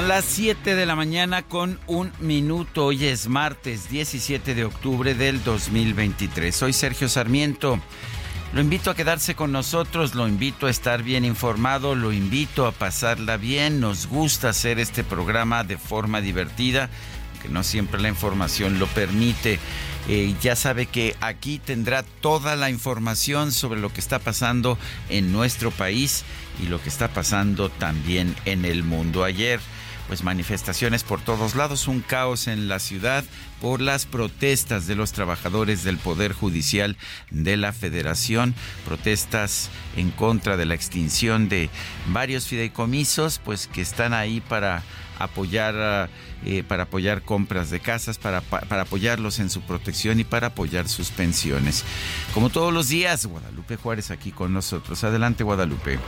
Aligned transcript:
Son 0.00 0.08
las 0.08 0.24
7 0.24 0.76
de 0.76 0.86
la 0.86 0.96
mañana 0.96 1.42
con 1.42 1.78
un 1.86 2.10
minuto. 2.20 2.86
Hoy 2.86 3.04
es 3.04 3.28
martes 3.28 3.90
17 3.90 4.54
de 4.54 4.64
octubre 4.64 5.14
del 5.14 5.44
2023. 5.44 6.56
Soy 6.56 6.72
Sergio 6.72 7.06
Sarmiento. 7.06 7.78
Lo 8.54 8.62
invito 8.62 8.90
a 8.90 8.94
quedarse 8.94 9.34
con 9.34 9.52
nosotros, 9.52 10.14
lo 10.14 10.26
invito 10.26 10.68
a 10.68 10.70
estar 10.70 11.02
bien 11.02 11.26
informado, 11.26 11.94
lo 11.94 12.14
invito 12.14 12.66
a 12.66 12.72
pasarla 12.72 13.36
bien. 13.36 13.78
Nos 13.78 14.06
gusta 14.06 14.48
hacer 14.48 14.78
este 14.78 15.04
programa 15.04 15.64
de 15.64 15.76
forma 15.76 16.22
divertida, 16.22 16.88
que 17.42 17.50
no 17.50 17.62
siempre 17.62 18.00
la 18.00 18.08
información 18.08 18.78
lo 18.78 18.86
permite. 18.86 19.58
Eh, 20.08 20.34
ya 20.40 20.56
sabe 20.56 20.86
que 20.86 21.14
aquí 21.20 21.58
tendrá 21.58 22.04
toda 22.22 22.56
la 22.56 22.70
información 22.70 23.52
sobre 23.52 23.80
lo 23.80 23.92
que 23.92 24.00
está 24.00 24.18
pasando 24.18 24.78
en 25.10 25.30
nuestro 25.30 25.70
país 25.70 26.24
y 26.58 26.68
lo 26.68 26.82
que 26.82 26.88
está 26.88 27.08
pasando 27.08 27.68
también 27.68 28.34
en 28.46 28.64
el 28.64 28.82
mundo. 28.82 29.24
Ayer 29.24 29.60
pues 30.10 30.24
manifestaciones 30.24 31.04
por 31.04 31.20
todos 31.20 31.54
lados, 31.54 31.86
un 31.86 32.00
caos 32.00 32.48
en 32.48 32.66
la 32.66 32.80
ciudad 32.80 33.22
por 33.60 33.80
las 33.80 34.06
protestas 34.06 34.88
de 34.88 34.96
los 34.96 35.12
trabajadores 35.12 35.84
del 35.84 35.98
Poder 35.98 36.32
Judicial 36.32 36.96
de 37.30 37.56
la 37.56 37.72
Federación, 37.72 38.56
protestas 38.84 39.70
en 39.96 40.10
contra 40.10 40.56
de 40.56 40.66
la 40.66 40.74
extinción 40.74 41.48
de 41.48 41.70
varios 42.08 42.48
fideicomisos, 42.48 43.40
pues 43.44 43.68
que 43.68 43.82
están 43.82 44.12
ahí 44.12 44.40
para 44.40 44.82
apoyar 45.20 46.10
eh, 46.44 46.64
para 46.66 46.84
apoyar 46.84 47.22
compras 47.22 47.70
de 47.70 47.78
casas, 47.78 48.18
para, 48.18 48.40
para 48.40 48.82
apoyarlos 48.82 49.38
en 49.38 49.48
su 49.48 49.60
protección 49.60 50.18
y 50.18 50.24
para 50.24 50.48
apoyar 50.48 50.88
sus 50.88 51.10
pensiones. 51.10 51.84
Como 52.34 52.50
todos 52.50 52.74
los 52.74 52.88
días, 52.88 53.26
Guadalupe 53.26 53.76
Juárez 53.76 54.10
aquí 54.10 54.32
con 54.32 54.52
nosotros. 54.52 55.04
Adelante, 55.04 55.44
Guadalupe 55.44 56.00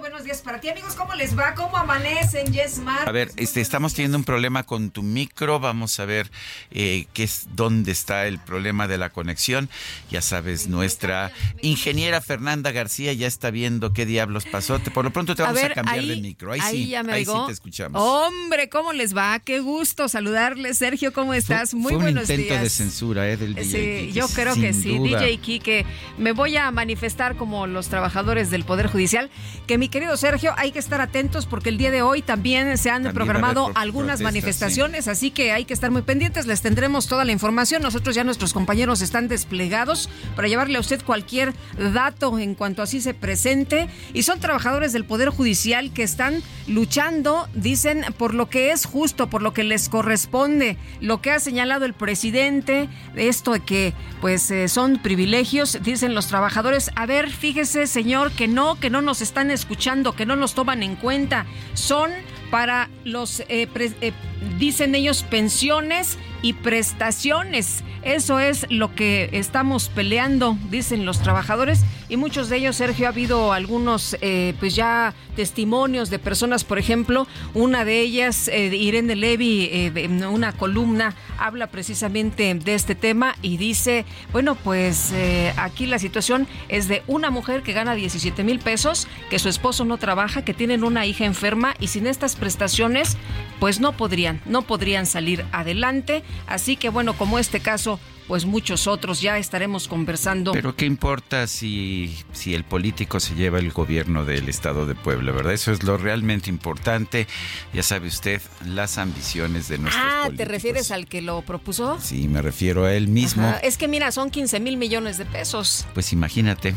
buenos 0.00 0.24
días 0.24 0.40
para 0.40 0.58
ti, 0.58 0.70
amigos. 0.70 0.94
¿Cómo 0.94 1.14
les 1.14 1.38
va? 1.38 1.54
¿Cómo 1.54 1.76
amanecen? 1.76 2.50
Yes, 2.50 2.80
A 3.04 3.12
ver, 3.12 3.30
este, 3.36 3.60
estamos 3.60 3.92
teniendo 3.92 4.16
un 4.16 4.24
problema 4.24 4.62
con 4.62 4.90
tu 4.90 5.02
micro. 5.02 5.60
Vamos 5.60 6.00
a 6.00 6.06
ver 6.06 6.30
eh, 6.70 7.06
qué 7.12 7.24
es, 7.24 7.48
dónde 7.54 7.92
está 7.92 8.26
el 8.26 8.38
problema 8.38 8.88
de 8.88 8.96
la 8.96 9.10
conexión. 9.10 9.68
Ya 10.10 10.22
sabes, 10.22 10.68
nuestra 10.68 11.30
ingeniera 11.60 12.22
Fernanda 12.22 12.72
García 12.72 13.12
ya 13.12 13.26
está 13.26 13.50
viendo 13.50 13.92
qué 13.92 14.06
diablos 14.06 14.46
pasó. 14.46 14.78
Por 14.78 15.04
lo 15.04 15.12
pronto 15.12 15.34
te 15.34 15.42
vamos 15.42 15.62
a, 15.62 15.68
cambiar 15.70 16.04
de 16.04 16.16
micro. 16.16 16.52
Ahí, 16.52 16.60
sí, 16.60 16.94
ahí 16.94 17.24
sí 17.26 17.32
te 17.46 17.52
escuchamos. 17.52 18.00
Hombre, 18.00 18.70
¿cómo 18.70 18.94
les 18.94 19.14
va? 19.14 19.38
Qué 19.40 19.60
gusto 19.60 20.08
saludarles. 20.08 20.78
Sergio, 20.78 21.12
¿cómo 21.12 21.34
estás? 21.34 21.74
Muy 21.74 21.90
fue 21.90 21.96
un 21.96 22.02
buenos 22.02 22.30
intento 22.30 22.54
de 22.54 22.70
censura 22.70 23.28
eh, 23.28 23.36
del 23.36 23.54
DJ. 23.54 24.06
Sí, 24.06 24.12
yo 24.12 24.26
creo 24.28 24.54
que 24.54 24.72
sí. 24.72 24.98
DJ 24.98 25.36
Kike, 25.38 25.84
me 26.16 26.32
voy 26.32 26.56
a 26.56 26.70
manifestar 26.70 27.36
como 27.36 27.66
los 27.66 27.88
trabajadores 27.88 28.50
del 28.50 28.64
Poder 28.64 28.86
Judicial 28.86 29.30
que 29.66 29.78
mi 29.78 29.88
querido 29.88 30.16
Sergio, 30.16 30.54
hay 30.56 30.72
que 30.72 30.78
estar 30.78 31.00
atentos 31.00 31.46
porque 31.46 31.68
el 31.68 31.78
día 31.78 31.90
de 31.90 32.02
hoy 32.02 32.22
también 32.22 32.78
se 32.78 32.90
han 32.90 33.02
programado 33.12 33.72
algunas 33.74 34.20
manifestaciones, 34.20 35.08
así 35.08 35.30
que 35.30 35.52
hay 35.52 35.64
que 35.64 35.74
estar 35.74 35.90
muy 35.90 36.02
pendientes, 36.02 36.46
les 36.46 36.62
tendremos 36.62 37.06
toda 37.08 37.24
la 37.24 37.32
información. 37.32 37.82
Nosotros 37.82 38.14
ya 38.14 38.24
nuestros 38.24 38.52
compañeros 38.52 39.02
están 39.02 39.28
desplegados 39.28 40.08
para 40.34 40.48
llevarle 40.48 40.76
a 40.78 40.80
usted 40.80 41.02
cualquier 41.04 41.54
dato 41.92 42.38
en 42.38 42.54
cuanto 42.54 42.82
así 42.82 43.00
se 43.00 43.14
presente. 43.14 43.88
Y 44.12 44.22
son 44.22 44.40
trabajadores 44.40 44.92
del 44.92 45.04
Poder 45.04 45.30
Judicial 45.30 45.92
que 45.92 46.02
están 46.02 46.42
luchando, 46.68 47.48
dicen, 47.54 48.04
por 48.16 48.34
lo 48.34 48.48
que 48.48 48.70
es 48.70 48.86
justo, 48.86 49.28
por 49.28 49.42
lo 49.42 49.52
que 49.52 49.64
les 49.64 49.88
corresponde, 49.88 50.76
lo 51.00 51.20
que 51.20 51.32
ha 51.32 51.40
señalado 51.40 51.84
el 51.84 51.94
presidente, 51.94 52.88
esto 53.16 53.52
de 53.52 53.60
que 53.60 53.94
pues 54.20 54.50
eh, 54.50 54.68
son 54.68 54.98
privilegios, 54.98 55.78
dicen 55.82 56.14
los 56.14 56.28
trabajadores, 56.28 56.90
a 56.94 57.06
ver, 57.06 57.30
fíjese 57.30 57.86
señor, 57.86 58.32
que 58.32 58.48
no, 58.48 58.78
que 58.78 58.90
no 58.90 59.02
nos 59.02 59.22
están 59.22 59.50
escuchando, 59.56 60.14
que 60.14 60.24
no 60.24 60.36
nos 60.36 60.54
toman 60.54 60.84
en 60.84 60.94
cuenta. 60.94 61.46
Son 61.74 62.12
para 62.50 62.90
los, 63.04 63.40
eh, 63.40 63.68
eh, 64.00 64.12
dicen 64.58 64.94
ellos, 64.94 65.22
pensiones 65.22 66.18
y 66.42 66.52
prestaciones. 66.52 67.82
Eso 68.06 68.38
es 68.38 68.66
lo 68.70 68.94
que 68.94 69.30
estamos 69.32 69.88
peleando, 69.88 70.56
dicen 70.70 71.04
los 71.04 71.20
trabajadores. 71.20 71.80
Y 72.08 72.16
muchos 72.16 72.48
de 72.48 72.58
ellos, 72.58 72.76
Sergio, 72.76 73.06
ha 73.06 73.08
habido 73.08 73.52
algunos, 73.52 74.16
eh, 74.20 74.54
pues 74.60 74.76
ya 74.76 75.12
testimonios 75.34 76.08
de 76.08 76.20
personas, 76.20 76.62
por 76.62 76.78
ejemplo, 76.78 77.26
una 77.52 77.84
de 77.84 78.00
ellas, 78.00 78.46
eh, 78.46 78.66
Irene 78.76 79.16
Levy, 79.16 79.64
eh, 79.72 79.92
en 79.96 80.24
una 80.24 80.52
columna, 80.52 81.16
habla 81.36 81.66
precisamente 81.66 82.54
de 82.54 82.74
este 82.74 82.94
tema 82.94 83.34
y 83.42 83.56
dice, 83.56 84.04
bueno, 84.30 84.54
pues 84.54 85.12
aquí 85.56 85.86
la 85.86 85.98
situación 85.98 86.46
es 86.68 86.86
de 86.86 87.02
una 87.08 87.30
mujer 87.30 87.62
que 87.62 87.72
gana 87.72 87.96
17 87.96 88.44
mil 88.44 88.60
pesos, 88.60 89.08
que 89.30 89.40
su 89.40 89.48
esposo 89.48 89.84
no 89.84 89.98
trabaja, 89.98 90.44
que 90.44 90.54
tienen 90.54 90.84
una 90.84 91.06
hija 91.06 91.24
enferma 91.24 91.74
y 91.80 91.88
sin 91.88 92.06
estas 92.06 92.35
prestaciones, 92.36 93.16
pues 93.58 93.80
no 93.80 93.96
podrían, 93.96 94.40
no 94.46 94.62
podrían 94.62 95.06
salir 95.06 95.44
adelante. 95.52 96.22
Así 96.46 96.76
que 96.76 96.88
bueno, 96.88 97.14
como 97.14 97.38
este 97.38 97.60
caso, 97.60 97.98
pues 98.28 98.44
muchos 98.44 98.86
otros 98.86 99.20
ya 99.20 99.38
estaremos 99.38 99.88
conversando. 99.88 100.52
Pero 100.52 100.74
qué 100.74 100.86
importa 100.86 101.46
si, 101.46 102.16
si 102.32 102.54
el 102.54 102.64
político 102.64 103.20
se 103.20 103.34
lleva 103.34 103.58
el 103.58 103.70
gobierno 103.70 104.24
del 104.24 104.48
estado 104.48 104.86
de 104.86 104.94
Puebla, 104.94 105.32
¿verdad? 105.32 105.52
Eso 105.52 105.72
es 105.72 105.82
lo 105.82 105.96
realmente 105.96 106.50
importante. 106.50 107.26
Ya 107.72 107.82
sabe 107.82 108.08
usted, 108.08 108.40
las 108.64 108.98
ambiciones 108.98 109.68
de 109.68 109.78
nuestros 109.78 110.04
Ah, 110.04 110.28
¿te 110.36 110.44
refieres 110.44 110.90
al 110.90 111.06
que 111.06 111.22
lo 111.22 111.42
propuso? 111.42 111.98
Sí, 112.00 112.28
me 112.28 112.42
refiero 112.42 112.84
a 112.84 112.94
él 112.94 113.08
mismo. 113.08 113.54
Es 113.62 113.78
que 113.78 113.88
mira, 113.88 114.10
son 114.12 114.30
15 114.30 114.60
mil 114.60 114.76
millones 114.76 115.18
de 115.18 115.24
pesos. 115.24 115.86
Pues 115.94 116.12
imagínate. 116.12 116.74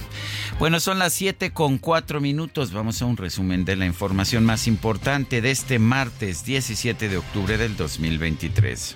Bueno, 0.59 0.79
son 0.79 0.99
las 0.99 1.13
7 1.13 1.51
con 1.51 1.77
4 1.77 2.21
minutos. 2.21 2.71
Vamos 2.71 3.01
a 3.01 3.05
un 3.05 3.17
resumen 3.17 3.65
de 3.65 3.75
la 3.75 3.85
información 3.85 4.45
más 4.45 4.67
importante 4.67 5.41
de 5.41 5.51
este 5.51 5.79
martes 5.79 6.45
17 6.45 7.09
de 7.09 7.17
octubre 7.17 7.57
del 7.57 7.75
2023. 7.75 8.95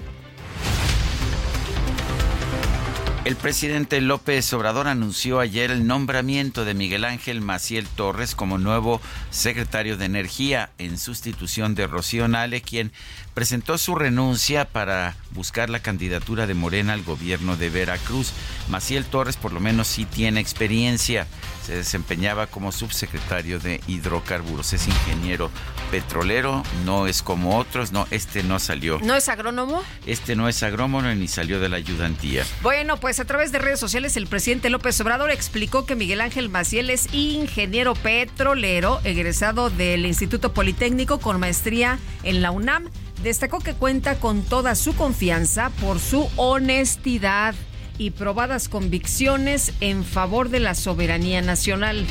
El 3.26 3.38
presidente 3.38 4.02
López 4.02 4.52
Obrador 4.52 4.90
anunció 4.90 5.40
ayer 5.40 5.72
el 5.72 5.88
nombramiento 5.88 6.66
de 6.66 6.74
Miguel 6.74 7.06
Ángel 7.06 7.40
Maciel 7.40 7.88
Torres 7.88 8.36
como 8.36 8.58
nuevo 8.58 9.00
secretario 9.30 9.96
de 9.96 10.04
Energía 10.04 10.72
en 10.78 10.98
sustitución 10.98 11.74
de 11.74 11.88
Rocío 11.88 12.28
Nale, 12.28 12.62
quien 12.62 12.92
presentó 13.34 13.78
su 13.78 13.96
renuncia 13.96 14.66
para 14.66 15.16
buscar 15.32 15.70
la 15.70 15.80
candidatura 15.80 16.46
de 16.46 16.54
Morena 16.54 16.94
al 16.94 17.04
gobierno 17.04 17.56
de 17.56 17.70
Veracruz. 17.70 18.34
Maciel 18.68 19.06
Torres 19.06 19.38
por 19.38 19.54
lo 19.54 19.60
menos 19.62 19.88
sí 19.88 20.06
tiene 20.06 20.42
experiencia. 20.42 21.28
Se 21.66 21.76
desempeñaba 21.76 22.48
como 22.48 22.74
subsecretario 22.74 23.58
de 23.58 23.80
hidrocarburos. 23.88 24.74
Es 24.74 24.86
ingeniero 24.86 25.50
petrolero, 25.92 26.62
no 26.84 27.08
es 27.08 27.24
como 27.24 27.58
otros. 27.58 27.94
No, 27.94 28.06
este 28.12 28.44
no 28.44 28.60
salió. 28.60 29.00
¿No 29.00 29.16
es 29.16 29.30
agrónomo? 29.30 29.82
Este 30.06 30.36
no 30.36 30.50
es 30.50 30.62
agrónomo 30.62 31.02
ni 31.02 31.30
salió 31.30 31.62
de 31.62 31.70
la 31.70 31.78
ayudantía. 31.78 32.44
Bueno, 32.62 32.98
pues 32.98 33.14
pues 33.14 33.20
a 33.20 33.26
través 33.26 33.52
de 33.52 33.60
redes 33.60 33.80
sociales 33.80 34.18
el 34.18 34.26
presidente 34.26 34.72
López 34.72 35.00
Obrador 35.00 35.30
explicó 35.30 35.86
que 35.86 35.96
Miguel 35.96 36.20
Ángel 36.20 36.50
Maciel 36.50 36.90
es 36.90 37.14
ingeniero 37.14 37.94
petrolero, 37.94 39.02
egresado 39.04 39.70
del 39.70 40.08
Instituto 40.08 40.52
Politécnico 40.52 41.20
con 41.20 41.40
maestría 41.40 42.00
en 42.24 42.42
la 42.42 42.50
UNAM. 42.50 42.90
Destacó 43.24 43.60
que 43.60 43.74
cuenta 43.74 44.20
con 44.20 44.44
toda 44.44 44.76
su 44.76 44.96
confianza 44.96 45.72
por 45.82 46.00
su 46.00 46.30
honestidad 46.36 47.56
y 47.98 48.12
probadas 48.12 48.68
convicciones 48.68 49.74
en 49.80 50.04
favor 50.04 50.50
de 50.50 50.60
la 50.60 50.76
soberanía 50.76 51.42
nacional 51.42 52.06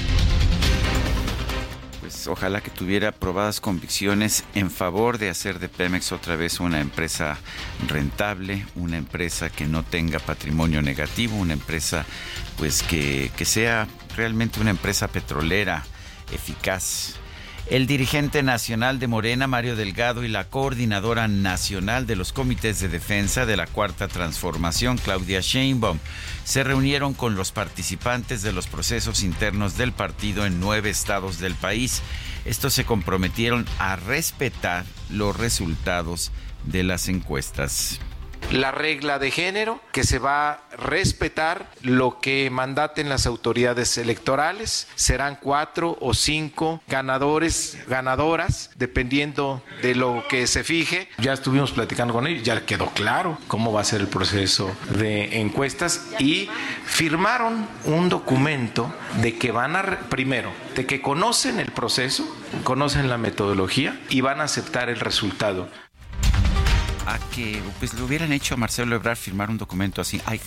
pues 2.03 2.27
ojalá 2.27 2.61
que 2.61 2.71
tuviera 2.71 3.11
probadas 3.11 3.61
convicciones 3.61 4.45
en 4.55 4.71
favor 4.71 5.19
de 5.19 5.31
hacer 5.31 5.59
de 5.59 5.69
Pemex 5.69 6.13
otra 6.13 6.37
vez 6.37 6.61
una 6.61 6.81
empresa 6.81 7.39
rentable, 7.89 8.67
una 8.75 8.99
empresa 8.99 9.51
que 9.51 9.67
no 9.67 9.83
tenga 9.83 10.19
patrimonio 10.19 10.83
negativo, 10.83 11.37
una 11.37 11.55
empresa 11.55 12.05
pues 12.59 12.83
que, 12.83 13.31
que 13.37 13.45
sea 13.45 13.89
realmente 14.17 14.61
una 14.61 14.71
empresa 14.71 15.09
petrolera 15.09 15.85
eficaz. 16.33 17.22
El 17.73 17.87
dirigente 17.87 18.43
nacional 18.43 18.99
de 18.99 19.07
Morena, 19.07 19.47
Mario 19.47 19.77
Delgado, 19.77 20.25
y 20.25 20.29
la 20.29 20.45
coordinadora 20.45 21.27
nacional 21.27 22.07
de 22.07 22.17
los 22.17 22.35
comités 22.35 22.81
de 22.81 22.91
defensa 22.91 23.47
de 23.47 23.57
la 23.57 23.67
Cuarta 23.67 24.09
Transformación, 24.09 24.99
Claudia 24.99 25.41
Sheinbaum, 25.41 25.99
se 26.45 26.65
reunieron 26.65 27.15
con 27.15 27.35
los 27.35 27.51
participantes 27.51 28.43
de 28.43 28.53
los 28.53 28.67
procesos 28.67 29.23
internos 29.23 29.79
del 29.79 29.93
partido 29.93 30.45
en 30.45 30.61
nueve 30.61 30.91
estados 30.91 31.39
del 31.39 31.55
país. 31.55 32.03
Estos 32.45 32.75
se 32.75 32.85
comprometieron 32.85 33.65
a 33.79 33.97
respetar 33.97 34.85
los 35.09 35.35
resultados 35.35 36.31
de 36.67 36.83
las 36.83 37.09
encuestas 37.09 38.01
la 38.51 38.71
regla 38.71 39.19
de 39.19 39.31
género, 39.31 39.81
que 39.93 40.05
se 40.05 40.19
va 40.19 40.51
a 40.51 40.61
respetar 40.77 41.71
lo 41.83 42.21
que 42.21 42.51
mandaten 42.51 43.09
las 43.09 43.27
autoridades 43.27 43.97
electorales. 43.99 44.89
Serán 44.95 45.39
cuatro 45.41 45.97
o 46.01 46.15
cinco 46.15 46.83
ganadores, 46.89 47.79
ganadoras, 47.89 48.71
dependiendo 48.77 49.63
de 49.83 49.95
lo 49.95 50.25
que 50.29 50.47
se 50.47 50.65
fije. 50.65 51.09
Ya 51.19 51.33
estuvimos 51.33 51.73
platicando 51.73 52.15
con 52.15 52.27
ellos, 52.27 52.43
ya 52.43 52.65
quedó 52.67 52.89
claro 52.89 53.39
cómo 53.49 53.73
va 53.73 53.81
a 53.81 53.85
ser 53.85 54.01
el 54.01 54.09
proceso 54.09 54.75
de 54.91 55.41
encuestas 55.41 56.07
y 56.19 56.49
firmaron 56.85 57.67
un 57.85 58.09
documento 58.09 58.93
de 59.21 59.39
que 59.39 59.53
van 59.53 59.77
a, 59.77 59.83
primero, 60.09 60.53
de 60.75 60.87
que 60.87 61.01
conocen 61.01 61.61
el 61.61 61.71
proceso, 61.71 62.25
conocen 62.65 63.09
la 63.09 63.19
metodología 63.19 64.01
y 64.09 64.21
van 64.21 64.41
a 64.41 64.45
aceptar 64.45 64.89
el 64.89 65.01
resultado 65.01 65.69
a 67.07 67.19
que 67.35 67.61
pues 67.79 67.95
le 67.95 68.03
hubieran 68.03 68.33
hecho 68.33 68.55
a 68.55 68.57
Marcelo 68.57 68.95
Ebrard 68.95 69.17
firmar 69.17 69.51
un 69.51 69.59
documento 69.59 70.01
así. 70.01 70.21
Ay, 70.27 70.41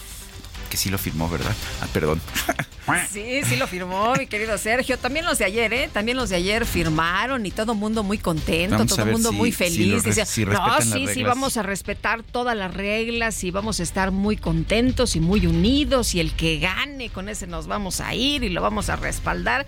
que 0.69 0.77
sí 0.77 0.89
lo 0.89 0.97
firmó, 0.97 1.29
¿verdad? 1.29 1.55
Ah, 1.81 1.87
perdón. 1.93 2.21
Sí, 3.11 3.41
sí 3.43 3.55
lo 3.55 3.65
firmó, 3.65 4.13
mi 4.13 4.27
querido 4.27 4.59
Sergio. 4.59 4.99
También 4.99 5.25
los 5.25 5.39
de 5.39 5.45
ayer, 5.45 5.73
¿eh? 5.73 5.89
También 5.91 6.17
los 6.17 6.29
de 6.29 6.35
ayer 6.35 6.67
firmaron 6.67 7.43
y 7.47 7.49
todo 7.49 7.73
mundo 7.73 8.03
muy 8.03 8.19
contento, 8.19 8.85
todo 8.85 9.05
el 9.05 9.11
mundo 9.11 9.31
muy 9.31 9.51
feliz. 9.51 10.03
Si 10.27 10.45
no, 10.45 10.81
sí, 10.81 11.07
sí, 11.11 11.23
vamos 11.23 11.57
a 11.57 11.63
respetar 11.63 12.21
todas 12.21 12.55
las 12.55 12.71
reglas 12.71 13.43
y 13.43 13.49
vamos 13.49 13.79
a 13.79 13.83
estar 13.83 14.11
muy 14.11 14.37
contentos 14.37 15.15
y 15.15 15.19
muy 15.19 15.47
unidos 15.47 16.13
y 16.13 16.19
el 16.19 16.33
que 16.33 16.59
gane, 16.59 17.09
con 17.09 17.27
ese 17.27 17.47
nos 17.47 17.65
vamos 17.65 18.01
a 18.01 18.13
ir 18.13 18.43
y 18.43 18.49
lo 18.49 18.61
vamos 18.61 18.89
a 18.89 18.95
respaldar. 18.95 19.65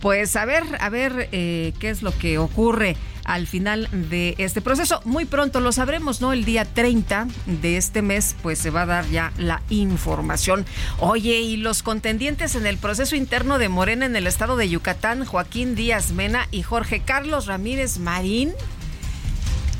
Pues 0.00 0.36
a 0.36 0.44
ver, 0.44 0.64
a 0.80 0.88
ver 0.88 1.28
eh, 1.32 1.72
qué 1.78 1.90
es 1.90 2.02
lo 2.02 2.16
que 2.16 2.38
ocurre 2.38 2.96
al 3.24 3.46
final 3.46 3.88
de 3.90 4.34
este 4.38 4.60
proceso. 4.60 5.00
Muy 5.04 5.24
pronto 5.24 5.60
lo 5.60 5.72
sabremos, 5.72 6.20
¿no? 6.20 6.32
El 6.32 6.44
día 6.44 6.64
30 6.64 7.28
de 7.46 7.76
este 7.76 8.02
mes, 8.02 8.36
pues 8.42 8.58
se 8.58 8.70
va 8.70 8.82
a 8.82 8.86
dar 8.86 9.08
ya 9.10 9.32
la 9.38 9.62
información. 9.70 10.66
Oye, 10.98 11.40
y 11.40 11.56
los 11.56 11.82
contendientes 11.82 12.54
en 12.54 12.66
el 12.66 12.76
proceso 12.76 13.16
interno 13.16 13.58
de 13.58 13.68
Morena 13.68 14.06
en 14.06 14.16
el 14.16 14.26
estado 14.26 14.56
de 14.56 14.68
Yucatán, 14.68 15.24
Joaquín 15.24 15.74
Díaz 15.74 16.12
Mena 16.12 16.48
y 16.50 16.62
Jorge 16.62 17.00
Carlos 17.00 17.46
Ramírez 17.46 17.98
Marín. 17.98 18.52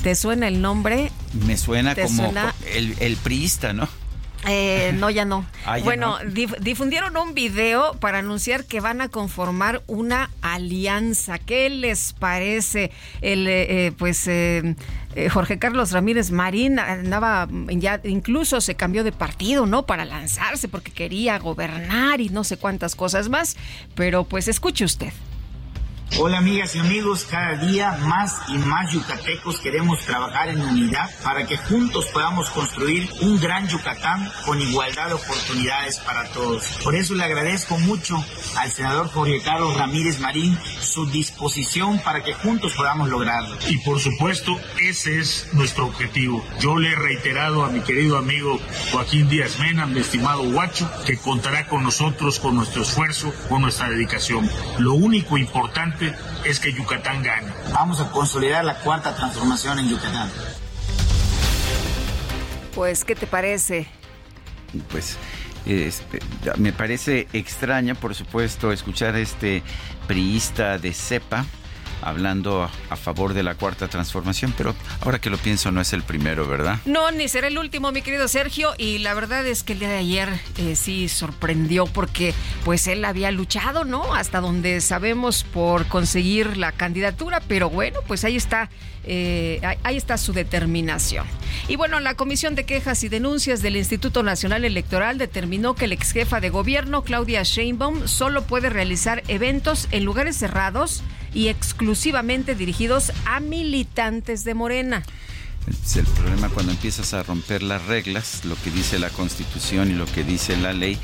¿Te 0.03 0.15
suena 0.15 0.47
el 0.47 0.61
nombre? 0.61 1.11
Me 1.45 1.57
suena 1.57 1.95
como 1.95 2.31
El, 2.73 2.95
el 2.99 3.15
priista, 3.17 3.73
¿no? 3.73 3.87
Eh, 4.47 4.93
no, 4.95 5.09
ya 5.09 5.25
no. 5.25 5.45
Ah, 5.67 5.79
bueno, 5.83 6.19
difundieron 6.59 7.17
un 7.17 7.33
video 7.33 7.95
para 7.95 8.19
anunciar 8.19 8.65
que 8.65 8.79
van 8.79 9.01
a 9.01 9.09
conformar 9.09 9.81
una 9.87 10.29
alianza. 10.43 11.39
¿Qué 11.39 11.71
les 11.71 12.13
parece? 12.13 12.91
El, 13.21 13.47
eh, 13.47 13.91
pues, 13.97 14.27
eh, 14.27 14.75
Jorge 15.31 15.57
Carlos 15.57 15.91
Ramírez 15.91 16.29
Marín 16.29 16.77
andaba, 16.77 17.47
ya 17.69 17.99
incluso 18.03 18.61
se 18.61 18.75
cambió 18.75 19.03
de 19.03 19.11
partido, 19.11 19.65
¿no? 19.65 19.87
Para 19.87 20.05
lanzarse 20.05 20.67
porque 20.67 20.91
quería 20.91 21.39
gobernar 21.39 22.21
y 22.21 22.29
no 22.29 22.43
sé 22.43 22.57
cuántas 22.57 22.95
cosas 22.95 23.27
más. 23.27 23.57
Pero, 23.95 24.25
pues, 24.25 24.47
escuche 24.47 24.85
usted. 24.85 25.11
Hola 26.17 26.37
amigas 26.37 26.73
y 26.75 26.79
amigos, 26.79 27.27
cada 27.29 27.57
día 27.57 27.97
más 28.03 28.39
y 28.47 28.57
más 28.59 28.89
yucatecos 28.93 29.59
queremos 29.59 29.99
trabajar 30.05 30.47
en 30.47 30.61
unidad 30.61 31.09
para 31.21 31.45
que 31.45 31.57
juntos 31.57 32.05
podamos 32.13 32.49
construir 32.51 33.09
un 33.19 33.37
gran 33.37 33.67
Yucatán 33.67 34.31
con 34.45 34.61
igualdad 34.61 35.07
de 35.07 35.13
oportunidades 35.15 35.99
para 35.99 36.29
todos. 36.29 36.79
Por 36.83 36.95
eso 36.95 37.15
le 37.15 37.23
agradezco 37.25 37.77
mucho 37.79 38.23
al 38.55 38.71
senador 38.71 39.09
Jorge 39.09 39.41
Carlos 39.41 39.75
Ramírez 39.75 40.19
Marín 40.21 40.57
su 40.79 41.05
disposición 41.07 41.99
para 41.99 42.23
que 42.23 42.33
juntos 42.33 42.73
podamos 42.75 43.09
lograrlo. 43.09 43.57
Y 43.67 43.79
por 43.79 43.99
supuesto, 43.99 44.57
ese 44.81 45.19
es 45.19 45.49
nuestro 45.51 45.87
objetivo. 45.87 46.45
Yo 46.61 46.77
le 46.77 46.91
he 46.91 46.95
reiterado 46.95 47.65
a 47.65 47.69
mi 47.69 47.81
querido 47.81 48.17
amigo 48.17 48.57
Joaquín 48.93 49.27
Díaz 49.27 49.59
Mena, 49.59 49.85
mi 49.85 49.99
estimado 49.99 50.49
Guacho, 50.49 50.89
que 51.05 51.17
contará 51.17 51.67
con 51.67 51.83
nosotros, 51.83 52.39
con 52.39 52.55
nuestro 52.55 52.83
esfuerzo, 52.83 53.33
con 53.49 53.63
nuestra 53.63 53.89
dedicación. 53.89 54.49
Lo 54.77 54.93
único 54.93 55.37
importante 55.37 55.94
es 56.43 56.59
que 56.59 56.73
Yucatán 56.73 57.23
gane. 57.23 57.51
Vamos 57.73 57.99
a 57.99 58.09
consolidar 58.11 58.63
la 58.65 58.75
cuarta 58.79 59.15
transformación 59.15 59.79
en 59.79 59.89
Yucatán. 59.89 60.29
Pues, 62.73 63.03
¿qué 63.05 63.15
te 63.15 63.27
parece? 63.27 63.87
Pues 64.89 65.17
me 66.57 66.73
parece 66.73 67.27
extraña, 67.33 67.95
por 67.95 68.13
supuesto, 68.13 68.71
escuchar 68.71 69.15
a 69.15 69.19
este 69.19 69.63
priista 70.07 70.77
de 70.77 70.93
cepa 70.93 71.45
hablando 72.05 72.69
a 72.89 72.95
favor 72.95 73.33
de 73.33 73.43
la 73.43 73.55
cuarta 73.55 73.87
transformación, 73.87 74.53
pero 74.57 74.73
ahora 75.01 75.19
que 75.19 75.29
lo 75.29 75.37
pienso 75.37 75.71
no 75.71 75.81
es 75.81 75.91
el 75.91 76.03
primero, 76.03 76.47
¿verdad? 76.47 76.79
No, 76.85 77.11
ni 77.11 77.27
será 77.27 77.47
el 77.47 77.57
último, 77.57 77.91
mi 77.91 78.01
querido 78.01 78.27
Sergio, 78.27 78.73
y 78.77 78.99
la 78.99 79.13
verdad 79.13 79.45
es 79.45 79.63
que 79.63 79.73
el 79.73 79.79
día 79.79 79.89
de 79.89 79.97
ayer 79.97 80.29
eh, 80.57 80.75
sí 80.75 81.09
sorprendió 81.09 81.85
porque 81.85 82.33
pues 82.63 82.87
él 82.87 83.03
había 83.03 83.31
luchado, 83.31 83.83
¿no? 83.83 84.15
Hasta 84.15 84.39
donde 84.39 84.79
sabemos 84.81 85.43
por 85.43 85.87
conseguir 85.87 86.57
la 86.57 86.71
candidatura, 86.71 87.41
pero 87.47 87.69
bueno, 87.69 87.99
pues 88.07 88.23
ahí 88.23 88.35
está 88.35 88.69
eh, 89.07 89.61
ahí 89.83 89.97
está 89.97 90.17
su 90.17 90.33
determinación. 90.33 91.27
Y 91.67 91.75
bueno, 91.75 91.99
la 91.99 92.15
Comisión 92.15 92.55
de 92.55 92.65
Quejas 92.65 93.03
y 93.03 93.09
Denuncias 93.09 93.61
del 93.61 93.75
Instituto 93.77 94.23
Nacional 94.23 94.65
Electoral 94.65 95.17
determinó 95.17 95.75
que 95.75 95.85
el 95.85 95.93
ex 95.93 96.11
jefa 96.11 96.39
de 96.39 96.49
gobierno, 96.49 97.03
Claudia 97.03 97.43
Sheinbaum, 97.43 98.07
solo 98.07 98.43
puede 98.43 98.69
realizar 98.69 99.23
eventos 99.27 99.87
en 99.91 100.05
lugares 100.05 100.37
cerrados 100.37 101.03
y 101.35 101.49
exclusivamente 101.49 102.55
dirigidos 102.55 103.11
a 103.25 103.39
militantes 103.39 104.43
de 104.43 104.55
Morena. 104.55 105.03
Es 105.83 105.97
el 105.97 106.05
problema 106.05 106.49
cuando 106.49 106.71
empiezas 106.71 107.13
a 107.13 107.21
romper 107.21 107.61
las 107.61 107.85
reglas, 107.85 108.45
lo 108.45 108.55
que 108.55 108.71
dice 108.71 108.97
la 108.97 109.09
Constitución 109.11 109.91
y 109.91 109.93
lo 109.93 110.05
que 110.05 110.23
dice 110.23 110.57
la 110.57 110.73
ley. 110.73 110.97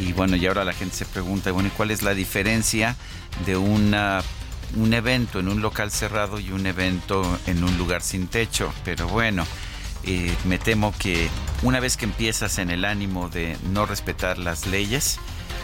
Y 0.00 0.14
bueno, 0.14 0.36
y 0.36 0.46
ahora 0.46 0.64
la 0.64 0.72
gente 0.72 0.96
se 0.96 1.04
pregunta, 1.04 1.52
bueno, 1.52 1.68
¿y 1.68 1.72
cuál 1.72 1.90
es 1.90 2.02
la 2.02 2.14
diferencia 2.14 2.96
de 3.44 3.58
una 3.58 4.22
un 4.76 4.94
evento 4.94 5.40
en 5.40 5.48
un 5.48 5.60
local 5.60 5.90
cerrado 5.90 6.38
y 6.38 6.50
un 6.50 6.66
evento 6.66 7.38
en 7.46 7.62
un 7.62 7.76
lugar 7.78 8.02
sin 8.02 8.26
techo. 8.26 8.72
Pero 8.84 9.08
bueno, 9.08 9.46
eh, 10.04 10.34
me 10.44 10.58
temo 10.58 10.94
que 10.98 11.28
una 11.62 11.80
vez 11.80 11.96
que 11.96 12.04
empiezas 12.04 12.58
en 12.58 12.70
el 12.70 12.84
ánimo 12.84 13.28
de 13.28 13.56
no 13.72 13.86
respetar 13.86 14.38
las 14.38 14.66
leyes, 14.66 15.18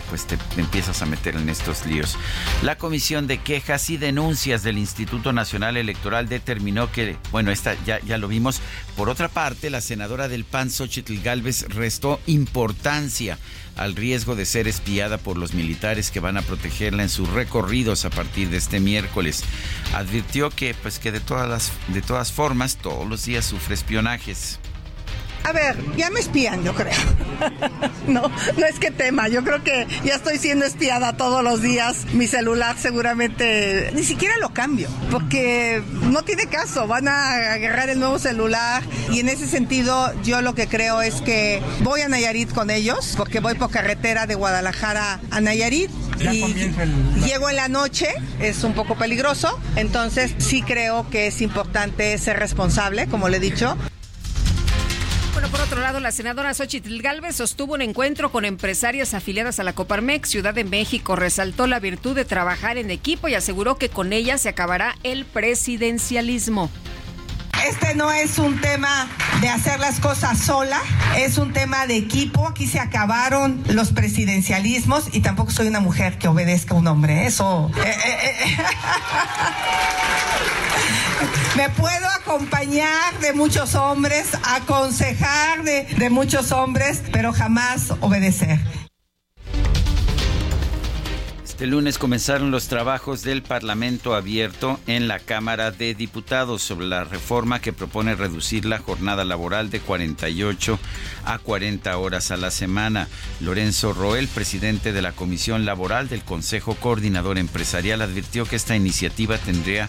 pues 0.09 0.27
te, 0.27 0.39
empiezas 0.57 1.03
a 1.03 1.07
meter 1.07 1.37
en 1.37 1.49
estos 1.49 1.87
líos. 1.87 2.17
La 2.63 2.79
Comisión 2.79 3.27
de 3.27 3.39
Quejas 3.39 3.91
y 3.91 3.97
Denuncias 3.97 4.63
del 4.63 4.79
Instituto 4.79 5.33
Nacional 5.33 5.77
Electoral 5.77 6.29
determinó 6.29 6.91
que, 6.91 7.17
bueno, 7.31 7.51
esta 7.51 7.77
ya, 7.85 8.01
ya 8.01 8.19
lo 8.19 8.29
vimos. 8.29 8.61
Por 8.97 9.09
otra 9.09 9.29
parte, 9.29 9.71
la 9.71 9.81
senadora 9.81 10.29
del 10.29 10.45
PAN, 10.45 10.71
Xochitl 10.71 11.21
Galvez, 11.23 11.67
restó 11.69 12.21
importancia 12.27 13.39
al 13.77 13.95
riesgo 13.95 14.35
de 14.35 14.45
ser 14.45 14.69
espiada 14.69 15.19
por 15.19 15.39
los 15.39 15.55
militares 15.55 16.11
que 16.11 16.21
van 16.21 16.37
a 16.37 16.43
protegerla 16.43 17.05
en 17.05 17.09
sus 17.09 17.29
recorridos 17.31 18.05
a 18.05 18.11
partir 18.11 18.51
de 18.51 18.57
este 18.57 18.81
miércoles. 18.81 19.45
Advirtió 19.95 20.51
que, 20.51 20.75
pues, 20.75 20.99
que 20.99 21.13
de 21.13 21.21
todas 21.21 21.49
las, 21.49 21.73
de 21.89 22.03
todas 22.03 22.33
formas, 22.33 22.77
todos 22.77 23.09
los 23.09 23.25
días 23.25 23.47
sufre 23.47 23.75
espionajes. 23.75 24.59
A 25.45 25.53
ver, 25.53 25.77
ya 25.97 26.11
me 26.11 26.21
espían, 26.21 26.63
yo 26.63 26.75
creo. 26.75 26.95
no, 28.07 28.23
no 28.57 28.67
es 28.67 28.79
que 28.79 28.91
tema, 28.91 29.29
yo 29.29 29.45
creo 29.45 29.63
que 29.63 29.87
ya 30.05 30.15
estoy 30.15 30.39
siendo 30.39 30.65
espiada 30.65 31.17
todos 31.17 31.43
los 31.43 31.63
días. 31.63 32.07
Mi 32.13 32.27
celular 32.27 32.77
seguramente 32.79 33.91
ni 33.95 34.03
siquiera 34.03 34.35
lo 34.39 34.53
cambio, 34.53 34.89
porque 35.11 35.83
no 36.11 36.23
tiene 36.23 36.47
caso, 36.47 36.87
van 36.87 37.09
a 37.09 37.53
agarrar 37.53 37.89
el 37.89 37.99
nuevo 37.99 38.19
celular 38.19 38.83
y 39.11 39.21
en 39.21 39.29
ese 39.29 39.47
sentido 39.47 40.13
yo 40.23 40.43
lo 40.43 40.55
que 40.55 40.67
creo 40.67 41.01
es 41.03 41.21
que 41.23 41.63
voy 41.81 42.01
a 42.01 42.09
Nayarit 42.09 42.53
con 42.53 42.71
ellos, 42.71 43.15
porque 43.17 43.41
voy 43.41 43.55
por 43.55 43.71
carretera 43.71 44.27
de 44.27 44.35
Guadalajara 44.35 45.21
a 45.31 45.41
Nayarit 45.41 45.91
y 46.21 46.73
llego 47.25 47.49
en 47.49 47.57
la 47.57 47.69
noche, 47.69 48.09
es 48.41 48.65
un 48.65 48.75
poco 48.75 48.97
peligroso, 48.97 49.59
entonces 49.77 50.35
sí 50.39 50.63
creo 50.63 51.09
que 51.11 51.29
es 51.29 51.41
importante 51.41 52.17
ser 52.19 52.39
responsable, 52.39 53.07
como 53.07 53.29
le 53.29 53.37
he 53.37 53.41
dicho. 53.41 53.77
Por 55.51 55.61
otro 55.63 55.81
lado, 55.81 55.99
la 55.99 56.13
senadora 56.13 56.53
Xochitl 56.53 57.01
Galvez 57.01 57.37
sostuvo 57.37 57.73
un 57.73 57.81
encuentro 57.81 58.31
con 58.31 58.45
empresarias 58.45 59.15
afiliadas 59.15 59.59
a 59.59 59.65
la 59.65 59.73
Coparmex 59.73 60.29
Ciudad 60.29 60.53
de 60.53 60.65
México. 60.65 61.17
Resaltó 61.17 61.67
la 61.67 61.81
virtud 61.81 62.15
de 62.15 62.27
trabajar 62.27 62.77
en 62.77 62.91
equipo 62.91 63.29
y 63.29 63.35
aseguró 63.35 63.77
que 63.77 63.89
con 63.89 64.13
ella 64.13 64.37
se 64.37 64.51
acabará 64.51 64.97
el 65.05 65.25
presidencialismo. 65.25 66.71
Este 67.67 67.95
no 67.95 68.13
es 68.13 68.39
un 68.39 68.61
tema 68.61 69.09
de 69.41 69.49
hacer 69.49 69.81
las 69.81 70.01
cosas 70.01 70.39
sola, 70.39 70.81
es 71.17 71.39
un 71.39 71.53
tema 71.53 71.87
de 71.87 71.97
equipo. 71.97 72.49
Aquí 72.49 72.67
se 72.67 72.81
acabaron 72.81 73.63
los 73.69 73.93
presidencialismos 73.93 75.09
y 75.13 75.21
tampoco 75.21 75.51
soy 75.51 75.69
una 75.69 75.81
mujer 75.81 76.19
que 76.19 76.29
obedezca 76.29 76.75
a 76.75 76.79
un 76.79 76.87
hombre. 76.87 77.27
Eso. 77.27 77.71
Eh, 77.85 77.89
eh, 77.89 78.37
eh. 78.45 78.57
Me 81.57 81.69
puedo 81.71 82.07
acompañar 82.21 83.19
de 83.21 83.33
muchos 83.33 83.75
hombres, 83.75 84.29
aconsejar 84.45 85.65
de, 85.65 85.85
de 85.85 86.11
muchos 86.11 86.53
hombres, 86.53 87.03
pero 87.13 87.33
jamás 87.33 87.93
obedecer. 88.01 88.61
Este 91.59 91.67
lunes 91.67 91.99
comenzaron 91.99 92.53
los 92.53 92.69
trabajos 92.69 93.23
del 93.23 93.43
Parlamento 93.43 94.15
abierto 94.15 94.79
en 94.87 95.09
la 95.09 95.19
Cámara 95.19 95.73
de 95.73 95.93
Diputados 95.97 96.63
sobre 96.63 96.87
la 96.87 97.03
reforma 97.03 97.61
que 97.61 97.73
propone 97.73 98.15
reducir 98.15 98.65
la 98.65 98.79
jornada 98.79 99.25
laboral 99.25 99.69
de 99.69 99.81
48 99.81 100.79
a 101.25 101.39
40 101.41 101.99
horas 101.99 102.31
a 102.31 102.37
la 102.37 102.53
semana. 102.53 103.09
Lorenzo 103.41 103.93
Roel, 103.93 104.29
presidente 104.29 104.93
de 104.93 105.03
la 105.03 105.11
Comisión 105.11 105.65
Laboral 105.65 106.09
del 106.09 106.23
Consejo 106.23 106.77
Coordinador 106.77 107.39
Empresarial, 107.39 108.03
advirtió 108.03 108.45
que 108.45 108.55
esta 108.55 108.77
iniciativa 108.77 109.37
tendría 109.37 109.89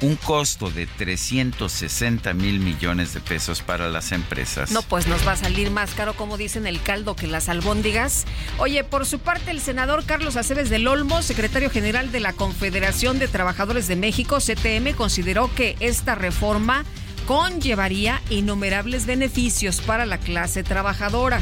un 0.00 0.16
costo 0.16 0.70
de 0.70 0.86
360 0.86 2.32
mil 2.34 2.60
millones 2.60 3.14
de 3.14 3.20
pesos 3.20 3.62
para 3.62 3.88
las 3.88 4.12
empresas. 4.12 4.70
No, 4.70 4.82
pues 4.82 5.06
nos 5.06 5.26
va 5.26 5.32
a 5.32 5.36
salir 5.36 5.70
más 5.70 5.94
caro, 5.94 6.14
como 6.14 6.36
dicen, 6.36 6.66
el 6.66 6.80
caldo 6.80 7.16
que 7.16 7.26
las 7.26 7.48
albóndigas. 7.48 8.24
Oye, 8.58 8.84
por 8.84 9.06
su 9.06 9.18
parte, 9.18 9.50
el 9.50 9.60
senador 9.60 10.04
Carlos 10.04 10.36
Aceves 10.36 10.70
del 10.70 10.86
Olmo, 10.86 11.22
secretario 11.22 11.70
general 11.70 12.12
de 12.12 12.20
la 12.20 12.32
Confederación 12.32 13.18
de 13.18 13.28
Trabajadores 13.28 13.88
de 13.88 13.96
México, 13.96 14.38
CTM, 14.38 14.94
consideró 14.94 15.52
que 15.54 15.76
esta 15.80 16.14
reforma 16.14 16.84
conllevaría 17.26 18.22
innumerables 18.30 19.04
beneficios 19.04 19.80
para 19.80 20.06
la 20.06 20.18
clase 20.18 20.62
trabajadora. 20.62 21.40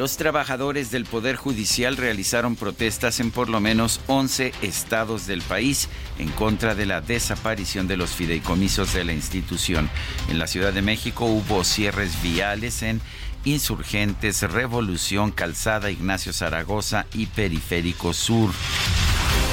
Los 0.00 0.16
trabajadores 0.16 0.90
del 0.90 1.04
Poder 1.04 1.36
Judicial 1.36 1.98
realizaron 1.98 2.56
protestas 2.56 3.20
en 3.20 3.30
por 3.30 3.50
lo 3.50 3.60
menos 3.60 4.00
11 4.06 4.54
estados 4.62 5.26
del 5.26 5.42
país 5.42 5.90
en 6.18 6.30
contra 6.30 6.74
de 6.74 6.86
la 6.86 7.02
desaparición 7.02 7.86
de 7.86 7.98
los 7.98 8.12
fideicomisos 8.12 8.94
de 8.94 9.04
la 9.04 9.12
institución. 9.12 9.90
En 10.30 10.38
la 10.38 10.46
Ciudad 10.46 10.72
de 10.72 10.80
México 10.80 11.26
hubo 11.26 11.64
cierres 11.64 12.22
viales 12.22 12.82
en 12.82 13.02
Insurgentes, 13.44 14.40
Revolución, 14.40 15.32
Calzada, 15.32 15.90
Ignacio 15.90 16.32
Zaragoza 16.32 17.04
y 17.12 17.26
Periférico 17.26 18.14
Sur. 18.14 18.52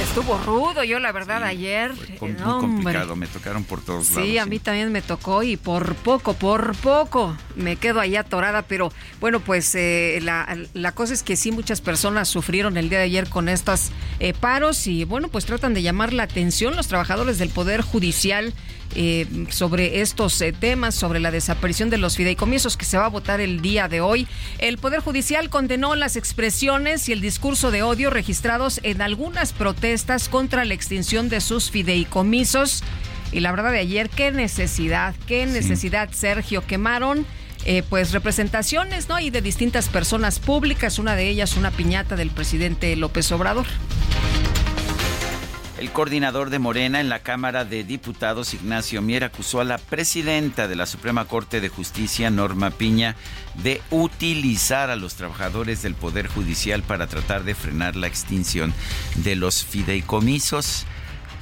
Estuvo 0.02 0.38
rudo, 0.38 0.84
yo 0.84 0.98
la 0.98 1.12
verdad 1.12 1.44
ayer. 1.44 1.94
Fue 2.18 2.28
muy 2.28 2.42
complicado, 2.42 3.14
me 3.14 3.26
tocaron 3.26 3.64
por 3.64 3.80
todos 3.82 4.10
lados. 4.10 4.24
Sí, 4.24 4.38
a 4.38 4.46
mí 4.46 4.58
también 4.58 4.90
me 4.90 5.02
tocó 5.02 5.42
y 5.42 5.56
por 5.56 5.94
poco, 5.96 6.34
por 6.34 6.74
poco 6.76 7.36
me 7.56 7.76
quedo 7.76 8.00
ahí 8.00 8.16
atorada, 8.16 8.62
pero 8.62 8.92
bueno, 9.20 9.40
pues 9.40 9.74
eh, 9.74 10.20
la, 10.22 10.92
cosa 10.92 11.12
es 11.14 11.22
que 11.22 11.36
sí, 11.36 11.52
muchas 11.52 11.80
personas 11.80 12.28
sufrieron 12.28 12.76
el 12.76 12.88
día 12.88 12.98
de 12.98 13.04
ayer 13.04 13.28
con 13.28 13.48
estos 13.48 13.90
eh, 14.18 14.32
paros 14.32 14.86
y 14.86 15.04
bueno, 15.04 15.28
pues 15.28 15.44
tratan 15.44 15.74
de 15.74 15.82
llamar 15.82 16.12
la 16.12 16.24
atención 16.24 16.74
los 16.76 16.88
trabajadores 16.88 17.38
del 17.38 17.50
Poder 17.50 17.82
Judicial 17.82 18.54
eh, 18.94 19.26
sobre 19.50 20.00
estos 20.00 20.40
eh, 20.40 20.52
temas, 20.52 20.94
sobre 20.94 21.20
la 21.20 21.30
desaparición 21.30 21.90
de 21.90 21.98
los 21.98 22.16
fideicomisos 22.16 22.76
que 22.76 22.86
se 22.86 22.96
va 22.96 23.04
a 23.04 23.10
votar 23.10 23.40
el 23.40 23.60
día 23.60 23.86
de 23.86 24.00
hoy. 24.00 24.26
El 24.58 24.78
Poder 24.78 25.00
Judicial 25.00 25.50
condenó 25.50 25.94
las 25.94 26.16
expresiones 26.16 27.08
y 27.08 27.12
el 27.12 27.20
discurso 27.20 27.70
de 27.70 27.82
odio 27.82 28.08
registrados 28.08 28.80
en 28.82 29.02
algunas 29.02 29.52
protestas 29.68 30.30
contra 30.30 30.64
la 30.64 30.72
extinción 30.72 31.28
de 31.28 31.42
sus 31.42 31.70
fideicomisos. 31.70 32.82
Y 33.32 33.40
la 33.40 33.50
verdad 33.50 33.70
de 33.70 33.80
ayer, 33.80 34.08
qué 34.08 34.32
necesidad, 34.32 35.14
qué 35.26 35.44
necesidad, 35.44 36.08
Sergio, 36.10 36.66
quemaron. 36.66 37.26
Eh, 37.66 37.82
pues 37.86 38.12
representaciones, 38.12 39.10
¿no? 39.10 39.20
Y 39.20 39.28
de 39.28 39.42
distintas 39.42 39.90
personas 39.90 40.38
públicas, 40.38 40.98
una 40.98 41.16
de 41.16 41.28
ellas 41.28 41.58
una 41.58 41.70
piñata 41.70 42.16
del 42.16 42.30
presidente 42.30 42.96
López 42.96 43.30
Obrador. 43.30 43.66
El 45.78 45.92
coordinador 45.92 46.50
de 46.50 46.58
Morena 46.58 47.00
en 47.00 47.08
la 47.08 47.20
Cámara 47.20 47.64
de 47.64 47.84
Diputados, 47.84 48.52
Ignacio 48.52 49.00
Mier, 49.00 49.22
acusó 49.22 49.60
a 49.60 49.64
la 49.64 49.78
presidenta 49.78 50.66
de 50.66 50.74
la 50.74 50.86
Suprema 50.86 51.26
Corte 51.26 51.60
de 51.60 51.68
Justicia, 51.68 52.30
Norma 52.30 52.70
Piña, 52.70 53.14
de 53.62 53.80
utilizar 53.90 54.90
a 54.90 54.96
los 54.96 55.14
trabajadores 55.14 55.80
del 55.82 55.94
Poder 55.94 56.26
Judicial 56.26 56.82
para 56.82 57.06
tratar 57.06 57.44
de 57.44 57.54
frenar 57.54 57.94
la 57.94 58.08
extinción 58.08 58.74
de 59.14 59.36
los 59.36 59.64
fideicomisos 59.64 60.84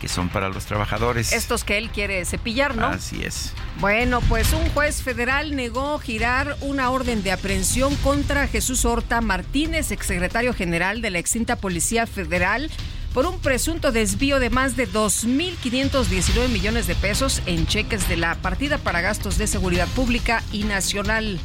que 0.02 0.09
son 0.09 0.28
para 0.28 0.50
los 0.50 0.66
trabajadores. 0.66 1.33
Estos 1.33 1.64
que 1.64 1.78
él 1.78 1.88
quiere 1.88 2.23
cepillar, 2.26 2.76
¿no? 2.76 2.88
Así 2.88 3.23
es. 3.23 3.55
Bueno, 3.81 4.21
pues 4.28 4.52
un 4.52 4.69
juez 4.71 5.02
federal 5.02 5.57
negó 5.57 5.99
girar 5.99 6.59
una 6.61 6.90
orden 6.90 7.23
de 7.23 7.33
aprehensión 7.33 7.97
contra 7.97 8.47
Jesús 8.49 8.85
Horta 8.85 9.23
Martínez, 9.23 9.93
exsecretario 9.93 10.52
general 10.52 11.00
de 11.00 11.11
la 11.11 11.19
extinta 11.19 11.57
Policía 11.57 12.07
Federal, 12.07 12.71
por 13.16 13.25
un 13.25 13.38
presunto 13.38 13.92
desvío 13.92 14.40
de 14.40 14.50
más 14.50 14.76
de 14.76 14.87
2.519 14.87 16.49
millones 16.50 16.87
de 16.87 16.94
pesos 16.94 17.40
en 17.46 17.66
cheques 17.66 18.11
de 18.11 18.18
la 18.18 18.35
partida 18.35 18.76
para 18.76 19.00
gastos 19.00 19.38
de 19.38 19.46
seguridad 19.46 19.88
pública 19.96 20.42
y 20.52 20.64
nacional. 20.64 21.40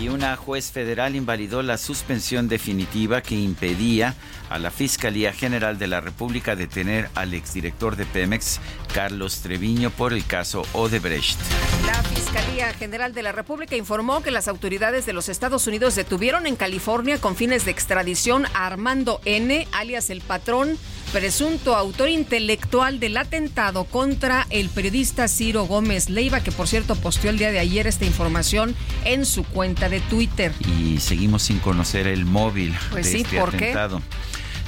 Y 0.00 0.06
una 0.06 0.36
juez 0.36 0.70
federal 0.70 1.16
invalidó 1.16 1.64
la 1.64 1.78
suspensión 1.78 2.46
definitiva 2.46 3.22
que 3.22 3.34
impedía 3.34 4.14
a 4.50 4.58
la 4.58 4.70
Fiscalía 4.70 5.32
General 5.32 5.78
de 5.78 5.86
la 5.86 6.00
República 6.00 6.56
detener 6.56 7.08
al 7.14 7.34
exdirector 7.34 7.96
de 7.96 8.06
Pemex, 8.06 8.60
Carlos 8.92 9.40
Treviño, 9.40 9.90
por 9.90 10.12
el 10.12 10.24
caso 10.24 10.62
Odebrecht. 10.72 11.38
La 11.86 12.02
Fiscalía 12.02 12.72
General 12.74 13.12
de 13.12 13.22
la 13.22 13.32
República 13.32 13.76
informó 13.76 14.22
que 14.22 14.30
las 14.30 14.48
autoridades 14.48 15.06
de 15.06 15.12
los 15.12 15.28
Estados 15.28 15.66
Unidos 15.66 15.94
detuvieron 15.94 16.46
en 16.46 16.56
California 16.56 17.20
con 17.20 17.36
fines 17.36 17.64
de 17.64 17.70
extradición 17.70 18.46
a 18.54 18.66
Armando 18.66 19.20
N., 19.24 19.66
alias 19.72 20.10
el 20.10 20.20
patrón, 20.20 20.78
presunto 21.12 21.76
autor 21.76 22.08
intelectual 22.08 22.98
del 23.00 23.16
atentado 23.16 23.84
contra 23.84 24.46
el 24.50 24.68
periodista 24.68 25.28
Ciro 25.28 25.64
Gómez 25.64 26.08
Leiva, 26.08 26.40
que 26.40 26.52
por 26.52 26.66
cierto 26.66 26.96
posteó 26.96 27.30
el 27.30 27.38
día 27.38 27.52
de 27.52 27.58
ayer 27.58 27.86
esta 27.86 28.04
información 28.04 28.74
en 29.04 29.24
su 29.26 29.44
cuenta 29.44 29.88
de 29.88 30.00
Twitter. 30.00 30.52
Y 30.78 30.98
seguimos 30.98 31.42
sin 31.42 31.58
conocer 31.58 32.06
el 32.06 32.24
móvil 32.24 32.74
pues 32.90 33.06
de 33.06 33.12
sí, 33.12 33.20
este 33.22 33.38
¿por 33.38 33.54
atentado. 33.54 34.02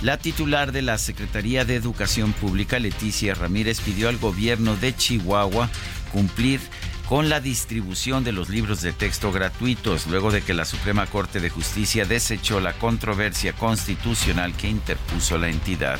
La 0.03 0.19
titular 0.19 0.73
de 0.73 0.83
la 0.83 0.99
Secretaría 0.99 1.65
de 1.65 1.75
Educación 1.75 2.33
Pública, 2.35 2.79
Leticia 2.79 3.35
Ramírez, 3.35 3.81
pidió 3.81 4.09
al 4.09 4.19
gobierno 4.19 4.77
de 4.77 4.95
Chihuahua 4.95 5.71
cumplir 6.13 6.61
con 7.09 7.29
la 7.29 7.41
distribución 7.41 8.23
de 8.23 8.33
los 8.33 8.49
libros 8.49 8.83
de 8.83 8.93
texto 8.93 9.33
gratuitos, 9.33 10.07
luego 10.07 10.31
de 10.31 10.43
que 10.43 10.55
la 10.55 10.65
Suprema 10.65 11.07
Corte 11.07 11.41
de 11.41 11.51
Justicia 11.51 12.05
desechó 12.05 12.61
la 12.61 12.75
controversia 12.75 13.53
constitucional 13.55 14.55
que 14.55 14.69
interpuso 14.69 15.39
la 15.39 15.49
entidad. 15.49 15.99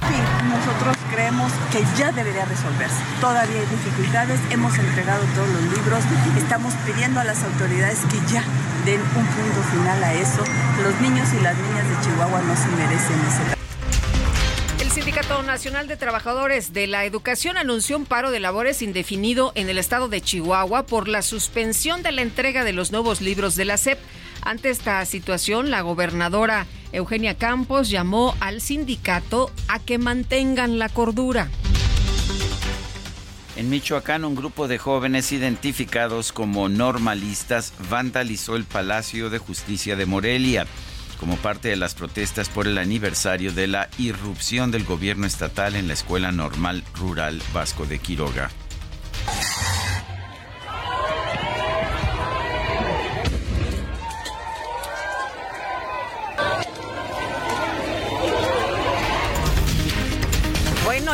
Nosotros 0.00 0.96
creemos 1.10 1.52
que 1.72 1.84
ya 1.96 2.12
debería 2.12 2.44
resolverse. 2.44 2.96
Todavía 3.20 3.60
hay 3.60 3.66
dificultades, 3.66 4.40
hemos 4.50 4.76
entregado 4.78 5.22
todos 5.34 5.48
los 5.48 5.62
libros, 5.62 6.04
estamos 6.36 6.74
pidiendo 6.86 7.20
a 7.20 7.24
las 7.24 7.42
autoridades 7.42 7.98
que 8.10 8.32
ya 8.32 8.42
den 8.84 9.00
un 9.00 9.26
punto 9.26 9.62
final 9.72 10.02
a 10.02 10.14
eso. 10.14 10.44
Los 10.82 11.00
niños 11.00 11.28
y 11.32 11.42
las 11.42 11.56
niñas 11.56 11.88
de 11.88 12.04
Chihuahua 12.04 12.42
no 12.42 12.56
se 12.56 12.68
merecen 12.76 13.20
ese 13.28 13.60
el 14.90 14.94
Sindicato 14.94 15.40
Nacional 15.44 15.86
de 15.86 15.96
Trabajadores 15.96 16.72
de 16.72 16.88
la 16.88 17.04
Educación 17.04 17.56
anunció 17.56 17.96
un 17.96 18.06
paro 18.06 18.32
de 18.32 18.40
labores 18.40 18.82
indefinido 18.82 19.52
en 19.54 19.68
el 19.68 19.78
estado 19.78 20.08
de 20.08 20.20
Chihuahua 20.20 20.84
por 20.84 21.06
la 21.06 21.22
suspensión 21.22 22.02
de 22.02 22.10
la 22.10 22.22
entrega 22.22 22.64
de 22.64 22.72
los 22.72 22.90
nuevos 22.90 23.20
libros 23.20 23.54
de 23.54 23.66
la 23.66 23.76
SEP. 23.76 24.00
Ante 24.42 24.70
esta 24.70 25.04
situación, 25.04 25.70
la 25.70 25.82
gobernadora 25.82 26.66
Eugenia 26.92 27.36
Campos 27.36 27.90
llamó 27.90 28.34
al 28.40 28.60
sindicato 28.60 29.50
a 29.68 29.78
que 29.78 29.98
mantengan 29.98 30.78
la 30.78 30.88
cordura. 30.88 31.48
En 33.56 33.68
Michoacán, 33.68 34.24
un 34.24 34.34
grupo 34.34 34.68
de 34.68 34.78
jóvenes 34.78 35.32
identificados 35.32 36.32
como 36.32 36.68
normalistas 36.68 37.74
vandalizó 37.90 38.56
el 38.56 38.64
Palacio 38.64 39.28
de 39.28 39.38
Justicia 39.38 39.96
de 39.96 40.06
Morelia 40.06 40.66
como 41.20 41.36
parte 41.36 41.68
de 41.68 41.76
las 41.76 41.94
protestas 41.94 42.48
por 42.48 42.66
el 42.66 42.78
aniversario 42.78 43.52
de 43.52 43.66
la 43.66 43.90
irrupción 43.98 44.70
del 44.70 44.84
gobierno 44.84 45.26
estatal 45.26 45.76
en 45.76 45.86
la 45.86 45.92
Escuela 45.92 46.32
Normal 46.32 46.82
Rural 46.94 47.42
Vasco 47.52 47.84
de 47.84 47.98
Quiroga. 47.98 48.50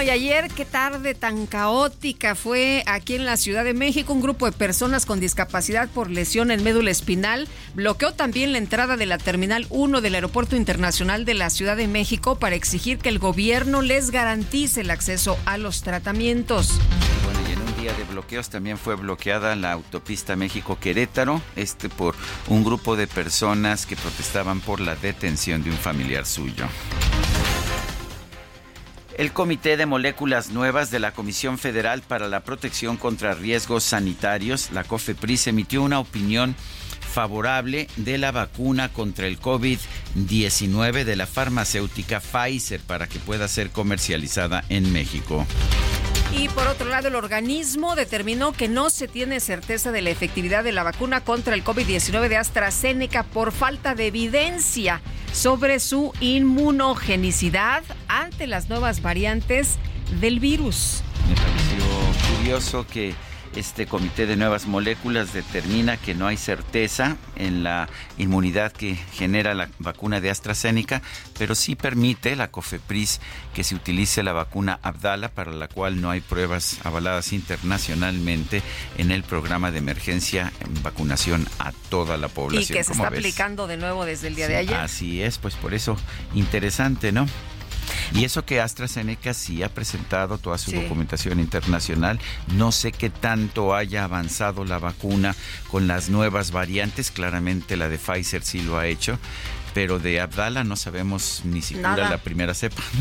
Y 0.07 0.11
ayer 0.11 0.49
qué 0.55 0.65
tarde 0.65 1.15
tan 1.15 1.47
caótica 1.47 2.37
fue 2.37 2.85
aquí 2.87 3.17
en 3.17 3.25
la 3.25 3.37
Ciudad 3.37 3.65
de 3.65 3.75
México. 3.75 4.13
Un 4.13 4.21
grupo 4.21 4.47
de 4.47 4.53
personas 4.53 5.05
con 5.05 5.19
discapacidad 5.19 5.89
por 5.89 6.11
lesión 6.11 6.53
en 6.53 6.63
médula 6.63 6.93
espinal 6.93 7.49
bloqueó 7.75 8.15
también 8.15 8.53
la 8.53 8.59
entrada 8.59 8.97
de 8.97 9.07
la 9.07 9.19
Terminal 9.19 9.67
1 9.69 10.01
del 10.01 10.15
Aeropuerto 10.15 10.55
Internacional 10.55 11.25
de 11.25 11.35
la 11.35 11.51
Ciudad 11.51 11.77
de 11.77 11.89
México 11.89 12.39
para 12.39 12.55
exigir 12.55 12.99
que 12.99 13.09
el 13.09 13.19
gobierno 13.19 13.83
les 13.83 14.13
garantice 14.13 14.83
el 14.83 14.93
acceso 14.93 15.37
a 15.45 15.59
los 15.59 15.83
tratamientos. 15.83 16.79
Bueno, 17.25 17.41
y 17.49 17.53
en 17.55 17.63
un 17.63 17.81
día 17.81 17.93
de 17.93 18.05
bloqueos 18.05 18.49
también 18.49 18.79
fue 18.79 18.95
bloqueada 18.95 19.57
la 19.57 19.73
autopista 19.73 20.37
México-Querétaro, 20.37 21.43
este 21.57 21.89
por 21.89 22.15
un 22.47 22.63
grupo 22.63 22.95
de 22.95 23.09
personas 23.09 23.87
que 23.87 23.97
protestaban 23.97 24.61
por 24.61 24.79
la 24.79 24.95
detención 24.95 25.65
de 25.65 25.71
un 25.71 25.77
familiar 25.77 26.27
suyo. 26.27 26.69
El 29.17 29.33
Comité 29.33 29.79
de 29.79 29.87
Moléculas 29.87 30.51
Nuevas 30.51 30.91
de 30.91 30.99
la 30.99 31.13
Comisión 31.13 31.57
Federal 31.57 32.03
para 32.03 32.29
la 32.29 32.41
Protección 32.41 32.99
contra 32.99 33.33
Riesgos 33.33 33.83
Sanitarios, 33.83 34.71
la 34.73 34.85
COFEPRIS, 34.85 35.47
emitió 35.47 35.83
una 35.83 36.01
opinión 36.01 36.55
favorable 37.01 37.89
de 37.97 38.19
la 38.19 38.31
vacuna 38.31 38.93
contra 38.93 39.27
el 39.27 39.41
COVID-19 39.41 41.05
de 41.05 41.17
la 41.17 41.27
farmacéutica 41.27 42.21
Pfizer 42.21 42.81
para 42.81 43.07
que 43.07 43.19
pueda 43.19 43.49
ser 43.49 43.71
comercializada 43.71 44.65
en 44.69 44.93
México. 44.93 45.47
Y 46.39 46.51
por 46.51 46.67
otro 46.69 46.87
lado, 46.91 47.09
el 47.09 47.15
organismo 47.15 47.97
determinó 47.97 48.53
que 48.53 48.69
no 48.69 48.91
se 48.91 49.09
tiene 49.09 49.41
certeza 49.41 49.91
de 49.91 50.03
la 50.03 50.11
efectividad 50.11 50.65
de 50.65 50.73
la 50.73 50.83
vacuna 50.83 51.23
contra 51.23 51.55
el 51.55 51.65
COVID-19 51.65 52.29
de 52.29 52.37
AstraZeneca 52.37 53.23
por 53.23 53.53
falta 53.53 53.95
de 53.95 54.09
evidencia 54.09 55.01
sobre 55.33 55.81
su 55.81 56.13
inmunogenicidad 56.21 57.83
ante 58.09 58.47
las 58.47 58.69
nuevas 58.69 59.01
variantes 59.01 59.79
del 60.21 60.39
virus. 60.39 61.03
Me 61.27 61.35
pareció 61.37 62.37
curioso 62.37 62.87
que 62.87 63.15
este 63.57 63.87
comité 63.87 64.27
de 64.27 64.37
nuevas 64.37 64.67
moléculas 64.67 65.33
determina 65.33 65.97
que 65.97 66.15
no 66.15 66.27
hay 66.27 66.37
certeza 66.37 67.17
en 67.37 67.65
la 67.65 67.89
inmunidad 68.19 68.73
que 68.73 68.97
genera 69.13 69.55
la 69.55 69.69
vacuna 69.79 70.21
de 70.21 70.31
AstraZeneca, 70.31 71.03
pero 71.39 71.55
sí 71.55 71.75
permite 71.75 72.37
la 72.37 72.51
COFEPRIS 72.51 73.21
que 73.55 73.65
se 73.65 73.75
utilice 73.75 74.23
la 74.23 74.33
vacuna 74.33 74.79
Abdala, 74.83 75.29
para 75.29 75.53
la 75.53 75.69
cual 75.69 76.01
no 76.01 76.11
hay 76.11 76.21
pruebas 76.21 76.79
avaladas 76.85 77.33
internacionalmente 77.33 78.63
en 78.99 79.11
el 79.11 79.23
programa 79.23 79.71
de 79.71 79.79
emergencia 79.79 80.53
en 80.61 80.83
vacunación 80.83 81.47
a 81.59 81.73
toda 81.73 82.17
la 82.17 82.29
población. 82.29 82.77
Y 82.77 82.79
que 82.79 82.85
se 82.85 82.93
está 82.93 83.09
aplicando 83.09 83.67
de 83.67 83.79
nuevo 83.79 84.05
desde 84.05 84.29
el 84.29 84.35
día 84.35 84.49
de 84.49 84.57
ayer. 84.57 84.75
Así 84.75 85.23
es, 85.23 85.39
pues 85.39 85.55
por 85.55 85.75
eso 85.75 85.97
interesante, 86.35 87.11
¿no? 87.13 87.27
Y 88.15 88.25
eso 88.25 88.45
que 88.45 88.61
AstraZeneca 88.61 89.35
sí 89.35 89.63
ha 89.63 89.69
presentado 89.69 90.39
toda 90.39 90.59
su 90.59 90.71
documentación 90.73 91.41
internacional. 91.41 92.19
No 92.55 92.73
sé 92.73 92.93
qué 92.93 93.11
tanto 93.11 93.75
haya 93.75 94.05
avanzado 94.05 94.65
la 94.65 94.79
vacuna 94.79 95.35
con 95.71 95.87
las 95.87 96.09
nuevas 96.09 96.51
variantes. 96.51 97.11
Claramente 97.11 97.77
la 97.77 97.89
de 97.89 97.99
Pfizer 97.99 98.43
sí 98.43 98.61
lo 98.61 98.79
ha 98.79 98.87
hecho. 98.87 99.19
Pero 99.75 99.99
de 99.99 100.21
Abdala 100.21 100.65
no 100.65 100.77
sabemos 100.77 101.43
ni 101.45 101.61
si 101.61 101.75
cura 101.75 102.09
la 102.09 102.19
primera 102.19 102.55
cepa 102.55 102.83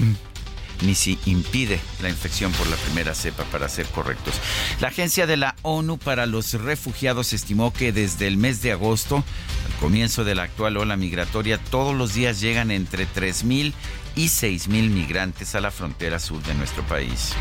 ni 0.82 0.96
si 0.96 1.18
impide 1.26 1.80
la 2.02 2.10
infección 2.10 2.52
por 2.54 2.68
la 2.68 2.76
primera 2.76 3.14
cepa, 3.14 3.44
para 3.46 3.70
ser 3.70 3.86
correctos. 3.88 4.36
La 4.82 4.90
Agencia 4.90 5.28
de 5.28 5.38
la 5.38 5.56
ONU 5.62 5.98
para 5.98 6.26
los 6.26 6.54
Refugiados 6.54 7.34
estimó 7.34 7.72
que 7.72 7.92
desde 7.92 8.28
el 8.28 8.38
mes 8.38 8.62
de 8.62 8.72
agosto, 8.72 9.18
al 9.18 9.80
comienzo 9.80 10.24
de 10.24 10.36
la 10.36 10.44
actual 10.44 10.78
ola 10.78 10.98
migratoria, 10.98 11.58
todos 11.58 11.96
los 11.96 12.14
días 12.14 12.42
llegan 12.42 12.72
entre 12.72 13.08
3.000 13.08 13.74
y 14.16 14.30
6 14.30 14.68
mil 14.68 14.90
migrantes 14.90 15.56
a 15.56 15.62
la 15.62 15.72
frontera 15.72 16.20
sur 16.20 16.42
de 16.44 16.54
nuestro 16.54 16.84
país. 16.84 17.34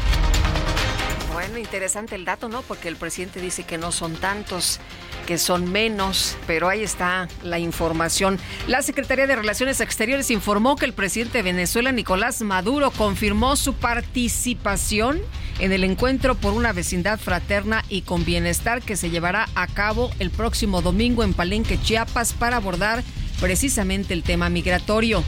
Bueno, 1.35 1.59
interesante 1.59 2.15
el 2.15 2.25
dato, 2.25 2.49
¿no? 2.49 2.63
Porque 2.63 2.87
el 2.87 2.95
presidente 2.95 3.41
dice 3.41 3.65
que 3.65 3.77
no 3.77 3.91
son 3.91 4.15
tantos, 4.15 4.79
que 5.27 5.37
son 5.37 5.71
menos, 5.71 6.37
pero 6.47 6.69
ahí 6.69 6.85
está 6.85 7.27
la 7.43 7.59
información. 7.59 8.39
La 8.69 8.83
Secretaría 8.83 9.27
de 9.27 9.35
Relaciones 9.35 9.81
Exteriores 9.81 10.31
informó 10.31 10.77
que 10.77 10.87
el 10.87 10.93
presidente 10.93 11.39
de 11.39 11.43
Venezuela, 11.43 11.91
Nicolás 11.91 12.41
Maduro, 12.43 12.93
confirmó 12.93 13.57
su 13.57 13.75
participación 13.75 15.21
en 15.59 15.73
el 15.73 15.83
encuentro 15.83 16.37
por 16.37 16.53
una 16.53 16.73
vecindad 16.73 17.19
fraterna 17.19 17.85
y 17.89 18.03
con 18.03 18.25
bienestar 18.25 18.81
que 18.81 18.97
se 18.97 19.11
llevará 19.11 19.49
a 19.57 19.67
cabo 19.67 20.13
el 20.21 20.31
próximo 20.31 20.83
domingo 20.83 21.25
en 21.25 21.35
Palenque, 21.35 21.81
Chiapas, 21.83 22.33
para 22.33 22.59
abordar 22.59 23.03
precisamente 23.41 24.15
el 24.15 24.23
tema 24.23 24.49
migratorio 24.49 25.25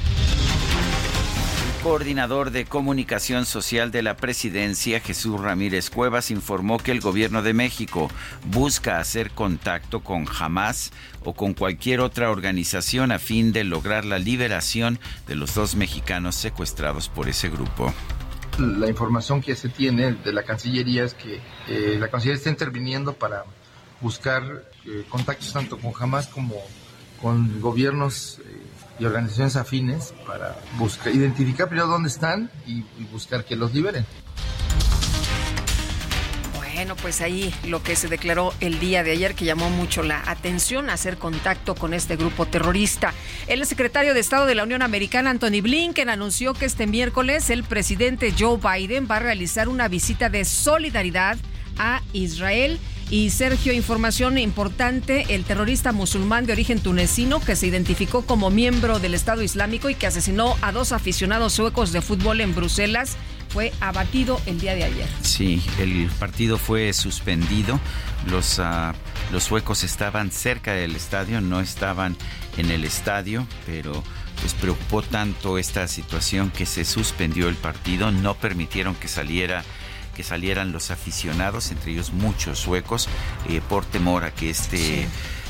coordinador 1.87 2.51
de 2.51 2.65
comunicación 2.65 3.47
social 3.47 3.93
de 3.93 4.03
la 4.03 4.17
presidencia, 4.17 4.99
Jesús 4.99 5.41
Ramírez 5.41 5.89
Cuevas, 5.89 6.33
informó 6.33 6.79
que 6.79 6.91
el 6.91 7.01
gobierno 7.01 7.45
de 7.45 7.55
México 7.55 8.11
busca 8.47 8.99
hacer 8.99 9.31
contacto 9.31 10.01
con 10.01 10.27
Hamas 10.27 10.91
o 11.23 11.35
con 11.35 11.55
cualquier 11.55 12.01
otra 12.01 12.33
organización 12.33 13.13
a 13.13 13.21
fin 13.21 13.53
de 13.53 13.63
lograr 13.63 14.05
la 14.05 14.19
liberación 14.19 14.99
de 15.29 15.37
los 15.37 15.55
dos 15.55 15.77
mexicanos 15.77 16.35
secuestrados 16.35 17.09
por 17.09 17.29
ese 17.29 17.51
grupo. 17.51 17.95
La 18.59 18.89
información 18.89 19.41
que 19.41 19.55
se 19.55 19.69
tiene 19.69 20.15
de 20.15 20.33
la 20.33 20.43
Cancillería 20.43 21.05
es 21.05 21.15
que 21.15 21.41
eh, 21.69 21.99
la 22.01 22.09
Cancillería 22.09 22.39
está 22.39 22.51
interviniendo 22.51 23.13
para 23.13 23.45
buscar 24.01 24.65
eh, 24.87 25.05
contactos 25.09 25.53
tanto 25.53 25.79
con 25.79 25.93
Hamas 26.01 26.27
como 26.27 26.57
con 27.23 27.61
gobiernos 27.61 28.41
eh, 28.41 28.66
y 28.99 29.05
organizaciones 29.05 29.57
afines 29.57 30.15
para 30.27 30.57
buscar, 30.79 31.15
identificar 31.15 31.69
primero 31.69 31.89
dónde 31.89 32.09
están 32.09 32.51
y, 32.67 32.83
buscar 33.13 33.45
que 33.45 33.57
los 33.57 33.75
liberen. 33.75 34.05
Bueno, 36.55 36.95
pues 36.97 37.23
ahí 37.23 37.55
lo 37.65 37.83
que 37.83 37.97
se 37.97 38.09
declaró 38.09 38.53
el 38.61 38.79
día 38.79 39.03
de 39.03 39.13
ayer 39.13 39.35
que 39.35 39.47
llamó 39.47 39.71
mucho 39.71 40.03
la 40.03 40.23
atención, 40.31 40.91
hacer 40.91 41.17
contacto 41.17 41.75
con 41.75 41.95
este 41.95 42.17
grupo 42.17 42.45
terrorista. 42.45 43.15
El 43.47 43.65
secretario 43.65 44.13
de 44.13 44.21
Estado 44.21 44.45
de 44.45 44.55
la 44.55 44.65
Unión 44.65 44.83
Americana, 44.83 45.31
Anthony 45.31 45.63
Blinken, 45.63 46.11
anunció 46.11 46.53
que 46.53 46.67
este 46.67 46.87
miércoles 46.87 47.49
el 47.49 47.65
presidente 47.65 48.35
Joe 48.39 48.59
Biden 48.59 49.09
va 49.11 49.17
a 49.17 49.21
realizar 49.21 49.69
una 49.69 49.89
visita 49.89 50.29
de 50.29 50.45
solidaridad 50.45 51.39
a 51.79 52.03
Israel 52.13 52.79
y 53.11 53.31
Sergio, 53.31 53.73
información 53.73 54.37
importante, 54.37 55.27
el 55.35 55.45
terrorista 55.45 55.93
musulmán 55.93 56.45
de 56.47 56.53
origen 56.53 56.81
tunecino 56.81 57.41
que 57.41 57.55
se 57.55 57.69
identificó 57.69 58.27
como 58.27 58.51
miembro 58.51 58.99
del 58.99 59.15
Estado 59.15 59.43
Islámico 59.43 59.89
y 59.89 59.95
que 59.95 60.07
asesinó 60.07 60.57
a 60.61 60.73
dos 60.73 60.93
aficionados 60.93 61.53
suecos 61.53 61.93
de 61.93 62.03
fútbol 62.03 62.41
en 62.41 62.55
Bruselas 62.55 63.17
fue 63.49 63.73
abatido 63.81 64.41
el 64.47 64.59
día 64.59 64.75
de 64.75 64.85
ayer. 64.85 65.09
Sí, 65.23 65.63
el 65.79 66.11
partido 66.19 66.59
fue 66.59 66.93
suspendido. 66.93 67.79
Los, 68.29 68.59
uh, 68.59 68.93
los 69.33 69.45
suecos 69.45 69.85
estaban 69.85 70.33
cerca 70.33 70.73
del 70.73 70.97
estadio, 70.97 71.41
no 71.41 71.61
estaban 71.61 72.17
en 72.57 72.71
el 72.71 72.85
estadio, 72.85 73.47
pero 73.67 74.03
pues 74.41 74.53
preocupó 74.55 75.03
tanto 75.03 75.59
esta 75.59 75.87
situación 75.89 76.51
que 76.51 76.67
se 76.67 76.85
suspendió 76.85 77.49
el 77.49 77.55
partido, 77.55 78.11
no 78.11 78.35
permitieron 78.35 78.95
que 78.95 79.09
saliera 79.09 79.65
que 80.17 80.23
salieran 80.23 80.73
los 80.73 80.91
aficionados, 80.91 81.71
entre 81.71 81.93
ellos 81.93 82.13
muchos 82.13 82.59
suecos, 82.59 83.07
eh, 83.51 83.61
por 83.69 83.85
temor 83.85 84.25
a 84.25 84.33
que 84.33 84.49
este, 84.49 85.07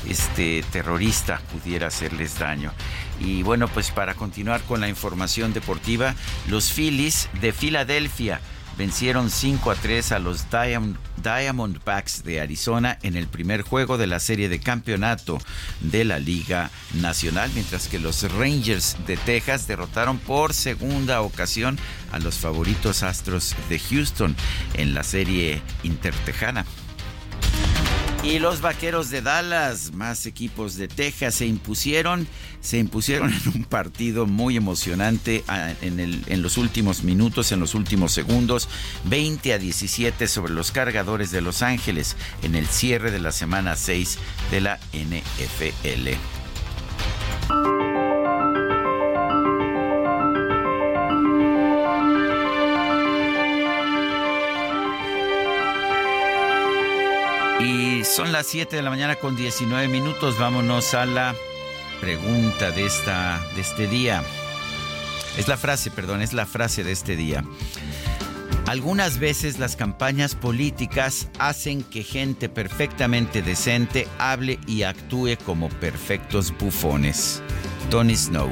este 0.09 0.61
terrorista 0.71 1.39
pudiera 1.53 1.87
hacerles 1.87 2.37
daño. 2.37 2.73
Y 3.21 3.43
bueno, 3.43 3.69
pues 3.69 3.91
para 3.91 4.13
continuar 4.13 4.61
con 4.63 4.81
la 4.81 4.89
información 4.89 5.53
deportiva, 5.53 6.15
los 6.49 6.73
Phillies 6.73 7.29
de 7.39 7.53
Filadelfia 7.53 8.41
vencieron 8.77 9.29
5 9.29 9.71
a 9.71 9.75
3 9.75 10.11
a 10.11 10.19
los 10.19 10.49
Diamond, 10.51 10.97
Diamondbacks 11.27 12.23
de 12.23 12.39
Arizona 12.39 12.97
en 13.03 13.17
el 13.17 13.27
primer 13.27 13.61
juego 13.61 13.97
de 13.97 14.07
la 14.07 14.21
serie 14.21 14.47
de 14.47 14.59
campeonato 14.59 15.39
de 15.81 16.05
la 16.05 16.19
Liga 16.19 16.71
Nacional, 16.93 17.51
mientras 17.53 17.89
que 17.89 17.99
los 17.99 18.23
Rangers 18.31 18.95
de 19.05 19.17
Texas 19.17 19.67
derrotaron 19.67 20.19
por 20.19 20.53
segunda 20.53 21.21
ocasión 21.21 21.77
a 22.13 22.19
los 22.19 22.35
favoritos 22.35 23.03
Astros 23.03 23.55
de 23.67 23.77
Houston 23.77 24.35
en 24.75 24.93
la 24.93 25.03
serie 25.03 25.61
intertejana. 25.83 26.65
Y 28.27 28.39
los 28.39 28.59
vaqueros 28.59 29.09
de 29.09 29.21
Dallas, 29.21 29.93
más 29.93 30.25
equipos 30.25 30.75
de 30.75 30.89
Texas, 30.89 31.35
se 31.35 31.45
impusieron, 31.45 32.27
se 32.59 32.77
impusieron 32.77 33.33
en 33.45 33.55
un 33.55 33.63
partido 33.63 34.25
muy 34.25 34.57
emocionante 34.57 35.45
ah, 35.47 35.71
en, 35.81 36.01
en, 36.01 36.41
los 36.41 36.57
últimos 36.57 37.03
minutos, 37.03 37.53
en 37.53 37.61
los 37.61 37.73
últimos 37.73 38.11
segundos, 38.11 38.67
20 39.05 39.53
a 39.53 39.57
17 39.57 40.27
sobre 40.27 40.51
los 40.51 40.71
cargadores 40.71 41.31
de 41.31 41.39
Los 41.39 41.61
Ángeles 41.61 42.17
en 42.43 42.55
el 42.55 42.67
cierre 42.67 43.11
de 43.11 43.19
la 43.19 43.31
semana 43.31 43.77
6 43.77 44.19
de 44.51 44.59
la 44.59 44.77
NFL. 44.91 46.17
Son 58.17 58.31
las 58.31 58.47
7 58.47 58.75
de 58.75 58.81
la 58.81 58.89
mañana 58.89 59.15
con 59.15 59.35
19 59.35 59.89
minutos. 59.89 60.39
Vámonos 60.39 60.95
a 60.95 61.05
la 61.05 61.35
pregunta 62.01 62.71
de, 62.71 62.87
esta, 62.87 63.39
de 63.53 63.61
este 63.61 63.85
día. 63.85 64.23
Es 65.37 65.47
la 65.47 65.55
frase, 65.55 65.91
perdón, 65.91 66.23
es 66.23 66.33
la 66.33 66.47
frase 66.47 66.83
de 66.83 66.93
este 66.93 67.15
día. 67.15 67.43
Algunas 68.65 69.19
veces 69.19 69.59
las 69.59 69.75
campañas 69.75 70.33
políticas 70.33 71.29
hacen 71.37 71.83
que 71.83 72.01
gente 72.01 72.49
perfectamente 72.49 73.43
decente 73.43 74.07
hable 74.17 74.59
y 74.65 74.81
actúe 74.81 75.37
como 75.45 75.69
perfectos 75.69 76.51
bufones. 76.57 77.43
Tony 77.91 78.15
Snow. 78.15 78.49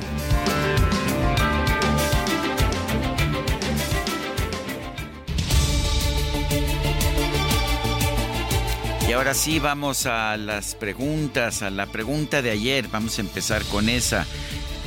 Ahora 9.15 9.33
sí 9.33 9.59
vamos 9.59 10.05
a 10.05 10.35
las 10.35 10.75
preguntas, 10.75 11.61
a 11.61 11.69
la 11.69 11.85
pregunta 11.87 12.41
de 12.41 12.51
ayer. 12.51 12.89
Vamos 12.89 13.17
a 13.17 13.21
empezar 13.21 13.63
con 13.65 13.87
esa. 13.87 14.25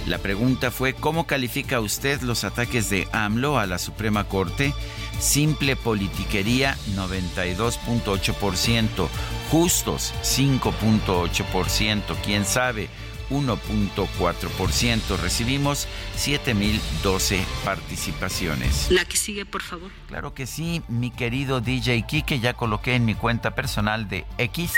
La 0.06 0.18
pregunta 0.18 0.70
fue, 0.70 0.92
¿cómo 0.92 1.26
califica 1.26 1.80
usted 1.80 2.20
los 2.20 2.44
ataques 2.44 2.90
de 2.90 3.08
AMLO 3.12 3.58
a 3.58 3.64
la 3.66 3.78
Suprema 3.78 4.24
Corte? 4.24 4.74
Simple 5.18 5.76
politiquería 5.76 6.76
92.8%, 6.94 9.08
justos 9.50 10.12
5.8%, 10.22 12.02
quién 12.22 12.44
sabe 12.44 12.90
1.4%. 13.30 15.16
Recibimos 15.20 15.86
7.012 16.16 17.44
participaciones. 17.64 18.90
La 18.90 19.04
que 19.04 19.16
sigue, 19.16 19.46
por 19.46 19.62
favor. 19.62 19.90
Claro 20.08 20.34
que 20.34 20.46
sí, 20.46 20.82
mi 20.88 21.10
querido 21.10 21.60
DJ 21.60 22.04
Kike, 22.06 22.40
ya 22.40 22.54
coloqué 22.54 22.94
en 22.94 23.04
mi 23.04 23.14
cuenta 23.14 23.54
personal 23.54 24.08
de 24.08 24.24
X 24.38 24.72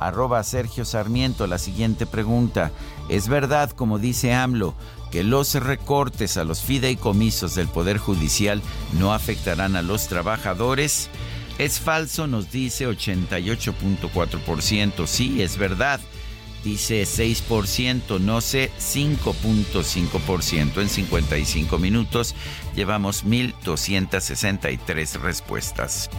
arroba 0.00 0.42
Sergio 0.44 0.84
Sarmiento 0.84 1.46
la 1.46 1.58
siguiente 1.58 2.04
pregunta. 2.06 2.72
¿Es 3.08 3.28
verdad, 3.28 3.70
como 3.70 3.98
dice 3.98 4.34
AMLO, 4.34 4.74
que 5.10 5.24
los 5.24 5.54
recortes 5.54 6.36
a 6.36 6.44
los 6.44 6.60
fideicomisos 6.62 7.54
del 7.54 7.68
Poder 7.68 7.96
Judicial 7.98 8.60
no 8.98 9.14
afectarán 9.14 9.76
a 9.76 9.82
los 9.82 10.08
trabajadores? 10.08 11.08
Es 11.58 11.78
falso, 11.80 12.26
nos 12.26 12.50
dice 12.50 12.88
88.4%. 12.88 15.06
Sí, 15.06 15.42
es 15.42 15.58
verdad 15.58 16.00
dice 16.64 17.02
6%, 17.02 18.18
no 18.20 18.40
sé, 18.40 18.70
5.5%. 18.78 20.80
En 20.80 20.88
55 20.88 21.78
minutos 21.78 22.34
llevamos 22.74 23.24
1.263 23.24 25.20
respuestas. 25.20 26.10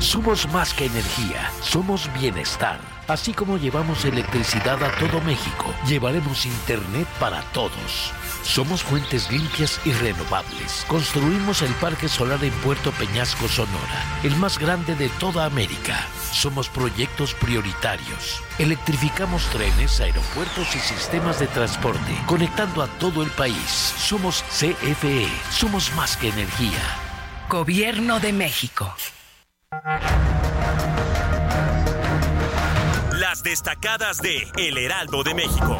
Somos 0.00 0.48
más 0.48 0.72
que 0.72 0.86
energía, 0.86 1.52
somos 1.60 2.10
bienestar. 2.18 2.80
Así 3.06 3.34
como 3.34 3.58
llevamos 3.58 4.04
electricidad 4.04 4.82
a 4.82 4.90
todo 4.98 5.20
México, 5.20 5.66
llevaremos 5.86 6.46
Internet 6.46 7.06
para 7.18 7.42
todos. 7.52 8.12
Somos 8.42 8.82
fuentes 8.82 9.30
limpias 9.30 9.80
y 9.84 9.92
renovables. 9.92 10.84
Construimos 10.88 11.62
el 11.62 11.72
Parque 11.74 12.08
Solar 12.08 12.42
en 12.42 12.52
Puerto 12.60 12.90
Peñasco, 12.92 13.48
Sonora, 13.48 14.20
el 14.22 14.34
más 14.36 14.58
grande 14.58 14.94
de 14.94 15.08
toda 15.08 15.44
América. 15.44 16.06
Somos 16.32 16.68
proyectos 16.68 17.34
prioritarios. 17.34 18.42
Electrificamos 18.58 19.44
trenes, 19.50 20.00
aeropuertos 20.00 20.74
y 20.74 20.78
sistemas 20.78 21.38
de 21.38 21.46
transporte, 21.48 22.16
conectando 22.26 22.82
a 22.82 22.86
todo 22.98 23.22
el 23.22 23.30
país. 23.30 23.94
Somos 23.98 24.42
CFE. 24.50 25.28
Somos 25.50 25.92
más 25.94 26.16
que 26.16 26.28
energía. 26.28 26.80
Gobierno 27.48 28.20
de 28.20 28.32
México. 28.32 28.94
Las 33.12 33.42
destacadas 33.42 34.20
de 34.22 34.50
El 34.56 34.78
Heraldo 34.78 35.22
de 35.22 35.34
México. 35.34 35.76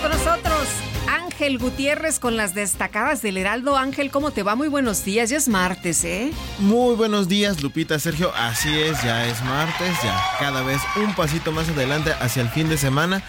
Con 0.00 0.10
nosotros 0.10 0.68
Ángel 1.08 1.58
Gutiérrez 1.58 2.18
con 2.18 2.36
las 2.36 2.54
destacadas 2.54 3.22
del 3.22 3.36
Heraldo. 3.36 3.76
Ángel, 3.76 4.10
¿cómo 4.10 4.30
te 4.30 4.42
va? 4.42 4.54
Muy 4.54 4.68
buenos 4.68 5.04
días, 5.04 5.30
ya 5.30 5.36
es 5.38 5.48
martes, 5.48 6.04
¿eh? 6.04 6.32
Muy 6.58 6.94
buenos 6.96 7.28
días, 7.28 7.62
Lupita, 7.62 7.98
Sergio. 7.98 8.32
Así 8.34 8.68
es, 8.78 9.02
ya 9.02 9.26
es 9.26 9.42
martes, 9.44 9.96
ya 10.02 10.22
cada 10.38 10.62
vez 10.62 10.80
un 10.96 11.14
pasito 11.14 11.50
más 11.50 11.68
adelante 11.68 12.12
hacia 12.20 12.42
el 12.42 12.50
fin 12.50 12.68
de 12.68 12.76
semana. 12.76 13.22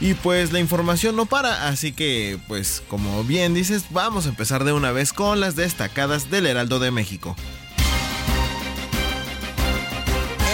Y 0.00 0.14
pues 0.14 0.52
la 0.52 0.58
información 0.58 1.14
no 1.14 1.26
para, 1.26 1.68
así 1.68 1.92
que 1.92 2.38
pues 2.48 2.82
como 2.88 3.22
bien 3.22 3.54
dices, 3.54 3.84
vamos 3.90 4.26
a 4.26 4.30
empezar 4.30 4.64
de 4.64 4.72
una 4.72 4.90
vez 4.90 5.12
con 5.12 5.38
las 5.38 5.54
destacadas 5.54 6.30
del 6.30 6.46
Heraldo 6.46 6.80
de 6.80 6.90
México. 6.90 7.36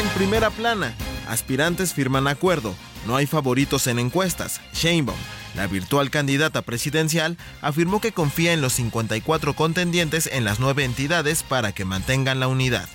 En 0.01 0.09
primera 0.11 0.51
plana, 0.51 0.95
aspirantes 1.29 1.95
firman 1.95 2.29
acuerdo, 2.29 2.75
no 3.07 3.17
hay 3.17 3.27
favoritos 3.27 3.87
en 3.87 3.99
encuestas. 3.99 4.61
Sheinbaum 4.75 5.17
la 5.55 5.67
virtual 5.67 6.11
candidata 6.11 6.63
presidencial 6.63 7.37
afirmó 7.61 8.01
que 8.01 8.13
confía 8.13 8.53
en 8.53 8.61
los 8.61 8.75
54 8.75 9.55
contendientes 9.55 10.29
en 10.33 10.45
las 10.45 10.61
nueve 10.61 10.85
entidades 10.85 11.43
para 11.43 11.73
que 11.73 11.85
mantengan 11.85 12.41
la 12.41 12.49
unidad. 12.49 12.89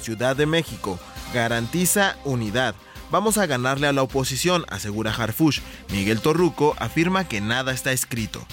Ciudad 0.00 0.36
de 0.36 0.46
México 0.46 0.98
garantiza 1.32 2.16
unidad. 2.24 2.74
Vamos 3.10 3.38
a 3.38 3.46
ganarle 3.46 3.86
a 3.86 3.92
la 3.92 4.02
oposición, 4.02 4.64
asegura 4.68 5.12
Harfush. 5.12 5.60
Miguel 5.90 6.20
Torruco 6.20 6.74
afirma 6.78 7.28
que 7.28 7.40
nada 7.40 7.72
está 7.72 7.92
escrito. 7.92 8.44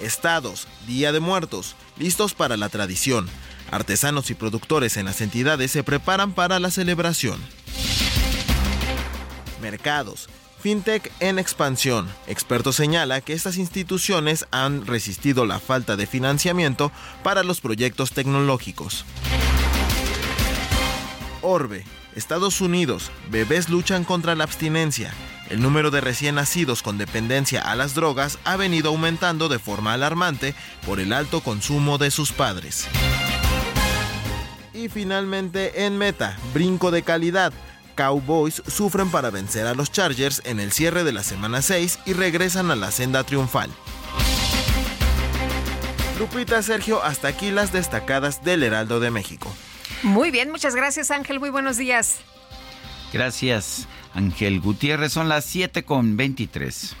Estados, 0.00 0.68
Día 0.86 1.12
de 1.12 1.20
Muertos, 1.20 1.74
listos 1.96 2.34
para 2.34 2.56
la 2.56 2.68
tradición. 2.68 3.28
Artesanos 3.70 4.30
y 4.30 4.34
productores 4.34 4.96
en 4.96 5.06
las 5.06 5.20
entidades 5.20 5.70
se 5.70 5.82
preparan 5.82 6.32
para 6.32 6.60
la 6.60 6.70
celebración 6.70 7.40
mercados. 9.66 10.28
FinTech 10.60 11.10
en 11.18 11.40
expansión. 11.40 12.08
Experto 12.28 12.72
señala 12.72 13.20
que 13.20 13.32
estas 13.32 13.56
instituciones 13.56 14.46
han 14.52 14.86
resistido 14.86 15.44
la 15.44 15.58
falta 15.58 15.96
de 15.96 16.06
financiamiento 16.06 16.92
para 17.24 17.42
los 17.42 17.60
proyectos 17.60 18.12
tecnológicos. 18.12 19.04
Orbe. 21.42 21.84
Estados 22.14 22.60
Unidos. 22.60 23.10
Bebés 23.28 23.68
luchan 23.68 24.04
contra 24.04 24.36
la 24.36 24.44
abstinencia. 24.44 25.12
El 25.50 25.60
número 25.60 25.90
de 25.90 26.00
recién 26.00 26.36
nacidos 26.36 26.82
con 26.82 26.96
dependencia 26.96 27.60
a 27.60 27.74
las 27.74 27.94
drogas 27.94 28.38
ha 28.44 28.56
venido 28.56 28.88
aumentando 28.90 29.48
de 29.48 29.58
forma 29.58 29.92
alarmante 29.92 30.54
por 30.86 31.00
el 31.00 31.12
alto 31.12 31.40
consumo 31.40 31.98
de 31.98 32.10
sus 32.12 32.32
padres. 32.32 32.86
Y 34.72 34.88
finalmente 34.88 35.84
en 35.84 35.98
meta, 35.98 36.38
brinco 36.54 36.90
de 36.90 37.02
calidad. 37.02 37.52
Cowboys 37.96 38.62
sufren 38.68 39.10
para 39.10 39.30
vencer 39.30 39.66
a 39.66 39.74
los 39.74 39.90
Chargers 39.90 40.42
en 40.44 40.60
el 40.60 40.70
cierre 40.70 41.02
de 41.02 41.12
la 41.12 41.24
semana 41.24 41.62
6 41.62 41.98
y 42.06 42.12
regresan 42.12 42.70
a 42.70 42.76
la 42.76 42.92
senda 42.92 43.24
triunfal. 43.24 43.70
Lupita 46.18 46.62
Sergio, 46.62 47.02
hasta 47.02 47.28
aquí 47.28 47.50
las 47.50 47.72
destacadas 47.72 48.44
del 48.44 48.62
Heraldo 48.62 49.00
de 49.00 49.10
México. 49.10 49.52
Muy 50.02 50.30
bien, 50.30 50.50
muchas 50.50 50.74
gracias 50.74 51.10
Ángel, 51.10 51.40
muy 51.40 51.50
buenos 51.50 51.76
días. 51.76 52.18
Gracias 53.12 53.88
Ángel 54.14 54.60
Gutiérrez, 54.60 55.12
son 55.12 55.28
las 55.28 55.44
7 55.44 55.84
con 55.84 56.16
23. 56.16 56.96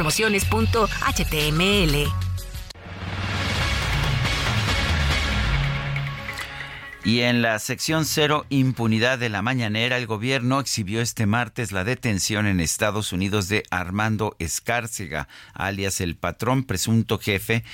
Y 7.03 7.21
en 7.21 7.43
la 7.43 7.59
sección 7.59 8.05
cero, 8.05 8.45
impunidad 8.51 9.19
de 9.19 9.29
la 9.29 9.41
mañanera, 9.41 9.97
el 9.97 10.07
gobierno 10.07 10.61
exhibió 10.61 11.01
este 11.01 11.27
martes 11.27 11.73
la 11.73 11.85
detención 11.85 12.47
en 12.47 12.61
Estados 12.61 13.13
Unidos 13.13 13.49
de 13.49 13.63
Armando 13.71 14.37
Escárcega, 14.39 15.27
alias 15.55 16.01
el 16.01 16.17
patrón 16.17 16.65
presunto 16.65 17.19
jefe 17.19 17.65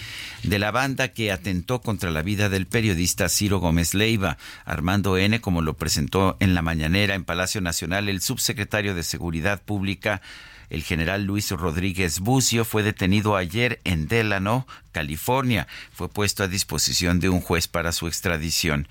de 0.42 0.58
la 0.58 0.70
banda 0.70 1.08
que 1.08 1.32
atentó 1.32 1.80
contra 1.80 2.10
la 2.10 2.22
vida 2.22 2.48
del 2.48 2.66
periodista 2.66 3.28
Ciro 3.28 3.58
Gómez 3.58 3.94
Leiva. 3.94 4.36
Armando 4.64 5.18
N., 5.18 5.40
como 5.40 5.60
lo 5.60 5.74
presentó 5.74 6.36
en 6.38 6.54
la 6.54 6.62
mañanera 6.62 7.14
en 7.14 7.24
Palacio 7.24 7.60
Nacional 7.60 8.08
el 8.08 8.20
subsecretario 8.20 8.94
de 8.94 9.02
Seguridad 9.02 9.60
Pública, 9.60 10.22
el 10.70 10.82
general 10.82 11.24
Luis 11.24 11.50
Rodríguez 11.50 12.20
Bucio 12.20 12.64
fue 12.64 12.82
detenido 12.82 13.36
ayer 13.36 13.80
en 13.84 14.08
Delano, 14.08 14.66
California. 14.92 15.66
Fue 15.92 16.08
puesto 16.08 16.42
a 16.42 16.48
disposición 16.48 17.20
de 17.20 17.28
un 17.28 17.40
juez 17.40 17.68
para 17.68 17.92
su 17.92 18.06
extradición. 18.06 18.88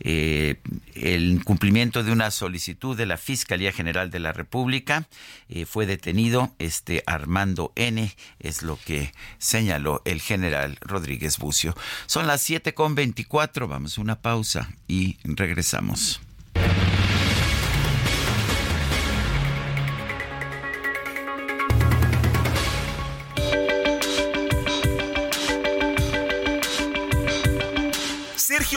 Eh, 0.00 0.56
el 0.94 1.42
cumplimiento 1.44 2.04
de 2.04 2.12
una 2.12 2.30
solicitud 2.30 2.96
de 2.96 3.06
la 3.06 3.16
Fiscalía 3.16 3.72
General 3.72 4.10
de 4.10 4.20
la 4.20 4.32
República 4.32 5.08
eh, 5.48 5.66
fue 5.66 5.86
detenido 5.86 6.54
este 6.58 7.02
Armando 7.06 7.72
N. 7.74 8.14
Es 8.38 8.62
lo 8.62 8.78
que 8.84 9.12
señaló 9.38 10.02
el 10.04 10.20
general 10.20 10.78
Rodríguez 10.80 11.38
Bucio. 11.38 11.74
Son 12.06 12.26
las 12.26 12.40
7 12.42 12.74
con 12.74 12.94
24. 12.94 13.66
Vamos 13.66 13.98
a 13.98 14.00
una 14.00 14.20
pausa 14.20 14.70
y 14.86 15.18
regresamos. 15.24 16.20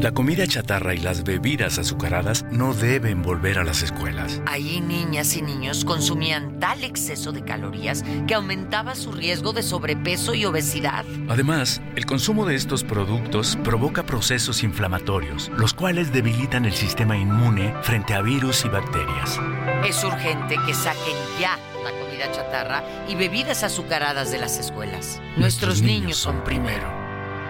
La 0.00 0.10
comida 0.10 0.46
chatarra 0.48 0.94
y 0.94 0.98
las 0.98 1.22
bebidas 1.22 1.78
azucaradas 1.78 2.44
no 2.50 2.74
deben 2.74 3.22
volver 3.22 3.58
a 3.58 3.64
las 3.64 3.82
escuelas. 3.82 4.42
Allí 4.46 4.80
niñas 4.80 5.36
y 5.36 5.42
niños 5.42 5.84
consumían 5.84 6.58
tal 6.58 6.82
exceso 6.82 7.30
de 7.30 7.44
calorías 7.44 8.02
que 8.26 8.34
aumentaba 8.34 8.96
su 8.96 9.12
riesgo 9.12 9.52
de 9.52 9.62
sobrepeso 9.62 10.34
y 10.34 10.44
obesidad. 10.44 11.04
Además, 11.28 11.80
el 11.94 12.04
consumo 12.04 12.46
de 12.46 12.56
estos 12.56 12.82
productos 12.82 13.56
provoca 13.62 14.04
procesos 14.04 14.64
inflamatorios, 14.64 15.50
los 15.56 15.72
cuales 15.72 16.12
debilitan 16.12 16.64
el 16.64 16.72
sistema 16.72 17.16
inmune 17.16 17.72
frente 17.82 18.14
a 18.14 18.22
virus 18.22 18.64
y 18.64 18.68
bacterias. 18.68 19.38
Es 19.86 20.02
urgente 20.02 20.56
que 20.66 20.74
saquen 20.74 21.16
ya 21.38 21.56
la 21.84 21.90
comida 21.92 22.32
chatarra 22.32 22.82
y 23.08 23.14
bebidas 23.14 23.62
azucaradas 23.62 24.32
de 24.32 24.38
las 24.38 24.58
escuelas. 24.58 25.20
Nuestros, 25.36 25.80
niños 25.80 26.16
son 26.16 26.42
primero. 26.42 26.88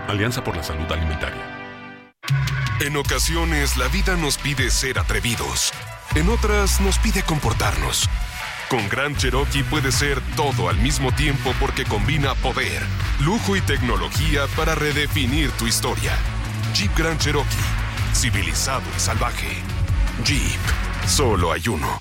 Alianza 0.06 0.44
por 0.44 0.56
la 0.56 0.62
Salud 0.62 0.90
Alimentaria. 0.90 1.60
En 2.80 2.96
ocasiones 2.96 3.76
la 3.76 3.88
vida 3.88 4.16
nos 4.16 4.38
pide 4.38 4.70
ser 4.70 4.98
atrevidos. 4.98 5.70
En 6.14 6.30
otras 6.30 6.80
nos 6.80 6.98
pide 6.98 7.22
comportarnos. 7.22 8.09
Con 8.70 8.88
Gran 8.88 9.14
Cherokee 9.16 9.62
puede 9.64 9.92
ser 9.92 10.18
todo 10.35 10.70
al 10.70 10.78
mismo 10.78 11.12
tiempo 11.12 11.52
porque 11.61 11.85
combina 11.85 12.35
poder, 12.37 12.83
lujo 13.20 13.54
y 13.54 13.61
tecnología 13.61 14.46
para 14.56 14.74
redefinir 14.74 15.50
tu 15.52 15.66
historia. 15.66 16.16
Jeep 16.72 16.96
Grand 16.96 17.20
Cherokee. 17.20 17.48
Civilizado 18.14 18.85
y 18.96 19.00
salvaje. 19.00 19.59
Jeep. 20.24 20.61
Solo 21.06 21.52
hay 21.52 21.68
uno. 21.68 22.00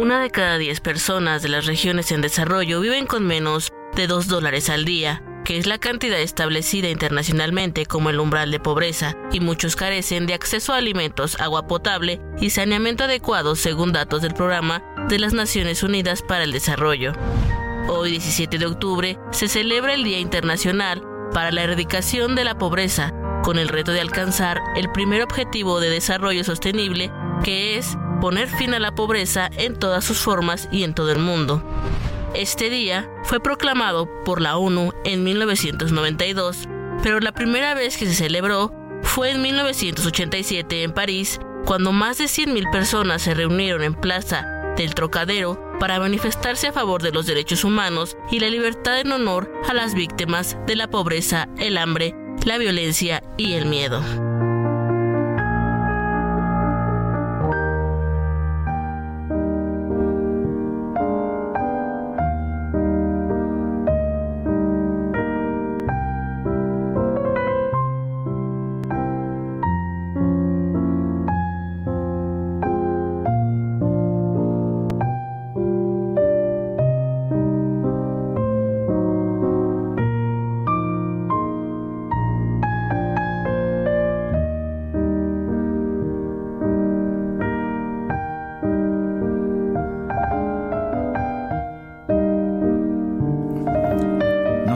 Una 0.00 0.20
de 0.20 0.30
cada 0.30 0.58
diez 0.58 0.80
personas 0.80 1.42
de 1.42 1.48
las 1.48 1.66
regiones 1.66 2.12
en 2.12 2.20
desarrollo 2.20 2.80
viven 2.80 3.06
con 3.06 3.26
menos 3.26 3.72
de 3.96 4.06
dos 4.06 4.28
dólares 4.28 4.70
al 4.70 4.84
día 4.84 5.22
que 5.44 5.58
es 5.58 5.66
la 5.66 5.78
cantidad 5.78 6.18
establecida 6.20 6.88
internacionalmente 6.88 7.86
como 7.86 8.10
el 8.10 8.18
umbral 8.18 8.50
de 8.50 8.60
pobreza, 8.60 9.16
y 9.30 9.40
muchos 9.40 9.76
carecen 9.76 10.26
de 10.26 10.34
acceso 10.34 10.72
a 10.72 10.78
alimentos, 10.78 11.38
agua 11.40 11.66
potable 11.66 12.20
y 12.40 12.50
saneamiento 12.50 13.04
adecuado 13.04 13.54
según 13.54 13.92
datos 13.92 14.22
del 14.22 14.34
Programa 14.34 14.82
de 15.08 15.18
las 15.18 15.34
Naciones 15.34 15.82
Unidas 15.82 16.22
para 16.22 16.44
el 16.44 16.52
Desarrollo. 16.52 17.12
Hoy, 17.88 18.12
17 18.12 18.58
de 18.58 18.66
octubre, 18.66 19.18
se 19.30 19.48
celebra 19.48 19.92
el 19.92 20.04
Día 20.04 20.18
Internacional 20.18 21.02
para 21.32 21.52
la 21.52 21.64
Erradicación 21.64 22.34
de 22.34 22.44
la 22.44 22.56
Pobreza, 22.56 23.12
con 23.42 23.58
el 23.58 23.68
reto 23.68 23.92
de 23.92 24.00
alcanzar 24.00 24.62
el 24.74 24.90
primer 24.90 25.22
objetivo 25.22 25.80
de 25.80 25.90
desarrollo 25.90 26.44
sostenible, 26.44 27.12
que 27.42 27.76
es 27.76 27.98
poner 28.22 28.48
fin 28.48 28.72
a 28.72 28.78
la 28.78 28.94
pobreza 28.94 29.50
en 29.58 29.78
todas 29.78 30.02
sus 30.02 30.18
formas 30.18 30.66
y 30.72 30.84
en 30.84 30.94
todo 30.94 31.12
el 31.12 31.18
mundo. 31.18 31.62
Este 32.34 32.68
día 32.68 33.08
fue 33.22 33.38
proclamado 33.38 34.08
por 34.24 34.40
la 34.40 34.56
ONU 34.56 34.92
en 35.04 35.22
1992, 35.22 36.68
pero 37.00 37.20
la 37.20 37.30
primera 37.30 37.74
vez 37.74 37.96
que 37.96 38.06
se 38.06 38.14
celebró 38.14 38.74
fue 39.02 39.30
en 39.30 39.40
1987 39.40 40.82
en 40.82 40.92
París, 40.92 41.38
cuando 41.64 41.92
más 41.92 42.18
de 42.18 42.24
100.000 42.24 42.72
personas 42.72 43.22
se 43.22 43.34
reunieron 43.34 43.84
en 43.84 43.94
Plaza 43.94 44.74
del 44.76 44.96
Trocadero 44.96 45.62
para 45.78 46.00
manifestarse 46.00 46.66
a 46.66 46.72
favor 46.72 47.02
de 47.02 47.12
los 47.12 47.26
derechos 47.26 47.62
humanos 47.62 48.16
y 48.32 48.40
la 48.40 48.50
libertad 48.50 48.98
en 48.98 49.12
honor 49.12 49.52
a 49.68 49.72
las 49.72 49.94
víctimas 49.94 50.58
de 50.66 50.74
la 50.74 50.90
pobreza, 50.90 51.48
el 51.58 51.78
hambre, 51.78 52.16
la 52.44 52.58
violencia 52.58 53.22
y 53.36 53.52
el 53.52 53.66
miedo. 53.66 54.02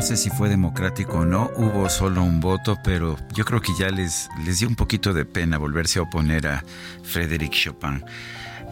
Sé 0.03 0.17
si 0.17 0.31
fue 0.31 0.49
democrático 0.49 1.19
o 1.19 1.25
no, 1.25 1.51
hubo 1.57 1.89
solo 1.89 2.23
un 2.23 2.41
voto, 2.41 2.79
pero 2.85 3.17
yo 3.35 3.45
creo 3.45 3.61
que 3.61 3.73
ya 3.79 3.89
les, 3.89 4.29
les 4.45 4.59
dio 4.59 4.69
un 4.69 4.77
poquito 4.77 5.13
de 5.13 5.25
pena 5.25 5.59
volverse 5.59 5.99
a 5.99 6.03
oponer 6.03 6.47
a 6.47 6.65
Frédéric 7.03 7.53
Chopin. 7.53 8.05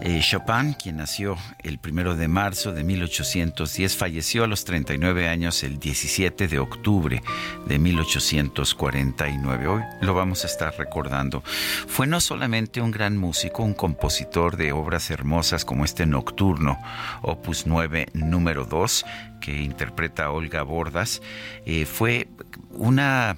Eh, 0.01 0.19
Chopin, 0.21 0.73
quien 0.73 0.97
nació 0.97 1.37
el 1.63 1.79
primero 1.79 2.15
de 2.15 2.27
marzo 2.27 2.73
de 2.73 2.83
1810, 2.83 3.95
falleció 3.95 4.43
a 4.43 4.47
los 4.47 4.63
39 4.65 5.27
años 5.27 5.63
el 5.63 5.79
17 5.79 6.47
de 6.47 6.59
octubre 6.59 7.21
de 7.65 7.79
1849. 7.79 9.67
Hoy 9.67 9.81
lo 10.01 10.13
vamos 10.13 10.43
a 10.43 10.47
estar 10.47 10.73
recordando. 10.77 11.43
Fue 11.87 12.07
no 12.07 12.19
solamente 12.19 12.81
un 12.81 12.91
gran 12.91 13.17
músico, 13.17 13.63
un 13.63 13.73
compositor 13.73 14.57
de 14.57 14.71
obras 14.71 15.09
hermosas 15.09 15.65
como 15.65 15.85
este 15.85 16.05
Nocturno, 16.05 16.77
opus 17.21 17.65
9, 17.65 18.07
número 18.13 18.65
2, 18.65 19.05
que 19.41 19.61
interpreta 19.61 20.31
Olga 20.31 20.63
Bordas, 20.63 21.21
eh, 21.65 21.85
fue 21.85 22.27
una 22.71 23.37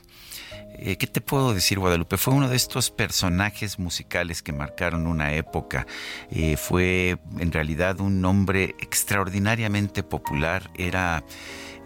eh, 0.82 0.98
¿Qué 0.98 1.08
te 1.08 1.22
puedo 1.22 1.54
decir, 1.54 1.80
Guadalupe? 1.80 2.18
Fue 2.18 2.34
uno 2.34 2.48
de 2.48 2.56
estos 2.56 2.90
personajes 2.90 3.80
musicales 3.80 4.42
que 4.42 4.54
marcaron 4.54 5.08
una 5.08 5.34
época. 5.34 5.86
Eh, 6.32 6.58
fue 6.58 7.18
en 7.40 7.52
realidad 7.52 8.00
un 8.00 8.24
hombre 8.24 8.76
extraordinariamente 8.80 10.04
popular. 10.04 10.70
Era 10.78 11.24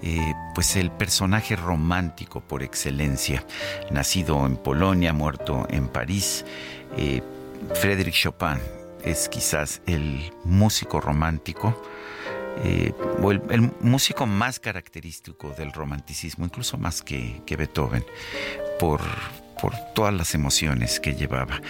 eh, 0.01 0.33
pues 0.53 0.75
el 0.75 0.91
personaje 0.91 1.55
romántico 1.55 2.41
por 2.41 2.61
excelencia. 2.61 3.45
Nacido 3.89 4.45
en 4.45 4.57
Polonia, 4.57 5.13
muerto 5.13 5.65
en 5.69 5.87
París. 5.87 6.45
Frédéric 7.73 8.13
Chopin 8.13 8.59
es 9.03 9.27
quizás 9.29 9.81
el 9.87 10.31
músico 10.43 11.01
romántico 11.01 11.81
eh, 12.57 12.93
o 13.21 13.31
el, 13.31 13.71
músico 13.81 14.25
más 14.25 14.59
característico 14.59 15.49
del 15.57 15.71
romanticismo, 15.71 16.45
incluso 16.45 16.77
más 16.77 17.01
que, 17.01 17.41
que 17.45 17.55
Beethoven, 17.55 18.05
por, 18.79 19.01
por 19.63 19.77
todas 19.93 20.13
las 20.13 20.35
emociones 20.35 20.99
que 20.99 21.13
llevaba. 21.13 21.61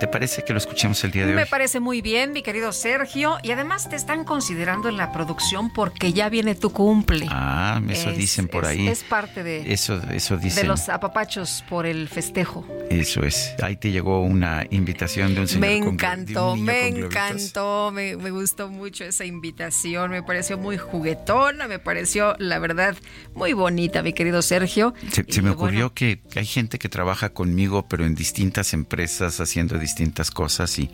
¿Te 0.00 0.08
parece 0.08 0.42
que 0.42 0.54
lo 0.54 0.58
escuchemos 0.58 1.04
el 1.04 1.10
día 1.10 1.26
de 1.26 1.32
hoy? 1.32 1.36
Me 1.36 1.44
parece 1.44 1.80
muy 1.80 2.00
bien, 2.00 2.32
mi 2.32 2.42
querido 2.42 2.72
Sergio. 2.72 3.36
Y 3.42 3.50
además 3.50 3.90
te 3.90 3.96
están 3.96 4.24
considerando 4.24 4.88
en 4.88 4.96
la 4.96 5.12
producción 5.12 5.70
porque 5.70 6.14
ya 6.14 6.30
viene 6.30 6.54
tu 6.54 6.72
cumple. 6.72 7.26
Ah, 7.28 7.78
eso 7.90 8.10
dicen 8.12 8.48
por 8.48 8.64
ahí. 8.64 8.88
Es 8.88 9.04
parte 9.04 9.42
de, 9.42 9.70
eso, 9.70 10.00
eso 10.14 10.38
dicen. 10.38 10.62
de 10.62 10.68
los 10.68 10.88
apapachos 10.88 11.62
por 11.68 11.84
el 11.84 12.08
festejo. 12.08 12.66
Eso 12.88 13.22
es. 13.22 13.54
Ahí 13.62 13.76
te 13.76 13.90
llegó 13.90 14.22
una 14.22 14.64
invitación 14.70 15.34
de 15.34 15.42
un 15.42 15.48
señor. 15.48 15.60
Me 15.60 15.76
encantó, 15.76 16.56
me 16.56 16.88
encantó, 16.88 17.90
me, 17.92 18.14
gustó 18.14 18.70
mucho 18.70 19.04
esa 19.04 19.26
invitación. 19.26 20.10
Me 20.10 20.22
pareció 20.22 20.56
muy 20.56 20.78
juguetona, 20.78 21.68
me 21.68 21.78
pareció, 21.78 22.34
la 22.38 22.58
verdad, 22.58 22.96
muy 23.34 23.52
bonita, 23.52 24.02
mi 24.02 24.14
querido 24.14 24.40
Sergio. 24.40 24.94
Se, 25.10 25.42
me 25.42 25.50
ocurrió 25.50 25.92
que 25.92 26.22
hay 26.34 26.46
gente 26.46 26.78
que 26.78 26.88
trabaja 26.88 27.28
con 27.28 27.41
conmigo, 27.42 27.84
pero 27.88 28.06
en 28.06 28.14
distintas 28.14 28.72
empresas, 28.72 29.40
haciendo 29.40 29.76
distintas 29.76 30.30
cosas 30.30 30.78
y, 30.78 30.88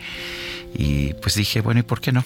y 0.74 1.12
pues 1.20 1.34
dije, 1.34 1.60
bueno, 1.60 1.80
¿y 1.80 1.82
por 1.82 2.00
qué 2.00 2.10
no? 2.10 2.24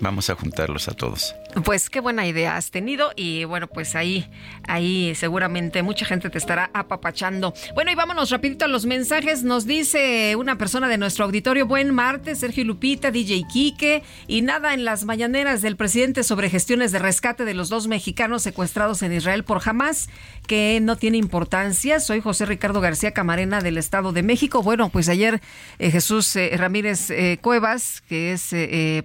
Vamos 0.00 0.28
a 0.28 0.34
juntarlos 0.34 0.88
a 0.88 0.92
todos. 0.92 1.36
Pues 1.64 1.90
qué 1.90 2.00
buena 2.00 2.26
idea 2.26 2.56
has 2.56 2.70
tenido 2.70 3.12
y 3.16 3.44
bueno, 3.44 3.66
pues 3.66 3.96
ahí, 3.96 4.30
ahí 4.68 5.14
seguramente 5.16 5.82
mucha 5.82 6.06
gente 6.06 6.30
te 6.30 6.38
estará 6.38 6.70
apapachando. 6.72 7.54
Bueno, 7.74 7.90
y 7.90 7.96
vámonos 7.96 8.30
rapidito 8.30 8.66
a 8.66 8.68
los 8.68 8.86
mensajes. 8.86 9.42
Nos 9.42 9.66
dice 9.66 10.36
una 10.36 10.56
persona 10.58 10.88
de 10.88 10.96
nuestro 10.96 11.24
auditorio, 11.24 11.66
buen 11.66 11.92
martes, 11.92 12.38
Sergio 12.38 12.64
Lupita, 12.64 13.10
DJ 13.10 13.44
Quique, 13.52 14.04
y 14.28 14.42
nada 14.42 14.74
en 14.74 14.84
las 14.84 15.04
mañaneras 15.04 15.60
del 15.60 15.76
presidente 15.76 16.22
sobre 16.22 16.50
gestiones 16.50 16.92
de 16.92 17.00
rescate 17.00 17.44
de 17.44 17.54
los 17.54 17.68
dos 17.68 17.88
mexicanos 17.88 18.42
secuestrados 18.42 19.02
en 19.02 19.12
Israel 19.12 19.42
por 19.42 19.60
Hamas, 19.64 20.08
que 20.46 20.78
no 20.80 20.96
tiene 20.96 21.18
importancia. 21.18 21.98
Soy 21.98 22.20
José 22.20 22.46
Ricardo 22.46 22.80
García 22.80 23.12
Camarena 23.12 23.60
del 23.60 23.76
Estado 23.76 24.12
de 24.12 24.22
México. 24.22 24.62
Bueno, 24.62 24.88
pues 24.90 25.08
ayer 25.08 25.40
eh, 25.78 25.90
Jesús 25.90 26.34
eh, 26.36 26.52
Ramírez 26.56 27.10
eh, 27.10 27.38
Cuevas, 27.40 28.02
que 28.08 28.32
es, 28.32 28.54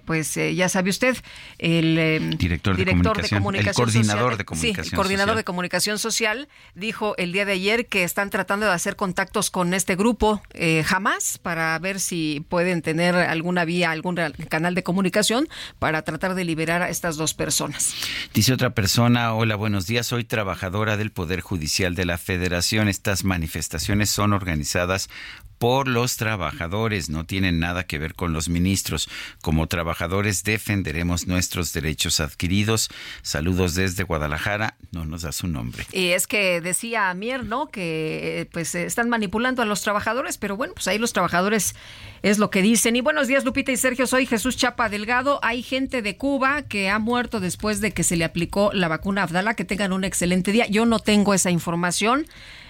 pues 0.04 0.34
ya 0.34 0.68
sabe 0.68 0.90
usted, 0.90 1.16
el 1.58 2.35
director, 2.36 2.76
de, 2.76 2.84
comunicación, 2.84 3.44
el 3.54 3.74
coordinador 3.74 4.36
de 4.36 4.44
comunicación 4.44 4.84
sí, 4.84 4.90
el 4.90 4.96
coordinador 4.96 5.36
de 5.36 5.44
comunicación 5.44 5.98
social 5.98 6.48
dijo 6.74 7.14
el 7.16 7.32
día 7.32 7.44
de 7.44 7.52
ayer 7.52 7.86
que 7.86 8.04
están 8.04 8.30
tratando 8.30 8.66
de 8.66 8.72
hacer 8.72 8.96
contactos 8.96 9.50
con 9.50 9.74
este 9.74 9.96
grupo 9.96 10.42
eh, 10.52 10.82
jamás 10.84 11.38
para 11.38 11.78
ver 11.78 12.00
si 12.00 12.44
pueden 12.48 12.82
tener 12.82 13.14
alguna 13.14 13.64
vía, 13.64 13.90
algún 13.90 14.16
canal 14.48 14.74
de 14.74 14.82
comunicación 14.82 15.48
para 15.78 16.02
tratar 16.02 16.34
de 16.34 16.44
liberar 16.44 16.82
a 16.82 16.90
estas 16.90 17.16
dos 17.16 17.34
personas. 17.34 17.94
Dice 18.32 18.52
otra 18.52 18.70
persona, 18.70 19.34
hola, 19.34 19.56
buenos 19.56 19.86
días, 19.86 20.06
soy 20.06 20.24
trabajadora 20.24 20.96
del 20.96 21.10
Poder 21.10 21.40
Judicial 21.40 21.94
de 21.94 22.06
la 22.06 22.18
Federación. 22.18 22.88
Estas 22.88 23.24
manifestaciones 23.24 24.10
son 24.10 24.32
organizadas 24.32 25.08
por 25.58 25.88
los 25.88 26.16
trabajadores, 26.16 27.08
no 27.08 27.24
tienen 27.24 27.58
nada 27.58 27.84
que 27.84 27.98
ver 27.98 28.14
con 28.14 28.32
los 28.32 28.48
ministros. 28.48 29.08
Como 29.42 29.66
trabajadores 29.66 30.44
defenderemos 30.44 31.26
nuestros 31.26 31.72
derechos 31.72 32.20
adquiridos. 32.20 32.88
Saludos 33.22 33.74
desde 33.74 34.02
Guadalajara, 34.02 34.76
no 34.92 35.04
nos 35.04 35.22
da 35.22 35.32
su 35.32 35.48
nombre. 35.48 35.86
Y 35.92 36.08
es 36.08 36.26
que 36.26 36.60
decía 36.60 37.12
Mier, 37.14 37.44
¿no? 37.44 37.68
Que 37.68 38.40
eh, 38.40 38.46
pues 38.46 38.74
están 38.74 39.08
manipulando 39.08 39.62
a 39.62 39.64
los 39.64 39.82
trabajadores, 39.82 40.38
pero 40.38 40.56
bueno, 40.56 40.74
pues 40.74 40.88
ahí 40.88 40.98
los 40.98 41.12
trabajadores 41.12 41.74
es 42.22 42.38
lo 42.38 42.50
que 42.50 42.62
dicen. 42.62 42.96
Y 42.96 43.00
buenos 43.00 43.28
días, 43.28 43.44
Lupita 43.44 43.72
y 43.72 43.76
Sergio, 43.76 44.06
soy 44.06 44.26
Jesús 44.26 44.56
Chapa 44.56 44.88
Delgado. 44.88 45.40
Hay 45.42 45.62
gente 45.62 46.02
de 46.02 46.16
Cuba 46.16 46.62
que 46.62 46.88
ha 46.90 46.98
muerto 46.98 47.40
después 47.40 47.80
de 47.80 47.92
que 47.92 48.02
se 48.02 48.16
le 48.16 48.24
aplicó 48.24 48.70
la 48.72 48.88
vacuna 48.88 49.22
Abdala. 49.22 49.54
Que 49.54 49.64
tengan 49.64 49.92
un 49.92 50.04
excelente 50.04 50.52
día. 50.52 50.66
Yo 50.66 50.86
no 50.86 50.98
tengo 50.98 51.34
esa 51.34 51.50
información. 51.50 52.26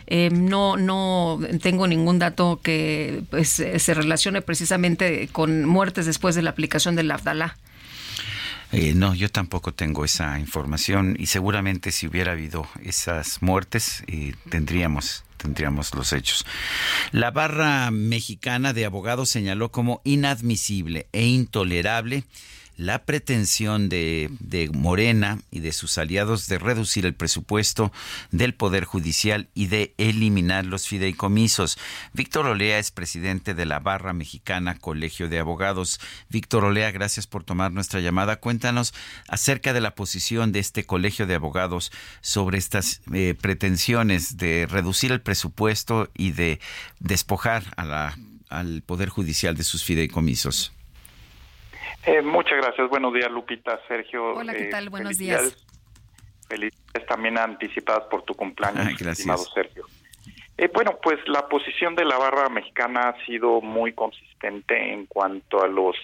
Eh, 0.06 0.30
no, 0.30 0.76
no 0.76 1.40
tengo 1.60 1.86
ningún 1.86 2.18
dato 2.18 2.60
que 2.62 3.22
pues, 3.30 3.48
se 3.48 3.94
relacione 3.94 4.42
precisamente 4.42 5.28
con 5.32 5.64
muertes 5.64 6.06
después 6.06 6.34
de 6.34 6.42
la 6.42 6.50
aplicación 6.50 6.94
del 6.96 7.10
Abdalá. 7.10 7.56
Eh, 8.72 8.94
no, 8.94 9.14
yo 9.14 9.28
tampoco 9.30 9.72
tengo 9.72 10.04
esa 10.04 10.38
información 10.40 11.16
y 11.18 11.26
seguramente 11.26 11.92
si 11.92 12.08
hubiera 12.08 12.32
habido 12.32 12.66
esas 12.82 13.40
muertes 13.40 14.02
eh, 14.08 14.34
tendríamos 14.50 15.24
tendríamos 15.36 15.94
los 15.94 16.12
hechos. 16.12 16.46
La 17.12 17.30
barra 17.30 17.90
mexicana 17.90 18.72
de 18.72 18.86
abogados 18.86 19.28
señaló 19.28 19.70
como 19.70 20.00
inadmisible 20.02 21.06
e 21.12 21.26
intolerable 21.26 22.24
la 22.76 23.04
pretensión 23.04 23.88
de, 23.88 24.30
Morena 24.72 25.40
y 25.50 25.60
de 25.60 25.72
sus 25.72 25.98
aliados 25.98 26.46
de 26.48 26.58
reducir 26.58 27.06
el 27.06 27.14
presupuesto 27.14 27.92
del 28.30 28.54
Poder 28.54 28.84
Judicial 28.84 29.48
y 29.54 29.66
de 29.66 29.94
eliminar 29.98 30.66
los 30.66 30.86
fideicomisos. 30.86 31.78
Víctor 32.12 32.46
Olea 32.46 32.78
es 32.78 32.90
presidente 32.90 33.54
de 33.54 33.66
la 33.66 33.80
Barra 33.80 34.12
Mexicana 34.12 34.76
Colegio 34.78 35.28
de 35.28 35.38
Abogados. 35.38 36.00
Víctor 36.28 36.64
Olea, 36.64 36.90
gracias 36.90 37.26
por 37.26 37.44
tomar 37.44 37.72
nuestra 37.72 38.00
llamada. 38.00 38.36
Cuéntanos 38.36 38.94
acerca 39.28 39.72
de 39.72 39.80
la 39.80 39.94
posición 39.94 40.52
de 40.52 40.60
este 40.60 40.84
Colegio 40.84 41.26
de 41.26 41.34
Abogados 41.34 41.92
sobre 42.20 42.58
estas 42.58 43.00
eh, 43.12 43.34
pretensiones 43.40 44.36
de 44.36 44.66
reducir 44.66 45.12
el 45.12 45.20
presupuesto 45.20 46.10
y 46.14 46.32
de 46.32 46.60
despojar 47.00 47.64
al 48.48 48.82
Poder 48.82 49.08
Judicial 49.08 49.56
de 49.56 49.64
sus 49.64 49.82
fideicomisos. 49.82 50.75
Eh, 52.06 52.22
muchas 52.22 52.58
gracias. 52.58 52.88
Buenos 52.88 53.12
días, 53.12 53.30
Lupita, 53.30 53.80
Sergio. 53.88 54.34
Hola, 54.34 54.54
¿qué 54.54 54.64
eh, 54.64 54.70
tal? 54.70 54.90
Buenos 54.90 55.18
días. 55.18 55.66
Felicidades 56.48 57.06
también 57.08 57.36
anticipadas 57.36 58.04
por 58.04 58.22
tu 58.22 58.34
cumpleaños, 58.34 59.00
estimado 59.00 59.44
Sergio. 59.52 59.84
Eh, 60.56 60.70
bueno, 60.72 60.98
pues 61.02 61.18
la 61.26 61.48
posición 61.48 61.96
de 61.96 62.04
la 62.04 62.16
barra 62.16 62.48
mexicana 62.48 63.08
ha 63.08 63.26
sido 63.26 63.60
muy 63.60 63.92
consistente 63.92 64.92
en 64.92 65.06
cuanto 65.06 65.62
a 65.62 65.68
los 65.68 65.96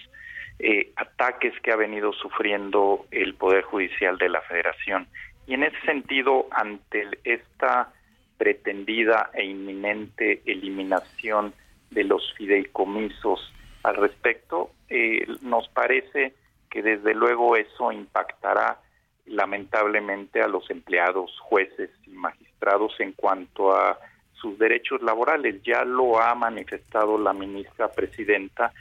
ataques 0.94 1.52
que 1.60 1.72
ha 1.72 1.76
venido 1.76 2.12
sufriendo 2.12 3.06
el 3.10 3.34
Poder 3.34 3.64
Judicial 3.64 4.16
de 4.18 4.28
la 4.28 4.42
Federación. 4.42 5.08
Y 5.46 5.54
en 5.54 5.64
ese 5.64 5.80
sentido, 5.80 6.46
ante 6.52 7.08
esta 7.24 7.92
pretendida 8.38 9.30
e 9.34 9.44
inminente 9.44 10.40
eliminación 10.46 11.52
de 11.90 12.04
los 12.04 12.32
fideicomisos 12.34 13.52
al 13.82 13.96
respecto, 13.96 14.70
eh, 14.92 15.26
nos 15.40 15.68
parece 15.68 16.35
que 16.70 16.83
desde 16.83 17.14
luego 17.14 17.57
eso 17.57 17.90
impactará 17.92 18.78
lamentablemente 19.26 20.42
a 20.42 20.48
los 20.48 20.68
empleados, 20.70 21.31
jueces 21.40 21.90
y 22.07 22.11
magistrados 22.11 22.92
en 23.00 23.12
cuanto 23.12 23.74
a 23.74 23.98
sus 24.35 24.59
derechos 24.59 25.00
laborales. 25.00 25.62
Ya 25.62 25.85
lo 25.85 26.20
ha 26.20 26.35
manifestado 26.35 27.16
la 27.18 27.33
ministra 27.33 27.90
presidenta 27.90 28.72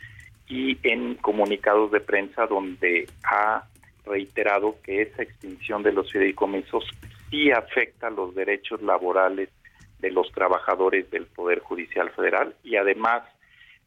y 0.47 0.77
en 0.83 1.15
comunicados 1.15 1.91
de 1.91 2.01
prensa 2.01 2.45
donde 2.45 3.07
ha 3.23 3.63
reiterado 4.05 4.75
que 4.83 5.03
esa 5.03 5.23
extinción 5.23 5.81
de 5.83 5.93
los 5.93 6.11
fideicomisos 6.11 6.83
sí 7.29 7.51
afecta 7.51 8.09
los 8.09 8.35
derechos 8.35 8.81
laborales 8.81 9.49
de 9.99 10.11
los 10.11 10.29
trabajadores 10.33 11.09
del 11.09 11.27
Poder 11.27 11.59
Judicial 11.59 12.09
Federal 12.09 12.55
y 12.63 12.75
además 12.75 13.23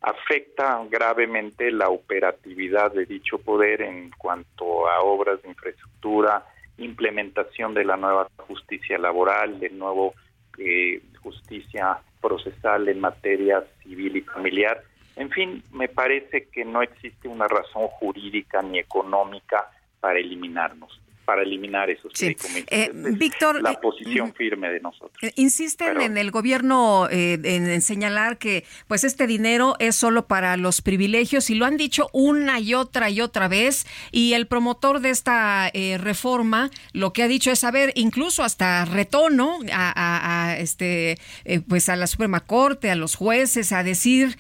afecta 0.05 0.83
gravemente 0.91 1.71
la 1.71 1.89
operatividad 1.89 2.93
de 2.93 3.07
dicho 3.07 3.39
poder 3.39 3.81
en 3.81 4.11
cuanto 4.19 4.87
a 4.89 5.01
obras 5.01 5.43
de 5.43 5.49
infraestructura, 5.49 6.47
implementación 6.77 7.73
de 7.73 7.85
la 7.85 7.97
nueva 7.97 8.29
justicia 8.47 8.99
laboral, 8.99 9.59
de 9.59 9.71
nuevo 9.71 10.15
eh, 10.59 11.01
justicia 11.23 11.99
procesal 12.21 12.89
en 12.89 13.01
materia 13.01 13.65
civil 13.83 14.17
y 14.17 14.21
familiar. 14.21 14.83
En 15.17 15.31
fin, 15.31 15.63
me 15.73 15.89
parece 15.89 16.49
que 16.49 16.65
no 16.65 16.83
existe 16.83 17.29
una 17.29 17.49
razón 17.49 17.87
jurídica 17.89 18.61
ni 18.63 18.79
económica 18.79 19.71
para 20.01 20.19
eliminarnos 20.19 21.01
para 21.25 21.43
eliminar 21.43 21.91
esos 21.91 22.13
sí. 22.15 22.37
Eh, 22.69 22.91
Víctor, 22.93 23.63
la 23.63 23.81
posición 23.81 24.35
firme 24.35 24.69
de 24.71 24.81
nosotros. 24.81 25.13
Eh, 25.23 25.33
insisten 25.37 26.01
en 26.01 26.17
el 26.19 26.31
gobierno 26.31 27.09
eh, 27.11 27.39
en, 27.43 27.81
señalar 27.83 28.39
que 28.39 28.65
pues 28.89 29.05
este 29.05 29.27
dinero 29.27 29.77
es 29.79 29.97
solo 29.97 30.27
para 30.27 30.57
los 30.57 30.83
privilegios 30.83 31.51
y 31.51 31.55
lo 31.55 31.67
han 31.67 31.77
dicho 31.77 32.09
una 32.13 32.61
y 32.61 32.75
otra 32.75 33.11
y 33.11 33.21
otra 33.21 33.49
vez 33.49 33.87
y 34.13 34.35
el 34.35 34.47
promotor 34.47 35.01
de 35.01 35.11
esta 35.11 35.71
reforma 35.99 36.71
lo 36.93 37.13
que 37.13 37.23
ha 37.23 37.29
dicho 37.29 37.51
es 37.51 37.65
a 37.65 37.71
ver 37.71 37.93
incluso 37.95 38.43
hasta 38.43 38.85
retono 38.85 39.59
a, 39.73 40.49
a 40.49 40.59
este 40.59 41.19
pues 41.69 41.89
a 41.89 41.97
la 41.97 42.07
Suprema 42.07 42.41
Corte 42.41 42.91
a 42.91 42.95
los 42.95 43.17
jueces 43.17 43.73
a 43.73 43.83
decir 43.83 44.37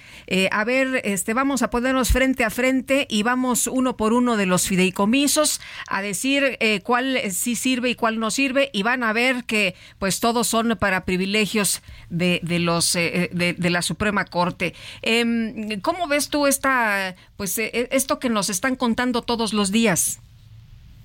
a 0.50 0.64
ver 0.64 1.00
este 1.04 1.34
vamos 1.34 1.62
a 1.62 1.70
ponernos 1.70 2.10
frente 2.12 2.44
a 2.44 2.50
frente 2.50 3.06
y 3.08 3.22
vamos 3.22 3.66
uno 3.66 3.96
por 3.96 4.12
uno 4.12 4.36
de 4.36 4.46
los 4.46 4.68
fideicomisos 4.68 5.60
a 5.88 6.02
decir 6.02 6.56
de 6.74 6.82
cuál 6.82 7.18
sí 7.30 7.54
sirve 7.54 7.90
y 7.90 7.94
cuál 7.94 8.18
no 8.18 8.30
sirve 8.30 8.70
y 8.72 8.82
van 8.82 9.02
a 9.02 9.12
ver 9.12 9.44
que 9.46 9.74
pues 9.98 10.20
todos 10.20 10.46
son 10.46 10.76
para 10.78 11.04
privilegios 11.04 11.82
de, 12.10 12.40
de 12.42 12.58
los 12.58 12.94
de, 12.94 13.54
de, 13.56 13.70
la 13.70 13.82
Suprema 13.82 14.24
Corte. 14.24 14.74
Em, 15.02 15.80
¿Cómo 15.80 16.06
ves 16.08 16.30
tú 16.30 16.46
esta 16.46 17.14
pues 17.36 17.58
esto 17.58 18.18
que 18.18 18.28
nos 18.28 18.50
están 18.50 18.76
contando 18.76 19.22
todos 19.22 19.52
los 19.52 19.72
días? 19.72 20.20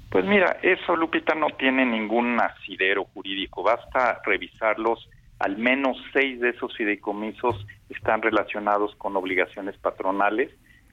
Pues 0.09 0.25
mira, 0.25 0.57
eso 0.63 0.95
Lupita 0.95 1.35
no 1.35 1.47
tiene 1.57 1.85
ningún 1.85 2.39
asidero 2.41 3.05
jurídico, 3.13 3.61
basta 3.61 4.19
revisarlos, 4.25 5.07
al 5.37 5.57
menos 5.57 5.97
seis 6.13 6.39
de 6.39 6.49
esos 6.49 6.75
fideicomisos 6.75 7.65
están 7.89 8.21
relacionados 8.23 8.95
con 8.95 9.15
obligaciones 9.15 9.77
patronales, 9.77 10.49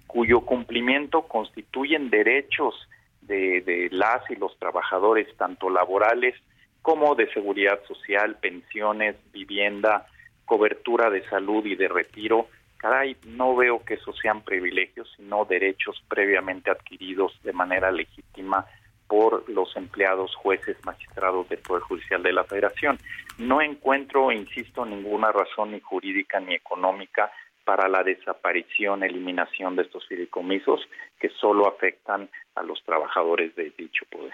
cuyo 0.06 0.42
cumplimiento 0.42 1.22
constituyen 1.22 2.10
derechos 2.10 2.74
de, 3.26 3.88
las 3.92 4.28
y 4.30 4.36
los 4.36 4.58
trabajadores, 4.58 5.28
tanto 5.36 5.70
laborales 5.70 6.34
como 6.82 7.14
de 7.14 7.32
seguridad 7.32 7.80
social, 7.86 8.36
pensiones, 8.36 9.16
vivienda, 9.32 10.06
cobertura 10.44 11.10
de 11.10 11.28
salud 11.28 11.64
y 11.66 11.74
de 11.74 11.88
retiro. 11.88 12.48
Caray, 12.76 13.16
no 13.26 13.56
veo 13.56 13.84
que 13.84 13.94
esos 13.94 14.16
sean 14.18 14.42
privilegios, 14.42 15.12
sino 15.16 15.44
derechos 15.44 16.02
previamente 16.08 16.70
adquiridos 16.70 17.32
de 17.42 17.52
manera 17.52 17.90
legítima 17.90 18.66
por 19.08 19.48
los 19.48 19.76
empleados, 19.76 20.34
jueces, 20.36 20.76
magistrados 20.84 21.48
del 21.48 21.60
Poder 21.60 21.82
Judicial 21.82 22.22
de 22.22 22.32
la 22.32 22.44
Federación. 22.44 22.98
No 23.38 23.60
encuentro, 23.60 24.32
insisto, 24.32 24.84
ninguna 24.84 25.32
razón 25.32 25.72
ni 25.72 25.80
jurídica 25.80 26.40
ni 26.40 26.54
económica 26.54 27.30
para 27.66 27.88
la 27.88 28.04
desaparición, 28.04 29.02
eliminación 29.02 29.74
de 29.74 29.82
estos 29.82 30.06
fideicomisos 30.06 30.80
que 31.18 31.30
solo 31.30 31.66
afectan 31.66 32.30
a 32.54 32.62
los 32.62 32.80
trabajadores 32.84 33.56
de 33.56 33.72
dicho 33.76 34.06
poder. 34.08 34.32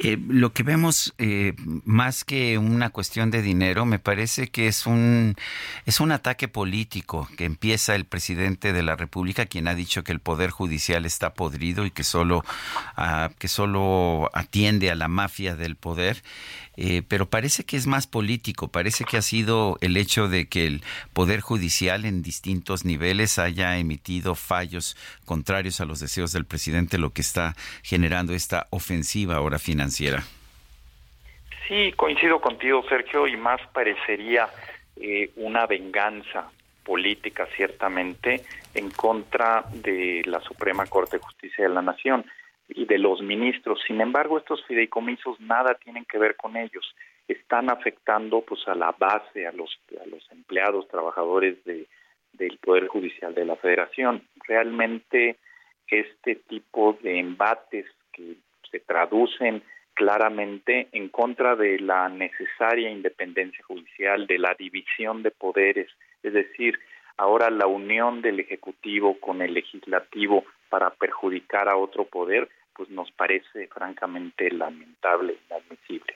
Eh, 0.00 0.16
lo 0.28 0.52
que 0.52 0.62
vemos 0.62 1.14
eh, 1.18 1.54
más 1.84 2.22
que 2.22 2.56
una 2.56 2.90
cuestión 2.90 3.30
de 3.30 3.42
dinero, 3.42 3.84
me 3.84 3.98
parece 3.98 4.48
que 4.48 4.68
es 4.68 4.86
un 4.86 5.34
es 5.86 5.98
un 5.98 6.12
ataque 6.12 6.46
político 6.46 7.28
que 7.36 7.44
empieza 7.44 7.96
el 7.96 8.04
presidente 8.04 8.72
de 8.72 8.82
la 8.84 8.94
República, 8.94 9.46
quien 9.46 9.66
ha 9.66 9.74
dicho 9.74 10.04
que 10.04 10.12
el 10.12 10.20
poder 10.20 10.50
judicial 10.50 11.04
está 11.04 11.34
podrido 11.34 11.84
y 11.84 11.90
que 11.90 12.04
solo 12.04 12.44
ah, 12.96 13.30
que 13.38 13.48
solo 13.48 14.30
atiende 14.34 14.90
a 14.90 14.94
la 14.94 15.08
mafia 15.08 15.56
del 15.56 15.74
poder 15.74 16.22
eh, 16.80 17.02
pero 17.08 17.28
parece 17.28 17.64
que 17.64 17.76
es 17.76 17.88
más 17.88 18.06
político, 18.06 18.68
parece 18.68 19.04
que 19.04 19.16
ha 19.16 19.22
sido 19.22 19.78
el 19.80 19.96
hecho 19.96 20.28
de 20.28 20.46
que 20.46 20.64
el 20.64 20.84
Poder 21.12 21.40
Judicial 21.40 22.04
en 22.04 22.22
distintos 22.22 22.84
niveles 22.84 23.40
haya 23.40 23.76
emitido 23.78 24.36
fallos 24.36 24.96
contrarios 25.24 25.80
a 25.80 25.86
los 25.86 25.98
deseos 25.98 26.30
del 26.30 26.44
presidente, 26.44 26.96
lo 26.96 27.12
que 27.12 27.20
está 27.20 27.56
generando 27.82 28.32
esta 28.32 28.68
ofensiva 28.70 29.34
ahora 29.34 29.58
financiera. 29.58 29.87
Sí, 31.66 31.92
coincido 31.96 32.40
contigo, 32.40 32.82
Sergio, 32.88 33.26
y 33.26 33.36
más 33.36 33.60
parecería 33.72 34.48
eh, 34.96 35.30
una 35.36 35.66
venganza 35.66 36.50
política, 36.84 37.46
ciertamente, 37.54 38.42
en 38.74 38.90
contra 38.90 39.64
de 39.72 40.22
la 40.24 40.40
Suprema 40.40 40.86
Corte 40.86 41.18
de 41.18 41.22
Justicia 41.22 41.68
de 41.68 41.74
la 41.74 41.82
Nación 41.82 42.24
y 42.68 42.86
de 42.86 42.98
los 42.98 43.20
ministros. 43.22 43.80
Sin 43.86 44.00
embargo, 44.00 44.38
estos 44.38 44.64
fideicomisos 44.66 45.38
nada 45.40 45.74
tienen 45.74 46.04
que 46.06 46.18
ver 46.18 46.36
con 46.36 46.56
ellos. 46.56 46.94
Están 47.26 47.70
afectando 47.70 48.40
pues 48.40 48.66
a 48.68 48.74
la 48.74 48.92
base, 48.92 49.46
a 49.46 49.52
los 49.52 49.70
empleados, 50.30 50.88
trabajadores 50.88 51.62
de 51.64 51.86
del 52.38 52.58
Poder 52.58 52.86
Judicial 52.86 53.34
de 53.34 53.44
la 53.44 53.56
Federación. 53.56 54.22
Realmente 54.46 55.36
este 55.88 56.36
tipo 56.36 56.98
de 57.02 57.18
embates 57.18 57.86
que 58.12 58.36
se 58.70 58.80
traducen 58.80 59.62
claramente 59.98 60.86
en 60.92 61.08
contra 61.08 61.56
de 61.56 61.80
la 61.80 62.08
necesaria 62.08 62.88
independencia 62.88 63.64
judicial, 63.64 64.28
de 64.28 64.38
la 64.38 64.54
división 64.56 65.24
de 65.24 65.32
poderes, 65.32 65.88
es 66.22 66.32
decir, 66.32 66.78
ahora 67.16 67.50
la 67.50 67.66
unión 67.66 68.22
del 68.22 68.38
Ejecutivo 68.38 69.18
con 69.18 69.42
el 69.42 69.54
Legislativo 69.54 70.44
para 70.70 70.90
perjudicar 70.90 71.68
a 71.68 71.76
otro 71.76 72.04
poder, 72.04 72.48
pues 72.76 72.88
nos 72.90 73.10
parece 73.10 73.66
francamente 73.66 74.52
lamentable 74.52 75.36
inadmisible. 75.48 76.14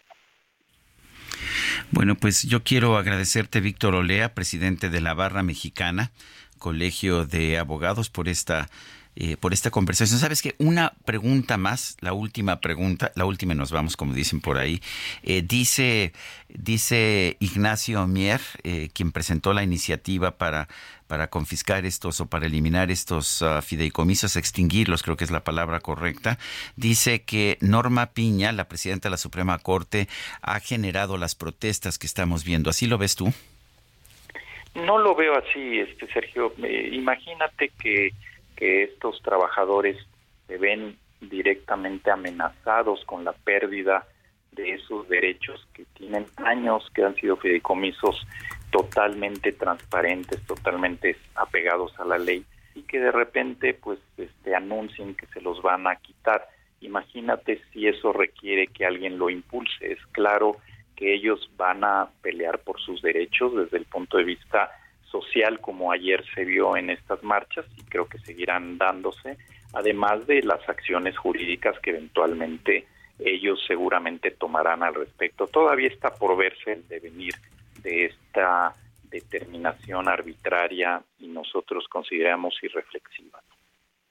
Bueno, 1.91 2.15
pues 2.15 2.45
yo 2.45 2.63
quiero 2.63 2.97
agradecerte, 2.97 3.61
Víctor 3.61 3.97
Olea, 3.97 4.33
presidente 4.33 4.91
de 4.91 5.01
la 5.01 5.15
Barra 5.15 5.43
Mexicana, 5.43 6.13
Colegio 6.61 7.27
de 7.27 7.59
Abogados, 7.59 8.11
por 8.11 8.29
esta 8.29 8.69
eh, 9.15 9.37
por 9.37 9.53
esta 9.53 9.71
conversación. 9.71 10.19
Sabes 10.19 10.41
que 10.41 10.55
una 10.57 10.95
pregunta 11.05 11.59
más, 11.59 11.99
la 12.01 12.15
última 12.15 12.61
pregunta, 12.61 13.13
la 13.15 13.27
última 13.27 13.55
nos 13.55 13.71
vamos, 13.71 13.95
como 13.95 14.15
dicen 14.15 14.41
por 14.41 14.57
ahí. 14.57 14.81
Eh, 15.23 15.43
dice, 15.43 16.15
dice 16.49 17.37
Ignacio 17.39 18.07
Mier, 18.07 18.41
eh, 18.65 18.89
quien 18.95 19.13
presentó 19.13 19.53
la 19.53 19.63
iniciativa 19.63 20.39
para, 20.39 20.67
para 21.09 21.29
confiscar 21.29 21.85
estos 21.85 22.23
o 22.23 22.27
para 22.27 22.47
eliminar 22.47 22.91
estos 22.91 23.43
uh, 23.43 23.61
fideicomisos, 23.61 24.37
extinguirlos, 24.37 25.03
creo 25.03 25.19
que 25.19 25.25
es 25.25 25.31
la 25.31 25.45
palabra 25.45 25.81
correcta. 25.81 26.39
Dice 26.77 27.21
que 27.21 27.59
Norma 27.61 28.15
Piña, 28.15 28.51
la 28.53 28.67
presidenta 28.67 29.09
de 29.09 29.11
la 29.11 29.19
Suprema 29.19 29.59
Corte, 29.59 30.09
ha 30.41 30.59
generado 30.59 31.19
las 31.19 31.35
protestas 31.35 31.99
que 31.99 32.07
estamos 32.07 32.45
viendo. 32.45 32.71
¿Así 32.71 32.87
lo 32.87 32.97
ves 32.97 33.15
tú? 33.15 33.31
No 34.75 34.97
lo 34.97 35.15
veo 35.15 35.37
así, 35.37 35.81
este 35.81 36.11
Sergio. 36.15 36.55
imagínate 36.93 37.71
que 37.79 38.13
que 38.63 38.85
estos 38.85 39.21
trabajadores 39.23 39.97
se 40.47 40.57
ven 40.57 40.97
directamente 41.21 42.13
amenazados 42.13 43.05
con 43.07 43.25
la 43.25 43.33
pérdida 43.33 44.07
de 44.53 44.75
esos 44.75 45.09
derechos 45.09 45.67
que 45.75 45.85
tienen 45.95 46.27
años 46.37 46.89
que 46.95 47.03
han 47.03 47.17
sido 47.17 47.37
fideicomisos 47.39 48.25
totalmente 48.71 49.51
transparentes, 49.51 50.41
totalmente 50.47 51.17
apegados 51.35 51.99
a 51.99 52.05
la 52.05 52.19
ley 52.19 52.45
y 52.77 52.83
que 52.83 53.01
de 53.01 53.11
repente 53.11 53.75
pues 53.75 53.99
este 54.17 54.55
anuncien 54.55 55.17
que 55.17 55.27
se 55.27 55.41
los 55.41 55.61
van 55.61 55.89
a 55.89 55.97
quitar. 55.97 56.47
Imagínate 56.83 57.61
si 57.73 57.89
eso 57.89 58.13
requiere 58.13 58.69
que 58.69 58.87
alguien 58.87 59.19
lo 59.19 59.29
impulse. 59.29 59.91
Es 59.91 60.07
claro 60.13 60.59
que 60.95 61.13
ellos 61.13 61.51
van 61.57 61.83
a 61.83 62.11
pelear 62.23 62.61
por 62.61 62.81
sus 62.81 63.03
derechos 63.03 63.57
desde 63.57 63.79
el 63.79 63.87
punto 63.87 64.19
de 64.19 64.25
vista 64.25 64.71
social 65.13 65.61
como 65.61 65.93
ayer 65.93 66.25
se 66.35 66.45
vio 66.45 66.77
en 66.77 66.91
estas 66.91 67.23
marchas 67.23 67.67
y 67.77 67.83
creo 67.83 68.09
que 68.09 68.19
seguirán 68.19 68.79
dándose, 68.79 69.37
además 69.75 70.27
de 70.27 70.43
las 70.43 70.67
acciones 70.69 71.17
jurídicas 71.17 71.79
que 71.81 71.91
eventualmente 71.91 72.87
ellos 73.19 73.61
seguramente 73.67 74.31
tomarán 74.33 74.83
al 74.83 74.95
respecto. 74.95 75.47
Todavía 75.47 75.89
está 75.89 76.15
por 76.15 76.37
verse 76.37 76.73
el 76.73 76.89
devenir 76.89 77.35
de 77.83 78.07
esta 78.07 78.75
determinación 79.11 80.09
arbitraria 80.09 81.03
y 81.19 81.29
nosotros 81.29 81.85
consideramos 81.89 82.55
irreflexiva. 82.63 83.41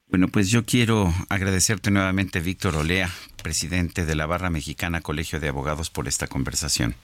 Bueno, 0.07 0.27
pues 0.27 0.51
yo 0.51 0.65
quiero 0.65 1.07
agradecerte 1.29 1.89
nuevamente, 1.89 2.41
Víctor 2.41 2.75
Olea, 2.75 3.09
presidente 3.41 4.05
de 4.05 4.15
la 4.15 4.25
Barra 4.25 4.49
Mexicana 4.49 5.01
Colegio 5.01 5.39
de 5.39 5.47
Abogados, 5.47 5.89
por 5.89 6.07
esta 6.07 6.27
conversación. 6.27 6.95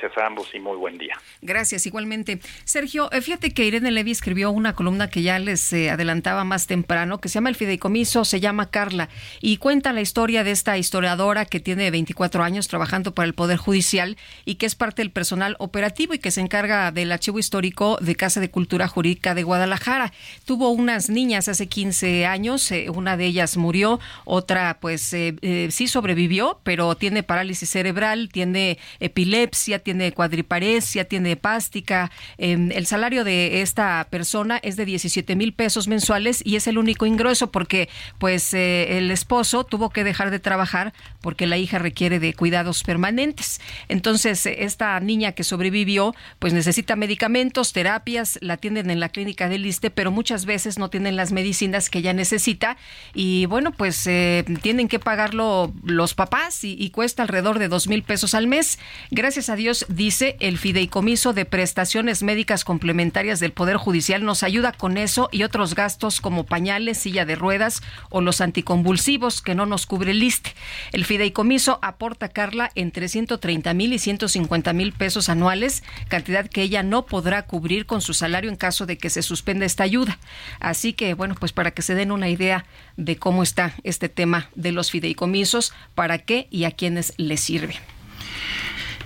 Gracias 0.00 0.22
a 0.22 0.26
ambos 0.28 0.54
y 0.54 0.60
muy 0.60 0.76
buen 0.76 0.96
día. 0.96 1.18
Gracias, 1.42 1.84
igualmente. 1.84 2.38
Sergio, 2.62 3.10
eh, 3.10 3.20
fíjate 3.20 3.50
que 3.50 3.64
Irene 3.64 3.90
Levy 3.90 4.12
escribió 4.12 4.52
una 4.52 4.74
columna 4.74 5.10
que 5.10 5.22
ya 5.22 5.40
les 5.40 5.72
eh, 5.72 5.90
adelantaba 5.90 6.44
más 6.44 6.68
temprano, 6.68 7.20
que 7.20 7.28
se 7.28 7.34
llama 7.34 7.48
El 7.48 7.56
Fideicomiso, 7.56 8.24
se 8.24 8.38
llama 8.38 8.70
Carla, 8.70 9.08
y 9.40 9.56
cuenta 9.56 9.92
la 9.92 10.00
historia 10.00 10.44
de 10.44 10.52
esta 10.52 10.78
historiadora 10.78 11.46
que 11.46 11.58
tiene 11.58 11.90
24 11.90 12.44
años 12.44 12.68
trabajando 12.68 13.12
para 13.12 13.26
el 13.26 13.34
Poder 13.34 13.56
Judicial 13.56 14.16
y 14.44 14.54
que 14.54 14.66
es 14.66 14.76
parte 14.76 15.02
del 15.02 15.10
personal 15.10 15.56
operativo 15.58 16.14
y 16.14 16.20
que 16.20 16.30
se 16.30 16.42
encarga 16.42 16.92
del 16.92 17.10
archivo 17.10 17.40
histórico 17.40 17.98
de 18.00 18.14
Casa 18.14 18.38
de 18.38 18.50
Cultura 18.50 18.86
Jurídica 18.86 19.34
de 19.34 19.42
Guadalajara. 19.42 20.12
Tuvo 20.44 20.70
unas 20.70 21.10
niñas 21.10 21.48
hace 21.48 21.66
15 21.66 22.24
años, 22.24 22.70
eh, 22.70 22.88
una 22.88 23.16
de 23.16 23.26
ellas 23.26 23.56
murió, 23.56 23.98
otra 24.24 24.78
pues 24.80 25.02
sí 25.02 25.88
sobrevivió, 25.88 26.60
pero 26.62 26.94
tiene 26.94 27.24
parálisis 27.24 27.68
cerebral, 27.68 28.28
tiene 28.28 28.78
epilepsia, 29.00 29.80
tiene 29.88 30.12
cuadriparesia, 30.12 31.06
tiene 31.06 31.32
hepástica. 31.32 32.10
Em, 32.36 32.70
el 32.72 32.84
salario 32.84 33.24
de 33.24 33.62
esta 33.62 34.06
persona 34.10 34.58
es 34.62 34.76
de 34.76 34.84
17 34.84 35.34
mil 35.34 35.54
pesos 35.54 35.88
mensuales 35.88 36.42
y 36.44 36.56
es 36.56 36.66
el 36.66 36.76
único 36.76 37.06
ingreso 37.06 37.50
porque 37.50 37.88
pues 38.18 38.52
eh, 38.52 38.98
el 38.98 39.10
esposo 39.10 39.64
tuvo 39.64 39.88
que 39.88 40.04
dejar 40.04 40.30
de 40.30 40.40
trabajar 40.40 40.92
porque 41.22 41.46
la 41.46 41.56
hija 41.56 41.78
requiere 41.78 42.18
de 42.20 42.34
cuidados 42.34 42.82
permanentes. 42.82 43.62
Entonces, 43.88 44.44
esta 44.44 45.00
niña 45.00 45.32
que 45.32 45.42
sobrevivió 45.42 46.14
pues 46.38 46.52
necesita 46.52 46.94
medicamentos, 46.94 47.72
terapias, 47.72 48.38
la 48.42 48.54
atienden 48.54 48.90
en 48.90 49.00
la 49.00 49.08
clínica 49.08 49.48
del 49.48 49.62
Liste, 49.62 49.90
pero 49.90 50.10
muchas 50.10 50.44
veces 50.44 50.78
no 50.78 50.90
tienen 50.90 51.16
las 51.16 51.32
medicinas 51.32 51.88
que 51.88 52.00
ella 52.00 52.12
necesita 52.12 52.76
y 53.14 53.46
bueno, 53.46 53.72
pues 53.72 54.06
eh, 54.06 54.44
tienen 54.60 54.86
que 54.86 54.98
pagarlo 54.98 55.72
los 55.82 56.12
papás 56.12 56.62
y, 56.62 56.76
y 56.78 56.90
cuesta 56.90 57.22
alrededor 57.22 57.58
de 57.58 57.68
dos 57.68 57.88
mil 57.88 58.02
pesos 58.02 58.34
al 58.34 58.48
mes. 58.48 58.78
Gracias 59.10 59.48
a 59.48 59.56
Dios, 59.56 59.77
dice, 59.88 60.36
el 60.40 60.58
fideicomiso 60.58 61.32
de 61.32 61.44
prestaciones 61.44 62.22
médicas 62.22 62.64
complementarias 62.64 63.40
del 63.40 63.52
Poder 63.52 63.76
Judicial 63.76 64.24
nos 64.24 64.42
ayuda 64.42 64.72
con 64.72 64.96
eso 64.96 65.28
y 65.32 65.42
otros 65.42 65.74
gastos 65.74 66.20
como 66.20 66.44
pañales, 66.44 66.98
silla 66.98 67.24
de 67.24 67.36
ruedas 67.36 67.82
o 68.10 68.20
los 68.20 68.40
anticonvulsivos 68.40 69.42
que 69.42 69.54
no 69.54 69.66
nos 69.66 69.86
cubre 69.86 70.12
el 70.12 70.20
liste. 70.20 70.54
El 70.92 71.04
fideicomiso 71.04 71.78
aporta, 71.82 72.28
Carla, 72.28 72.70
entre 72.74 73.08
130 73.08 73.74
mil 73.74 73.92
y 73.92 73.98
150 73.98 74.72
mil 74.72 74.92
pesos 74.92 75.28
anuales, 75.28 75.82
cantidad 76.08 76.48
que 76.48 76.62
ella 76.62 76.82
no 76.82 77.06
podrá 77.06 77.42
cubrir 77.42 77.86
con 77.86 78.00
su 78.00 78.14
salario 78.14 78.50
en 78.50 78.56
caso 78.56 78.86
de 78.86 78.98
que 78.98 79.10
se 79.10 79.22
suspenda 79.22 79.66
esta 79.66 79.84
ayuda. 79.84 80.18
Así 80.60 80.92
que, 80.92 81.14
bueno, 81.14 81.34
pues 81.38 81.52
para 81.52 81.72
que 81.72 81.82
se 81.82 81.94
den 81.94 82.12
una 82.12 82.28
idea 82.28 82.64
de 82.96 83.16
cómo 83.16 83.42
está 83.42 83.74
este 83.84 84.08
tema 84.08 84.50
de 84.54 84.72
los 84.72 84.90
fideicomisos, 84.90 85.72
para 85.94 86.18
qué 86.18 86.48
y 86.50 86.64
a 86.64 86.70
quiénes 86.70 87.14
les 87.16 87.40
sirve. 87.40 87.76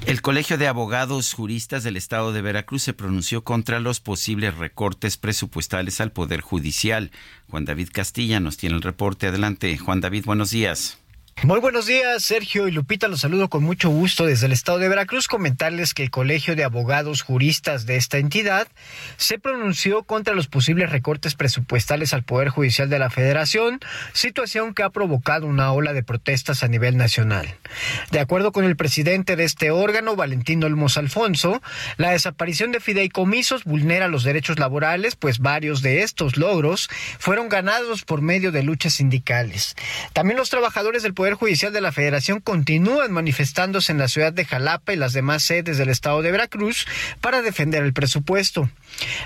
El 0.04 0.20
Colegio 0.20 0.58
de 0.58 0.66
Abogados 0.66 1.32
Juristas 1.32 1.84
del 1.84 1.96
Estado 1.96 2.32
de 2.32 2.42
Veracruz 2.42 2.82
se 2.82 2.92
pronunció 2.92 3.44
contra 3.44 3.78
los 3.78 4.00
posibles 4.00 4.56
recortes 4.56 5.16
presupuestales 5.16 6.00
al 6.00 6.10
Poder 6.10 6.40
Judicial. 6.40 7.12
Juan 7.48 7.64
David 7.64 7.90
Castilla 7.92 8.40
nos 8.40 8.56
tiene 8.56 8.74
el 8.74 8.82
reporte. 8.82 9.28
Adelante, 9.28 9.78
Juan 9.78 10.00
David, 10.00 10.24
buenos 10.24 10.50
días. 10.50 11.01
Muy 11.40 11.58
buenos 11.58 11.86
días, 11.86 12.22
Sergio 12.22 12.68
y 12.68 12.70
Lupita. 12.70 13.08
Los 13.08 13.22
saludo 13.22 13.48
con 13.48 13.64
mucho 13.64 13.90
gusto 13.90 14.26
desde 14.26 14.46
el 14.46 14.52
estado 14.52 14.78
de 14.78 14.88
Veracruz. 14.88 15.26
Comentarles 15.26 15.92
que 15.92 16.04
el 16.04 16.10
Colegio 16.10 16.54
de 16.54 16.62
Abogados 16.62 17.22
Juristas 17.22 17.84
de 17.84 17.96
esta 17.96 18.18
entidad 18.18 18.68
se 19.16 19.40
pronunció 19.40 20.04
contra 20.04 20.34
los 20.34 20.46
posibles 20.46 20.90
recortes 20.90 21.34
presupuestales 21.34 22.12
al 22.12 22.22
Poder 22.22 22.50
Judicial 22.50 22.88
de 22.88 23.00
la 23.00 23.10
Federación, 23.10 23.80
situación 24.12 24.72
que 24.72 24.84
ha 24.84 24.90
provocado 24.90 25.48
una 25.48 25.72
ola 25.72 25.92
de 25.92 26.04
protestas 26.04 26.62
a 26.62 26.68
nivel 26.68 26.96
nacional. 26.96 27.56
De 28.12 28.20
acuerdo 28.20 28.52
con 28.52 28.64
el 28.64 28.76
presidente 28.76 29.34
de 29.34 29.42
este 29.42 29.72
órgano, 29.72 30.14
Valentín 30.14 30.62
Olmos 30.62 30.96
Alfonso, 30.96 31.60
la 31.96 32.10
desaparición 32.10 32.70
de 32.70 32.78
fideicomisos 32.78 33.64
vulnera 33.64 34.06
los 34.06 34.22
derechos 34.22 34.60
laborales, 34.60 35.16
pues 35.16 35.40
varios 35.40 35.82
de 35.82 36.02
estos 36.02 36.36
logros 36.36 36.88
fueron 37.18 37.48
ganados 37.48 38.04
por 38.04 38.22
medio 38.22 38.52
de 38.52 38.62
luchas 38.62 38.94
sindicales. 38.94 39.74
También 40.12 40.38
los 40.38 40.48
trabajadores 40.50 41.02
del 41.02 41.14
Poder 41.14 41.21
Judicial 41.30 41.72
de 41.72 41.80
la 41.80 41.92
Federación 41.92 42.40
continúan 42.40 43.12
manifestándose 43.12 43.92
en 43.92 43.98
la 43.98 44.08
ciudad 44.08 44.32
de 44.32 44.44
Jalapa 44.44 44.92
y 44.92 44.96
las 44.96 45.12
demás 45.12 45.44
sedes 45.44 45.78
del 45.78 45.88
estado 45.88 46.20
de 46.20 46.32
Veracruz 46.32 46.86
para 47.20 47.42
defender 47.42 47.84
el 47.84 47.92
presupuesto. 47.92 48.68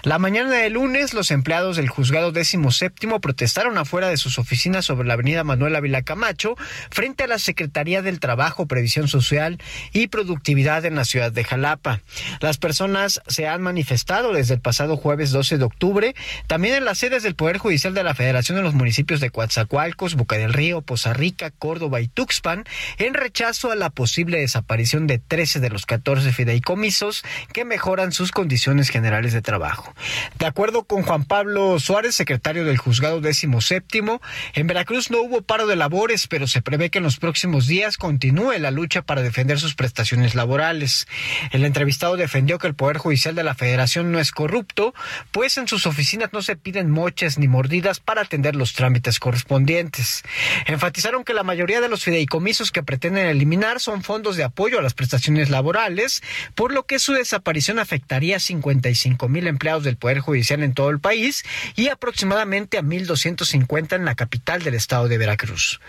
La 0.03 0.19
mañana 0.19 0.51
del 0.51 0.75
lunes, 0.75 1.15
los 1.15 1.31
empleados 1.31 1.77
del 1.77 1.89
juzgado 1.89 2.33
décimo 2.33 2.71
séptimo 2.71 3.21
protestaron 3.21 3.79
afuera 3.79 4.09
de 4.09 4.19
sus 4.19 4.39
oficinas 4.39 4.85
sobre 4.85 5.09
la 5.09 5.15
avenida 5.15 5.43
Manuel 5.43 5.75
Ávila 5.75 6.03
Camacho 6.03 6.57
frente 6.91 7.25
a 7.25 7.29
la 7.29 7.39
Secretaría 7.39 8.03
del 8.03 8.21
Trabajo, 8.21 8.67
Previsión 8.67 9.09
Social 9.09 9.59
y 9.93 10.09
Productividad 10.09 10.85
en 10.85 10.97
la 10.97 11.07
ciudad 11.07 11.33
de 11.33 11.45
Jalapa. 11.45 12.01
Las 12.41 12.59
personas 12.59 13.23
se 13.27 13.49
han 13.49 13.63
manifestado 13.63 14.33
desde 14.33 14.55
el 14.55 14.61
pasado 14.61 14.97
jueves 14.99 15.31
12 15.31 15.59
de 15.59 15.65
octubre, 15.65 16.15
también 16.47 16.75
en 16.75 16.85
las 16.85 16.99
sedes 16.99 17.23
del 17.23 17.35
Poder 17.35 17.57
Judicial 17.59 17.95
de 17.95 18.05
la 18.05 18.15
Federación 18.15 18.59
en 18.59 18.65
los 18.65 18.75
municipios 18.75 19.21
de 19.21 19.31
Coatzacoalcos, 19.31 20.15
Boca 20.15 20.37
del 20.37 20.53
Río, 20.53 20.83
Poza 20.83 21.15
Rica, 21.15 21.51
Córdoba, 21.51 21.86
Tuxpan 22.13 22.65
en 22.99 23.15
rechazo 23.15 23.71
a 23.71 23.77
la 23.77 23.91
posible 23.91 24.39
desaparición 24.39 25.07
de 25.07 25.19
13 25.19 25.61
de 25.61 25.71
los 25.71 25.87
14 25.87 26.33
fideicomisos 26.33 27.25
que 27.53 27.65
mejoran 27.65 28.13
sus 28.13 28.31
condiciones 28.33 28.91
generales 28.91 29.33
de 29.33 29.43
trabajo. 29.43 29.95
De 30.39 30.47
acuerdo 30.47 30.85
con 30.85 31.03
Juan 31.03 31.25
Pablo 31.25 31.79
Suárez, 31.79 32.15
secretario 32.15 32.65
del 32.65 32.79
Juzgado 32.79 33.21
décimo 33.21 33.61
séptimo, 33.61 34.21
en 34.55 34.67
Veracruz 34.67 35.11
no 35.11 35.21
hubo 35.21 35.43
paro 35.43 35.67
de 35.67 35.77
labores, 35.77 36.27
pero 36.27 36.47
se 36.47 36.63
prevé 36.63 36.91
que 36.91 36.99
en 36.99 37.05
los 37.05 37.19
próximos 37.19 37.67
días 37.67 37.97
continúe 37.97 38.59
la 38.59 38.71
lucha 38.71 39.03
para 39.03 39.23
defender 39.23 39.59
sus 39.59 39.75
prestaciones 39.75 40.35
laborales. 40.35 41.07
El 41.51 41.65
entrevistado 41.65 42.17
defendió 42.17 42.59
que 42.59 42.67
el 42.67 42.75
Poder 42.75 42.99
Judicial 42.99 43.35
de 43.35 43.45
la 43.45 43.55
Federación 43.55 44.13
no 44.13 44.19
es 44.19 44.33
corrupto, 44.33 44.95
pues 45.31 45.57
en 45.57 45.69
sus 45.69 45.87
oficinas 45.87 46.33
no 46.33 46.43
se 46.43 46.57
piden 46.57 46.91
moches 46.91 47.39
ni 47.39 47.49
mordidas 47.49 48.01
para 48.01 48.23
atender 48.23 48.57
los 48.57 48.73
trámites 48.73 49.19
correspondientes. 49.19 50.23
Enfatizaron 50.67 51.25
que 51.25 51.35
la 51.35 51.43
mayoría 51.43 51.76
de 51.81 51.89
los 51.89 52.05
fideicomisos 52.05 52.71
que 52.71 52.83
pretenden 52.83 53.27
eliminar 53.27 53.81
son 53.81 54.03
fondos 54.03 54.37
de 54.37 54.45
apoyo 54.45 54.79
a 54.79 54.83
las 54.83 54.95
prestaciones 54.95 55.51
laborales, 55.51 56.23
por 56.55 56.73
lo 56.73 56.85
que 56.85 56.99
su 56.99 57.13
desaparición 57.13 57.79
afectaría 57.79 58.37
a 58.37 58.41
55 58.41 59.29
mil 59.29 59.47
empleados 59.47 59.85
del 59.85 59.97
Poder 59.97 60.21
Judicial 60.21 60.63
en 60.63 60.75
todo 60.75 60.91
el 60.91 61.01
país 61.01 61.45
y 61.75 61.89
aproximadamente 61.89 62.79
a 62.79 62.83
1.250 62.83 63.97
en 63.97 64.05
la 64.05 64.15
capital 64.15 64.63
del 64.63 64.75
estado 64.75 65.09
de 65.09 65.19
Veracruz. 65.19 65.81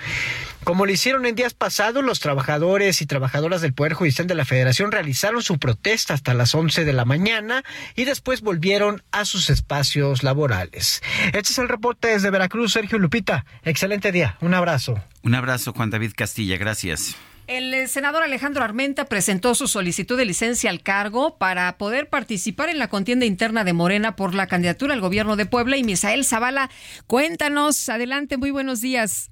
Como 0.68 0.86
lo 0.86 0.92
hicieron 0.92 1.26
en 1.26 1.34
días 1.34 1.54
pasados, 1.54 2.04
los 2.04 2.20
trabajadores 2.20 3.02
y 3.02 3.06
trabajadoras 3.06 3.62
del 3.62 3.74
Poder 3.74 3.94
Judicial 3.94 4.28
de 4.28 4.36
la 4.36 4.44
Federación 4.44 4.92
realizaron 4.92 5.42
su 5.42 5.60
protesta 5.60 6.14
hasta 6.14 6.34
las 6.34 6.54
11 6.54 6.84
de 6.84 6.92
la 6.92 7.06
mañana 7.06 7.64
y 7.96 8.04
después 8.04 8.42
volvieron 8.42 9.02
a 9.14 9.24
sus 9.24 9.50
espacios 9.50 10.24
laborales. 10.24 11.02
Este 11.28 11.54
es 11.54 11.58
el 11.58 11.70
reporte 11.70 12.10
desde 12.10 12.32
Veracruz, 12.32 12.74
Sergio 12.74 13.00
Lupita. 13.00 13.46
Excelente 13.64 14.12
día. 14.12 14.36
Un 14.42 14.54
abrazo. 14.54 15.02
Un 15.24 15.36
abrazo, 15.36 15.72
Juan 15.72 15.90
David 15.90 16.12
Castilla. 16.14 16.58
Gracias. 16.58 17.16
El 17.48 17.74
eh, 17.74 17.88
senador 17.88 18.24
Alejandro 18.24 18.62
Armenta 18.62 19.06
presentó 19.06 19.56
su 19.56 19.70
solicitud 19.70 20.18
de 20.18 20.26
licencia 20.26 20.70
al 20.70 20.84
cargo 20.84 21.38
para 21.38 21.78
poder 21.78 22.10
participar 22.10 22.68
en 22.68 22.78
la 22.78 22.90
contienda 22.90 23.26
interna 23.26 23.64
de 23.64 23.72
Morena 23.72 24.18
por 24.18 24.36
la 24.36 24.48
candidatura 24.48 24.96
al 24.96 25.00
gobierno 25.00 25.38
de 25.38 25.46
Puebla. 25.46 25.78
Y 25.78 25.86
Misael 25.86 26.26
Zavala, 26.26 26.70
cuéntanos, 27.06 27.88
adelante, 27.88 28.36
muy 28.36 28.52
buenos 28.52 28.82
días. 28.82 29.32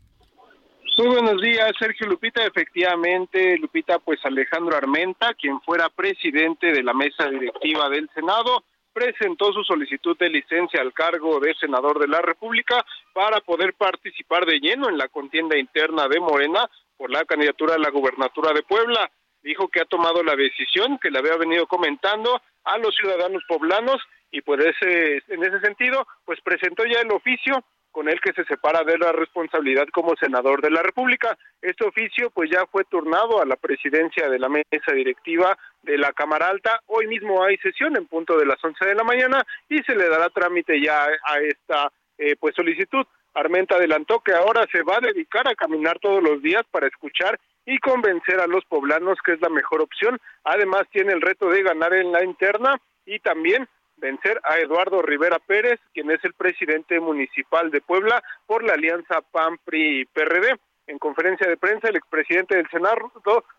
Muy 0.98 1.08
buenos 1.08 1.42
días, 1.42 1.74
Sergio 1.78 2.08
Lupita. 2.08 2.46
Efectivamente, 2.46 3.58
Lupita, 3.58 4.00
pues 4.00 4.18
Alejandro 4.24 4.78
Armenta, 4.78 5.34
quien 5.34 5.60
fuera 5.60 5.90
presidente 5.90 6.72
de 6.72 6.82
la 6.84 6.94
mesa 6.94 7.28
directiva 7.30 7.90
del 7.90 8.10
Senado, 8.16 8.64
presentó 8.94 9.52
su 9.52 9.62
solicitud 9.66 10.18
de 10.18 10.30
licencia 10.30 10.80
al 10.80 10.94
cargo 10.94 11.42
de 11.42 11.54
senador 11.56 12.00
de 12.00 12.08
la 12.08 12.22
República 12.22 12.86
para 13.12 13.42
poder 13.42 13.74
participar 13.74 14.46
de 14.46 14.60
lleno 14.62 14.88
en 14.88 14.98
la 14.98 15.10
contienda 15.10 15.58
interna 15.58 16.08
de 16.08 16.22
Morena 16.22 16.70
por 16.96 17.12
la 17.12 17.26
candidatura 17.26 17.76
a 17.76 17.80
la 17.80 17.90
gubernatura 17.90 18.54
de 18.54 18.64
Puebla. 18.64 19.12
Dijo 19.44 19.68
que 19.68 19.82
ha 19.82 19.86
tomado 19.86 20.24
la 20.24 20.38
decisión 20.38 20.98
que 21.00 21.12
le 21.12 21.20
había 21.20 21.36
venido 21.36 21.68
comentando 21.68 22.42
a 22.64 22.78
los 22.78 22.96
ciudadanos 22.96 23.44
poblanos 23.50 24.02
y 24.32 24.40
por 24.40 24.62
ese, 24.62 25.22
en 25.28 25.44
ese 25.44 25.60
sentido, 25.60 26.08
pues 26.24 26.40
presentó 26.40 26.86
ya 26.86 27.02
el 27.02 27.12
oficio 27.12 27.66
con 27.96 28.10
el 28.10 28.20
que 28.20 28.34
se 28.34 28.44
separa 28.44 28.84
de 28.84 28.98
la 28.98 29.14
responsabilidad 29.14 29.88
como 29.88 30.18
senador 30.18 30.62
de 30.62 30.70
la 30.70 30.84
República. 30.84 31.38
Este 31.62 31.86
oficio 31.86 32.30
pues 32.30 32.50
ya 32.52 32.66
fue 32.66 32.84
turnado 32.84 33.42
a 33.42 33.46
la 33.46 33.56
presidencia 33.56 34.28
de 34.28 34.38
la 34.38 34.50
mesa 34.50 34.92
directiva 34.94 35.58
de 35.82 35.98
la 35.98 36.12
Cámara 36.12 36.50
Alta. 36.50 36.82
Hoy 36.88 37.08
mismo 37.08 37.42
hay 37.42 37.56
sesión 37.60 37.96
en 37.96 38.06
punto 38.06 38.38
de 38.38 38.46
las 38.46 38.62
11 38.62 38.86
de 38.86 38.96
la 38.96 39.06
mañana 39.06 39.48
y 39.70 39.78
se 39.84 39.96
le 39.96 40.10
dará 40.10 40.30
trámite 40.30 40.82
ya 40.82 41.06
a 41.06 41.40
esta 41.40 41.90
eh, 42.18 42.36
pues 42.38 42.54
solicitud. 42.54 43.06
Armenta 43.34 43.76
adelantó 43.76 44.20
que 44.20 44.34
ahora 44.34 44.66
se 44.74 44.84
va 44.84 44.98
a 44.98 45.08
dedicar 45.08 45.48
a 45.48 45.56
caminar 45.56 45.98
todos 46.00 46.22
los 46.22 46.42
días 46.42 46.64
para 46.72 46.88
escuchar 46.88 47.40
y 47.66 47.78
convencer 47.78 48.42
a 48.42 48.48
los 48.48 48.66
poblanos 48.66 49.20
que 49.24 49.32
es 49.32 49.42
la 49.42 49.50
mejor 49.50 49.82
opción. 49.82 50.20
Además 50.44 50.84
tiene 50.92 51.14
el 51.14 51.22
reto 51.22 51.48
de 51.48 51.64
ganar 51.64 51.94
en 51.94 52.12
la 52.12 52.26
interna 52.26 52.76
y 53.06 53.20
también 53.20 53.70
vencer 53.98 54.40
a 54.44 54.58
Eduardo 54.58 55.02
Rivera 55.02 55.40
Pérez, 55.40 55.80
quien 55.94 56.12
es 56.12 56.24
el 56.24 56.34
presidente 56.34 57.00
municipal 57.00 57.72
de 57.72 57.82
Puebla 57.82 58.24
por 58.46 58.64
la 58.64 58.74
alianza 58.74 59.22
PAN-PRI-PRD. 59.32 60.60
En 60.88 61.00
conferencia 61.00 61.48
de 61.48 61.58
prensa, 61.58 61.88
el 61.88 61.96
expresidente 61.96 62.56
del 62.56 62.70
Senado 62.70 63.12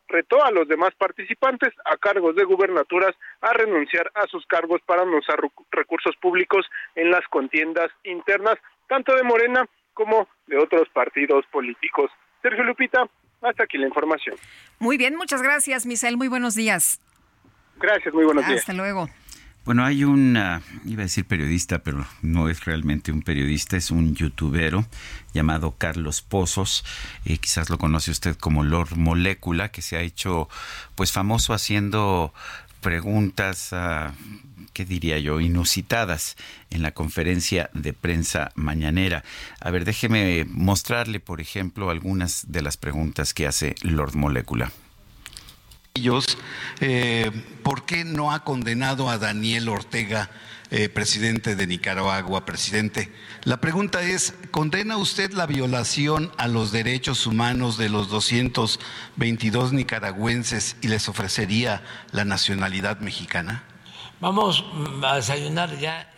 retó 0.06 0.44
a 0.44 0.52
los 0.52 0.68
demás 0.68 0.94
participantes 0.96 1.72
a 1.84 1.96
cargos 1.96 2.36
de 2.36 2.44
gubernaturas 2.44 3.16
a 3.40 3.52
renunciar 3.52 4.10
a 4.14 4.26
sus 4.28 4.46
cargos 4.46 4.80
para 4.86 5.04
no 5.04 5.18
usar 5.18 5.40
recursos 5.72 6.14
públicos 6.20 6.64
en 6.94 7.10
las 7.10 7.26
contiendas 7.28 7.90
internas, 8.04 8.56
tanto 8.88 9.14
de 9.16 9.24
Morena 9.24 9.68
como 9.92 10.28
de 10.46 10.56
otros 10.58 10.88
partidos 10.90 11.44
políticos. 11.46 12.12
Sergio 12.42 12.62
Lupita, 12.62 13.08
hasta 13.42 13.64
aquí 13.64 13.76
la 13.76 13.86
información. 13.86 14.36
Muy 14.78 14.96
bien, 14.96 15.16
muchas 15.16 15.42
gracias, 15.42 15.84
Misael. 15.84 16.16
Muy 16.16 16.28
buenos 16.28 16.54
días. 16.54 17.00
Gracias, 17.78 18.14
muy 18.14 18.24
buenos 18.24 18.46
días. 18.46 18.60
Hasta 18.60 18.72
luego. 18.72 19.08
Bueno, 19.66 19.84
hay 19.84 20.04
un, 20.04 20.38
iba 20.84 21.02
a 21.02 21.06
decir 21.06 21.24
periodista, 21.24 21.80
pero 21.80 22.06
no 22.22 22.48
es 22.48 22.64
realmente 22.64 23.10
un 23.10 23.22
periodista, 23.22 23.76
es 23.76 23.90
un 23.90 24.14
youtubero 24.14 24.86
llamado 25.34 25.74
Carlos 25.76 26.22
Pozos, 26.22 26.84
eh, 27.24 27.38
quizás 27.38 27.68
lo 27.68 27.76
conoce 27.76 28.12
usted 28.12 28.36
como 28.36 28.62
Lord 28.62 28.96
Molécula, 28.96 29.72
que 29.72 29.82
se 29.82 29.96
ha 29.96 30.02
hecho 30.02 30.48
pues 30.94 31.10
famoso 31.10 31.52
haciendo 31.52 32.32
preguntas, 32.80 33.72
uh, 33.72 34.12
¿qué 34.72 34.84
diría 34.84 35.18
yo?, 35.18 35.40
inusitadas 35.40 36.36
en 36.70 36.82
la 36.82 36.92
conferencia 36.92 37.68
de 37.74 37.92
prensa 37.92 38.52
mañanera. 38.54 39.24
A 39.58 39.72
ver, 39.72 39.84
déjeme 39.84 40.46
mostrarle, 40.48 41.18
por 41.18 41.40
ejemplo, 41.40 41.90
algunas 41.90 42.44
de 42.52 42.62
las 42.62 42.76
preguntas 42.76 43.34
que 43.34 43.48
hace 43.48 43.74
Lord 43.82 44.14
Molécula. 44.14 44.70
Eh, 46.80 47.30
¿por 47.62 47.84
qué 47.84 48.04
no 48.04 48.32
ha 48.32 48.44
condenado 48.44 49.08
a 49.08 49.18
Daniel 49.18 49.68
Ortega, 49.68 50.30
eh, 50.70 50.88
presidente 50.88 51.56
de 51.56 51.66
Nicaragua, 51.66 52.44
presidente? 52.44 53.12
La 53.44 53.60
pregunta 53.60 54.02
es, 54.02 54.34
¿condena 54.50 54.96
usted 54.96 55.32
la 55.32 55.46
violación 55.46 56.32
a 56.36 56.48
los 56.48 56.72
derechos 56.72 57.26
humanos 57.26 57.78
de 57.78 57.88
los 57.88 58.08
222 58.08 59.72
nicaragüenses 59.72 60.76
y 60.80 60.88
les 60.88 61.08
ofrecería 61.08 61.82
la 62.12 62.24
nacionalidad 62.24 63.00
mexicana? 63.00 63.64
Vamos 64.20 64.64
a 65.02 65.16
desayunar 65.16 65.78
ya. 65.78 66.10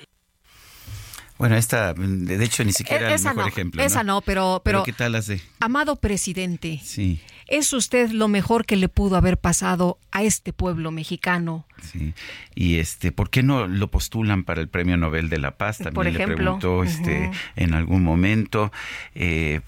Bueno, 1.39 1.57
esta, 1.57 1.95
de 1.95 2.45
hecho, 2.45 2.65
ni 2.65 2.73
siquiera 2.73 3.15
es 3.15 3.25
el 3.25 3.35
mejor 3.35 3.49
ejemplo. 3.51 3.83
Esa 3.83 4.03
no, 4.03 4.21
pero, 4.21 4.61
pero, 4.65 4.83
¿qué 4.83 4.93
tal? 4.93 5.17
Amado 5.61 5.97
presidente. 5.97 6.81
Sí. 6.83 7.21
¿Es 7.49 7.73
usted 7.73 8.11
lo 8.11 8.29
mejor 8.29 8.67
que 8.67 8.77
le 8.77 8.91
pudo 8.91 9.17
haber 9.17 9.39
pasado 9.39 9.99
a 10.13 10.23
este 10.23 10.53
pueblo 10.53 10.91
mexicano? 10.91 11.67
Sí. 11.81 12.13
Y 12.55 12.77
este, 12.77 13.11
¿por 13.11 13.31
qué 13.31 13.43
no 13.43 13.67
lo 13.67 13.91
postulan 13.91 14.45
para 14.45 14.61
el 14.61 14.69
Premio 14.69 14.99
Nobel 14.99 15.31
de 15.31 15.39
la 15.39 15.57
Paz? 15.57 15.79
También 15.79 15.95
Por 15.95 16.07
le 16.07 16.27
preguntó 16.27 16.85
este 16.85 17.31
en 17.57 17.73
algún 17.73 18.03
momento. 18.05 18.71
Eh, 19.15 19.63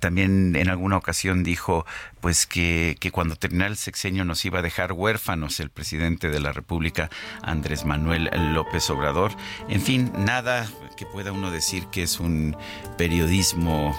también 0.00 0.56
en 0.56 0.68
alguna 0.70 0.96
ocasión 0.96 1.42
dijo 1.42 1.84
pues 2.20 2.46
que, 2.46 2.96
que 3.00 3.10
cuando 3.10 3.36
terminara 3.36 3.70
el 3.70 3.76
sexenio 3.76 4.24
nos 4.24 4.42
iba 4.46 4.60
a 4.60 4.62
dejar 4.62 4.92
huérfanos 4.92 5.60
el 5.60 5.68
presidente 5.68 6.30
de 6.30 6.40
la 6.40 6.52
República, 6.52 7.10
Andrés 7.42 7.84
Manuel 7.84 8.30
López 8.54 8.88
Obrador. 8.88 9.32
En 9.68 9.82
fin, 9.82 10.10
nada 10.16 10.66
que 10.96 11.06
pueda 11.06 11.32
uno 11.32 11.50
decir 11.50 11.86
que 11.86 12.02
es 12.02 12.18
un 12.20 12.56
periodismo 12.96 13.94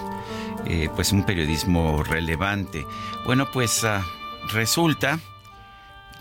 eh, 0.66 0.89
pues 0.95 1.12
un 1.12 1.24
periodismo 1.24 2.04
relevante. 2.04 2.86
Bueno, 3.26 3.50
pues 3.52 3.84
ah, 3.84 4.06
resulta, 4.52 5.20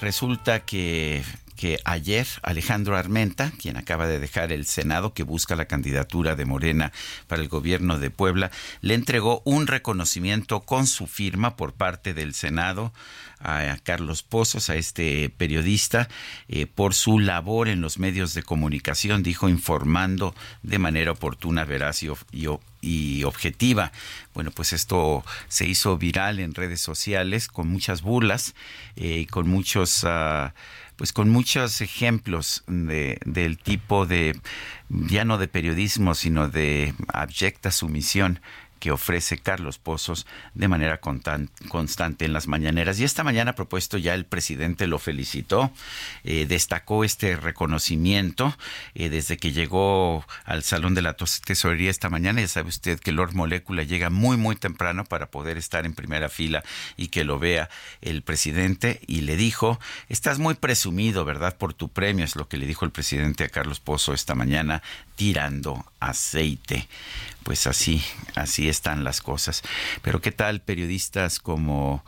resulta 0.00 0.60
que 0.60 1.24
que 1.56 1.80
ayer 1.84 2.26
Alejandro 2.42 2.96
Armenta, 2.96 3.50
quien 3.58 3.76
acaba 3.76 4.06
de 4.06 4.20
dejar 4.20 4.52
el 4.52 4.66
Senado, 4.66 5.14
que 5.14 5.22
busca 5.22 5.56
la 5.56 5.64
candidatura 5.64 6.36
de 6.36 6.44
Morena 6.44 6.92
para 7.26 7.42
el 7.42 7.48
gobierno 7.48 7.98
de 7.98 8.10
Puebla, 8.10 8.50
le 8.82 8.94
entregó 8.94 9.42
un 9.44 9.66
reconocimiento 9.66 10.60
con 10.60 10.86
su 10.86 11.06
firma 11.06 11.56
por 11.56 11.72
parte 11.72 12.14
del 12.14 12.34
Senado 12.34 12.92
a 13.40 13.76
Carlos 13.82 14.22
Pozos, 14.22 14.70
a 14.70 14.76
este 14.76 15.30
periodista, 15.30 16.08
eh, 16.48 16.66
por 16.66 16.94
su 16.94 17.18
labor 17.18 17.68
en 17.68 17.80
los 17.80 17.98
medios 17.98 18.34
de 18.34 18.42
comunicación, 18.42 19.22
dijo, 19.22 19.48
informando 19.48 20.34
de 20.62 20.78
manera 20.78 21.12
oportuna, 21.12 21.64
veraz 21.64 22.02
y, 22.02 23.24
objetiva. 23.24 23.92
Bueno, 24.34 24.50
pues 24.52 24.72
esto 24.72 25.24
se 25.48 25.66
hizo 25.66 25.98
viral 25.98 26.38
en 26.38 26.54
redes 26.54 26.80
sociales 26.80 27.48
con 27.48 27.68
muchas 27.68 28.02
burlas 28.02 28.54
eh, 28.96 29.20
y 29.20 29.26
con 29.26 29.48
muchos... 29.48 30.04
Ah, 30.04 30.54
pues 30.96 31.12
con 31.12 31.28
muchos 31.28 31.82
ejemplos 31.82 32.64
de, 32.66 33.18
del 33.26 33.58
tipo 33.58 34.06
de, 34.06 34.40
ya 34.88 35.26
no 35.26 35.36
de 35.36 35.46
periodismo, 35.46 36.14
sino 36.14 36.48
de 36.48 36.94
abyecta 37.12 37.70
sumisión 37.70 38.40
que 38.78 38.90
ofrece 38.90 39.38
Carlos 39.38 39.78
Pozos 39.78 40.26
de 40.54 40.68
manera 40.68 41.00
constante 41.00 42.24
en 42.24 42.32
las 42.32 42.46
mañaneras. 42.46 42.98
Y 42.98 43.04
esta 43.04 43.24
mañana 43.24 43.54
propuesto 43.54 43.98
ya 43.98 44.14
el 44.14 44.24
presidente 44.24 44.86
lo 44.86 44.98
felicitó, 44.98 45.70
eh, 46.24 46.46
destacó 46.46 47.04
este 47.04 47.36
reconocimiento 47.36 48.56
eh, 48.94 49.08
desde 49.08 49.36
que 49.36 49.52
llegó 49.52 50.24
al 50.44 50.62
Salón 50.62 50.94
de 50.94 51.02
la 51.02 51.14
Tesorería 51.14 51.90
esta 51.90 52.10
mañana. 52.10 52.40
Ya 52.40 52.48
sabe 52.48 52.68
usted 52.68 53.00
que 53.00 53.12
Lord 53.12 53.34
Molécula 53.34 53.82
llega 53.82 54.10
muy, 54.10 54.36
muy 54.36 54.56
temprano 54.56 55.04
para 55.04 55.26
poder 55.26 55.56
estar 55.58 55.86
en 55.86 55.94
primera 55.94 56.28
fila 56.28 56.62
y 56.96 57.08
que 57.08 57.24
lo 57.24 57.38
vea 57.38 57.68
el 58.02 58.22
presidente. 58.22 59.00
Y 59.06 59.22
le 59.22 59.36
dijo, 59.36 59.80
estás 60.08 60.38
muy 60.38 60.54
presumido, 60.54 61.24
¿verdad? 61.24 61.56
Por 61.56 61.74
tu 61.74 61.88
premio, 61.88 62.24
es 62.24 62.36
lo 62.36 62.48
que 62.48 62.56
le 62.56 62.66
dijo 62.66 62.84
el 62.84 62.90
presidente 62.90 63.44
a 63.44 63.48
Carlos 63.48 63.80
Pozo 63.80 64.12
esta 64.12 64.34
mañana, 64.34 64.82
tirando 65.16 65.84
aceite 66.00 66.88
pues 67.46 67.68
así, 67.68 68.02
así 68.34 68.68
están 68.68 69.04
las 69.04 69.20
cosas. 69.20 69.62
Pero 70.02 70.20
qué 70.20 70.32
tal 70.32 70.62
periodistas 70.62 71.38
como, 71.38 72.04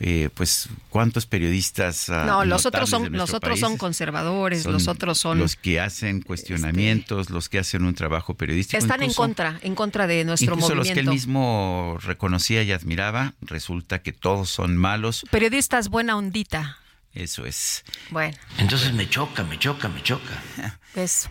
eh, 0.00 0.30
pues, 0.32 0.70
cuántos 0.88 1.26
periodistas? 1.26 2.08
Ah, 2.08 2.24
no, 2.26 2.46
los 2.46 2.64
otros 2.64 2.88
son, 2.88 3.12
los 3.12 3.34
otros 3.34 3.60
son 3.60 3.76
conservadores, 3.76 4.64
los 4.64 4.88
otros 4.88 5.18
son 5.18 5.40
los 5.40 5.56
que 5.56 5.78
hacen 5.78 6.22
cuestionamientos, 6.22 7.20
este, 7.26 7.32
los 7.34 7.50
que 7.50 7.58
hacen 7.58 7.84
un 7.84 7.94
trabajo 7.94 8.32
periodístico. 8.32 8.78
Están 8.78 9.02
en 9.02 9.12
contra, 9.12 9.60
en 9.60 9.74
contra 9.74 10.06
de 10.06 10.24
nuestro 10.24 10.54
incluso 10.54 10.74
movimiento. 10.74 10.88
los 10.88 10.94
que 10.94 11.00
él 11.00 11.14
mismo 11.14 11.98
reconocía 12.00 12.62
y 12.62 12.72
admiraba, 12.72 13.34
resulta 13.42 13.98
que 13.98 14.14
todos 14.14 14.48
son 14.48 14.78
malos. 14.78 15.26
Periodistas 15.30 15.90
buena 15.90 16.16
ondita. 16.16 16.78
Eso 17.12 17.44
es. 17.44 17.84
Bueno. 18.08 18.38
Entonces 18.56 18.94
me 18.94 19.06
choca, 19.06 19.44
me 19.44 19.58
choca, 19.58 19.90
me 19.90 20.02
choca. 20.02 20.78
Eso. 20.94 21.28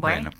Bueno. 0.00 0.30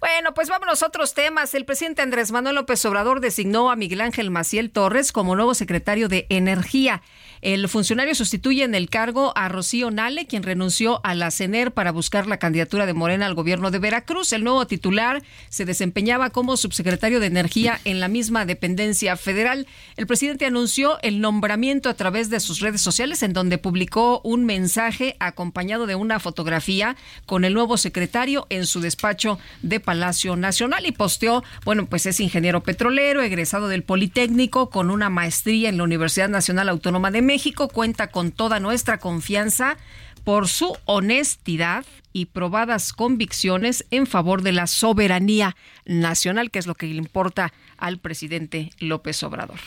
bueno. 0.00 0.34
pues 0.34 0.48
vámonos 0.48 0.82
a 0.82 0.86
otros 0.86 1.14
temas. 1.14 1.54
El 1.54 1.64
presidente 1.64 2.02
Andrés 2.02 2.32
Manuel 2.32 2.56
López 2.56 2.84
Obrador 2.84 3.20
designó 3.20 3.70
a 3.70 3.76
Miguel 3.76 4.00
Ángel 4.00 4.30
Maciel 4.30 4.70
Torres 4.70 5.12
como 5.12 5.36
nuevo 5.36 5.54
secretario 5.54 6.08
de 6.08 6.26
Energía. 6.28 7.02
El 7.44 7.68
funcionario 7.68 8.14
sustituye 8.14 8.64
en 8.64 8.74
el 8.74 8.88
cargo 8.88 9.34
a 9.36 9.50
Rocío 9.50 9.90
Nale, 9.90 10.24
quien 10.24 10.44
renunció 10.44 11.02
a 11.04 11.14
la 11.14 11.30
CENER 11.30 11.72
para 11.72 11.92
buscar 11.92 12.26
la 12.26 12.38
candidatura 12.38 12.86
de 12.86 12.94
Morena 12.94 13.26
al 13.26 13.34
gobierno 13.34 13.70
de 13.70 13.78
Veracruz. 13.78 14.32
El 14.32 14.44
nuevo 14.44 14.66
titular 14.66 15.22
se 15.50 15.66
desempeñaba 15.66 16.30
como 16.30 16.56
subsecretario 16.56 17.20
de 17.20 17.26
Energía 17.26 17.82
en 17.84 18.00
la 18.00 18.08
misma 18.08 18.46
dependencia 18.46 19.18
federal. 19.18 19.66
El 19.98 20.06
presidente 20.06 20.46
anunció 20.46 20.98
el 21.02 21.20
nombramiento 21.20 21.90
a 21.90 21.94
través 21.94 22.30
de 22.30 22.40
sus 22.40 22.60
redes 22.60 22.80
sociales, 22.80 23.22
en 23.22 23.34
donde 23.34 23.58
publicó 23.58 24.22
un 24.24 24.46
mensaje 24.46 25.14
acompañado 25.20 25.84
de 25.86 25.96
una 25.96 26.20
fotografía 26.20 26.96
con 27.26 27.44
el 27.44 27.52
nuevo 27.52 27.76
secretario 27.76 28.46
en 28.48 28.64
su 28.64 28.80
despacho 28.80 29.38
de 29.60 29.80
Palacio 29.80 30.34
Nacional 30.36 30.86
y 30.86 30.92
posteó, 30.92 31.44
bueno, 31.66 31.84
pues 31.84 32.06
es 32.06 32.20
ingeniero 32.20 32.62
petrolero, 32.62 33.20
egresado 33.20 33.68
del 33.68 33.82
Politécnico, 33.82 34.70
con 34.70 34.88
una 34.88 35.10
maestría 35.10 35.68
en 35.68 35.76
la 35.76 35.84
Universidad 35.84 36.30
Nacional 36.30 36.70
Autónoma 36.70 37.10
de 37.10 37.20
México 37.20 37.33
México 37.34 37.66
cuenta 37.66 38.12
con 38.12 38.30
toda 38.30 38.60
nuestra 38.60 38.98
confianza 38.98 39.76
por 40.22 40.46
su 40.46 40.76
honestidad 40.84 41.84
y 42.12 42.26
probadas 42.26 42.92
convicciones 42.92 43.84
en 43.90 44.06
favor 44.06 44.42
de 44.42 44.52
la 44.52 44.68
soberanía 44.68 45.56
nacional, 45.84 46.52
que 46.52 46.60
es 46.60 46.68
lo 46.68 46.76
que 46.76 46.86
le 46.86 46.94
importa 46.94 47.52
al 47.76 47.98
presidente 47.98 48.70
López 48.78 49.20
Obrador. 49.24 49.58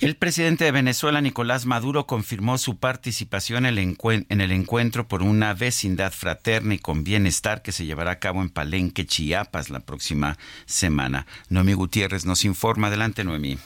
El 0.00 0.16
presidente 0.16 0.64
de 0.64 0.72
Venezuela, 0.72 1.20
Nicolás 1.20 1.64
Maduro, 1.64 2.08
confirmó 2.08 2.58
su 2.58 2.76
participación 2.76 3.64
en 3.64 3.78
el, 3.78 4.50
encuentro 4.50 5.06
por 5.06 5.22
una 5.22 5.54
vecindad 5.54 6.10
fraterna 6.12 6.74
y 6.74 6.78
con 6.80 7.04
bienestar 7.04 7.62
que 7.62 7.70
se 7.70 7.86
llevará 7.86 8.10
a 8.10 8.18
cabo 8.18 8.42
en 8.42 8.50
Palenque, 8.50 9.06
Chiapas, 9.06 9.70
la 9.70 9.78
próxima 9.78 10.36
semana. 10.66 11.24
Noemí 11.50 11.74
Gutiérrez 11.74 12.26
nos 12.26 12.44
informa. 12.44 12.88
Adelante, 12.88 13.22
Noemí. 13.22 13.58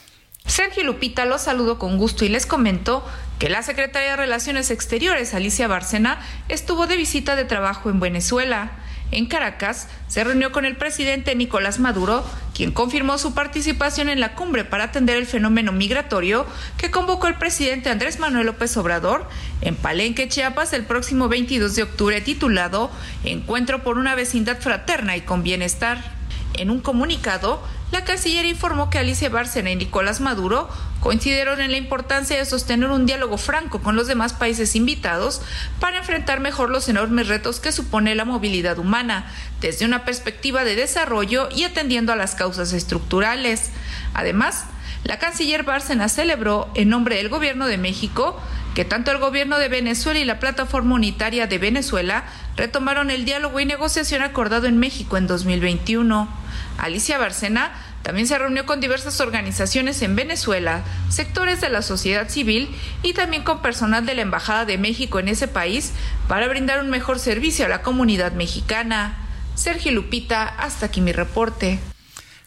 Sergio 0.47 0.83
Lupita 0.85 1.25
los 1.25 1.41
saludo 1.41 1.77
con 1.77 1.97
gusto 1.97 2.23
y 2.23 2.29
les 2.29 2.45
comento 2.45 3.05
que 3.37 3.49
la 3.49 3.61
secretaria 3.63 4.11
de 4.11 4.15
Relaciones 4.15 4.71
Exteriores, 4.71 5.33
Alicia 5.33 5.67
Bárcena, 5.67 6.19
estuvo 6.47 6.87
de 6.87 6.95
visita 6.95 7.35
de 7.35 7.43
trabajo 7.43 7.89
en 7.89 7.99
Venezuela. 7.99 8.71
En 9.11 9.25
Caracas 9.27 9.89
se 10.07 10.23
reunió 10.23 10.53
con 10.53 10.63
el 10.65 10.77
presidente 10.77 11.35
Nicolás 11.35 11.79
Maduro, 11.79 12.25
quien 12.55 12.71
confirmó 12.71 13.17
su 13.17 13.33
participación 13.33 14.09
en 14.09 14.21
la 14.21 14.35
cumbre 14.35 14.63
para 14.63 14.85
atender 14.85 15.17
el 15.17 15.27
fenómeno 15.27 15.73
migratorio 15.73 16.45
que 16.77 16.91
convocó 16.91 17.27
el 17.27 17.35
presidente 17.35 17.89
Andrés 17.89 18.19
Manuel 18.19 18.47
López 18.47 18.75
Obrador 18.77 19.27
en 19.61 19.75
Palenque, 19.75 20.29
Chiapas, 20.29 20.71
el 20.73 20.85
próximo 20.85 21.27
22 21.27 21.75
de 21.75 21.83
octubre, 21.83 22.21
titulado 22.21 22.89
Encuentro 23.25 23.83
por 23.83 23.97
una 23.97 24.15
vecindad 24.15 24.59
fraterna 24.59 25.17
y 25.17 25.21
con 25.21 25.43
bienestar. 25.43 26.15
En 26.53 26.71
un 26.71 26.79
comunicado, 26.79 27.61
la 27.91 28.03
canciller 28.03 28.45
informó 28.45 28.89
que 28.89 28.97
Alicia 28.97 29.29
Bárcena 29.29 29.71
y 29.71 29.75
Nicolás 29.77 30.19
Maduro 30.19 30.69
coincidieron 30.99 31.61
en 31.61 31.71
la 31.71 31.77
importancia 31.77 32.35
de 32.35 32.45
sostener 32.45 32.89
un 32.89 33.05
diálogo 33.05 33.37
franco 33.37 33.81
con 33.81 33.95
los 33.95 34.07
demás 34.07 34.33
países 34.33 34.75
invitados 34.75 35.41
para 35.79 35.99
enfrentar 35.99 36.41
mejor 36.41 36.69
los 36.69 36.89
enormes 36.89 37.29
retos 37.29 37.61
que 37.61 37.71
supone 37.71 38.13
la 38.15 38.25
movilidad 38.25 38.77
humana, 38.77 39.31
desde 39.61 39.85
una 39.85 40.03
perspectiva 40.03 40.65
de 40.65 40.75
desarrollo 40.75 41.47
y 41.55 41.63
atendiendo 41.63 42.11
a 42.11 42.17
las 42.17 42.35
causas 42.35 42.73
estructurales. 42.73 43.69
Además, 44.13 44.65
la 45.05 45.19
canciller 45.19 45.63
Bárcena 45.63 46.09
celebró, 46.09 46.69
en 46.75 46.89
nombre 46.89 47.15
del 47.15 47.29
Gobierno 47.29 47.67
de 47.67 47.77
México, 47.77 48.37
que 48.75 48.83
tanto 48.83 49.11
el 49.11 49.17
gobierno 49.17 49.57
de 49.57 49.69
Venezuela 49.69 50.19
y 50.19 50.25
la 50.25 50.39
Plataforma 50.39 50.95
Unitaria 50.95 51.47
de 51.47 51.57
Venezuela 51.57 52.25
retomaron 52.57 53.09
el 53.09 53.23
diálogo 53.23 53.59
y 53.59 53.65
negociación 53.65 54.21
acordado 54.21 54.67
en 54.67 54.77
México 54.77 55.15
en 55.15 55.25
2021. 55.25 56.46
Alicia 56.77 57.17
Bárcena 57.17 57.71
también 58.03 58.27
se 58.27 58.37
reunió 58.37 58.65
con 58.65 58.79
diversas 58.79 59.19
organizaciones 59.19 60.01
en 60.01 60.15
Venezuela, 60.15 60.83
sectores 61.09 61.59
de 61.59 61.69
la 61.69 61.81
sociedad 61.81 62.29
civil 62.29 62.69
y 63.03 63.13
también 63.13 63.43
con 63.43 63.61
personal 63.61 64.05
de 64.05 64.15
la 64.15 64.21
Embajada 64.21 64.65
de 64.65 64.77
México 64.77 65.19
en 65.19 65.27
ese 65.27 65.47
país 65.47 65.93
para 66.27 66.47
brindar 66.47 66.79
un 66.79 66.89
mejor 66.89 67.19
servicio 67.19 67.65
a 67.65 67.69
la 67.69 67.81
comunidad 67.81 68.31
mexicana. 68.31 69.17
Sergio 69.55 69.91
Lupita, 69.91 70.45
hasta 70.45 70.85
aquí 70.85 71.01
mi 71.01 71.11
reporte. 71.11 71.79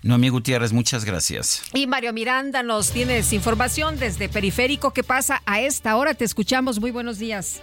Noemí 0.03 0.31
Gutiérrez, 0.31 0.73
muchas 0.73 1.05
gracias. 1.05 1.63
Y 1.75 1.87
Mario 1.87 2.15
Miranda, 2.15 2.63
nos 2.63 2.91
tienes 2.91 3.33
información 3.35 3.99
desde 3.99 4.31
Periférico. 4.31 4.93
¿Qué 4.93 5.03
pasa 5.03 5.43
a 5.45 5.61
esta 5.61 5.97
hora? 5.97 6.15
Te 6.15 6.25
escuchamos. 6.25 6.81
Muy 6.81 6.91
buenos 6.91 7.19
días. 7.19 7.61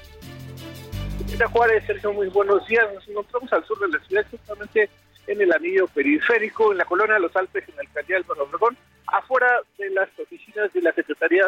Juárez, 1.51 1.83
Sergio, 1.85 2.13
muy 2.13 2.29
buenos 2.29 2.65
días. 2.67 2.85
Nos 2.93 3.07
encontramos 3.07 3.51
al 3.53 3.65
sur 3.65 3.79
de 3.79 3.97
la 3.97 4.05
ciudad, 4.05 4.25
justamente 4.29 4.89
en 5.27 5.41
el 5.41 5.53
anillo 5.53 5.87
periférico, 5.87 6.71
en 6.71 6.79
la 6.79 6.85
colonia 6.85 7.15
de 7.15 7.21
los 7.21 7.35
Alpes, 7.35 7.67
en 7.67 7.75
la 7.75 7.81
alcaldía 7.81 8.17
del 8.17 8.41
Obregón, 8.41 8.77
afuera 9.07 9.47
de 9.77 9.89
las 9.91 10.09
oficinas 10.19 10.71
de 10.73 10.81
la 10.81 10.93
Secretaría 10.93 11.45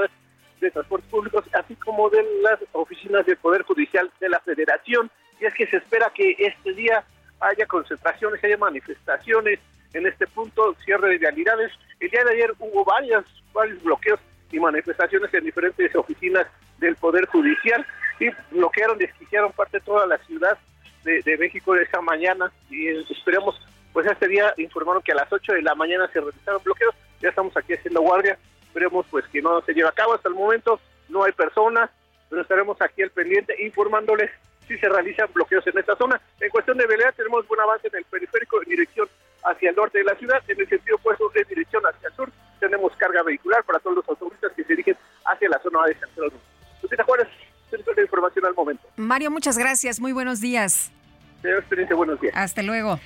de 0.60 0.72
Transportes 0.72 1.10
Públicos, 1.10 1.46
así 1.54 1.76
como 1.76 2.10
de 2.10 2.24
las 2.42 2.60
oficinas 2.74 3.26
del 3.26 3.38
Poder 3.38 3.64
Judicial 3.64 4.12
de 4.20 4.30
la 4.30 4.40
Federación. 4.42 5.10
Y 5.40 5.46
es 5.46 5.54
que 5.54 5.68
se 5.68 5.78
espera 5.78 6.12
que 6.14 6.36
este 6.38 6.74
día 6.74 7.04
haya 7.40 7.66
concentraciones, 7.66 8.44
haya 8.44 8.58
manifestaciones 8.58 9.60
en 9.94 10.06
este 10.06 10.28
punto, 10.28 10.76
cierre 10.84 11.10
de 11.10 11.18
vialidades. 11.18 11.72
El 12.00 12.10
día 12.10 12.24
de 12.24 12.34
ayer 12.34 12.54
hubo 12.60 12.84
varias, 12.84 13.26
varios 13.54 13.82
bloqueos 13.84 14.20
y 14.52 14.60
manifestaciones 14.60 15.34
en 15.34 15.46
diferentes 15.46 15.96
oficinas 15.96 16.48
del 16.80 16.96
Poder 16.96 17.26
Judicial 17.28 17.86
y 18.20 18.30
bloquearon, 18.52 18.98
desquiciaron 18.98 19.52
parte 19.54 19.78
de 19.80 19.86
toda 19.86 20.06
la 20.06 20.18
ciudad 20.20 20.58
de, 21.04 21.38
México 21.38 21.74
de 21.74 21.84
esa 21.84 22.02
mañana 22.02 22.52
y 22.70 22.88
esperemos, 23.12 23.60
pues 24.00 24.14
este 24.14 24.30
día 24.30 24.54
informaron 24.56 25.02
que 25.02 25.12
a 25.12 25.16
las 25.16 25.30
8 25.30 25.56
de 25.56 25.62
la 25.62 25.76
mañana 25.76 26.08
se 26.14 26.22
realizaron 26.22 26.64
bloqueos, 26.64 26.96
ya 27.20 27.28
estamos 27.28 27.52
aquí 27.58 27.74
haciendo 27.74 28.00
guardia, 28.00 28.40
esperemos 28.62 29.06
pues 29.12 29.28
que 29.28 29.42
no 29.42 29.60
se 29.60 29.74
lleve 29.74 29.90
a 29.90 29.92
cabo 29.92 30.14
hasta 30.14 30.30
el 30.30 30.36
momento, 30.36 30.80
no 31.10 31.26
hay 31.26 31.34
personas, 31.34 31.90
pero 32.30 32.42
estaremos 32.42 32.82
aquí 32.82 33.02
al 33.02 33.10
pendiente 33.10 33.62
informándoles 33.62 34.32
si 34.70 34.78
se 34.78 34.88
realizan 34.88 35.28
bloqueos 35.34 35.68
en 35.68 35.78
esta 35.78 35.98
zona. 35.98 36.22
En 36.40 36.50
cuestión 36.50 36.78
de 36.78 36.88
velea 36.88 37.12
tenemos 37.12 37.46
buen 37.46 37.60
avance 37.60 37.90
en 37.90 37.98
el 37.98 38.06
periférico 38.06 38.64
en 38.64 38.70
dirección 38.70 39.10
hacia 39.44 39.72
el 39.72 39.76
norte 39.76 39.98
de 39.98 40.06
la 40.06 40.16
ciudad, 40.16 40.42
en 40.48 40.62
el 40.62 40.70
sentido 40.70 40.96
opuesto 40.96 41.30
en 41.36 41.48
dirección 41.50 41.84
hacia 41.84 42.08
el 42.08 42.16
sur, 42.16 42.32
tenemos 42.62 42.96
carga 42.96 43.22
vehicular 43.24 43.66
para 43.66 43.80
todos 43.80 43.98
los 43.98 44.08
automovilistas 44.08 44.54
que 44.54 44.64
se 44.64 44.70
dirigen 44.70 44.96
hacia 45.26 45.50
la 45.50 45.60
zona 45.60 45.80
de 45.88 46.00
San 46.00 46.10
Pedro. 46.16 46.32
Juárez, 47.06 47.28
centro 47.70 47.94
de 47.94 48.04
información 48.04 48.46
al 48.46 48.54
momento. 48.54 48.88
Mario, 48.96 49.30
muchas 49.30 49.58
gracias, 49.58 50.00
muy 50.00 50.14
buenos 50.14 50.40
días. 50.40 50.90
experiencia, 51.44 51.98
buenos 51.98 52.22
días. 52.22 52.34
Hasta 52.38 52.64
luego. 52.64 52.98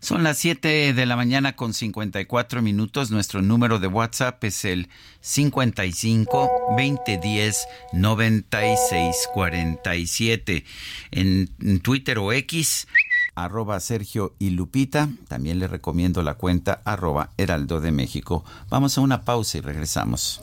Son 0.00 0.22
las 0.22 0.38
7 0.38 0.94
de 0.94 1.06
la 1.06 1.14
mañana 1.14 1.56
con 1.56 1.74
54 1.74 2.62
minutos. 2.62 3.10
Nuestro 3.10 3.42
número 3.42 3.78
de 3.78 3.86
WhatsApp 3.86 4.42
es 4.44 4.64
el 4.64 4.88
55 5.20 6.48
2010 6.70 7.66
9647. 7.92 10.64
En 11.10 11.80
Twitter 11.80 12.18
o 12.18 12.32
X, 12.32 12.88
arroba 13.34 13.78
Sergio 13.78 14.34
y 14.38 14.48
Lupita. 14.50 15.10
También 15.28 15.58
le 15.58 15.68
recomiendo 15.68 16.22
la 16.22 16.32
cuenta 16.34 16.80
arroba 16.86 17.32
Heraldo 17.36 17.82
de 17.82 17.92
México. 17.92 18.42
Vamos 18.70 18.96
a 18.96 19.02
una 19.02 19.26
pausa 19.26 19.58
y 19.58 19.60
regresamos. 19.60 20.42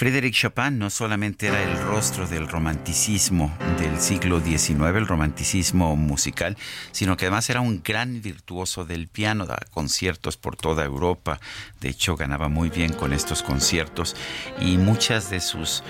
fri 0.00 0.09
Frédéric 0.20 0.36
Chopin 0.36 0.78
no 0.78 0.90
solamente 0.90 1.46
era 1.46 1.62
el 1.62 1.78
rostro 1.78 2.26
del 2.26 2.46
romanticismo 2.46 3.56
del 3.78 3.98
siglo 3.98 4.38
XIX, 4.38 4.94
el 4.94 5.06
romanticismo 5.06 5.96
musical, 5.96 6.58
sino 6.92 7.16
que 7.16 7.24
además 7.24 7.48
era 7.48 7.62
un 7.62 7.82
gran 7.82 8.20
virtuoso 8.20 8.84
del 8.84 9.08
piano, 9.08 9.46
daba 9.46 9.62
conciertos 9.70 10.36
por 10.36 10.56
toda 10.56 10.84
Europa, 10.84 11.40
de 11.80 11.88
hecho 11.88 12.16
ganaba 12.16 12.50
muy 12.50 12.68
bien 12.68 12.92
con 12.92 13.14
estos 13.14 13.42
conciertos. 13.42 14.14
Y 14.60 14.76
muchas 14.76 15.30
de 15.30 15.40
sus 15.40 15.82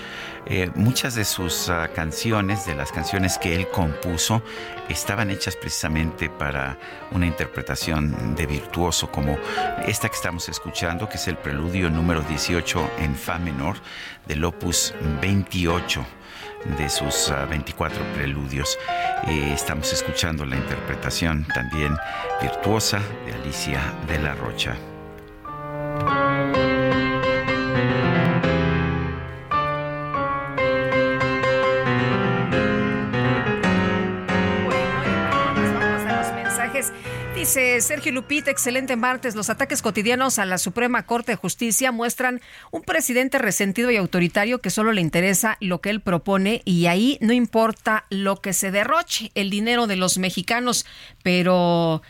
eh, 0.46 0.70
muchas 0.74 1.14
de 1.14 1.24
sus 1.24 1.68
ah, 1.68 1.90
canciones, 1.94 2.64
de 2.66 2.74
las 2.74 2.92
canciones 2.92 3.36
que 3.36 3.54
él 3.54 3.68
compuso, 3.68 4.42
estaban 4.88 5.30
hechas 5.30 5.54
precisamente 5.54 6.30
para 6.30 6.78
una 7.12 7.26
interpretación 7.26 8.34
de 8.34 8.46
virtuoso, 8.46 9.10
como 9.10 9.38
esta 9.86 10.08
que 10.08 10.16
estamos 10.16 10.48
escuchando, 10.48 11.08
que 11.08 11.18
es 11.18 11.28
el 11.28 11.36
preludio 11.36 11.90
número 11.90 12.22
18 12.22 12.90
en 13.00 13.14
Fa 13.14 13.38
menor 13.38 13.76
del 14.26 14.44
opus 14.44 14.94
28 15.20 16.04
de 16.78 16.88
sus 16.88 17.32
24 17.48 18.02
ah, 18.02 18.14
preludios. 18.14 18.78
Eh, 19.26 19.52
estamos 19.54 19.92
escuchando 19.92 20.44
la 20.44 20.56
interpretación 20.56 21.46
también 21.54 21.96
virtuosa 22.40 23.00
de 23.26 23.32
Alicia 23.34 23.80
de 24.06 24.18
la 24.18 24.34
Rocha. 24.34 24.76
Dice 37.50 37.80
Sergio 37.80 38.12
Lupita, 38.12 38.52
excelente 38.52 38.94
martes. 38.94 39.34
Los 39.34 39.50
ataques 39.50 39.82
cotidianos 39.82 40.38
a 40.38 40.46
la 40.46 40.56
Suprema 40.56 41.04
Corte 41.04 41.32
de 41.32 41.36
Justicia 41.36 41.90
muestran 41.90 42.40
un 42.70 42.82
presidente 42.82 43.38
resentido 43.38 43.90
y 43.90 43.96
autoritario 43.96 44.60
que 44.60 44.70
solo 44.70 44.92
le 44.92 45.00
interesa 45.00 45.56
lo 45.58 45.80
que 45.80 45.90
él 45.90 46.00
propone 46.00 46.62
y 46.64 46.86
ahí 46.86 47.18
no 47.20 47.32
importa 47.32 48.04
lo 48.08 48.36
que 48.36 48.52
se 48.52 48.70
derroche, 48.70 49.32
el 49.34 49.50
dinero 49.50 49.88
de 49.88 49.96
los 49.96 50.16
mexicanos, 50.16 50.86
pero 51.24 52.02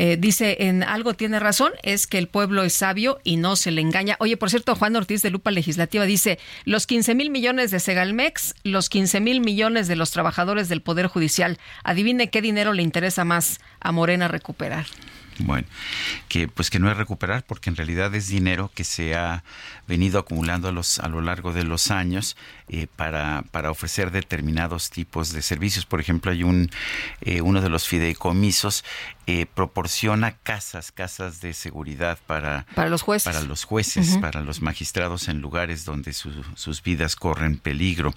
eh, 0.00 0.16
dice, 0.16 0.56
en 0.60 0.84
algo 0.84 1.14
tiene 1.14 1.40
razón, 1.40 1.72
es 1.82 2.06
que 2.06 2.18
el 2.18 2.28
pueblo 2.28 2.62
es 2.62 2.72
sabio 2.72 3.18
y 3.24 3.36
no 3.36 3.56
se 3.56 3.72
le 3.72 3.80
engaña. 3.80 4.14
Oye, 4.20 4.36
por 4.36 4.48
cierto, 4.48 4.76
Juan 4.76 4.94
Ortiz 4.94 5.22
de 5.22 5.30
Lupa 5.30 5.50
Legislativa 5.50 6.04
dice, 6.04 6.38
los 6.64 6.86
15 6.86 7.16
mil 7.16 7.30
millones 7.30 7.72
de 7.72 7.80
Segalmex, 7.80 8.54
los 8.62 8.90
15 8.90 9.18
mil 9.18 9.40
millones 9.40 9.88
de 9.88 9.96
los 9.96 10.12
trabajadores 10.12 10.68
del 10.68 10.82
Poder 10.82 11.08
Judicial. 11.08 11.58
Adivine 11.82 12.30
qué 12.30 12.40
dinero 12.40 12.74
le 12.74 12.84
interesa 12.84 13.24
más 13.24 13.58
a 13.80 13.90
Morena 13.90 14.28
recuperar. 14.28 14.86
Bueno, 15.40 15.66
que 16.28 16.46
pues 16.46 16.70
que 16.70 16.78
no 16.78 16.90
es 16.90 16.96
recuperar 16.96 17.44
porque 17.44 17.70
en 17.70 17.76
realidad 17.76 18.14
es 18.14 18.28
dinero 18.28 18.70
que 18.74 18.84
se 18.84 19.16
ha 19.16 19.42
venido 19.88 20.20
acumulando 20.20 20.68
a, 20.68 20.72
los, 20.72 20.98
a 20.98 21.08
lo 21.08 21.22
largo 21.22 21.52
de 21.52 21.64
los 21.64 21.90
años 21.90 22.36
eh, 22.68 22.86
para, 22.94 23.42
para 23.50 23.70
ofrecer 23.70 24.10
determinados 24.10 24.90
tipos 24.90 25.32
de 25.32 25.40
servicios. 25.40 25.86
Por 25.86 26.00
ejemplo, 26.00 26.30
hay 26.30 26.42
un 26.42 26.70
eh, 27.22 27.40
uno 27.40 27.62
de 27.62 27.70
los 27.70 27.88
fideicomisos 27.88 28.84
eh, 29.26 29.46
proporciona 29.46 30.36
casas, 30.36 30.92
casas 30.92 31.40
de 31.40 31.52
seguridad 31.52 32.18
para, 32.26 32.66
para 32.74 32.88
los 32.88 33.02
jueces, 33.02 33.30
para 33.30 33.44
los, 33.44 33.64
jueces 33.64 34.16
para 34.22 34.40
los 34.40 34.62
magistrados 34.62 35.28
en 35.28 35.40
lugares 35.40 35.84
donde 35.84 36.12
sus 36.12 36.82
vidas 36.82 37.14
corren 37.14 37.58
peligro. 37.58 38.14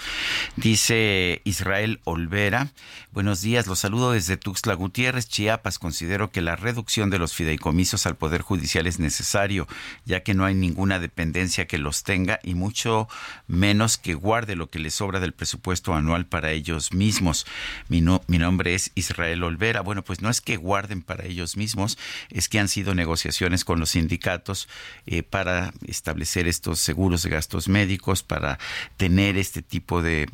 Dice 0.56 1.42
Israel 1.44 2.00
Olvera, 2.06 2.70
buenos 3.12 3.42
días, 3.42 3.68
los 3.68 3.80
saludo 3.80 4.14
desde 4.14 4.38
Tuxtla 4.38 4.74
Gutiérrez, 4.74 5.28
Chiapas. 5.28 5.80
Considero 5.80 6.32
que 6.32 6.42
la 6.42 6.56
reducción 6.56 7.10
de 7.10 7.20
los 7.20 7.34
fideicomisos 7.34 8.06
al 8.06 8.16
Poder 8.16 8.42
Judicial 8.42 8.88
es 8.88 9.00
necesario, 9.00 9.68
ya 10.06 10.24
que 10.24 10.34
no 10.34 10.46
hay 10.46 10.56
ninguna 10.56 11.00
dependencia 11.00 11.61
que 11.68 11.78
los 11.78 12.04
tenga 12.04 12.40
y 12.44 12.56
mucho 12.56 13.08
menos 13.48 13.98
que 13.98 14.14
guarde 14.14 14.56
lo 14.56 14.70
que 14.70 14.80
les 14.80 14.96
sobra 14.96 15.20
del 15.20 15.34
presupuesto 15.34 15.94
anual 15.94 16.26
para 16.26 16.52
ellos 16.52 16.94
mismos. 16.94 17.46
Mi, 17.88 18.02
nombre 18.02 18.76
es 18.76 18.92
Israel 18.96 19.44
Olvera. 19.44 19.82
Bueno, 19.82 20.04
pues 20.04 20.22
no 20.22 20.30
es 20.30 20.42
que 20.42 20.58
guarden 20.58 21.02
para 21.02 21.26
ellos 21.26 21.58
mismos, 21.58 21.98
es 22.30 22.50
que 22.50 22.60
han 22.60 22.68
sido 22.68 22.96
negociaciones 22.96 23.66
con 23.66 23.80
los 23.80 23.92
sindicatos 23.92 24.68
eh, 25.06 25.24
para 25.24 25.74
establecer 25.88 26.48
estos 26.48 26.80
seguros 26.80 27.24
de 27.24 27.30
gastos 27.30 27.68
médicos, 27.68 28.24
para 28.24 28.60
tener 28.98 29.38
este 29.38 29.62
tipo 29.62 30.02
de 30.02 30.28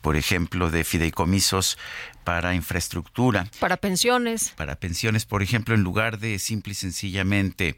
por 0.00 0.16
ejemplo, 0.16 0.70
de 0.70 0.84
fideicomisos 0.84 1.78
para 2.24 2.54
infraestructura. 2.54 3.48
Para 3.58 3.76
pensiones. 3.76 4.52
Para 4.56 4.76
pensiones, 4.76 5.24
por 5.24 5.42
ejemplo, 5.42 5.74
en 5.74 5.82
lugar 5.82 6.18
de 6.18 6.38
simple 6.38 6.72
y 6.72 6.74
sencillamente 6.74 7.76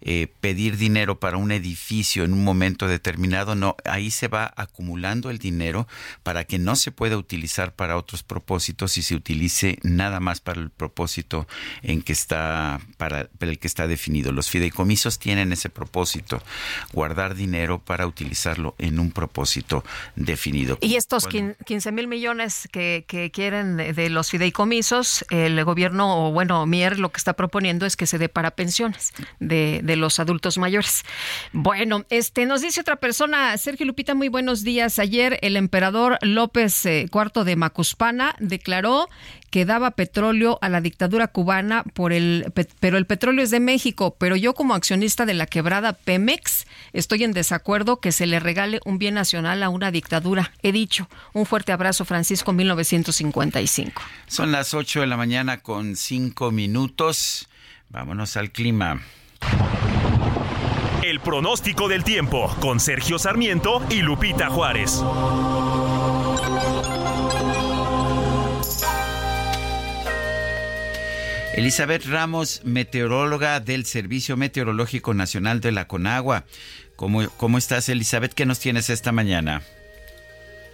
eh, 0.00 0.28
pedir 0.40 0.76
dinero 0.76 1.18
para 1.18 1.36
un 1.36 1.52
edificio 1.52 2.24
en 2.24 2.32
un 2.32 2.44
momento 2.44 2.86
determinado, 2.86 3.54
no, 3.54 3.76
ahí 3.84 4.10
se 4.10 4.28
va 4.28 4.52
acumulando 4.56 5.30
el 5.30 5.38
dinero 5.38 5.88
para 6.22 6.44
que 6.44 6.58
no 6.58 6.76
se 6.76 6.92
pueda 6.92 7.16
utilizar 7.16 7.74
para 7.74 7.96
otros 7.96 8.22
propósitos 8.22 8.98
y 8.98 9.02
se 9.02 9.14
utilice 9.14 9.78
nada 9.82 10.20
más 10.20 10.40
para 10.40 10.60
el 10.60 10.70
propósito 10.70 11.46
en 11.82 12.02
que 12.02 12.12
está, 12.12 12.80
para, 12.96 13.28
el 13.40 13.58
que 13.58 13.66
está 13.66 13.86
definido. 13.86 14.32
Los 14.32 14.50
fideicomisos 14.50 15.18
tienen 15.18 15.52
ese 15.52 15.70
propósito, 15.70 16.42
guardar 16.92 17.34
dinero 17.34 17.78
para 17.78 18.06
utilizarlo 18.06 18.74
en 18.78 18.98
un 18.98 19.12
propósito 19.12 19.84
definido. 20.16 20.78
Y 20.80 20.96
estos 20.96 21.26
15 21.26 21.92
mil 21.92 22.06
millones 22.06 22.68
que, 22.70 23.04
que 23.06 23.30
quieren 23.30 23.77
de, 23.78 24.10
los 24.10 24.30
fideicomisos, 24.30 25.24
el 25.30 25.64
gobierno, 25.64 26.26
o 26.26 26.32
bueno, 26.32 26.66
Mier 26.66 26.98
lo 26.98 27.10
que 27.10 27.18
está 27.18 27.32
proponiendo 27.32 27.86
es 27.86 27.96
que 27.96 28.06
se 28.06 28.18
dé 28.18 28.28
para 28.28 28.50
pensiones 28.50 29.12
de, 29.40 29.80
de 29.82 29.96
los 29.96 30.20
adultos 30.20 30.58
mayores. 30.58 31.04
Bueno, 31.52 32.04
este 32.10 32.46
nos 32.46 32.60
dice 32.60 32.80
otra 32.80 32.96
persona, 32.96 33.56
Sergio 33.56 33.86
Lupita, 33.86 34.14
muy 34.14 34.28
buenos 34.28 34.64
días. 34.64 34.98
Ayer 34.98 35.38
el 35.42 35.56
emperador 35.56 36.18
López 36.22 36.84
IV 36.84 37.08
eh, 37.40 37.44
de 37.44 37.56
Macuspana 37.56 38.34
declaró 38.38 39.08
que 39.50 39.64
daba 39.64 39.92
petróleo 39.92 40.58
a 40.60 40.68
la 40.68 40.80
dictadura 40.80 41.28
cubana 41.28 41.84
por 41.94 42.12
el 42.12 42.52
pero 42.80 42.98
el 42.98 43.06
petróleo 43.06 43.44
es 43.44 43.50
de 43.50 43.60
México, 43.60 44.16
pero 44.18 44.36
yo 44.36 44.54
como 44.54 44.74
accionista 44.74 45.26
de 45.26 45.34
la 45.34 45.46
quebrada 45.46 45.92
Pemex 45.92 46.66
estoy 46.92 47.24
en 47.24 47.32
desacuerdo 47.32 48.00
que 48.00 48.12
se 48.12 48.26
le 48.26 48.40
regale 48.40 48.80
un 48.84 48.98
bien 48.98 49.14
nacional 49.14 49.62
a 49.62 49.68
una 49.68 49.90
dictadura. 49.90 50.52
He 50.62 50.72
dicho, 50.72 51.08
un 51.32 51.46
fuerte 51.46 51.72
abrazo 51.72 52.04
Francisco 52.04 52.52
1955. 52.52 54.02
Son 54.26 54.52
las 54.52 54.74
8 54.74 55.00
de 55.00 55.06
la 55.06 55.16
mañana 55.16 55.58
con 55.58 55.96
5 55.96 56.50
minutos. 56.50 57.48
Vámonos 57.88 58.36
al 58.36 58.50
clima. 58.50 59.00
El 61.02 61.20
pronóstico 61.20 61.88
del 61.88 62.04
tiempo 62.04 62.54
con 62.60 62.80
Sergio 62.80 63.18
Sarmiento 63.18 63.82
y 63.88 64.02
Lupita 64.02 64.50
Juárez. 64.50 65.02
Elizabeth 71.58 72.06
Ramos, 72.06 72.62
meteoróloga 72.64 73.58
del 73.58 73.84
Servicio 73.84 74.36
Meteorológico 74.36 75.12
Nacional 75.12 75.60
de 75.60 75.72
la 75.72 75.88
Conagua. 75.88 76.44
¿Cómo, 76.94 77.22
cómo 77.36 77.58
estás, 77.58 77.88
Elizabeth? 77.88 78.32
¿Qué 78.32 78.46
nos 78.46 78.60
tienes 78.60 78.90
esta 78.90 79.10
mañana? 79.10 79.62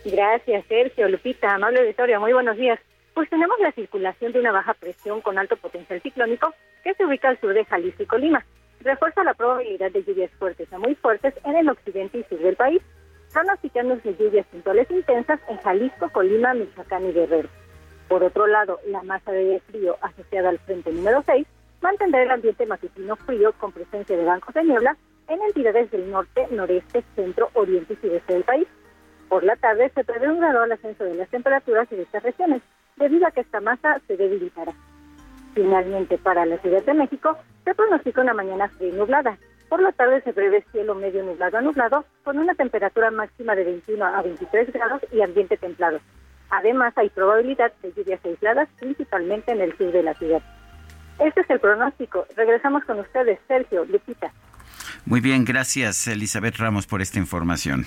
Gracias, 0.05 0.63
Sergio, 0.69 1.09
Lupita, 1.09 1.55
amable 1.55 1.81
auditorio. 1.81 2.21
Muy 2.21 2.35
buenos 2.35 2.59
días. 2.59 2.79
Pues 3.15 3.31
tenemos 3.31 3.59
la 3.61 3.73
circulación 3.73 4.33
de 4.33 4.41
una 4.41 4.53
baja 4.53 4.75
presión 4.75 5.23
con 5.23 5.39
alto 5.39 5.57
potencial 5.57 6.03
ciclónico 6.03 6.53
que 6.83 6.93
se 6.93 7.07
ubica 7.07 7.31
al 7.31 7.41
sur 7.41 7.55
de 7.55 7.65
Jalisco 7.65 8.03
y 8.03 8.07
Colima. 8.07 8.45
Refuerza 8.81 9.25
la 9.25 9.33
probabilidad 9.33 9.91
de 9.91 10.05
lluvias 10.05 10.33
fuertes 10.39 10.71
a 10.71 10.79
muy 10.79 10.95
fuertes 10.97 11.33
en 11.47 11.57
el 11.57 11.71
occidente 11.71 12.19
y 12.19 12.25
sur 12.25 12.41
del 12.41 12.57
país, 12.57 12.83
pronosticándose 13.33 14.15
lluvias 14.19 14.47
puntuales 14.49 14.91
intensas 14.91 15.41
en 15.49 15.57
Jalisco, 15.57 16.11
Colima, 16.11 16.53
Michoacán 16.53 17.09
y 17.09 17.13
Guerrero. 17.13 17.49
Por 18.09 18.23
otro 18.23 18.47
lado, 18.47 18.81
la 18.87 19.03
masa 19.03 19.33
de 19.33 19.39
aire 19.39 19.61
frío 19.61 19.97
asociada 20.01 20.51
al 20.51 20.59
frente 20.59 20.93
número 20.93 21.23
6 21.25 21.47
mantendrá 21.81 22.23
el 22.23 22.31
ambiente 22.31 22.67
matutino 22.67 23.17
frío 23.17 23.53
con 23.59 23.73
presencia 23.73 24.17
de 24.17 24.25
bancos 24.25 24.55
de 24.55 24.65
niebla 24.65 24.97
en 25.29 25.41
entidades 25.43 25.91
del 25.91 26.11
norte, 26.11 26.47
noreste, 26.51 27.05
centro, 27.15 27.51
oriente 27.55 27.95
y 27.95 27.97
sudeste 27.97 28.35
del 28.35 28.45
país. 28.45 28.67
Por 29.29 29.45
la 29.45 29.57
tarde 29.57 29.91
se 29.95 30.05
prevé 30.05 30.31
un 30.31 30.41
gradual 30.41 30.73
ascenso 30.73 31.05
de 31.05 31.15
las 31.15 31.29
temperaturas 31.29 31.91
en 31.91 32.01
estas 32.01 32.23
regiones, 32.23 32.63
debido 32.97 33.27
a 33.27 33.31
que 33.31 33.41
esta 33.41 33.61
masa 33.61 34.01
se 34.07 34.17
debilitará. 34.17 34.73
Finalmente, 35.55 36.19
para 36.19 36.45
la 36.47 36.59
Ciudad 36.59 36.83
de 36.83 36.95
México, 36.95 37.37
se 37.65 37.75
pronostica 37.75 38.21
una 38.21 38.35
mañana 38.35 38.69
fría 38.69 38.89
y 38.89 38.93
nublada. 38.93 39.39
Por 39.69 39.81
la 39.83 39.93
tarde 39.93 40.21
se 40.23 40.33
prevé 40.33 40.65
cielo 40.73 40.95
medio 40.95 41.25
nublado 41.25 41.59
a 41.59 41.63
nublado, 41.63 42.05
con 42.23 42.39
una 42.39 42.55
temperatura 42.55 43.11
máxima 43.11 43.55
de 43.55 43.65
21 43.65 44.05
a 44.05 44.23
23 44.23 44.73
grados 44.73 45.03
y 45.13 45.23
ambiente 45.23 45.57
templado. 45.57 46.01
Además, 46.51 46.93
hay 46.97 47.09
probabilidad 47.11 47.73
de 47.83 47.93
lluvias 47.93 48.21
aisladas, 48.25 48.69
principalmente 48.79 49.53
en 49.53 49.61
el 49.61 49.77
sur 49.77 49.91
de 49.93 50.03
la 50.03 50.15
ciudad. 50.15 50.43
Este 51.19 51.41
es 51.41 51.51
el 51.51 51.61
pronóstico. 51.61 52.27
Regresamos 52.37 52.85
con 52.85 53.01
ustedes, 53.01 53.39
Sergio, 53.47 53.85
Lupita. 53.85 54.33
Muy 55.07 55.21
bien, 55.21 55.45
gracias 55.45 56.07
Elizabeth 56.07 56.57
Ramos 56.57 56.87
por 56.87 57.03
esta 57.03 57.19
información. 57.19 57.87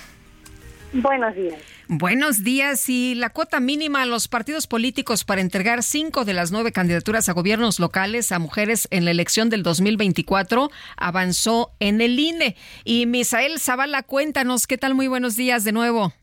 Buenos 0.93 1.35
días. 1.35 1.61
Buenos 1.89 2.43
días. 2.43 2.87
Y 2.87 3.15
la 3.15 3.29
cuota 3.29 3.59
mínima 3.59 4.03
a 4.03 4.05
los 4.05 4.27
partidos 4.27 4.67
políticos 4.67 5.25
para 5.25 5.41
entregar 5.41 5.83
cinco 5.83 6.23
de 6.23 6.33
las 6.33 6.51
nueve 6.51 6.71
candidaturas 6.71 7.27
a 7.27 7.33
gobiernos 7.33 7.79
locales 7.79 8.31
a 8.31 8.39
mujeres 8.39 8.87
en 8.91 9.03
la 9.03 9.11
elección 9.11 9.49
del 9.49 9.63
2024 9.63 10.69
avanzó 10.95 11.71
en 11.79 11.99
el 11.99 12.17
INE. 12.17 12.55
Y 12.85 13.05
Misael 13.05 13.59
Zavala, 13.59 14.03
cuéntanos, 14.03 14.65
¿qué 14.65 14.77
tal? 14.77 14.95
Muy 14.95 15.07
buenos 15.07 15.35
días 15.35 15.65
de 15.65 15.73
nuevo. 15.73 16.13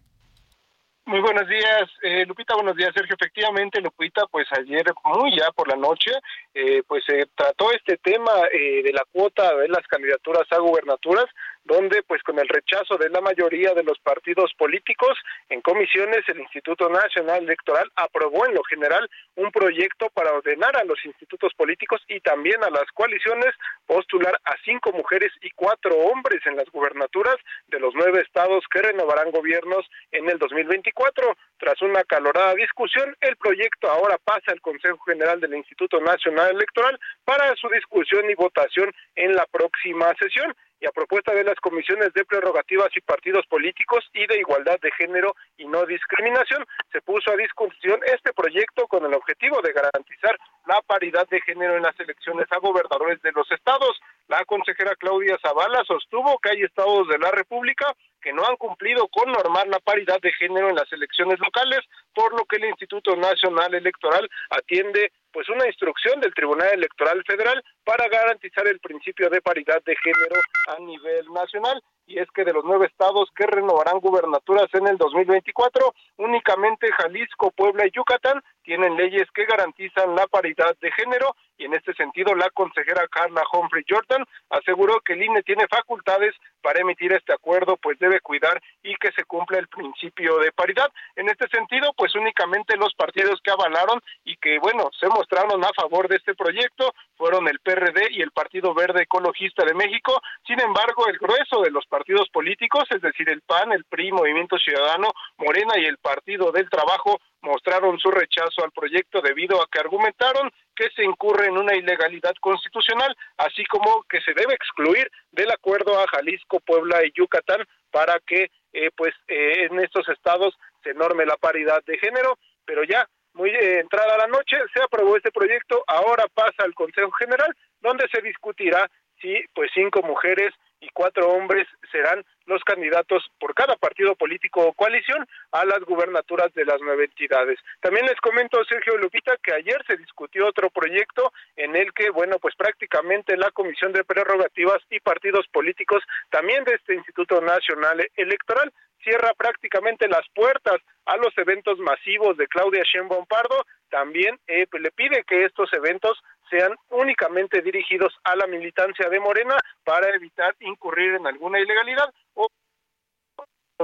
Muy 1.07 1.21
buenos 1.21 1.47
días, 1.47 1.91
eh, 2.03 2.25
Lupita, 2.25 2.55
buenos 2.55 2.77
días, 2.77 2.91
Sergio. 2.95 3.15
Efectivamente, 3.21 3.79
Lupita, 3.83 4.25
pues 4.27 4.47
ayer, 4.59 4.87
muy 5.05 5.37
ya 5.37 5.53
por 5.53 5.69
la 5.69 5.77
noche, 5.77 6.11
eh, 6.55 6.83
pues 6.89 7.05
se 7.05 7.27
trató 7.35 7.71
este 7.73 7.99
tema 7.99 8.33
eh, 8.51 8.83
de 8.83 8.91
la 8.91 9.05
cuota 9.13 9.55
de 9.55 9.69
las 9.69 9.87
candidaturas 9.87 10.51
a 10.51 10.59
gubernaturas 10.61 11.27
donde 11.65 12.03
pues 12.03 12.23
con 12.23 12.39
el 12.39 12.49
rechazo 12.49 12.97
de 12.99 13.09
la 13.09 13.21
mayoría 13.21 13.73
de 13.75 13.83
los 13.83 13.99
partidos 13.99 14.53
políticos 14.57 15.19
en 15.49 15.61
comisiones 15.63 16.21
el 16.29 16.41
Instituto 16.41 16.89
Nacional 16.89 17.45
Electoral 17.45 17.91
aprobó 17.97 18.47
en 18.47 18.55
lo 18.55 18.63
general 18.65 19.09
un 19.37 19.51
proyecto 19.51 20.11
para 20.11 20.33
ordenar 20.33 20.77
a 20.77 20.85
los 20.85 21.03
institutos 21.05 21.53
políticos 21.55 22.03
y 22.09 22.21
también 22.21 22.63
a 22.63 22.71
las 22.71 22.85
coaliciones 22.93 23.55
postular 23.87 24.39
a 24.45 24.55
cinco 24.65 24.93
mujeres 24.93 25.33
y 25.41 25.51
cuatro 25.51 25.97
hombres 25.97 26.41
en 26.47 26.57
las 26.57 26.67
gubernaturas 26.71 27.37
de 27.69 27.81
los 27.81 27.95
nueve 27.95 28.21
estados 28.21 28.65
que 28.71 28.83
renovarán 28.83 29.31
gobiernos 29.31 29.87
en 30.13 30.29
el 30.29 30.39
2024. 30.39 31.37
Tras 31.59 31.81
una 31.83 32.05
calorada 32.05 32.55
discusión, 32.55 33.17
el 33.21 33.37
proyecto 33.37 33.91
ahora 33.91 34.19
pasa 34.23 34.53
al 34.53 34.61
Consejo 34.61 34.99
General 35.05 35.41
del 35.41 35.55
Instituto 35.55 36.01
Nacional 36.01 36.51
Electoral 36.51 36.99
para 37.25 37.55
su 37.57 37.69
discusión 37.69 38.29
y 38.31 38.35
votación 38.35 38.93
en 39.17 39.35
la 39.35 39.47
próxima 39.47 40.15
sesión 40.19 40.55
y 40.85 40.87
a 40.87 40.93
propuesta 40.93 41.33
de 41.33 41.45
las 41.45 41.59
comisiones 41.61 42.13
de 42.13 42.27
prerrogativas 42.27 42.89
y 42.95 43.01
partidos 43.01 43.47
políticos 43.47 44.05
y 44.13 44.27
de 44.27 44.39
igualdad 44.39 44.79
de 44.83 44.91
género 44.93 45.35
y 45.57 45.67
no 45.67 45.87
discriminación, 45.87 46.63
se 46.93 47.01
puso 47.01 47.33
a 47.33 47.37
discusión 47.37 47.99
este 48.05 48.35
proyecto 48.35 48.87
con 48.87 49.03
el 49.07 49.15
objetivo 49.15 49.63
de 49.63 49.73
garantizar 49.73 50.37
la 50.67 50.83
paridad 50.83 51.27
de 51.29 51.41
género 51.41 51.77
en 51.77 51.85
las 51.85 51.99
elecciones 51.99 52.47
a 52.51 52.59
gobernadores 52.59 53.21
de 53.23 53.33
los 53.33 53.51
estados. 53.51 53.99
La 54.29 54.45
consejera 54.45 54.95
Claudia 54.97 55.39
Zavala 55.41 55.83
sostuvo 55.85 56.39
que 56.39 56.51
hay 56.51 56.63
estados 56.63 57.09
de 57.09 57.19
la 57.19 57.31
República 57.31 57.87
que 58.25 58.33
no 58.33 58.43
han 58.47 58.57
cumplido 58.57 59.07
con 59.09 59.31
normar 59.31 59.69
la 59.69 59.79
paridad 59.81 60.19
de 60.23 60.33
género 60.33 60.71
en 60.71 60.77
las 60.77 60.91
elecciones 60.91 61.39
locales, 61.39 61.81
por 62.15 62.33
lo 62.33 62.47
que 62.47 62.57
el 62.57 62.65
Instituto 62.65 63.15
Nacional 63.15 63.75
Electoral 63.75 64.27
atiende 64.49 65.13
pues 65.31 65.47
una 65.51 65.67
instrucción 65.67 66.21
del 66.21 66.33
Tribunal 66.33 66.71
Electoral 66.73 67.23
Federal 67.27 67.63
para 67.85 68.09
garantizar 68.09 68.67
el 68.67 68.81
principio 68.81 69.29
de 69.29 69.43
paridad 69.43 69.83
de 69.85 69.95
género 69.97 70.41
a 70.69 70.81
nivel 70.81 71.27
nacional 71.35 71.83
y 72.07 72.19
es 72.19 72.31
que 72.33 72.45
de 72.45 72.53
los 72.53 72.65
nueve 72.65 72.87
estados 72.87 73.31
que 73.35 73.47
renovarán 73.47 74.01
gubernaturas 74.01 74.69
en 74.75 74.87
el 74.87 74.97
2024, 74.99 75.95
únicamente 76.19 76.93
Jalisco, 76.93 77.51
Puebla 77.51 77.87
y 77.87 77.91
Yucatán 77.91 78.43
tienen 78.63 78.97
leyes 78.97 79.31
que 79.35 79.45
garantizan 79.45 80.15
la 80.15 80.27
paridad 80.27 80.77
de 80.81 80.91
género 80.93 81.35
y 81.57 81.67
en 81.67 81.75
este 81.75 81.95
sentido 81.95 82.35
la 82.35 82.51
consejera 82.51 83.07
Carla 83.09 83.43
Humphrey 83.53 83.85
Jordan 83.89 84.25
aseguró 84.51 85.01
que 85.01 85.13
el 85.13 85.23
INE 85.23 85.43
tiene 85.43 85.67
facultades 85.69 86.35
para 86.61 86.81
emitir 86.81 87.13
este 87.13 87.33
acuerdo, 87.33 87.77
pues 87.77 87.99
debe 87.99 88.21
cuidar 88.21 88.61
y 88.83 88.95
que 88.97 89.13
se 89.13 89.25
cumpla 89.25 89.59
el 89.59 89.69
principio 89.69 90.39
de 90.39 90.51
paridad. 90.53 90.91
En 91.15 91.29
este 91.29 91.47
sentido, 91.49 91.93
pues 91.97 92.15
únicamente 92.15 92.77
los 92.77 92.95
partidos 92.95 93.41
que 93.43 93.51
avalaron 93.51 94.01
y 94.25 94.37
que, 94.37 94.59
bueno, 94.59 94.89
se 94.99 95.09
mostraron 95.09 95.63
a 95.63 95.73
favor 95.77 96.09
de 96.09 96.17
este 96.17 96.35
proyecto 96.35 96.95
fueron 97.17 97.47
el 97.49 97.61
PRD 97.61 98.11
y 98.11 98.23
el 98.23 98.33
Partido 98.33 98.75
Verde 98.75 99.03
Ecologista 99.03 99.65
de 99.65 99.75
México. 99.75 100.21
Sin 100.47 100.61
embargo, 100.61 101.07
el 101.07 101.19
grueso 101.19 101.61
de 101.63 101.71
los 101.71 101.87
partidos 101.95 102.29
políticos, 102.31 102.83
es 102.91 103.01
decir, 103.01 103.29
el 103.31 103.41
PAN, 103.43 103.71
el 103.71 103.85
PRI, 103.85 104.11
Movimiento 104.11 104.59
Ciudadano, 104.59 105.13
Morena 105.39 105.79
y 105.79 105.85
el 105.85 105.99
Partido 105.99 106.51
del 106.51 106.69
Trabajo, 106.69 107.21
mostraron 107.41 108.01
su 108.01 108.11
rechazo 108.11 108.65
al 108.65 108.73
proyecto 108.73 109.21
debido 109.21 109.63
a 109.63 109.69
que 109.71 109.79
argumentaron 109.79 110.51
que 110.75 110.91
se 110.97 111.05
incurre 111.05 111.47
en 111.47 111.57
una 111.57 111.77
ilegalidad 111.77 112.35
constitucional, 112.41 113.15
así 113.37 113.65
como 113.67 114.03
que 114.09 114.21
se 114.23 114.35
debe 114.35 114.55
excluir 114.55 115.09
del 115.31 115.53
acuerdo 115.53 116.01
a 116.01 116.09
Jalisco, 116.09 116.59
Puebla 116.59 117.07
y 117.07 117.13
Yucatán 117.15 117.65
para 117.93 118.19
que 118.27 118.51
eh, 118.73 118.91
pues 118.97 119.15
eh, 119.29 119.69
en 119.71 119.79
estos 119.79 120.09
estados 120.09 120.53
se 120.83 120.95
norme 120.95 121.25
la 121.25 121.37
paridad 121.37 121.81
de 121.87 121.97
género, 121.99 122.39
pero 122.65 122.83
ya 122.83 123.07
muy 123.35 123.51
eh, 123.51 123.79
entrada 123.79 124.19
la 124.19 124.27
noche 124.27 124.57
se 124.75 124.83
aprobó 124.83 125.17
este 125.17 125.31
proyecto, 125.31 125.85
ahora 125.87 126.25
pasa 126.35 126.65
al 126.65 126.75
Consejo 126.75 127.13
General 127.13 127.55
donde 127.81 128.09
se 128.13 128.21
discutirá 128.21 128.91
si 129.21 129.45
pues 129.55 129.71
cinco 129.73 130.03
mujeres 130.03 130.53
y 130.85 130.89
cuatro 130.93 131.29
hombres 131.31 131.67
serán 131.91 132.25
los 132.47 132.63
candidatos 132.63 133.25
por 133.41 133.55
cada 133.55 133.77
partido 133.77 134.15
político 134.15 134.61
o 134.61 134.73
coalición 134.75 135.27
a 135.53 135.65
las 135.65 135.81
gubernaturas 135.81 136.53
de 136.55 136.65
las 136.65 136.77
nueve 136.83 137.05
entidades. 137.05 137.59
También 137.81 138.07
les 138.07 138.21
comento, 138.21 138.63
Sergio 138.65 138.99
Lupita, 138.99 139.37
que 139.43 139.55
ayer 139.55 139.83
se 139.87 139.97
discutió 139.97 140.47
otro 140.47 140.69
proyecto 140.71 141.33
en 141.57 141.75
el 141.75 141.93
que, 141.95 142.11
bueno, 142.11 142.39
pues 142.39 142.55
prácticamente 142.55 143.37
la 143.37 143.51
Comisión 143.51 143.93
de 143.93 144.05
Prerrogativas 144.05 144.83
y 144.91 145.01
Partidos 145.01 145.47
Políticos, 145.49 146.03
también 146.31 146.65
de 146.65 146.75
este 146.75 146.95
Instituto 146.95 147.41
Nacional 147.41 148.07
Electoral, 148.17 148.73
cierra 149.03 149.33
prácticamente 149.37 150.09
las 150.09 150.27
puertas 150.35 150.81
a 151.07 151.17
los 151.19 151.37
eventos 151.37 151.79
masivos 151.79 152.37
de 152.37 152.47
Claudia 152.47 152.83
Sheinbaum 152.85 153.27
Pardo, 153.27 153.65
también 153.91 154.41
eh, 154.49 154.67
le 154.73 154.91
pide 154.91 155.23
que 155.25 155.45
estos 155.45 155.73
eventos 155.73 156.19
sean 156.51 156.75
únicamente 156.91 157.63
dirigidos 157.63 158.13
a 158.25 158.37
la 158.37 158.47
militancia 158.47 159.09
de 159.09 159.21
Morena 159.21 159.57
para 159.85 160.11
evitar 160.11 160.55
incurrir 160.61 161.15
en 161.15 161.27
alguna 161.27 161.61
ilegalidad 161.61 162.13
o 162.35 162.49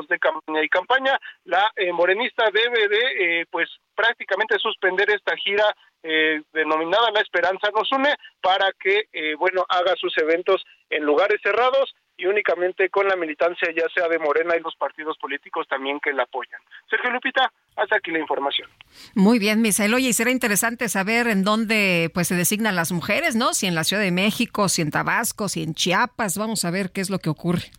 de 0.08 0.18
campaña 0.18 0.62
y 0.62 0.68
campaña, 0.68 1.18
la 1.44 1.70
eh, 1.76 1.92
morenista 1.92 2.44
debe 2.52 2.88
de, 2.88 3.40
eh, 3.40 3.46
pues, 3.50 3.68
prácticamente 3.94 4.58
suspender 4.58 5.10
esta 5.10 5.36
gira 5.36 5.74
eh, 6.02 6.40
denominada 6.52 7.10
La 7.10 7.20
Esperanza 7.20 7.70
nos 7.74 7.90
une 7.92 8.14
para 8.40 8.72
que, 8.72 9.04
bueno, 9.36 9.66
haga 9.68 9.94
sus 9.96 10.16
eventos 10.16 10.64
en 10.88 11.04
lugares 11.04 11.40
cerrados 11.42 11.94
y 12.20 12.26
únicamente 12.26 12.90
con 12.90 13.08
la 13.08 13.16
militancia 13.16 13.68
ya 13.74 13.88
sea 13.94 14.08
de 14.08 14.18
Morena 14.18 14.54
y 14.56 14.60
los 14.60 14.76
partidos 14.76 15.16
políticos 15.18 15.66
también 15.68 15.98
que 16.00 16.12
la 16.12 16.24
apoyan. 16.24 16.60
Sergio 16.88 17.10
Lupita, 17.10 17.50
hasta 17.76 17.96
aquí 17.96 18.10
la 18.10 18.18
información. 18.18 18.68
Muy 19.14 19.38
bien, 19.38 19.62
Misael. 19.62 19.94
Oye, 19.94 20.08
y 20.08 20.12
será 20.12 20.30
interesante 20.30 20.88
saber 20.88 21.26
en 21.28 21.44
dónde 21.44 22.10
pues 22.12 22.28
se 22.28 22.34
designan 22.34 22.76
las 22.76 22.92
mujeres, 22.92 23.36
¿no? 23.36 23.54
Si 23.54 23.66
en 23.66 23.74
la 23.74 23.84
Ciudad 23.84 24.02
de 24.02 24.12
México, 24.12 24.68
si 24.68 24.82
en 24.82 24.90
Tabasco, 24.90 25.48
si 25.48 25.62
en 25.62 25.74
Chiapas. 25.74 26.36
Vamos 26.36 26.64
a 26.64 26.70
ver 26.70 26.90
qué 26.90 27.00
es 27.00 27.10
lo 27.10 27.18
que 27.18 27.30
ocurre. 27.30 27.70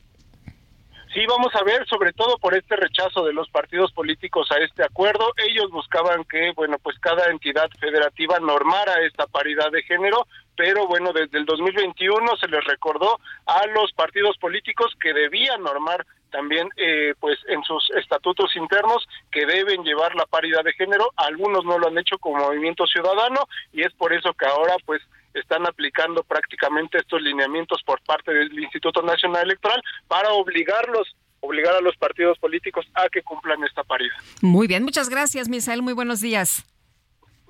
Sí, 1.13 1.25
vamos 1.27 1.53
a 1.55 1.63
ver, 1.65 1.85
sobre 1.87 2.13
todo 2.13 2.37
por 2.37 2.55
este 2.55 2.77
rechazo 2.77 3.25
de 3.25 3.33
los 3.33 3.49
partidos 3.49 3.91
políticos 3.91 4.49
a 4.49 4.59
este 4.59 4.81
acuerdo. 4.81 5.33
Ellos 5.45 5.69
buscaban 5.69 6.23
que, 6.23 6.53
bueno, 6.55 6.77
pues 6.81 6.97
cada 6.99 7.29
entidad 7.29 7.69
federativa 7.81 8.39
normara 8.39 8.93
esta 9.05 9.27
paridad 9.27 9.69
de 9.71 9.83
género, 9.83 10.25
pero 10.55 10.87
bueno, 10.87 11.11
desde 11.11 11.37
el 11.37 11.45
2021 11.45 12.37
se 12.37 12.47
les 12.47 12.63
recordó 12.63 13.19
a 13.45 13.67
los 13.67 13.91
partidos 13.91 14.37
políticos 14.37 14.93
que 15.01 15.13
debían 15.13 15.61
normar 15.61 16.05
también, 16.31 16.69
eh, 16.77 17.13
pues 17.19 17.37
en 17.49 17.61
sus 17.63 17.91
estatutos 17.97 18.55
internos, 18.55 19.05
que 19.33 19.45
deben 19.45 19.83
llevar 19.83 20.15
la 20.15 20.25
paridad 20.25 20.63
de 20.63 20.71
género. 20.73 21.11
Algunos 21.17 21.65
no 21.65 21.77
lo 21.77 21.87
han 21.87 21.97
hecho 21.97 22.17
como 22.19 22.37
Movimiento 22.37 22.87
Ciudadano 22.87 23.49
y 23.73 23.81
es 23.81 23.93
por 23.95 24.13
eso 24.13 24.33
que 24.33 24.45
ahora, 24.45 24.77
pues, 24.85 25.01
están 25.33 25.65
aplicando 25.65 26.23
prácticamente 26.23 26.97
estos 26.97 27.21
lineamientos 27.21 27.81
por 27.83 28.01
parte 28.01 28.31
del 28.33 28.57
Instituto 28.59 29.01
Nacional 29.01 29.43
Electoral 29.43 29.81
para 30.07 30.31
obligarlos 30.31 31.15
obligar 31.41 31.75
a 31.75 31.81
los 31.81 31.97
partidos 31.97 32.37
políticos 32.37 32.85
a 32.93 33.09
que 33.09 33.23
cumplan 33.23 33.63
esta 33.63 33.83
paridad. 33.83 34.15
Muy 34.41 34.67
bien, 34.67 34.83
muchas 34.83 35.09
gracias, 35.09 35.49
Misael, 35.49 35.81
muy 35.81 35.93
buenos 35.93 36.21
días. 36.21 36.63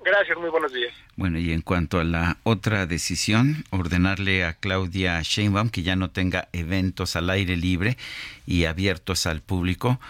Gracias, 0.04 0.36
muy 0.36 0.50
buenos 0.50 0.72
días. 0.72 0.92
Bueno, 1.14 1.38
y 1.38 1.52
en 1.52 1.60
cuanto 1.60 2.00
a 2.00 2.04
la 2.04 2.38
otra 2.42 2.86
decisión, 2.86 3.64
ordenarle 3.70 4.44
a 4.44 4.54
Claudia 4.54 5.20
Sheinbaum 5.22 5.68
que 5.68 5.82
ya 5.82 5.94
no 5.94 6.10
tenga 6.10 6.48
eventos 6.52 7.14
al 7.14 7.30
aire 7.30 7.56
libre 7.56 7.96
y 8.44 8.64
abiertos 8.64 9.26
al 9.26 9.42
público, 9.42 10.00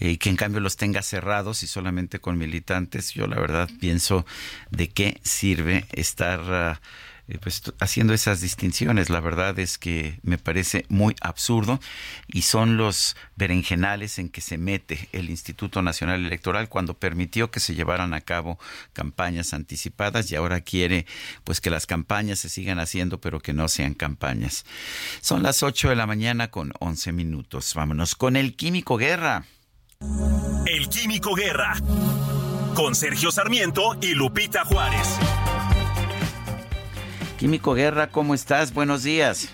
y 0.00 0.12
eh, 0.12 0.18
que 0.18 0.30
en 0.30 0.36
cambio 0.36 0.60
los 0.60 0.78
tenga 0.78 1.02
cerrados 1.02 1.62
y 1.62 1.66
solamente 1.66 2.18
con 2.18 2.38
militantes, 2.38 3.12
yo 3.12 3.26
la 3.26 3.38
verdad 3.38 3.68
pienso 3.78 4.24
de 4.70 4.88
qué 4.88 5.20
sirve 5.22 5.84
estar... 5.92 6.40
Ah, 6.40 6.80
pues 7.40 7.62
haciendo 7.80 8.12
esas 8.14 8.40
distinciones. 8.40 9.10
La 9.10 9.20
verdad 9.20 9.58
es 9.58 9.78
que 9.78 10.18
me 10.22 10.38
parece 10.38 10.84
muy 10.88 11.14
absurdo 11.20 11.80
y 12.26 12.42
son 12.42 12.76
los 12.76 13.16
berenjenales 13.36 14.18
en 14.18 14.28
que 14.28 14.40
se 14.40 14.58
mete 14.58 15.08
el 15.12 15.30
Instituto 15.30 15.82
Nacional 15.82 16.24
Electoral 16.24 16.68
cuando 16.68 16.94
permitió 16.94 17.50
que 17.50 17.60
se 17.60 17.74
llevaran 17.74 18.12
a 18.14 18.20
cabo 18.20 18.58
campañas 18.92 19.54
anticipadas 19.54 20.30
y 20.30 20.36
ahora 20.36 20.60
quiere 20.60 21.06
pues 21.44 21.60
que 21.60 21.70
las 21.70 21.86
campañas 21.86 22.40
se 22.40 22.48
sigan 22.48 22.78
haciendo 22.78 23.20
pero 23.20 23.40
que 23.40 23.52
no 23.52 23.68
sean 23.68 23.94
campañas. 23.94 24.64
Son 25.20 25.42
las 25.42 25.62
8 25.62 25.90
de 25.90 25.96
la 25.96 26.06
mañana 26.06 26.50
con 26.50 26.72
11 26.80 27.12
minutos. 27.12 27.72
Vámonos 27.74 28.14
con 28.14 28.36
el 28.36 28.56
Químico 28.56 28.96
Guerra. 28.96 29.44
El 30.66 30.88
Químico 30.88 31.34
Guerra 31.34 31.76
con 32.74 32.94
Sergio 32.94 33.30
Sarmiento 33.30 33.96
y 34.00 34.14
Lupita 34.14 34.64
Juárez. 34.64 35.18
Químico 37.42 37.74
Guerra, 37.74 38.06
¿cómo 38.06 38.34
estás? 38.34 38.72
Buenos 38.72 39.02
días 39.02 39.52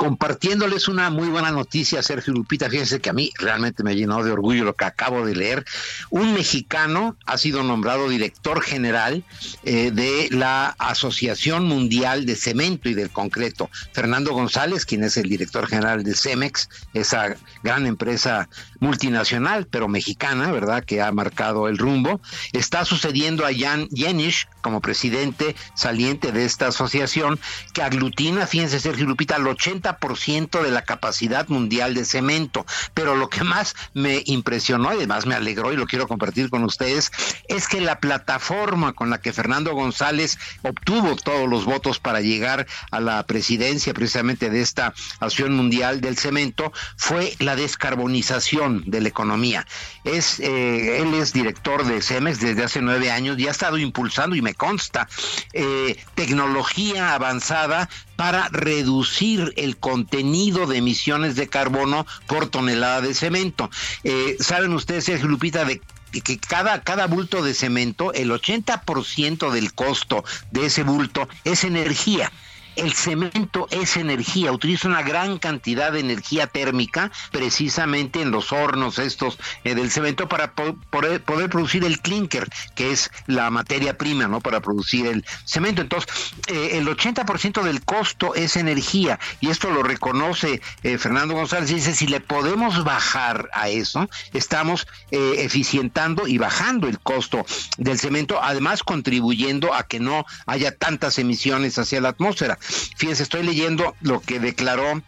compartiéndoles 0.00 0.88
una 0.88 1.10
muy 1.10 1.28
buena 1.28 1.50
noticia, 1.50 2.02
Sergio 2.02 2.32
Lupita. 2.32 2.70
Fíjense 2.70 3.00
que 3.00 3.10
a 3.10 3.12
mí 3.12 3.30
realmente 3.38 3.82
me 3.82 3.94
llenó 3.94 4.24
de 4.24 4.32
orgullo 4.32 4.64
lo 4.64 4.74
que 4.74 4.86
acabo 4.86 5.26
de 5.26 5.34
leer. 5.34 5.66
Un 6.08 6.32
mexicano 6.32 7.18
ha 7.26 7.36
sido 7.36 7.62
nombrado 7.62 8.08
director 8.08 8.62
general 8.62 9.24
eh, 9.62 9.90
de 9.90 10.30
la 10.30 10.74
Asociación 10.78 11.66
Mundial 11.66 12.24
de 12.24 12.34
Cemento 12.34 12.88
y 12.88 12.94
del 12.94 13.10
Concreto. 13.10 13.68
Fernando 13.92 14.32
González, 14.32 14.86
quien 14.86 15.04
es 15.04 15.18
el 15.18 15.28
director 15.28 15.66
general 15.66 16.02
de 16.02 16.14
Cemex, 16.14 16.70
esa 16.94 17.36
gran 17.62 17.84
empresa 17.84 18.48
multinacional, 18.78 19.66
pero 19.66 19.86
mexicana, 19.86 20.50
¿verdad?, 20.50 20.82
que 20.82 21.02
ha 21.02 21.12
marcado 21.12 21.68
el 21.68 21.76
rumbo. 21.76 22.22
Está 22.54 22.86
sucediendo 22.86 23.44
a 23.44 23.50
Jan 23.54 23.86
Jenisch 23.94 24.48
como 24.60 24.80
presidente 24.80 25.56
saliente 25.74 26.32
de 26.32 26.44
esta 26.44 26.68
asociación 26.68 27.38
que 27.72 27.82
aglutina, 27.82 28.46
fíjense, 28.46 28.80
Sergio 28.80 29.06
Lupita, 29.06 29.36
al 29.36 29.46
80 29.46 29.98
ciento 30.16 30.62
de 30.62 30.70
la 30.70 30.82
capacidad 30.82 31.48
mundial 31.48 31.94
de 31.94 32.04
cemento. 32.04 32.66
Pero 32.94 33.16
lo 33.16 33.28
que 33.28 33.44
más 33.44 33.74
me 33.94 34.22
impresionó 34.26 34.92
y 34.92 34.96
además 34.96 35.26
me 35.26 35.34
alegró 35.34 35.72
y 35.72 35.76
lo 35.76 35.86
quiero 35.86 36.08
compartir 36.08 36.50
con 36.50 36.64
ustedes 36.64 37.10
es 37.48 37.68
que 37.68 37.80
la 37.80 38.00
plataforma 38.00 38.92
con 38.92 39.10
la 39.10 39.20
que 39.20 39.32
Fernando 39.32 39.74
González 39.74 40.38
obtuvo 40.62 41.16
todos 41.16 41.48
los 41.48 41.64
votos 41.64 41.98
para 41.98 42.20
llegar 42.20 42.66
a 42.90 43.00
la 43.00 43.22
presidencia 43.24 43.94
precisamente 43.94 44.50
de 44.50 44.60
esta 44.60 44.94
Asociación 45.20 45.56
Mundial 45.56 46.00
del 46.00 46.16
Cemento 46.16 46.72
fue 46.96 47.34
la 47.38 47.56
descarbonización 47.56 48.84
de 48.86 49.00
la 49.00 49.08
economía. 49.08 49.66
Es, 50.04 50.40
eh, 50.40 51.00
él 51.00 51.14
es 51.14 51.32
director 51.32 51.84
de 51.84 52.02
Cemex 52.02 52.40
desde 52.40 52.64
hace 52.64 52.80
nueve 52.80 53.10
años 53.10 53.38
y 53.38 53.48
ha 53.48 53.50
estado 53.50 53.78
impulsando 53.78 54.36
y 54.36 54.42
me 54.50 54.54
consta, 54.54 55.08
eh, 55.52 55.96
tecnología 56.16 57.14
avanzada 57.14 57.88
para 58.16 58.48
reducir 58.48 59.52
el 59.56 59.76
contenido 59.76 60.66
de 60.66 60.78
emisiones 60.78 61.36
de 61.36 61.48
carbono 61.48 62.04
por 62.26 62.48
tonelada 62.48 63.00
de 63.00 63.14
cemento. 63.14 63.70
Eh, 64.02 64.36
Saben 64.40 64.72
ustedes, 64.72 65.04
Sergio 65.04 65.28
Lupita, 65.28 65.64
de 65.64 65.80
que 66.24 66.38
cada, 66.38 66.82
cada 66.82 67.06
bulto 67.06 67.44
de 67.44 67.54
cemento, 67.54 68.12
el 68.12 68.32
80% 68.32 69.52
del 69.52 69.72
costo 69.72 70.24
de 70.50 70.66
ese 70.66 70.82
bulto 70.82 71.28
es 71.44 71.62
energía 71.62 72.32
el 72.80 72.94
cemento 72.94 73.68
es 73.70 73.96
energía, 73.96 74.52
utiliza 74.52 74.88
una 74.88 75.02
gran 75.02 75.38
cantidad 75.38 75.92
de 75.92 76.00
energía 76.00 76.46
térmica 76.46 77.12
precisamente 77.30 78.22
en 78.22 78.30
los 78.30 78.52
hornos 78.52 78.98
estos 78.98 79.38
eh, 79.64 79.74
del 79.74 79.90
cemento 79.90 80.28
para 80.28 80.52
poder, 80.54 81.22
producir 81.22 81.84
el 81.84 82.00
clinker, 82.00 82.48
que 82.74 82.90
es 82.90 83.10
la 83.26 83.50
materia 83.50 83.98
prima, 83.98 84.28
¿no? 84.28 84.40
Para 84.40 84.60
producir 84.60 85.06
el 85.06 85.24
cemento. 85.44 85.82
Entonces, 85.82 86.10
eh, 86.46 86.78
el 86.78 86.88
80% 86.88 87.62
del 87.62 87.84
costo 87.84 88.34
es 88.34 88.56
energía 88.56 89.18
y 89.40 89.50
esto 89.50 89.70
lo 89.70 89.82
reconoce 89.82 90.62
eh, 90.82 90.98
Fernando 90.98 91.34
González. 91.34 91.68
Dice, 91.68 91.94
si 91.94 92.06
le 92.06 92.20
podemos 92.20 92.82
bajar 92.84 93.50
a 93.52 93.68
eso, 93.68 94.08
estamos 94.32 94.86
eficientando 95.10 96.26
y 96.26 96.38
bajando 96.38 96.88
el 96.88 96.98
costo 97.00 97.44
del 97.78 97.98
cemento, 97.98 98.42
además 98.42 98.82
contribuyendo 98.82 99.74
a 99.74 99.82
que 99.84 100.00
no 100.00 100.24
haya 100.46 100.74
tantas 100.76 101.18
emisiones 101.18 101.78
hacia 101.78 102.00
la 102.00 102.10
atmósfera. 102.10 102.58
Fíjense, 102.96 103.22
estoy 103.22 103.42
leyendo 103.42 103.94
lo 104.00 104.20
que 104.20 104.40
declaró 104.40 105.02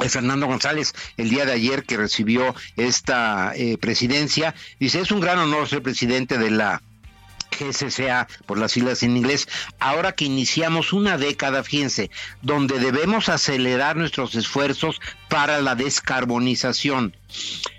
eh, 0.00 0.08
Fernando 0.08 0.46
González 0.46 0.94
el 1.16 1.30
día 1.30 1.44
de 1.44 1.52
ayer 1.52 1.84
que 1.84 1.96
recibió 1.96 2.54
esta 2.76 3.52
eh, 3.54 3.78
presidencia. 3.78 4.54
Dice, 4.80 5.00
es 5.00 5.10
un 5.10 5.20
gran 5.20 5.38
honor 5.38 5.68
ser 5.68 5.82
presidente 5.82 6.38
de 6.38 6.50
la 6.50 6.82
GSCA 7.58 8.26
por 8.46 8.58
las 8.58 8.72
siglas 8.72 9.02
en 9.02 9.16
inglés, 9.16 9.46
ahora 9.78 10.12
que 10.12 10.24
iniciamos 10.24 10.92
una 10.92 11.18
década, 11.18 11.62
fíjense, 11.62 12.10
donde 12.40 12.78
debemos 12.78 13.28
acelerar 13.28 13.96
nuestros 13.96 14.34
esfuerzos 14.34 15.00
para 15.28 15.60
la 15.60 15.74
descarbonización. 15.74 17.14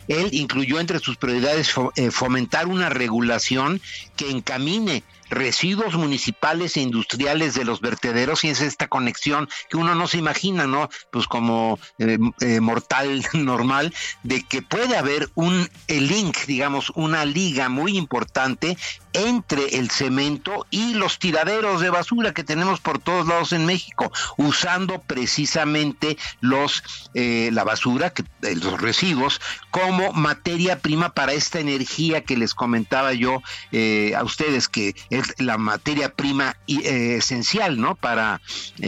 Él 0.08 0.30
incluyó 0.32 0.80
entre 0.80 1.00
sus 1.00 1.18
prioridades 1.18 1.74
eh, 1.96 2.12
fomentar 2.12 2.68
una 2.68 2.90
regulación 2.90 3.82
que 4.16 4.30
encamine 4.30 5.04
residuos 5.34 5.96
municipales 5.96 6.78
e 6.78 6.82
industriales 6.82 7.54
de 7.56 7.66
los 7.66 7.82
vertederos 7.82 8.44
y 8.44 8.50
es 8.50 8.62
esta 8.62 8.88
conexión 8.88 9.50
que 9.70 9.78
uno 9.78 9.96
no 9.96 10.08
se 10.08 10.18
imagina, 10.18 10.68
¿no? 10.68 10.90
Pues 11.12 11.28
como 11.28 11.80
eh, 11.98 12.18
eh, 12.42 12.60
mortal 12.60 13.26
normal, 13.34 13.94
de 14.24 14.44
que 14.44 14.62
puede 14.62 14.98
haber 14.98 15.30
un 15.36 15.70
link, 15.88 16.38
digamos, 16.48 16.92
una 16.96 17.26
liga 17.26 17.70
muy 17.70 17.98
importante 17.98 18.78
entre 19.14 19.78
el 19.78 19.90
cemento 19.92 20.66
y 20.70 20.96
los 20.96 21.20
tiraderos 21.20 21.82
de 21.82 21.90
basura 21.90 22.34
que 22.34 22.44
tenemos 22.44 22.80
por 22.80 23.00
todos 23.00 23.28
lados 23.28 23.52
en 23.54 23.66
México, 23.66 24.12
usando 24.38 25.02
precisamente 25.02 26.18
los 26.42 26.84
eh, 27.14 27.50
la 27.54 27.64
basura, 27.64 28.14
eh, 28.42 28.56
los 28.56 28.82
residuos, 28.82 29.40
como 29.72 30.12
materia 30.14 30.80
prima 30.80 31.14
para 31.14 31.34
esta 31.34 31.60
energía 31.60 32.24
que 32.24 32.38
les 32.38 32.54
comentaba 32.56 33.14
yo 33.14 33.42
eh, 33.72 34.14
a 34.18 34.24
ustedes, 34.24 34.68
que 34.68 34.96
es 35.10 35.34
la 35.38 35.58
materia 35.58 36.14
prima 36.14 36.56
esencial, 36.68 37.80
¿no? 37.80 37.96
Para, 37.96 38.42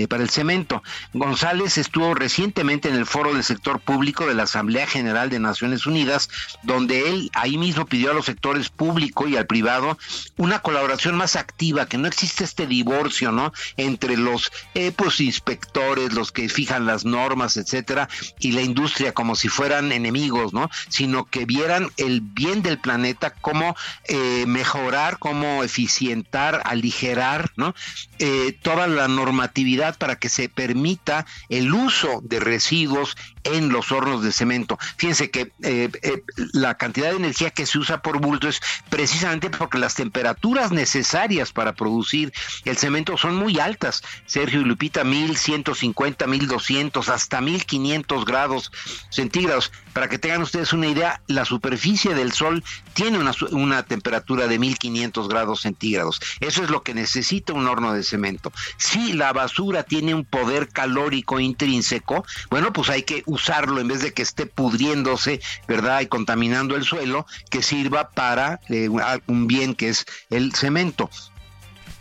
para 0.10 0.24
el 0.24 0.30
cemento. 0.30 0.82
González 1.14 1.78
estuvo 1.78 2.14
recientemente 2.14 2.90
en 2.90 2.96
el 2.96 3.06
foro 3.06 3.34
del 3.34 3.44
sector 3.44 3.80
público 3.80 4.26
de 4.26 4.34
la 4.34 4.44
Asamblea 4.44 4.88
General 4.88 5.30
de 5.30 5.40
Naciones 5.40 5.86
Unidas, 5.86 6.30
donde 6.64 7.10
él 7.10 7.30
ahí 7.34 7.58
mismo 7.58 7.86
pidió 7.86 8.12
a 8.12 8.14
los 8.14 8.26
sectores 8.26 8.70
público 8.70 9.28
y 9.28 9.38
al 9.38 9.46
privado 9.46 9.98
una 10.38 10.60
colaboración 10.60 11.16
más 11.16 11.36
activa, 11.36 11.86
que 11.86 11.98
no 11.98 12.08
existe 12.08 12.44
este 12.44 12.68
divorcio, 12.68 13.32
¿no? 13.32 13.54
Entre 13.78 14.18
los 14.18 14.52
eh, 14.74 14.92
pues, 14.96 15.20
inspectores, 15.20 16.14
los 16.14 16.32
que 16.32 16.50
fijan 16.50 16.86
las 16.86 17.06
normas, 17.06 17.58
etcétera, 17.58 18.10
y 18.40 18.52
la 18.52 18.62
industria 18.62 19.14
como 19.14 19.36
si 19.36 19.48
fueran 19.48 19.92
enemigos, 19.92 20.54
¿no? 20.54 20.70
Sino 20.90 21.26
que 21.26 21.46
vieran 21.46 21.90
el 21.98 22.22
bien 22.22 22.62
del 22.62 22.80
planeta, 22.80 23.32
cómo 23.32 23.76
eh, 24.06 24.46
mejorar, 24.48 25.18
cómo 25.20 25.64
eficientar, 25.64 26.62
aligerar, 26.66 27.52
¿no? 27.56 27.76
Eh, 28.20 28.58
toda 28.62 28.88
la 28.88 29.08
normatividad 29.08 29.98
para 29.98 30.18
que 30.18 30.30
se 30.30 30.50
permita 30.50 31.26
el 31.50 31.74
uso 31.74 32.22
de 32.24 32.40
residuos 32.40 33.16
en 33.44 33.70
los 33.70 33.92
hornos 33.92 34.24
de 34.24 34.32
cemento. 34.32 34.78
Fíjense 34.98 35.30
que 35.30 35.52
eh, 35.62 35.90
eh, 36.02 36.24
la 36.54 36.76
cantidad 36.76 37.12
de 37.12 37.18
energía 37.18 37.52
que 37.52 37.66
se 37.66 37.78
usa 37.78 38.02
por 38.02 38.20
bulto 38.20 38.48
es 38.48 38.60
precisamente 38.90 39.50
porque 39.50 39.78
las 39.78 39.94
temperaturas 40.06 40.72
necesarias 40.72 41.52
para 41.52 41.74
producir 41.74 42.32
el 42.64 42.78
cemento 42.78 43.18
son 43.18 43.36
muy 43.36 43.60
altas. 43.60 44.04
Sergio 44.28 44.62
y 44.62 44.64
Lupita, 44.64 45.04
1150, 45.04 46.28
1200, 46.28 47.10
hasta 47.10 47.42
1500 47.42 48.24
grados 48.24 48.72
centígrados. 49.10 49.72
Para 49.94 50.08
que 50.08 50.20
tengan 50.20 50.44
ustedes 50.44 50.74
una 50.74 50.88
idea, 50.88 51.22
la 51.28 51.46
superficie 51.46 52.14
del 52.14 52.34
Sol 52.34 52.64
tiene 52.94 53.18
una, 53.18 53.32
una 53.52 53.84
temperatura 53.84 54.46
de 54.48 54.60
1500 54.60 55.28
grados 55.28 55.62
centígrados. 55.62 56.20
Eso 56.40 56.64
es 56.64 56.70
lo 56.70 56.84
que 56.84 56.94
necesita 56.94 57.54
un 57.54 57.66
horno 57.66 57.94
de 57.94 58.04
cemento. 58.04 58.52
Si 58.78 59.14
la 59.14 59.34
basura 59.34 59.84
tiene 59.84 60.14
un 60.14 60.26
poder 60.26 60.70
calórico 60.70 61.40
intrínseco, 61.40 62.26
bueno, 62.52 62.74
pues 62.74 62.90
hay 62.90 63.04
que 63.04 63.24
usarlo 63.26 63.82
en 63.82 63.88
vez 63.88 64.04
de 64.04 64.14
que 64.14 64.22
esté 64.22 64.46
pudriéndose, 64.46 65.42
¿verdad? 65.68 66.02
Y 66.02 66.08
contaminando 66.08 66.76
el 66.76 66.84
suelo, 66.84 67.26
que 67.50 67.64
sirva 67.64 68.10
para 68.10 68.60
eh, 68.70 68.90
un 69.28 69.48
bien 69.48 69.74
que 69.74 69.90
es 69.90 69.95
el 70.30 70.54
cemento 70.54 71.10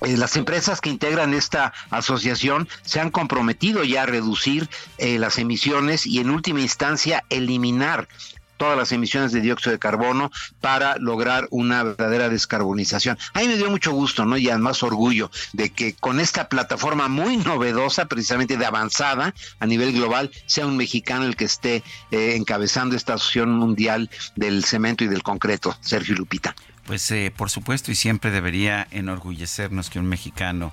eh, 0.01 0.17
las 0.17 0.37
empresas 0.37 0.81
que 0.81 0.91
integran 0.91 1.35
esta 1.35 1.73
asociación 1.91 2.69
se 2.83 3.01
han 3.01 3.11
comprometido 3.11 3.85
ya 3.85 4.03
a 4.03 4.07
reducir 4.07 4.69
eh, 4.99 5.19
las 5.19 5.39
emisiones 5.39 6.07
y 6.07 6.19
en 6.19 6.31
última 6.31 6.61
instancia 6.61 7.25
eliminar 7.31 8.09
todas 8.57 8.77
las 8.77 8.93
emisiones 8.93 9.33
de 9.33 9.41
dióxido 9.41 9.73
de 9.73 9.79
carbono 9.79 10.31
para 10.61 10.97
lograr 10.99 11.49
una 11.51 11.83
verdadera 11.83 12.29
descarbonización. 12.29 13.19
A 13.33 13.41
mí 13.41 13.49
me 13.49 13.57
dio 13.57 13.71
mucho 13.71 13.93
gusto, 13.93 14.25
¿no? 14.25 14.37
Y 14.37 14.49
además 14.49 14.83
orgullo 14.83 15.31
de 15.53 15.71
que 15.71 15.95
con 15.95 16.21
esta 16.21 16.49
plataforma 16.49 17.09
muy 17.09 17.37
novedosa, 17.37 18.07
precisamente 18.07 18.57
de 18.57 18.67
avanzada 18.67 19.35
a 19.59 19.67
nivel 19.67 19.93
global, 19.93 20.31
sea 20.47 20.67
un 20.67 20.77
mexicano 20.77 21.25
el 21.25 21.37
que 21.37 21.45
esté 21.45 21.83
eh, 22.11 22.37
encabezando 22.37 22.95
esta 22.95 23.15
asociación 23.15 23.51
mundial 23.51 24.09
del 24.37 24.65
cemento 24.65 25.05
y 25.05 25.09
del 25.09 25.23
concreto, 25.23 25.77
Sergio 25.81 26.15
Lupita. 26.15 26.55
Pues 26.87 27.11
eh, 27.11 27.33
por 27.35 27.51
supuesto 27.51 27.91
y 27.91 27.95
siempre 27.95 28.31
debería 28.31 28.87
enorgullecernos 28.91 29.91
que 29.91 29.99
un 29.99 30.07
mexicano 30.07 30.73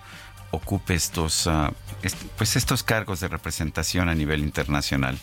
ocupe 0.52 0.94
estos, 0.94 1.48
ah, 1.48 1.72
pues 2.38 2.56
estos 2.56 2.84
cargos 2.84 3.22
de 3.22 3.30
representación 3.30 4.10
a 4.10 4.16
nivel 4.16 4.42
internacional. 4.42 5.18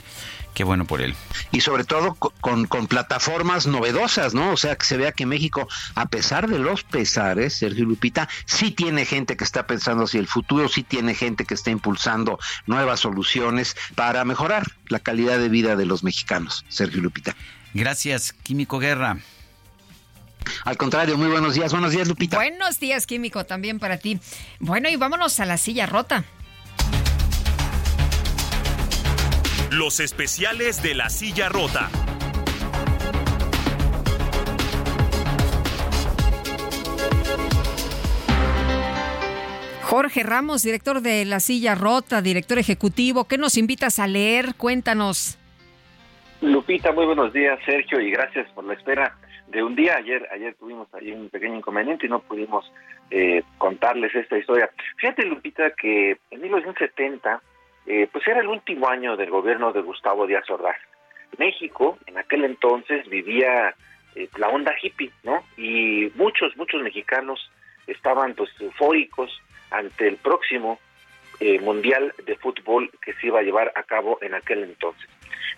Qué 0.55 0.65
bueno 0.65 0.87
por 0.87 1.03
él. 1.03 1.15
Y 1.53 1.61
sobre 1.61 1.85
todo 1.85 2.15
con, 2.15 2.67
plataformas 2.89 3.67
novedosas, 3.67 4.35
¿no? 4.35 4.53
O 4.53 4.57
sea, 4.57 4.77
que 4.77 4.87
se 4.87 4.97
vea 4.97 5.13
que 5.13 5.27
México, 5.27 5.69
a 5.95 6.07
pesar 6.07 6.49
de 6.49 6.59
los 6.59 6.83
pesares, 6.83 7.55
Sergio 7.55 7.85
Lupita, 7.85 8.29
sí 8.47 8.71
tiene 8.71 9.05
gente 9.05 9.37
que 9.37 9.45
está 9.45 9.67
pensando 9.67 10.05
hacia 10.05 10.19
el 10.19 10.27
futuro, 10.27 10.69
sí 10.69 10.83
tiene 10.83 11.15
gente 11.15 11.45
que 11.45 11.55
está 11.55 11.71
impulsando 11.71 12.39
nuevas 12.67 13.01
soluciones 13.01 13.77
para 13.95 14.25
mejorar 14.25 14.65
la 14.89 14.99
calidad 14.99 15.39
de 15.39 15.49
vida 15.49 15.77
de 15.77 15.87
los 15.87 16.03
mexicanos, 16.03 16.65
Sergio 16.69 17.03
Lupita. 17.03 17.37
Gracias, 17.75 18.33
Químico 18.33 18.79
Guerra. 18.79 19.19
Al 20.65 20.77
contrario, 20.77 21.17
muy 21.17 21.29
buenos 21.29 21.55
días. 21.55 21.73
Buenos 21.73 21.93
días, 21.93 22.09
Lupita. 22.09 22.37
Buenos 22.37 22.81
días, 22.81 23.07
Químico, 23.07 23.45
también 23.45 23.79
para 23.79 23.99
ti. 23.99 24.19
Bueno, 24.59 24.89
y 24.89 24.97
vámonos 24.97 25.41
a 25.41 25.47
la 25.47 25.57
silla 25.57 25.87
rota. 25.87 26.25
Los 29.71 30.01
especiales 30.01 30.83
de 30.83 30.95
la 30.95 31.11
silla 31.11 31.49
rota. 31.49 31.91
Jorge 39.89 40.23
Ramos, 40.23 40.63
director 40.63 41.01
de 41.01 41.25
La 41.25 41.41
Silla 41.41 41.75
Rota, 41.75 42.21
director 42.21 42.59
ejecutivo, 42.59 43.25
¿qué 43.25 43.39
nos 43.39 43.57
invitas 43.57 43.99
a 43.99 44.07
leer? 44.07 44.55
Cuéntanos. 44.55 45.39
Lupita, 46.43 46.93
muy 46.93 47.07
buenos 47.07 47.33
días, 47.33 47.59
Sergio, 47.65 47.99
y 47.99 48.11
gracias 48.11 48.47
por 48.53 48.65
la 48.65 48.75
espera 48.75 49.17
de 49.51 49.63
un 49.63 49.75
día. 49.75 49.97
Ayer, 49.97 50.29
ayer 50.33 50.55
tuvimos 50.55 50.93
ahí 50.95 51.13
un 51.13 51.29
pequeño 51.29 51.57
inconveniente 51.57 52.07
y 52.07 52.09
no 52.09 52.21
pudimos 52.21 52.71
eh, 53.11 53.43
contarles 53.59 54.15
esta 54.15 54.39
historia. 54.39 54.71
Fíjate, 54.97 55.25
Lupita, 55.27 55.71
que 55.71 56.19
en 56.31 56.41
1970 56.41 57.43
eh, 57.87 58.07
pues 58.13 58.27
era 58.29 58.41
el 58.41 58.49
último 58.49 58.89
año 58.89 59.17
del 59.17 59.31
gobierno 59.31 59.73
de 59.73 59.81
Gustavo 59.81 60.27
Díaz 60.27 60.49
Ordaz. 60.51 60.77
México 61.39 61.99
en 62.07 62.19
aquel 62.19 62.45
entonces 62.45 63.09
vivía 63.09 63.75
eh, 64.15 64.29
la 64.37 64.49
onda 64.49 64.75
hippie, 64.81 65.11
¿no? 65.23 65.43
Y 65.57 66.13
muchos, 66.15 66.55
muchos 66.57 66.83
mexicanos 66.83 67.51
estaban 67.87 68.35
pues 68.35 68.51
eufóricos 68.61 69.41
ante 69.71 70.07
el 70.07 70.17
próximo 70.17 70.79
eh, 71.41 71.59
mundial 71.61 72.13
de 72.27 72.37
fútbol 72.37 72.91
que 73.01 73.15
se 73.15 73.29
iba 73.29 73.41
a 73.41 73.43
llevar 73.43 73.73
a 73.75 73.83
cabo 73.85 74.19
en 74.21 74.35
aquel 74.35 74.65
entonces. 74.65 75.09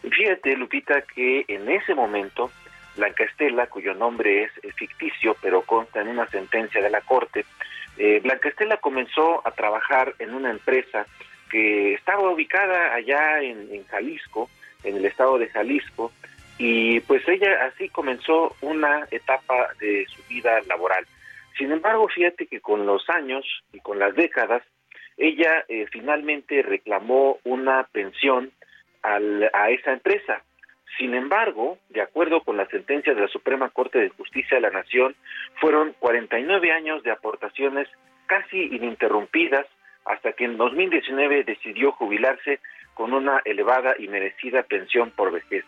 Fíjate, 0.03 0.57
Lupita, 0.57 1.03
que 1.03 1.45
en 1.49 1.69
ese 1.69 1.95
momento 1.95 2.51
Blanca 3.01 3.25
Estela, 3.25 3.67
cuyo 3.67 3.95
nombre 3.95 4.43
es 4.45 4.75
ficticio, 4.75 5.35
pero 5.41 5.63
consta 5.63 6.03
en 6.03 6.09
una 6.09 6.27
sentencia 6.27 6.83
de 6.83 6.91
la 6.91 7.01
Corte, 7.01 7.45
Eh, 8.03 8.21
Blanca 8.23 8.49
Estela 8.49 8.77
comenzó 8.79 9.47
a 9.47 9.51
trabajar 9.51 10.15
en 10.19 10.33
una 10.33 10.51
empresa 10.51 11.07
que 11.51 11.95
estaba 11.95 12.31
ubicada 12.31 12.95
allá 12.95 13.43
en, 13.43 13.85
Jalisco, 13.87 14.49
en 14.85 14.97
el 14.97 15.05
estado 15.05 15.39
de 15.39 15.49
Jalisco, 15.49 16.13
y 16.57 17.01
pues 17.01 17.27
ella 17.29 17.51
así 17.67 17.89
comenzó 17.89 18.55
una 18.63 19.07
etapa 19.11 19.69
de 19.81 20.07
su 20.07 20.23
vida 20.29 20.61
laboral. 20.69 21.05
Sin 21.59 21.73
embargo, 21.73 22.09
fíjate 22.09 22.47
que 22.47 22.61
con 22.61 22.87
los 22.87 23.03
años 23.11 23.45
y 23.73 23.81
con 23.81 23.99
las 23.99 24.15
décadas, 24.15 24.63
ella 25.17 25.65
eh, 25.69 25.87
finalmente 25.91 26.63
reclamó 26.63 27.39
una 27.45 27.87
pensión 27.93 28.51
a 29.03 29.71
esa 29.71 29.93
empresa. 29.93 30.43
Sin 30.99 31.15
embargo, 31.15 31.79
de 31.89 32.03
acuerdo 32.03 32.43
con 32.43 32.57
la 32.57 32.67
sentencia 32.67 33.15
de 33.15 33.23
la 33.23 33.29
Suprema 33.29 33.71
Corte 33.71 33.99
de 33.99 34.09
Justicia 34.11 34.57
de 34.57 34.63
la 34.63 34.71
Nación, 34.71 35.15
fueron 35.61 35.95
49 35.99 36.73
años 36.73 37.03
de 37.03 37.11
aportaciones 37.11 37.89
casi 38.27 38.59
ininterrumpidas 38.59 39.67
hasta 40.05 40.33
que 40.33 40.45
en 40.45 40.57
2019 40.57 41.45
decidió 41.45 41.93
jubilarse 41.93 42.61
con 42.95 43.13
una 43.13 43.41
elevada 43.45 43.95
y 43.99 44.09
merecida 44.09 44.63
pensión 44.63 45.11
por 45.11 45.33
vejez. 45.33 45.65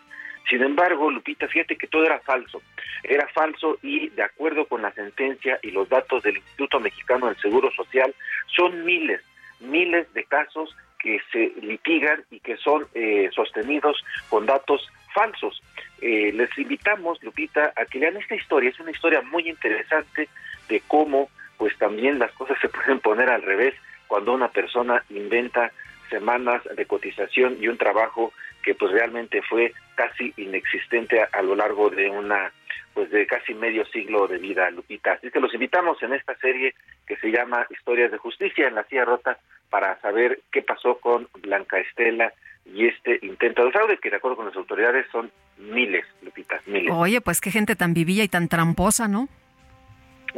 Sin 0.49 0.61
embargo, 0.61 1.09
Lupita, 1.09 1.47
fíjate 1.47 1.77
que 1.77 1.87
todo 1.87 2.05
era 2.05 2.19
falso. 2.19 2.61
Era 3.03 3.27
falso 3.29 3.77
y 3.81 4.09
de 4.09 4.23
acuerdo 4.23 4.65
con 4.65 4.81
la 4.81 4.91
sentencia 4.91 5.57
y 5.61 5.71
los 5.71 5.87
datos 5.89 6.23
del 6.23 6.37
Instituto 6.37 6.79
Mexicano 6.79 7.27
del 7.27 7.37
Seguro 7.37 7.71
Social, 7.71 8.13
son 8.55 8.83
miles, 8.83 9.21
miles 9.61 10.11
de 10.13 10.25
casos 10.25 10.75
que 10.99 11.21
se 11.31 11.53
litigan 11.61 12.23
y 12.31 12.39
que 12.39 12.57
son 12.57 12.87
eh, 12.93 13.29
sostenidos 13.33 14.03
con 14.29 14.45
datos 14.45 14.87
falsos. 15.13 15.61
Eh, 16.01 16.31
les 16.33 16.55
invitamos, 16.57 17.21
Lupita, 17.23 17.73
a 17.75 17.85
que 17.85 17.99
lean 17.99 18.17
esta 18.17 18.35
historia. 18.35 18.69
Es 18.69 18.79
una 18.79 18.91
historia 18.91 19.21
muy 19.21 19.47
interesante 19.47 20.27
de 20.67 20.81
cómo, 20.87 21.29
pues 21.57 21.77
también 21.77 22.19
las 22.19 22.31
cosas 22.33 22.57
se 22.61 22.69
pueden 22.77 22.99
poner 22.99 23.29
al 23.29 23.41
revés 23.41 23.73
cuando 24.07 24.33
una 24.33 24.49
persona 24.49 25.03
inventa 25.09 25.71
semanas 26.09 26.61
de 26.75 26.85
cotización 26.85 27.57
y 27.59 27.67
un 27.67 27.77
trabajo 27.77 28.33
que 28.61 28.75
pues 28.75 28.91
realmente 28.91 29.41
fue 29.41 29.73
casi 29.95 30.33
inexistente 30.37 31.21
a, 31.21 31.41
lo 31.41 31.55
largo 31.55 31.89
de 31.89 32.09
una 32.09 32.51
pues 32.93 33.09
de 33.09 33.25
casi 33.25 33.55
medio 33.55 33.85
siglo 33.87 34.27
de 34.27 34.37
vida, 34.37 34.69
Lupita. 34.69 35.13
Así 35.13 35.31
que 35.31 35.39
los 35.39 35.53
invitamos 35.53 36.01
en 36.03 36.13
esta 36.13 36.35
serie 36.35 36.75
que 37.07 37.17
se 37.17 37.31
llama 37.31 37.65
Historias 37.71 38.11
de 38.11 38.19
Justicia 38.19 38.67
en 38.67 38.75
la 38.75 38.83
Silla 38.83 39.05
Rota 39.05 39.39
para 39.71 39.99
saber 40.01 40.41
qué 40.51 40.61
pasó 40.61 40.99
con 40.99 41.27
Blanca 41.41 41.79
Estela 41.79 42.31
y 42.65 42.87
este 42.87 43.19
intento 43.21 43.65
de 43.65 43.71
fraude, 43.71 43.97
que 43.97 44.09
de 44.09 44.17
acuerdo 44.17 44.37
con 44.37 44.45
las 44.45 44.55
autoridades 44.55 45.05
son 45.11 45.31
miles, 45.57 46.05
Lupita, 46.21 46.61
miles. 46.65 46.91
Oye, 46.93 47.21
pues 47.21 47.41
qué 47.41 47.51
gente 47.51 47.75
tan 47.75 47.93
vivilla 47.93 48.23
y 48.23 48.27
tan 48.27 48.47
tramposa, 48.47 49.07
¿no? 49.07 49.27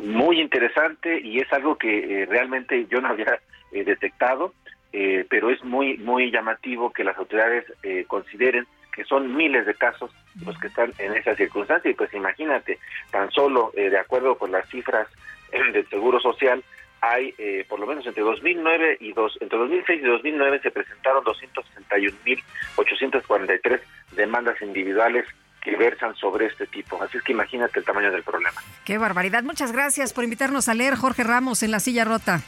Muy 0.02 0.41
interesante 0.41 1.22
y 1.22 1.39
es 1.39 1.52
algo 1.53 1.77
que 1.77 2.23
eh, 2.23 2.26
realmente 2.26 2.85
yo 2.89 2.99
no 2.99 3.10
había 3.10 3.39
eh, 3.72 3.84
detectado, 3.84 4.53
eh, 4.91 5.26
pero 5.30 5.49
es 5.49 5.64
muy, 5.64 5.97
muy 5.97 6.31
llamativo 6.31 6.91
que 6.91 7.03
las 7.03 7.18
autoridades 7.18 7.65
consideren 8.07 8.65
que 8.93 9.03
son 9.03 9.35
miles 9.35 9.65
de 9.65 9.73
casos 9.73 10.10
los 10.45 10.57
que 10.57 10.68
están 10.68 10.93
en 10.99 11.14
esa 11.14 11.35
circunstancia. 11.35 11.91
Y 11.91 11.95
pues 11.95 12.14
imagínate, 12.14 12.80
tan 13.11 13.30
solo 13.31 13.72
de 13.76 13.97
acuerdo 13.97 14.38
con 14.38 14.53
las 14.53 14.68
cifras 14.69 15.07
del 15.52 15.85
Seguro 15.89 16.19
Social, 16.22 16.64
hay 17.11 17.34
eh, 17.38 17.65
por 17.68 17.80
lo 17.80 17.88
menos 17.88 18.06
entre 18.06 18.23
2009 18.23 18.98
y 19.02 19.11
dos, 19.14 19.38
entre 19.41 19.57
2006 19.57 20.02
y 20.02 20.06
2009 20.06 20.60
se 20.61 20.72
presentaron 20.72 21.23
261.843 21.23 23.82
demandas 24.15 24.61
individuales 24.61 25.26
que 25.61 25.76
versan 25.76 26.15
sobre 26.15 26.45
este 26.45 26.68
tipo. 26.68 27.02
Así 27.02 27.18
es 27.18 27.23
que 27.23 27.34
imagínate 27.34 27.80
el 27.80 27.86
tamaño 27.86 28.11
del 28.11 28.23
problema. 28.23 28.61
Qué 28.86 28.98
barbaridad. 28.98 29.44
Muchas 29.44 29.72
gracias 29.72 30.14
por 30.14 30.23
invitarnos 30.23 30.69
a 30.69 30.76
leer 30.76 30.95
Jorge 30.95 31.23
Ramos 31.23 31.64
en 31.64 31.72
La 31.72 31.80
Silla 31.80 32.06
Rota. 32.06 32.41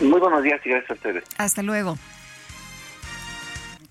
Muy 0.00 0.18
buenos 0.18 0.42
días 0.42 0.60
y 0.64 0.70
gracias 0.70 0.90
a 0.90 0.94
ustedes. 0.94 1.24
Hasta 1.38 1.62
luego. 1.62 1.96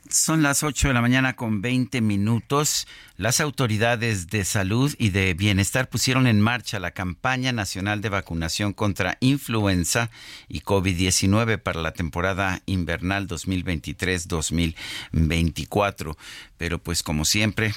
Son 0.10 0.44
las 0.44 0.64
8 0.64 0.90
de 0.90 0.94
la 0.94 1.02
mañana 1.02 1.36
con 1.36 1.62
20 1.62 2.02
minutos. 2.02 2.88
Las 3.24 3.40
autoridades 3.40 4.28
de 4.28 4.44
salud 4.44 4.94
y 5.00 5.12
de 5.12 5.34
bienestar 5.34 5.88
pusieron 5.88 6.28
en 6.28 6.42
marcha 6.42 6.78
la 6.78 6.92
campaña 6.92 7.54
nacional 7.54 8.02
de 8.02 8.10
vacunación 8.10 8.74
contra 8.74 9.18
influenza 9.22 10.10
y 10.50 10.60
COVID-19 10.60 11.58
para 11.58 11.80
la 11.80 11.94
temporada 11.94 12.62
invernal 12.66 13.30
2023-2024. 13.30 16.18
Pero 16.58 16.80
pues 16.80 17.02
como 17.02 17.24
siempre, 17.24 17.74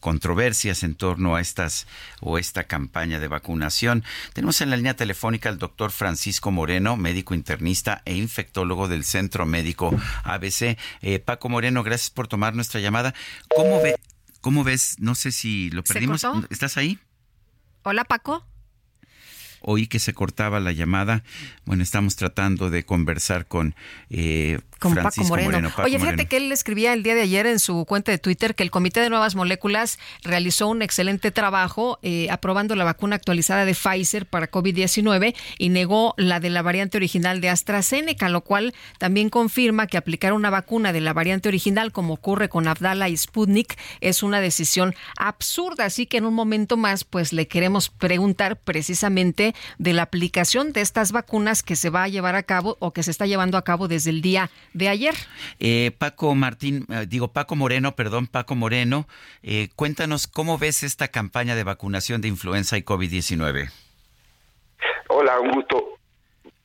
controversias 0.00 0.82
en 0.82 0.96
torno 0.96 1.36
a 1.36 1.40
estas 1.40 1.86
o 2.20 2.36
esta 2.36 2.64
campaña 2.64 3.20
de 3.20 3.28
vacunación. 3.28 4.02
Tenemos 4.32 4.60
en 4.60 4.70
la 4.70 4.76
línea 4.76 4.96
telefónica 4.96 5.50
al 5.50 5.58
doctor 5.58 5.92
Francisco 5.92 6.50
Moreno, 6.50 6.96
médico 6.96 7.34
internista 7.34 8.02
e 8.06 8.16
infectólogo 8.16 8.88
del 8.88 9.04
Centro 9.04 9.46
Médico 9.46 9.96
ABC. 10.24 10.76
Eh, 11.00 11.20
Paco 11.20 11.48
Moreno, 11.48 11.84
gracias 11.84 12.10
por 12.10 12.26
tomar 12.26 12.56
nuestra 12.56 12.80
llamada. 12.80 13.14
¿Cómo 13.54 13.80
ve, 13.80 13.94
¿Cómo 14.40 14.64
ves? 14.64 14.96
No 14.98 15.14
sé 15.14 15.32
si 15.32 15.70
lo 15.70 15.82
perdimos. 15.84 16.24
¿Estás 16.50 16.76
ahí? 16.76 16.98
Hola, 17.82 18.04
Paco 18.04 18.46
oí 19.60 19.86
que 19.86 19.98
se 19.98 20.14
cortaba 20.14 20.60
la 20.60 20.72
llamada. 20.72 21.22
Bueno, 21.64 21.82
estamos 21.82 22.16
tratando 22.16 22.70
de 22.70 22.84
conversar 22.84 23.46
con, 23.46 23.74
eh, 24.08 24.60
Francisco 24.88 25.34
Paco 25.34 25.44
Moreno. 25.44 25.70
Oye, 25.84 25.98
fíjate 25.98 26.26
que 26.26 26.38
él 26.38 26.50
escribía 26.52 26.92
el 26.92 27.02
día 27.02 27.14
de 27.14 27.22
ayer 27.22 27.46
en 27.46 27.58
su 27.58 27.84
cuenta 27.84 28.10
de 28.12 28.18
Twitter 28.18 28.54
que 28.54 28.62
el 28.62 28.70
Comité 28.70 29.00
de 29.00 29.10
Nuevas 29.10 29.34
Moléculas 29.34 29.98
realizó 30.22 30.68
un 30.68 30.82
excelente 30.82 31.30
trabajo 31.30 31.98
eh, 32.02 32.28
aprobando 32.30 32.74
la 32.76 32.84
vacuna 32.84 33.16
actualizada 33.16 33.64
de 33.64 33.74
Pfizer 33.74 34.26
para 34.26 34.50
COVID-19 34.50 35.34
y 35.58 35.68
negó 35.68 36.14
la 36.16 36.40
de 36.40 36.50
la 36.50 36.62
variante 36.62 36.96
original 36.96 37.40
de 37.40 37.50
AstraZeneca, 37.50 38.28
lo 38.28 38.42
cual 38.42 38.74
también 38.98 39.30
confirma 39.30 39.86
que 39.86 39.96
aplicar 39.96 40.32
una 40.32 40.50
vacuna 40.50 40.92
de 40.92 41.00
la 41.00 41.12
variante 41.12 41.48
original, 41.48 41.92
como 41.92 42.14
ocurre 42.14 42.48
con 42.48 42.66
Abdala 42.66 43.08
y 43.08 43.16
Sputnik, 43.16 43.76
es 44.00 44.22
una 44.22 44.40
decisión 44.40 44.94
absurda. 45.16 45.84
Así 45.84 46.06
que 46.06 46.18
en 46.18 46.24
un 46.24 46.34
momento 46.34 46.76
más, 46.76 47.04
pues 47.04 47.32
le 47.32 47.46
queremos 47.48 47.88
preguntar 47.88 48.56
precisamente 48.56 49.54
de 49.78 49.92
la 49.92 50.02
aplicación 50.02 50.72
de 50.72 50.80
estas 50.80 51.12
vacunas 51.12 51.62
que 51.62 51.76
se 51.76 51.90
va 51.90 52.04
a 52.04 52.08
llevar 52.08 52.34
a 52.34 52.42
cabo 52.42 52.76
o 52.80 52.92
que 52.92 53.02
se 53.02 53.10
está 53.10 53.26
llevando 53.26 53.58
a 53.58 53.64
cabo 53.64 53.88
desde 53.88 54.10
el 54.10 54.22
día 54.22 54.50
de 54.72 54.88
ayer. 54.88 55.14
Eh, 55.58 55.92
Paco 55.98 56.34
Martín, 56.34 56.86
eh, 56.88 57.06
digo 57.08 57.32
Paco 57.32 57.56
Moreno, 57.56 57.96
perdón, 57.96 58.26
Paco 58.26 58.54
Moreno, 58.54 59.06
eh, 59.42 59.68
cuéntanos 59.76 60.26
cómo 60.26 60.58
ves 60.58 60.82
esta 60.82 61.08
campaña 61.08 61.54
de 61.54 61.64
vacunación 61.64 62.20
de 62.20 62.28
influenza 62.28 62.76
y 62.76 62.82
COVID-19. 62.82 63.70
Hola, 65.08 65.40
un 65.40 65.50
gusto 65.50 65.98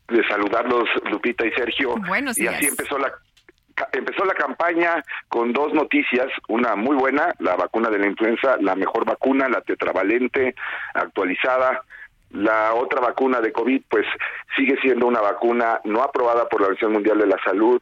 de 0.08 0.26
saludarlos, 0.28 0.84
Lupita 1.10 1.46
y 1.46 1.52
Sergio. 1.52 1.96
Buenos 2.08 2.36
días. 2.36 2.54
Y 2.54 2.56
así 2.58 2.68
empezó 2.68 2.98
la 2.98 3.12
empezó 3.92 4.24
la 4.24 4.34
campaña 4.34 5.04
con 5.28 5.52
dos 5.52 5.74
noticias, 5.74 6.28
una 6.48 6.76
muy 6.76 6.96
buena, 6.96 7.34
la 7.40 7.56
vacuna 7.56 7.90
de 7.90 8.00
la 8.00 8.08
influenza, 8.08 8.56
la 8.62 8.76
mejor 8.76 9.06
vacuna, 9.06 9.50
la 9.50 9.62
tetravalente 9.62 10.56
actualizada, 10.94 11.84
la 12.36 12.74
otra 12.74 13.02
vacuna 13.02 13.40
de 13.42 13.52
COVID, 13.52 13.84
pues 13.90 14.06
sigue 14.56 14.78
siendo 14.82 15.08
una 15.08 15.22
vacuna 15.22 15.80
no 15.86 16.02
aprobada 16.02 16.48
por 16.48 16.62
la 16.62 16.68
Organización 16.68 16.94
Mundial 16.94 17.18
de 17.18 17.28
la 17.28 17.38
Salud, 17.44 17.82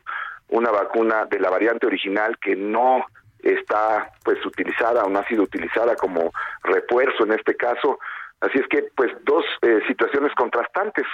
una 0.50 0.72
vacuna 0.72 1.26
de 1.26 1.40
la 1.40 1.50
variante 1.50 1.88
original 1.88 2.38
que 2.40 2.56
no 2.56 3.06
está 3.40 4.12
pues 4.24 4.44
utilizada 4.46 5.04
o 5.04 5.10
no 5.10 5.20
ha 5.20 5.28
sido 5.28 5.44
utilizada 5.44 5.96
como 5.96 6.32
refuerzo 6.64 7.24
en 7.24 7.34
este 7.34 7.56
caso. 7.56 8.00
Así 8.40 8.60
es 8.60 8.68
que 8.68 8.86
pues 8.96 9.12
dos 9.24 9.44
eh, 9.62 9.80
situaciones 9.88 10.34
contrastantes. 10.36 11.06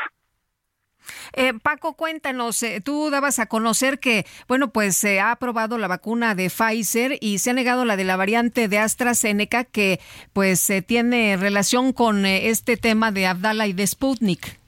Eh, 1.33 1.53
Paco, 1.61 1.93
cuéntanos, 1.93 2.61
eh, 2.63 2.81
tú 2.83 3.09
dabas 3.09 3.39
a 3.39 3.47
conocer 3.47 3.99
que, 3.99 4.25
bueno, 4.47 4.71
pues 4.71 4.95
se 4.95 5.19
ha 5.19 5.31
aprobado 5.31 5.77
la 5.77 5.87
vacuna 5.87 6.35
de 6.35 6.49
Pfizer 6.49 7.17
y 7.21 7.39
se 7.39 7.51
ha 7.51 7.53
negado 7.53 7.85
la 7.85 7.95
de 7.95 8.03
la 8.03 8.17
variante 8.17 8.67
de 8.67 8.79
AstraZeneca 8.79 9.63
que 9.63 9.99
pues 10.33 10.59
se 10.59 10.81
tiene 10.81 11.37
relación 11.37 11.93
con 11.93 12.25
eh, 12.25 12.49
este 12.49 12.77
tema 12.77 13.11
de 13.11 13.27
Abdala 13.27 13.67
y 13.67 13.73
de 13.73 13.85
Sputnik. 13.85 14.59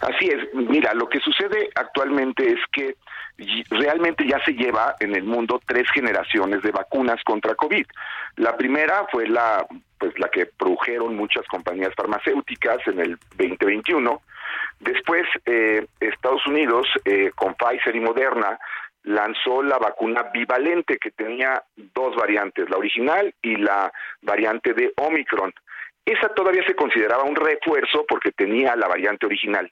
Así 0.00 0.26
es, 0.26 0.54
mira, 0.54 0.94
lo 0.94 1.08
que 1.08 1.20
sucede 1.20 1.70
actualmente 1.74 2.52
es 2.52 2.60
que 2.72 2.96
realmente 3.70 4.26
ya 4.26 4.42
se 4.44 4.52
lleva 4.52 4.96
en 5.00 5.14
el 5.14 5.22
mundo 5.22 5.60
tres 5.64 5.88
generaciones 5.92 6.62
de 6.62 6.72
vacunas 6.72 7.22
contra 7.24 7.54
COVID. 7.54 7.86
La 8.36 8.56
primera 8.56 9.06
fue 9.10 9.28
la 9.28 9.64
pues 9.98 10.16
la 10.18 10.28
que 10.28 10.46
produjeron 10.46 11.16
muchas 11.16 11.44
compañías 11.46 11.92
farmacéuticas 11.96 12.78
en 12.86 13.00
el 13.00 13.18
2021 13.36 14.22
Después, 14.80 15.24
eh, 15.44 15.86
Estados 16.00 16.46
Unidos, 16.46 16.86
eh, 17.04 17.30
con 17.34 17.54
Pfizer 17.54 17.94
y 17.96 18.00
Moderna, 18.00 18.58
lanzó 19.02 19.62
la 19.62 19.78
vacuna 19.78 20.24
bivalente 20.32 20.98
que 20.98 21.10
tenía 21.10 21.62
dos 21.76 22.14
variantes, 22.16 22.68
la 22.68 22.76
original 22.76 23.34
y 23.42 23.56
la 23.56 23.92
variante 24.22 24.74
de 24.74 24.92
Omicron. 24.96 25.52
Esa 26.04 26.28
todavía 26.28 26.64
se 26.66 26.74
consideraba 26.74 27.24
un 27.24 27.36
refuerzo 27.36 28.04
porque 28.08 28.32
tenía 28.32 28.76
la 28.76 28.88
variante 28.88 29.26
original. 29.26 29.70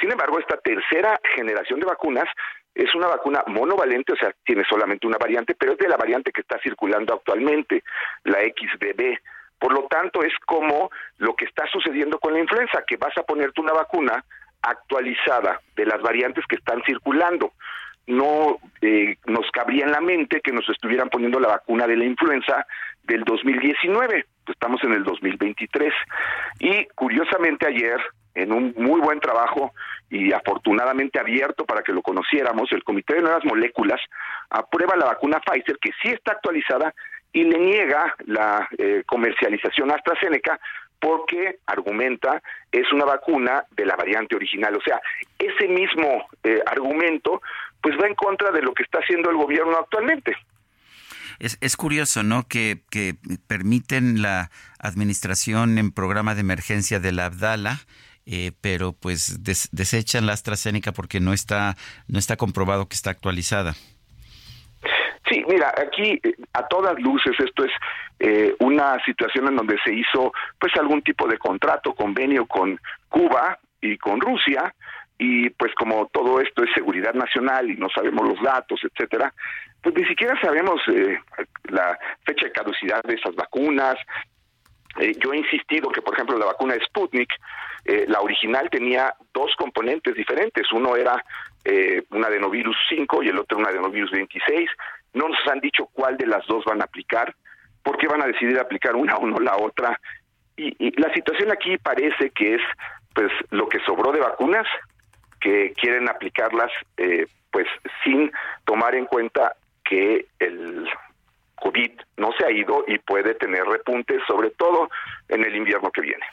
Sin 0.00 0.10
embargo, 0.10 0.38
esta 0.38 0.56
tercera 0.58 1.18
generación 1.34 1.80
de 1.80 1.86
vacunas 1.86 2.28
es 2.74 2.94
una 2.94 3.08
vacuna 3.08 3.42
monovalente, 3.46 4.12
o 4.12 4.16
sea, 4.16 4.32
tiene 4.44 4.62
solamente 4.68 5.06
una 5.06 5.16
variante, 5.16 5.54
pero 5.54 5.72
es 5.72 5.78
de 5.78 5.88
la 5.88 5.96
variante 5.96 6.30
que 6.30 6.42
está 6.42 6.58
circulando 6.62 7.14
actualmente, 7.14 7.82
la 8.24 8.40
XBB. 8.40 9.18
Por 9.58 9.72
lo 9.72 9.86
tanto, 9.86 10.22
es 10.22 10.34
como 10.44 10.90
lo 11.16 11.34
que 11.34 11.46
está 11.46 11.66
sucediendo 11.66 12.18
con 12.18 12.34
la 12.34 12.40
influenza, 12.40 12.84
que 12.86 12.98
vas 12.98 13.16
a 13.16 13.22
ponerte 13.22 13.60
una 13.60 13.72
vacuna 13.72 14.22
actualizada 14.62 15.60
de 15.76 15.86
las 15.86 16.00
variantes 16.02 16.44
que 16.46 16.56
están 16.56 16.82
circulando. 16.84 17.52
No 18.06 18.58
eh, 18.80 19.16
nos 19.26 19.50
cabría 19.50 19.84
en 19.84 19.92
la 19.92 20.00
mente 20.00 20.40
que 20.40 20.52
nos 20.52 20.68
estuvieran 20.68 21.08
poniendo 21.08 21.40
la 21.40 21.48
vacuna 21.48 21.86
de 21.86 21.96
la 21.96 22.04
influenza 22.04 22.66
del 23.02 23.24
2019. 23.24 24.24
Estamos 24.46 24.82
en 24.84 24.92
el 24.92 25.02
2023. 25.02 25.92
Y 26.60 26.86
curiosamente 26.94 27.66
ayer, 27.66 28.00
en 28.34 28.52
un 28.52 28.74
muy 28.76 29.00
buen 29.00 29.18
trabajo 29.18 29.72
y 30.08 30.32
afortunadamente 30.32 31.18
abierto 31.18 31.64
para 31.64 31.82
que 31.82 31.92
lo 31.92 32.02
conociéramos, 32.02 32.70
el 32.70 32.84
Comité 32.84 33.14
de 33.14 33.22
Nuevas 33.22 33.44
Moléculas 33.44 34.00
aprueba 34.50 34.94
la 34.96 35.06
vacuna 35.06 35.40
Pfizer, 35.40 35.78
que 35.80 35.90
sí 36.02 36.10
está 36.10 36.32
actualizada, 36.32 36.94
y 37.32 37.42
le 37.42 37.58
niega 37.58 38.14
la 38.24 38.68
eh, 38.78 39.02
comercialización 39.04 39.90
AstraZeneca 39.90 40.58
porque 41.00 41.58
argumenta 41.66 42.42
es 42.72 42.90
una 42.92 43.04
vacuna 43.04 43.64
de 43.70 43.86
la 43.86 43.96
variante 43.96 44.36
original. 44.36 44.76
O 44.76 44.80
sea, 44.80 45.00
ese 45.38 45.68
mismo 45.68 46.26
eh, 46.42 46.60
argumento 46.66 47.40
pues 47.80 47.96
va 48.00 48.06
en 48.06 48.14
contra 48.14 48.50
de 48.50 48.62
lo 48.62 48.72
que 48.74 48.82
está 48.82 48.98
haciendo 48.98 49.30
el 49.30 49.36
gobierno 49.36 49.76
actualmente. 49.78 50.34
Es, 51.38 51.58
es 51.60 51.76
curioso, 51.76 52.22
¿no? 52.22 52.48
Que, 52.48 52.80
que 52.90 53.14
permiten 53.46 54.22
la 54.22 54.50
administración 54.78 55.78
en 55.78 55.92
programa 55.92 56.34
de 56.34 56.40
emergencia 56.40 56.98
de 56.98 57.12
la 57.12 57.26
Abdala, 57.26 57.80
eh, 58.24 58.52
pero 58.60 58.92
pues 58.92 59.42
desechan 59.70 60.26
la 60.26 60.32
AstraZeneca 60.32 60.92
porque 60.92 61.20
no 61.20 61.32
está, 61.32 61.76
no 62.08 62.18
está 62.18 62.36
comprobado 62.36 62.88
que 62.88 62.94
está 62.94 63.10
actualizada. 63.10 63.76
Sí, 65.28 65.44
mira, 65.48 65.74
aquí 65.76 66.20
eh, 66.22 66.34
a 66.52 66.66
todas 66.68 66.98
luces 67.00 67.34
esto 67.38 67.64
es 67.64 67.72
eh, 68.20 68.54
una 68.60 69.02
situación 69.04 69.48
en 69.48 69.56
donde 69.56 69.76
se 69.84 69.92
hizo 69.92 70.32
pues 70.58 70.72
algún 70.76 71.02
tipo 71.02 71.26
de 71.26 71.38
contrato, 71.38 71.94
convenio 71.94 72.46
con 72.46 72.80
Cuba 73.08 73.58
y 73.80 73.98
con 73.98 74.20
Rusia 74.20 74.72
y 75.18 75.50
pues 75.50 75.74
como 75.74 76.06
todo 76.12 76.40
esto 76.40 76.62
es 76.62 76.70
seguridad 76.74 77.14
nacional 77.14 77.70
y 77.70 77.76
no 77.76 77.88
sabemos 77.88 78.28
los 78.28 78.40
datos, 78.40 78.80
etcétera, 78.84 79.32
pues 79.82 79.96
ni 79.96 80.04
siquiera 80.04 80.38
sabemos 80.40 80.80
eh, 80.88 81.18
la 81.70 81.98
fecha 82.24 82.46
de 82.46 82.52
caducidad 82.52 83.02
de 83.02 83.14
esas 83.14 83.34
vacunas. 83.34 83.96
yo 85.18 85.32
he 85.32 85.38
insistido 85.38 85.88
que, 85.90 86.02
por 86.02 86.14
ejemplo, 86.14 86.38
la 86.38 86.46
vacuna 86.46 86.76
Sputnik, 86.86 87.32
la 88.08 88.20
original 88.20 88.68
tenía 88.68 89.14
dos 89.32 89.54
componentes 89.56 90.14
diferentes. 90.14 90.72
Uno 90.72 90.96
era 90.96 91.22
eh, 91.68 92.04
un 92.10 92.24
adenovirus 92.24 92.76
5 92.88 93.24
y 93.24 93.28
el 93.28 93.38
otro 93.40 93.58
un 93.58 93.66
adenovirus 93.66 94.12
26. 94.12 94.70
No 95.16 95.28
nos 95.28 95.38
han 95.50 95.60
dicho 95.60 95.88
cuál 95.92 96.16
de 96.16 96.26
las 96.26 96.46
dos 96.46 96.64
van 96.64 96.82
a 96.82 96.84
aplicar, 96.84 97.34
por 97.82 97.96
qué 97.96 98.06
van 98.06 98.22
a 98.22 98.26
decidir 98.26 98.58
aplicar 98.58 98.94
una 98.94 99.16
o 99.16 99.26
no 99.26 99.38
la 99.38 99.56
otra. 99.56 99.98
Y, 100.56 101.00
la 101.00 101.12
situación 101.14 101.50
aquí 101.50 101.78
parece 101.78 102.30
que 102.30 102.56
es 102.56 102.62
pues 103.14 103.32
lo 103.50 103.68
que 103.68 103.80
sobró 103.80 104.12
de 104.12 104.20
vacunas 104.20 104.66
que 105.40 105.72
quieren 105.72 106.08
aplicarlas 106.08 106.70
eh, 106.98 107.26
pues 107.50 107.66
sin 108.04 108.30
tomar 108.64 108.94
en 108.94 109.06
cuenta 109.06 109.56
que 109.84 110.26
el 110.38 110.86
COVID 111.56 111.90
no 112.18 112.30
se 112.38 112.44
ha 112.44 112.50
ido 112.50 112.84
y 112.86 112.98
puede 112.98 113.34
tener 113.34 113.64
repuntes, 113.64 114.20
sobre 114.26 114.50
todo 114.50 114.88
en 115.28 115.44
el 115.44 115.56
invierno 115.56 115.90
que 115.90 116.02
viene. 116.02 116.24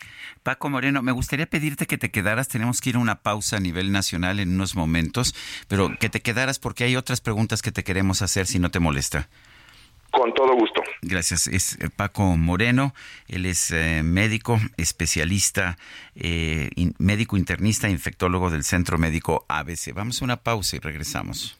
Paco 0.43 0.69
Moreno, 0.69 1.01
me 1.01 1.11
gustaría 1.11 1.45
pedirte 1.45 1.85
que 1.85 1.97
te 1.97 2.11
quedaras, 2.11 2.49
tenemos 2.49 2.81
que 2.81 2.89
ir 2.89 2.95
a 2.97 2.99
una 2.99 3.21
pausa 3.21 3.57
a 3.57 3.59
nivel 3.59 3.91
nacional 3.91 4.39
en 4.39 4.53
unos 4.53 4.75
momentos, 4.75 5.33
pero 5.67 5.89
que 5.99 6.09
te 6.09 6.21
quedaras 6.21 6.59
porque 6.59 6.83
hay 6.83 6.95
otras 6.95 7.21
preguntas 7.21 7.61
que 7.61 7.71
te 7.71 7.83
queremos 7.83 8.21
hacer 8.21 8.45
si 8.45 8.59
no 8.59 8.69
te 8.69 8.79
molesta. 8.79 9.29
Con 10.11 10.31
todo 10.33 10.53
gusto. 10.53 10.83
Gracias. 11.01 11.47
Es 11.47 11.79
eh, 11.81 11.89
Paco 11.89 12.37
Moreno, 12.37 12.93
él 13.27 13.47
es 13.47 13.71
eh, 13.71 14.03
médico, 14.03 14.59
especialista, 14.77 15.77
eh, 16.15 16.69
médico 16.99 17.35
internista, 17.35 17.89
infectólogo 17.89 18.51
del 18.51 18.63
Centro 18.63 18.99
Médico 18.99 19.43
ABC. 19.47 19.91
Vamos 19.93 20.21
a 20.21 20.25
una 20.25 20.37
pausa 20.37 20.75
y 20.75 20.79
regresamos. 20.79 21.59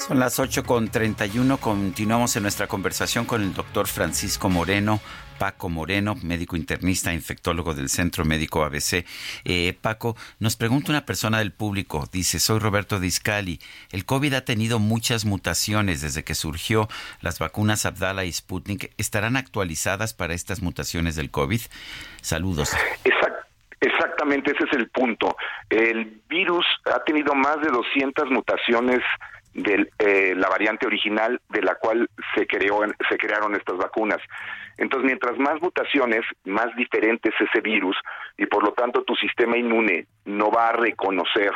Son 0.07 0.19
las 0.19 0.38
8 0.38 0.65
con 0.65 0.89
31. 0.89 1.57
Continuamos 1.59 2.35
en 2.35 2.43
nuestra 2.43 2.67
conversación 2.67 3.23
con 3.23 3.41
el 3.41 3.53
doctor 3.53 3.88
Francisco 3.88 4.49
Moreno, 4.49 4.99
Paco 5.39 5.69
Moreno, 5.69 6.15
médico 6.21 6.57
internista, 6.57 7.13
infectólogo 7.13 7.73
del 7.73 7.88
Centro 7.88 8.25
Médico 8.25 8.65
ABC. 8.65 9.05
Eh, 9.45 9.77
Paco, 9.80 10.17
nos 10.39 10.57
pregunta 10.57 10.91
una 10.91 11.05
persona 11.05 11.39
del 11.39 11.53
público, 11.53 12.03
dice, 12.11 12.39
soy 12.39 12.59
Roberto 12.59 12.99
Discali. 12.99 13.61
El 13.93 14.03
COVID 14.03 14.34
ha 14.34 14.43
tenido 14.43 14.77
muchas 14.77 15.23
mutaciones 15.23 16.01
desde 16.01 16.25
que 16.25 16.35
surgió 16.35 16.89
las 17.21 17.39
vacunas 17.39 17.85
Abdala 17.85 18.25
y 18.25 18.34
Sputnik. 18.34 18.91
¿Estarán 18.97 19.38
actualizadas 19.38 20.13
para 20.13 20.34
estas 20.34 20.61
mutaciones 20.61 21.15
del 21.15 21.31
COVID? 21.31 21.61
Saludos. 22.21 22.75
Exactamente, 23.80 24.51
ese 24.51 24.65
es 24.65 24.73
el 24.73 24.89
punto. 24.89 25.38
El 25.69 26.21
virus 26.27 26.65
ha 26.93 27.01
tenido 27.05 27.34
más 27.35 27.61
de 27.61 27.69
200 27.69 28.30
mutaciones 28.31 28.99
de 29.53 29.89
eh, 29.99 30.34
la 30.35 30.49
variante 30.49 30.88
original 30.88 31.39
de 31.49 31.61
la 31.61 31.75
cual 31.75 32.09
se 32.35 32.47
creó 32.47 32.81
se 33.09 33.17
crearon 33.17 33.55
estas 33.55 33.77
vacunas. 33.77 34.19
Entonces, 34.77 35.05
mientras 35.05 35.38
más 35.38 35.61
mutaciones, 35.61 36.21
más 36.45 36.75
diferente 36.75 37.30
es 37.30 37.49
ese 37.49 37.61
virus 37.61 37.95
y 38.38 38.45
por 38.47 38.63
lo 38.63 38.73
tanto 38.73 39.03
tu 39.03 39.15
sistema 39.15 39.57
inmune 39.57 40.07
no 40.25 40.49
va 40.49 40.69
a 40.69 40.73
reconocer 40.73 41.51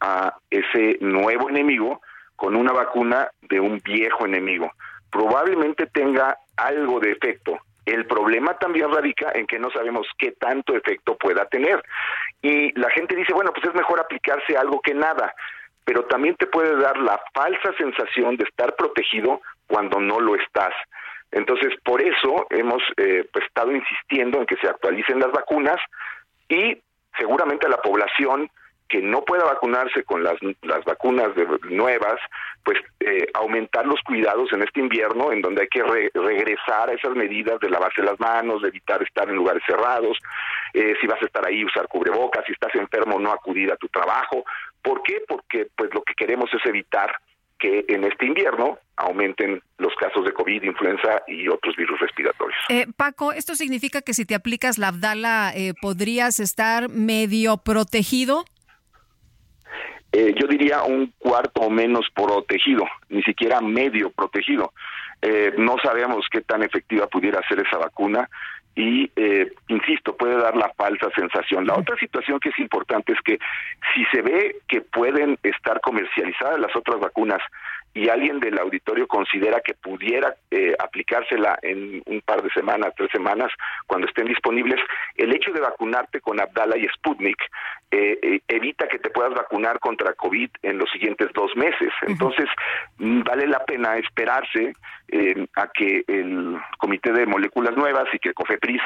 a 0.00 0.34
ese 0.50 0.98
nuevo 1.00 1.48
enemigo 1.48 2.00
con 2.36 2.56
una 2.56 2.72
vacuna 2.72 3.28
de 3.42 3.60
un 3.60 3.78
viejo 3.78 4.26
enemigo. 4.26 4.70
Probablemente 5.10 5.86
tenga 5.86 6.36
algo 6.56 7.00
de 7.00 7.12
efecto. 7.12 7.58
El 7.86 8.06
problema 8.06 8.54
también 8.58 8.92
radica 8.92 9.32
en 9.34 9.46
que 9.46 9.58
no 9.58 9.70
sabemos 9.70 10.06
qué 10.18 10.32
tanto 10.32 10.76
efecto 10.76 11.16
pueda 11.16 11.46
tener. 11.46 11.82
Y 12.42 12.78
la 12.78 12.90
gente 12.90 13.16
dice, 13.16 13.32
bueno, 13.32 13.52
pues 13.52 13.66
es 13.66 13.74
mejor 13.74 14.00
aplicarse 14.00 14.56
algo 14.56 14.80
que 14.80 14.94
nada 14.94 15.34
pero 15.84 16.04
también 16.04 16.36
te 16.36 16.46
puede 16.46 16.76
dar 16.76 16.98
la 16.98 17.20
falsa 17.34 17.72
sensación 17.76 18.36
de 18.36 18.44
estar 18.44 18.76
protegido 18.76 19.40
cuando 19.66 20.00
no 20.00 20.20
lo 20.20 20.36
estás. 20.36 20.74
Entonces, 21.32 21.72
por 21.84 22.02
eso 22.02 22.46
hemos 22.50 22.82
eh, 22.96 23.28
pues, 23.32 23.44
estado 23.46 23.72
insistiendo 23.72 24.38
en 24.38 24.46
que 24.46 24.56
se 24.56 24.68
actualicen 24.68 25.20
las 25.20 25.30
vacunas 25.30 25.78
y 26.48 26.80
seguramente 27.16 27.68
la 27.68 27.78
población 27.78 28.50
que 28.90 29.00
no 29.00 29.22
pueda 29.22 29.44
vacunarse 29.44 30.02
con 30.02 30.24
las, 30.24 30.34
las 30.62 30.84
vacunas 30.84 31.32
de, 31.36 31.46
nuevas, 31.70 32.20
pues 32.64 32.76
eh, 32.98 33.28
aumentar 33.34 33.86
los 33.86 34.00
cuidados 34.02 34.52
en 34.52 34.62
este 34.62 34.80
invierno, 34.80 35.30
en 35.30 35.40
donde 35.40 35.62
hay 35.62 35.68
que 35.68 35.84
regresar 36.12 36.90
a 36.90 36.94
esas 36.94 37.14
medidas 37.14 37.60
de 37.60 37.70
lavarse 37.70 38.02
las 38.02 38.18
manos, 38.18 38.62
de 38.62 38.68
evitar 38.68 39.00
estar 39.02 39.28
en 39.28 39.36
lugares 39.36 39.62
cerrados, 39.64 40.18
eh, 40.74 40.94
si 41.00 41.06
vas 41.06 41.22
a 41.22 41.26
estar 41.26 41.46
ahí, 41.46 41.64
usar 41.64 41.86
cubrebocas, 41.86 42.44
si 42.44 42.52
estás 42.52 42.74
enfermo, 42.74 43.20
no 43.20 43.30
acudir 43.30 43.70
a 43.70 43.76
tu 43.76 43.88
trabajo. 43.88 44.44
¿Por 44.82 45.02
qué? 45.02 45.22
Porque 45.26 45.68
pues 45.76 45.90
lo 45.92 46.02
que 46.02 46.14
queremos 46.14 46.50
es 46.52 46.64
evitar 46.66 47.12
que 47.60 47.84
en 47.88 48.04
este 48.04 48.26
invierno 48.26 48.78
aumenten 48.96 49.62
los 49.78 49.94
casos 49.96 50.24
de 50.24 50.32
COVID, 50.32 50.62
influenza 50.62 51.22
y 51.28 51.46
otros 51.48 51.76
virus 51.76 52.00
respiratorios. 52.00 52.58
Eh, 52.70 52.86
Paco, 52.96 53.32
¿esto 53.32 53.54
significa 53.54 54.02
que 54.02 54.14
si 54.14 54.24
te 54.24 54.34
aplicas 54.34 54.78
la 54.78 54.88
Abdala 54.88 55.52
eh, 55.54 55.74
podrías 55.80 56.40
estar 56.40 56.88
medio 56.88 57.58
protegido? 57.58 58.44
Eh, 60.12 60.34
yo 60.40 60.48
diría 60.48 60.82
un 60.82 61.12
cuarto 61.18 61.60
o 61.60 61.70
menos 61.70 62.06
protegido, 62.14 62.84
ni 63.10 63.22
siquiera 63.22 63.60
medio 63.60 64.10
protegido. 64.10 64.72
no 65.58 65.76
sabemos 65.84 66.26
qué 66.32 66.40
tan 66.40 66.62
efectiva 66.62 67.06
pudiera 67.06 67.46
ser 67.46 67.60
esa 67.60 67.76
vacuna 67.76 68.28
y, 68.74 69.10
eh, 69.16 69.52
insisto, 69.68 70.16
puede 70.16 70.36
dar 70.36 70.56
la 70.56 70.72
falsa 70.76 71.10
sensación. 71.14 71.66
La 71.66 71.74
otra 71.74 71.96
situación 71.96 72.38
que 72.38 72.50
es 72.50 72.58
importante 72.58 73.12
es 73.12 73.18
que 73.24 73.38
si 73.94 74.04
se 74.06 74.22
ve 74.22 74.56
que 74.68 74.80
pueden 74.80 75.38
estar 75.42 75.80
comercializadas 75.80 76.60
las 76.60 76.74
otras 76.76 77.00
vacunas 77.00 77.40
y 77.92 78.08
alguien 78.08 78.38
del 78.38 78.58
auditorio 78.58 79.06
considera 79.06 79.60
que 79.60 79.74
pudiera 79.74 80.34
eh, 80.50 80.74
aplicársela 80.78 81.58
en 81.62 82.02
un 82.06 82.20
par 82.20 82.42
de 82.42 82.50
semanas, 82.50 82.92
tres 82.96 83.10
semanas, 83.12 83.50
cuando 83.86 84.06
estén 84.06 84.26
disponibles, 84.26 84.80
el 85.16 85.34
hecho 85.34 85.52
de 85.52 85.60
vacunarte 85.60 86.20
con 86.20 86.40
Abdala 86.40 86.76
y 86.78 86.86
Sputnik 86.88 87.38
eh, 87.90 88.18
eh, 88.22 88.40
evita 88.46 88.86
que 88.86 89.00
te 89.00 89.10
puedas 89.10 89.34
vacunar 89.34 89.80
contra 89.80 90.14
COVID 90.14 90.50
en 90.62 90.78
los 90.78 90.88
siguientes 90.90 91.28
dos 91.34 91.54
meses. 91.56 91.92
Entonces, 92.06 92.46
mm, 92.98 93.22
vale 93.22 93.46
la 93.46 93.64
pena 93.64 93.96
esperarse 93.96 94.74
a 95.56 95.66
que 95.66 96.04
el 96.06 96.56
Comité 96.78 97.12
de 97.12 97.26
Moléculas 97.26 97.76
Nuevas 97.76 98.04
y 98.12 98.20
que 98.20 98.32
COFEPRIS, 98.32 98.80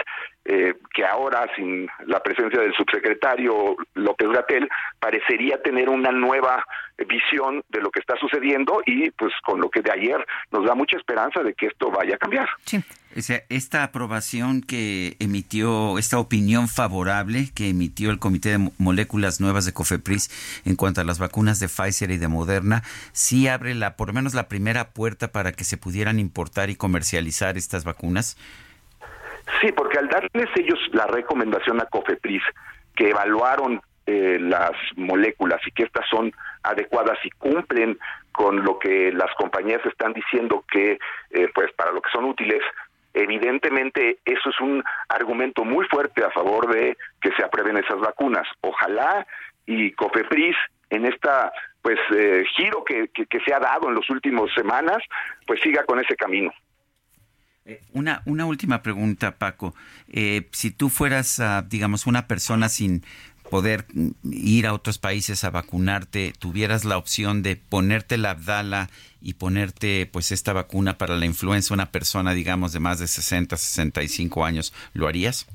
que 0.44 1.06
ahora 1.06 1.48
sin 1.56 1.88
la 2.06 2.22
presencia 2.22 2.60
del 2.60 2.74
subsecretario 2.74 3.76
López 3.94 4.28
Gatel, 4.28 4.68
parecería 5.00 5.62
tener 5.62 5.88
una 5.88 6.12
nueva 6.12 6.64
visión 7.08 7.62
de 7.70 7.80
lo 7.80 7.90
que 7.90 8.00
está 8.00 8.14
sucediendo 8.18 8.82
y 8.86 9.10
pues 9.12 9.32
con 9.42 9.60
lo 9.60 9.70
que 9.70 9.80
de 9.80 9.90
ayer 9.90 10.24
nos 10.52 10.66
da 10.66 10.74
mucha 10.74 10.96
esperanza 10.96 11.42
de 11.42 11.54
que 11.54 11.66
esto 11.66 11.90
vaya 11.90 12.14
a 12.14 12.18
cambiar. 12.18 12.48
Sí. 12.64 12.82
O 13.16 13.22
sea, 13.22 13.42
esta 13.48 13.84
aprobación 13.84 14.60
que 14.60 15.16
emitió, 15.20 15.98
esta 15.98 16.18
opinión 16.18 16.68
favorable 16.68 17.50
que 17.54 17.68
emitió 17.68 18.10
el 18.10 18.18
Comité 18.18 18.50
de 18.50 18.70
Moléculas 18.78 19.40
Nuevas 19.40 19.64
de 19.66 19.72
COFEPRIS 19.72 20.62
en 20.64 20.74
cuanto 20.74 21.00
a 21.00 21.04
las 21.04 21.20
vacunas 21.20 21.60
de 21.60 21.68
Pfizer 21.68 22.10
y 22.10 22.18
de 22.18 22.26
Moderna, 22.26 22.82
sí 23.12 23.46
abre 23.46 23.74
la, 23.74 23.96
por 23.96 24.08
lo 24.08 24.14
menos 24.14 24.34
la 24.34 24.48
primera 24.48 24.90
puerta 24.90 25.28
para 25.28 25.52
que 25.52 25.62
se 25.62 25.76
pudieran 25.76 26.18
importar 26.18 26.70
y 26.70 26.76
comercializar 26.76 27.56
estas 27.56 27.84
vacunas. 27.84 28.36
Sí, 29.60 29.72
porque 29.72 29.98
al 29.98 30.08
darles 30.08 30.48
ellos 30.56 30.78
la 30.92 31.06
recomendación 31.06 31.80
a 31.80 31.86
COFEPRIS, 31.86 32.42
que 32.96 33.10
evaluaron 33.10 33.80
eh, 34.06 34.38
las 34.40 34.72
moléculas 34.96 35.60
y 35.66 35.70
que 35.72 35.84
estas 35.84 36.06
son 36.08 36.32
adecuadas 36.62 37.18
y 37.24 37.30
cumplen 37.30 37.98
con 38.32 38.64
lo 38.64 38.78
que 38.78 39.12
las 39.12 39.32
compañías 39.36 39.84
están 39.86 40.12
diciendo 40.12 40.64
que 40.70 40.98
eh, 41.30 41.48
pues 41.54 41.72
para 41.72 41.92
lo 41.92 42.02
que 42.02 42.10
son 42.10 42.24
útiles 42.24 42.62
evidentemente 43.14 44.18
eso 44.24 44.50
es 44.50 44.60
un 44.60 44.82
argumento 45.08 45.64
muy 45.64 45.86
fuerte 45.86 46.22
a 46.24 46.30
favor 46.32 46.74
de 46.74 46.98
que 47.22 47.30
se 47.32 47.44
aprueben 47.44 47.78
esas 47.78 48.00
vacunas. 48.00 48.46
Ojalá 48.60 49.26
y 49.66 49.92
Cofepris 49.92 50.56
en 50.90 51.06
esta 51.06 51.52
pues 51.80 51.98
eh, 52.14 52.44
giro 52.56 52.84
que, 52.84 53.08
que, 53.08 53.40
se 53.40 53.54
ha 53.54 53.60
dado 53.60 53.88
en 53.88 53.94
las 53.94 54.08
últimas 54.10 54.52
semanas 54.54 54.98
pues 55.46 55.60
siga 55.60 55.84
con 55.84 56.00
ese 56.00 56.16
camino 56.16 56.52
una, 57.93 58.23
una 58.27 58.47
última 58.47 58.82
pregunta, 58.82 59.36
Paco. 59.36 59.74
si 60.53 60.70
tú 60.70 60.89
fueras, 60.89 61.43
digamos, 61.69 62.07
una 62.07 62.27
persona 62.27 62.69
sin 62.69 63.03
poder 63.51 63.85
ir 64.24 64.66
a 64.66 64.73
otros 64.73 64.99
países 64.99 65.45
a 65.45 65.51
vacunarte, 65.51 66.32
tuvieras 66.39 66.85
la 66.85 66.97
opción 66.97 67.43
de 67.43 67.57
ponerte 67.57 68.16
la 68.16 68.31
Abdala 68.31 68.89
y 69.20 69.35
ponerte 69.35 70.09
pues 70.11 70.32
esta 70.32 70.53
vacuna 70.53 70.99
para 70.99 71.16
la 71.16 71.27
influenza 71.27 71.74
una 71.74 71.86
persona 71.86 72.35
digamos 72.35 72.73
de 72.73 72.81
más 72.81 72.99
de 72.99 73.07
60, 73.07 73.57
65 73.57 74.45
años, 74.45 74.74
¿lo 74.93 75.07
harías? 75.09 75.47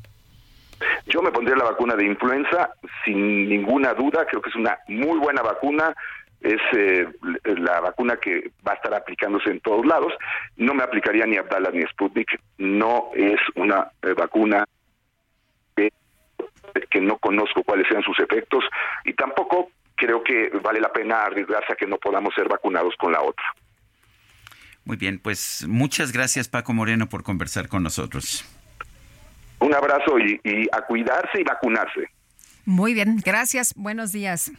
Yo 1.08 1.22
me 1.22 1.32
pondría 1.32 1.58
la 1.58 1.66
vacuna 1.66 1.96
de 1.96 2.06
influenza 2.06 2.70
sin 3.04 3.50
ninguna 3.50 3.94
duda, 3.94 4.26
creo 4.30 4.42
que 4.42 4.50
es 4.50 4.56
una 4.56 4.78
muy 4.88 5.20
buena 5.20 5.42
vacuna, 5.42 5.94
es 6.42 6.62
eh, 6.74 7.08
la 7.44 7.80
vacuna 7.82 8.18
que 8.18 8.52
va 8.66 8.74
a 8.74 8.76
estar 8.76 8.94
aplicándose 8.94 9.50
en 9.50 9.60
todos 9.60 9.86
lados. 9.86 10.14
No 10.58 10.74
me 10.74 10.84
aplicaría 10.84 11.26
ni 11.26 11.38
Abdala 11.38 11.72
ni 11.72 11.84
Sputnik, 11.84 12.40
no 12.58 13.12
es 13.16 13.40
una 13.56 13.92
eh, 14.02 14.14
vacuna 14.14 14.66
que 16.92 17.02
no 17.02 17.18
conozco 17.18 17.64
cuáles 17.64 17.88
sean 17.88 18.04
sus 18.04 18.20
efectos 18.20 18.64
y 19.04 19.14
tampoco 19.14 19.72
creo 19.96 20.24
que 20.24 20.50
vale 20.64 20.80
la 20.80 20.92
pena 20.94 21.24
arriesgarse 21.24 21.74
a 21.74 21.76
que 21.76 21.88
no 21.88 21.98
podamos 21.98 22.34
ser 22.34 22.48
vacunados 22.48 22.96
con 22.98 23.12
la 23.12 23.22
otra. 23.22 23.44
Muy 24.86 24.98
bien, 24.98 25.20
pues 25.20 25.66
muchas 25.68 26.12
gracias 26.12 26.48
Paco 26.48 26.74
Moreno 26.74 27.10
por 27.10 27.24
conversar 27.24 27.68
con 27.68 27.84
nosotros. 27.84 28.46
Un 29.60 29.76
abrazo 29.76 30.18
y, 30.18 30.68
a 30.72 30.82
cuidarse 30.82 31.42
y 31.42 31.44
vacunarse. 31.44 32.10
Muy 32.66 32.94
bien, 32.94 33.18
gracias. 33.24 33.74
Buenos 33.76 34.12
días. 34.12 34.52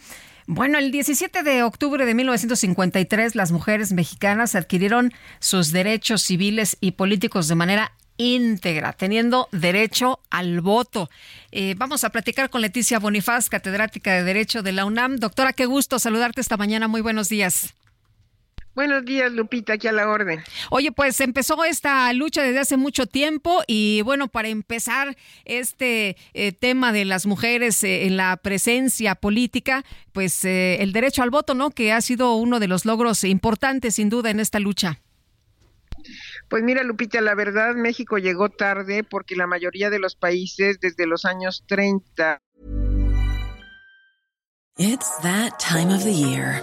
Bueno, 0.53 0.79
el 0.79 0.91
17 0.91 1.45
de 1.45 1.63
octubre 1.63 2.05
de 2.05 2.13
1953 2.13 3.37
las 3.37 3.53
mujeres 3.53 3.93
mexicanas 3.93 4.57
adquirieron 4.57 5.13
sus 5.39 5.71
derechos 5.71 6.23
civiles 6.23 6.77
y 6.81 6.91
políticos 6.91 7.47
de 7.47 7.55
manera 7.55 7.93
íntegra, 8.17 8.93
teniendo 8.93 9.49
derecho 9.53 10.19
al 10.29 10.61
voto. 10.61 11.09
Eh, 11.53 11.77
vamos 11.79 12.03
a 12.03 12.11
platicar 12.11 12.51
con 12.51 12.63
Leticia 12.63 12.99
Bonifaz, 12.99 13.49
catedrática 13.49 14.13
de 14.13 14.25
Derecho 14.25 14.65
de 14.65 14.73
la 14.73 14.87
UNAM. 14.87 15.19
Doctora, 15.19 15.53
qué 15.53 15.67
gusto 15.67 16.01
saludarte 16.01 16.41
esta 16.41 16.57
mañana. 16.57 16.89
Muy 16.89 17.01
buenos 17.01 17.29
días. 17.29 17.73
Buenos 18.75 19.05
días, 19.05 19.33
Lupita, 19.33 19.75
aquí 19.75 19.89
a 19.89 19.93
la 19.93 20.09
orden. 20.09 20.41
Oye, 20.71 20.93
pues 20.93 21.21
empezó 21.21 21.65
esta 21.65 22.13
lucha 22.13 22.43
desde 22.43 22.61
hace 22.61 22.77
mucho 22.77 23.07
tiempo 23.07 23.63
y 23.67 24.03
bueno, 24.03 24.29
para 24.29 24.49
empezar 24.49 25.17
este 25.45 26.17
eh, 26.35 26.53
tema 26.53 26.93
de 26.93 27.05
las 27.05 27.27
mujeres 27.27 27.83
eh, 27.83 28.07
en 28.07 28.17
la 28.17 28.37
presencia 28.37 29.17
política, 29.17 29.85
pues 30.13 30.45
el 30.45 30.93
derecho 30.93 31.23
al 31.23 31.31
voto, 31.31 31.55
¿no? 31.55 31.71
Que 31.71 31.93
ha 31.93 32.01
sido 32.01 32.35
uno 32.37 32.61
de 32.61 32.69
los 32.69 32.85
logros 32.85 33.25
importantes, 33.25 33.97
sin 33.97 34.09
duda, 34.09 34.31
en 34.31 34.41
esta 34.41 34.61
lucha. 34.61 35.01
Pues 36.49 36.63
mira, 36.63 36.83
Lupita, 36.83 37.21
la 37.21 37.35
verdad 37.35 37.75
México 37.75 38.19
llegó 38.19 38.49
tarde 38.49 39.05
porque 39.05 39.37
la 39.37 39.47
mayoría 39.47 39.91
de 39.91 39.99
los 39.99 40.17
países 40.17 40.81
desde 40.81 41.07
los 41.07 41.25
años 41.25 41.65
30. 41.67 42.39
It's 44.79 45.11
that 45.23 45.59
time 45.59 45.93
of 45.95 46.05
the 46.05 46.15
year. 46.15 46.63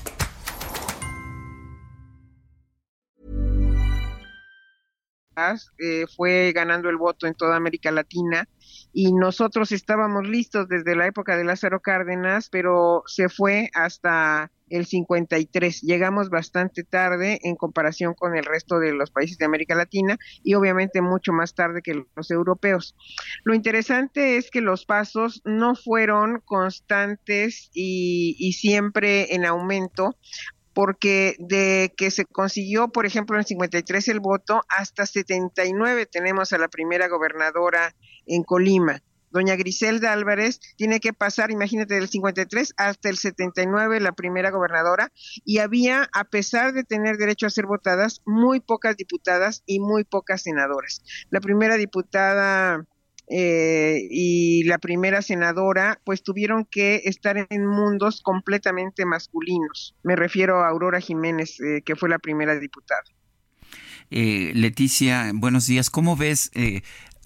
Eh, 5.77 6.05
fue 6.15 6.51
ganando 6.53 6.89
el 6.89 6.97
voto 6.97 7.25
en 7.25 7.35
toda 7.35 7.55
América 7.55 7.89
Latina 7.89 8.49
y 8.91 9.13
nosotros 9.13 9.71
estábamos 9.71 10.27
listos 10.27 10.67
desde 10.67 10.93
la 10.93 11.07
época 11.07 11.37
de 11.37 11.45
Lázaro 11.45 11.79
Cárdenas, 11.79 12.49
pero 12.49 13.03
se 13.05 13.29
fue 13.29 13.69
hasta 13.73 14.51
el 14.69 14.85
53. 14.85 15.81
Llegamos 15.83 16.29
bastante 16.29 16.83
tarde 16.83 17.39
en 17.43 17.55
comparación 17.55 18.13
con 18.13 18.35
el 18.35 18.43
resto 18.43 18.79
de 18.79 18.93
los 18.93 19.09
países 19.09 19.37
de 19.37 19.45
América 19.45 19.73
Latina 19.73 20.17
y 20.43 20.55
obviamente 20.55 21.01
mucho 21.01 21.31
más 21.31 21.55
tarde 21.55 21.81
que 21.81 22.05
los 22.13 22.31
europeos. 22.31 22.95
Lo 23.45 23.53
interesante 23.53 24.35
es 24.35 24.51
que 24.51 24.59
los 24.59 24.85
pasos 24.85 25.41
no 25.45 25.75
fueron 25.75 26.41
constantes 26.43 27.69
y, 27.73 28.35
y 28.37 28.53
siempre 28.53 29.33
en 29.33 29.45
aumento 29.45 30.17
porque 30.73 31.35
de 31.39 31.93
que 31.97 32.11
se 32.11 32.25
consiguió, 32.25 32.89
por 32.89 33.05
ejemplo, 33.05 33.35
en 33.35 33.41
el 33.41 33.45
53 33.45 34.07
el 34.09 34.19
voto, 34.19 34.61
hasta 34.69 35.05
79 35.05 36.05
tenemos 36.05 36.53
a 36.53 36.57
la 36.57 36.67
primera 36.67 37.07
gobernadora 37.07 37.95
en 38.25 38.43
Colima 38.43 39.01
doña 39.31 39.55
Griselda 39.55 40.13
Álvarez 40.13 40.59
tiene 40.75 40.99
que 40.99 41.13
pasar, 41.13 41.51
imagínate, 41.51 41.95
del 41.95 42.09
53 42.09 42.73
hasta 42.77 43.09
el 43.09 43.17
79, 43.17 43.99
la 43.99 44.11
primera 44.11 44.51
gobernadora, 44.51 45.11
y 45.45 45.59
había, 45.59 46.09
a 46.13 46.25
pesar 46.25 46.73
de 46.73 46.83
tener 46.83 47.17
derecho 47.17 47.47
a 47.47 47.49
ser 47.49 47.65
votadas, 47.65 48.21
muy 48.25 48.59
pocas 48.59 48.95
diputadas 48.97 49.63
y 49.65 49.79
muy 49.79 50.03
pocas 50.03 50.43
senadoras. 50.43 51.01
La 51.29 51.39
primera 51.39 51.75
diputada 51.77 52.85
eh, 53.31 54.07
y 54.09 54.63
la 54.65 54.77
primera 54.77 55.21
senadora, 55.21 56.01
pues 56.03 56.21
tuvieron 56.21 56.65
que 56.65 57.01
estar 57.05 57.37
en 57.49 57.65
mundos 57.65 58.21
completamente 58.21 59.05
masculinos. 59.05 59.95
Me 60.03 60.17
refiero 60.17 60.63
a 60.63 60.67
Aurora 60.67 60.99
Jiménez, 60.99 61.59
eh, 61.61 61.81
que 61.83 61.95
fue 61.95 62.09
la 62.09 62.19
primera 62.19 62.59
diputada. 62.59 63.03
Eh, 64.09 64.51
Leticia, 64.53 65.31
buenos 65.33 65.65
días. 65.65 65.89
¿Cómo 65.89 66.17
ves 66.17 66.51
eh, 66.53 66.81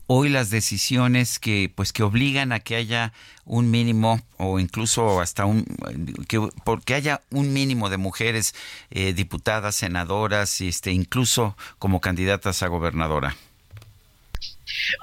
hoy 0.06 0.30
las 0.30 0.52
decisiones 0.52 1.40
que 1.40 1.72
pues 1.74 1.92
que 1.92 2.04
obligan 2.04 2.52
a 2.52 2.60
que 2.60 2.76
haya 2.76 3.12
un 3.44 3.72
mínimo 3.72 4.22
o 4.38 4.60
incluso 4.60 5.20
hasta 5.20 5.46
un 5.46 5.66
que 6.28 6.40
porque 6.64 6.94
haya 6.94 7.24
un 7.32 7.54
mínimo 7.54 7.90
de 7.90 7.98
mujeres 7.98 8.54
eh, 8.92 9.14
diputadas, 9.14 9.76
senadoras, 9.76 10.62
este 10.62 10.92
incluso 10.92 11.58
como 11.80 12.02
candidatas 12.02 12.62
a 12.62 12.68
gobernadora? 12.68 13.36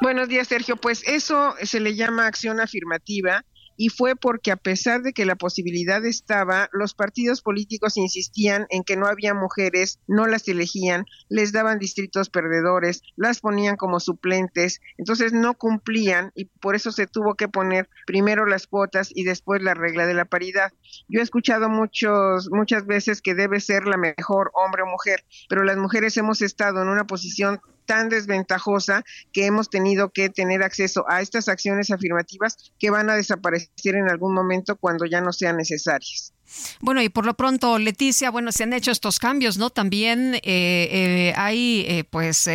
Buenos 0.01 0.29
días, 0.29 0.49
Sergio. 0.49 0.77
Pues 0.77 1.03
eso 1.07 1.55
se 1.63 1.81
le 1.81 1.95
llama 1.95 2.27
acción 2.27 2.61
afirmativa 2.61 3.45
y 3.77 3.89
fue 3.89 4.17
porque 4.17 4.53
a 4.53 4.57
pesar 4.57 5.03
de 5.03 5.13
que 5.13 5.25
la 5.25 5.37
posibilidad 5.37 6.05
estaba, 6.05 6.69
los 6.73 6.95
partidos 6.95 7.43
políticos 7.43 7.97
insistían 7.97 8.67
en 8.71 8.85
que 8.85 8.97
no 8.97 9.07
había 9.07 9.35
mujeres, 9.35 9.99
no 10.07 10.27
las 10.27 10.47
elegían, 10.49 11.07
les 11.29 11.53
daban 11.53 11.79
distritos 11.79 12.31
perdedores, 12.31 13.03
las 13.17 13.41
ponían 13.41 13.77
como 13.77 14.01
suplentes, 14.01 14.81
entonces 14.99 15.33
no 15.33 15.55
cumplían 15.55 16.33
y 16.35 16.45
por 16.45 16.75
eso 16.75 16.93
se 16.93 17.07
tuvo 17.07 17.35
que 17.35 17.49
poner 17.49 17.89
primero 18.07 18.47
las 18.47 18.67
cuotas 18.67 19.11
y 19.15 19.25
después 19.25 19.63
la 19.63 19.75
regla 19.75 20.07
de 20.07 20.15
la 20.15 20.27
paridad. 20.27 20.73
Yo 21.09 21.21
he 21.21 21.23
escuchado 21.23 21.69
muchos 21.69 22.51
muchas 22.51 22.87
veces 22.87 23.23
que 23.23 23.35
debe 23.35 23.61
ser 23.61 23.87
la 23.87 23.97
mejor 23.97 24.51
hombre 24.55 24.83
o 24.83 24.87
mujer, 24.87 25.25
pero 25.49 25.65
las 25.65 25.77
mujeres 25.77 26.17
hemos 26.17 26.43
estado 26.43 26.83
en 26.83 26.89
una 26.89 27.07
posición 27.07 27.61
tan 27.87 28.09
desventajosa 28.09 29.05
que 29.33 29.47
hemos 29.47 29.71
tenido 29.71 30.11
que 30.11 30.29
tener 30.29 30.63
acceso 30.63 31.05
a 31.09 31.21
estas 31.21 31.49
acciones 31.49 31.91
afirmativas 31.91 32.73
que 32.79 32.91
van 32.91 33.11
a 33.11 33.17
desaparecer 33.17 33.95
en 33.95 34.09
algún 34.09 34.35
momento 34.35 34.77
cuando 34.77 35.05
ya 35.07 35.21
no 35.21 35.33
sean 35.33 35.57
necesarias. 35.57 36.33
Bueno, 36.81 37.03
y 37.03 37.09
por 37.09 37.27
lo 37.27 37.35
pronto, 37.35 37.79
Leticia, 37.79 38.31
bueno, 38.31 38.53
se 38.53 38.65
han 38.65 38.73
hecho 38.73 38.91
estos 38.91 39.19
cambios, 39.19 39.59
¿no? 39.59 39.71
También 39.71 40.35
eh, 40.35 40.41
eh, 40.45 41.35
hay, 41.37 41.85
eh, 41.89 42.05
pues, 42.05 42.49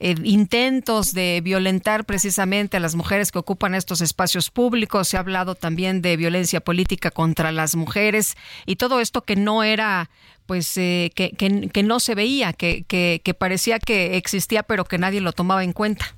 intentos 0.00 1.12
de 1.12 1.40
violentar 1.42 2.04
precisamente 2.04 2.76
a 2.76 2.80
las 2.80 2.94
mujeres 2.94 3.32
que 3.32 3.38
ocupan 3.38 3.74
estos 3.74 4.00
espacios 4.00 4.50
públicos. 4.50 5.08
Se 5.08 5.16
ha 5.16 5.20
hablado 5.20 5.54
también 5.54 6.02
de 6.02 6.16
violencia 6.16 6.60
política 6.60 7.10
contra 7.10 7.52
las 7.52 7.76
mujeres 7.76 8.36
y 8.66 8.76
todo 8.76 9.00
esto 9.00 9.22
que 9.22 9.36
no 9.36 9.62
era 9.62 10.10
pues 10.46 10.76
eh, 10.76 11.10
que, 11.14 11.30
que, 11.30 11.68
que, 11.68 11.82
no 11.82 11.98
se 11.98 12.14
veía, 12.14 12.52
que, 12.52 12.84
que 12.84 13.34
parecía 13.34 13.80
que 13.80 14.16
existía 14.16 14.62
pero 14.62 14.84
que 14.84 14.96
nadie 14.96 15.20
lo 15.20 15.32
tomaba 15.32 15.64
en 15.64 15.72
cuenta. 15.72 16.14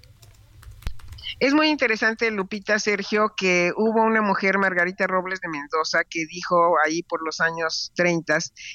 Es 1.41 1.55
muy 1.55 1.69
interesante, 1.69 2.31
Lupita 2.31 2.79
Sergio, 2.79 3.33
que 3.37 3.73
hubo 3.77 4.03
una 4.03 4.23
mujer, 4.23 4.59
Margarita 4.59 5.07
Robles 5.07 5.41
de 5.41 5.49
Mendoza, 5.49 6.05
que 6.09 6.27
dijo 6.27 6.77
ahí 6.85 7.03
por 7.03 7.25
los 7.25 7.41
años 7.41 7.93
30 7.95 8.29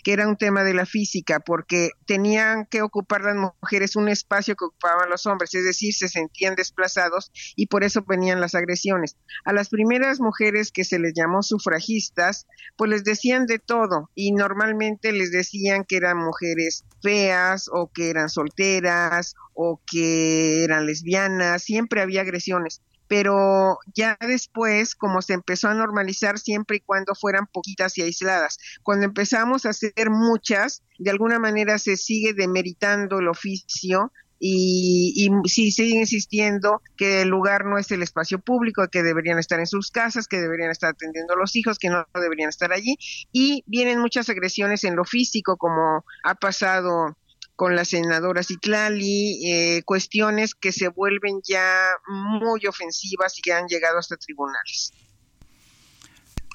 que 0.03 0.13
era 0.13 0.27
un 0.27 0.37
tema 0.37 0.63
de 0.63 0.73
la 0.73 0.85
física, 0.85 1.39
porque 1.39 1.91
tenían 2.05 2.65
que 2.65 2.81
ocupar 2.81 3.21
las 3.21 3.35
mujeres 3.35 3.95
un 3.95 4.09
espacio 4.09 4.55
que 4.55 4.65
ocupaban 4.65 5.09
los 5.09 5.25
hombres, 5.25 5.53
es 5.53 5.63
decir, 5.63 5.93
se 5.93 6.09
sentían 6.09 6.55
desplazados 6.55 7.31
y 7.55 7.67
por 7.67 7.83
eso 7.83 8.03
venían 8.07 8.41
las 8.41 8.55
agresiones. 8.55 9.17
A 9.45 9.53
las 9.53 9.69
primeras 9.69 10.19
mujeres 10.19 10.71
que 10.71 10.83
se 10.83 10.99
les 10.99 11.13
llamó 11.13 11.43
sufragistas, 11.43 12.47
pues 12.75 12.89
les 12.89 13.03
decían 13.03 13.45
de 13.45 13.59
todo 13.59 14.09
y 14.15 14.31
normalmente 14.31 15.11
les 15.11 15.31
decían 15.31 15.83
que 15.83 15.97
eran 15.97 16.17
mujeres 16.17 16.85
feas 17.01 17.69
o 17.71 17.91
que 17.93 18.09
eran 18.09 18.29
solteras 18.29 19.35
o 19.53 19.81
que 19.85 20.63
eran 20.63 20.85
lesbianas, 20.85 21.63
siempre 21.63 22.01
había 22.01 22.21
agresiones, 22.21 22.81
pero 23.07 23.77
ya 23.93 24.17
después, 24.19 24.95
como 24.95 25.21
se 25.21 25.33
empezó 25.33 25.67
a 25.67 25.73
normalizar 25.73 26.39
siempre 26.39 26.77
y 26.77 26.79
cuando 26.79 27.13
fueran 27.15 27.47
poquitas 27.47 27.97
y 27.97 28.01
aisladas, 28.01 28.57
cuando 28.81 29.05
empezamos 29.05 29.65
a 29.65 29.69
hacer 29.69 30.09
muchas, 30.09 30.83
de 30.97 31.11
alguna 31.11 31.39
manera 31.39 31.77
se 31.77 31.97
sigue 31.97 32.33
demeritando 32.33 33.19
el 33.19 33.27
oficio 33.27 34.11
y, 34.45 35.29
y 35.43 35.71
sigue 35.71 35.95
insistiendo 35.95 36.81
que 36.97 37.21
el 37.21 37.29
lugar 37.29 37.65
no 37.65 37.77
es 37.77 37.91
el 37.91 38.03
espacio 38.03 38.39
público, 38.39 38.85
que 38.91 39.01
deberían 39.01 39.39
estar 39.39 39.57
en 39.59 39.67
sus 39.67 39.89
casas, 39.89 40.27
que 40.27 40.41
deberían 40.41 40.69
estar 40.69 40.89
atendiendo 40.89 41.33
a 41.33 41.37
los 41.37 41.55
hijos, 41.55 41.79
que 41.79 41.89
no 41.89 42.05
deberían 42.13 42.49
estar 42.49 42.73
allí. 42.73 42.97
Y 43.31 43.63
vienen 43.67 43.99
muchas 43.99 44.27
agresiones 44.29 44.83
en 44.83 44.97
lo 44.97 45.05
físico, 45.05 45.55
como 45.55 46.03
ha 46.25 46.35
pasado 46.35 47.15
con 47.63 47.77
la 47.77 47.85
senadora 47.85 48.43
Citlali, 48.43 49.39
eh, 49.49 49.83
cuestiones 49.85 50.53
que 50.53 50.73
se 50.73 50.89
vuelven 50.89 51.39
ya 51.47 51.63
muy 52.09 52.65
ofensivas 52.67 53.39
y 53.39 53.41
que 53.41 53.53
han 53.53 53.67
llegado 53.69 53.99
hasta 53.99 54.17
tribunales. 54.17 54.91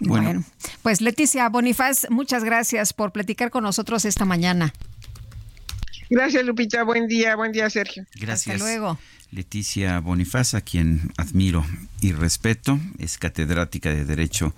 Bueno. 0.00 0.44
pues 0.82 1.00
Leticia 1.00 1.48
Bonifaz, 1.48 2.10
muchas 2.10 2.44
gracias 2.44 2.92
por 2.92 3.10
platicar 3.10 3.50
con 3.50 3.64
nosotros 3.64 4.04
esta 4.04 4.26
mañana. 4.26 4.74
Gracias, 6.10 6.44
Lupita. 6.44 6.82
Buen 6.82 7.06
día, 7.06 7.36
buen 7.36 7.52
día, 7.52 7.70
Sergio. 7.70 8.04
Gracias. 8.20 8.56
Hasta 8.56 8.58
luego. 8.58 8.98
Leticia 9.30 10.00
Bonifaz, 10.00 10.52
a 10.52 10.60
quien 10.60 11.10
admiro 11.16 11.64
y 12.02 12.12
respeto, 12.12 12.78
es 12.98 13.16
catedrática 13.16 13.88
de 13.88 14.04
Derecho 14.04 14.54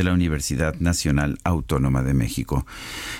de 0.00 0.04
la 0.04 0.14
Universidad 0.14 0.76
Nacional 0.76 1.38
Autónoma 1.44 2.02
de 2.02 2.14
México. 2.14 2.66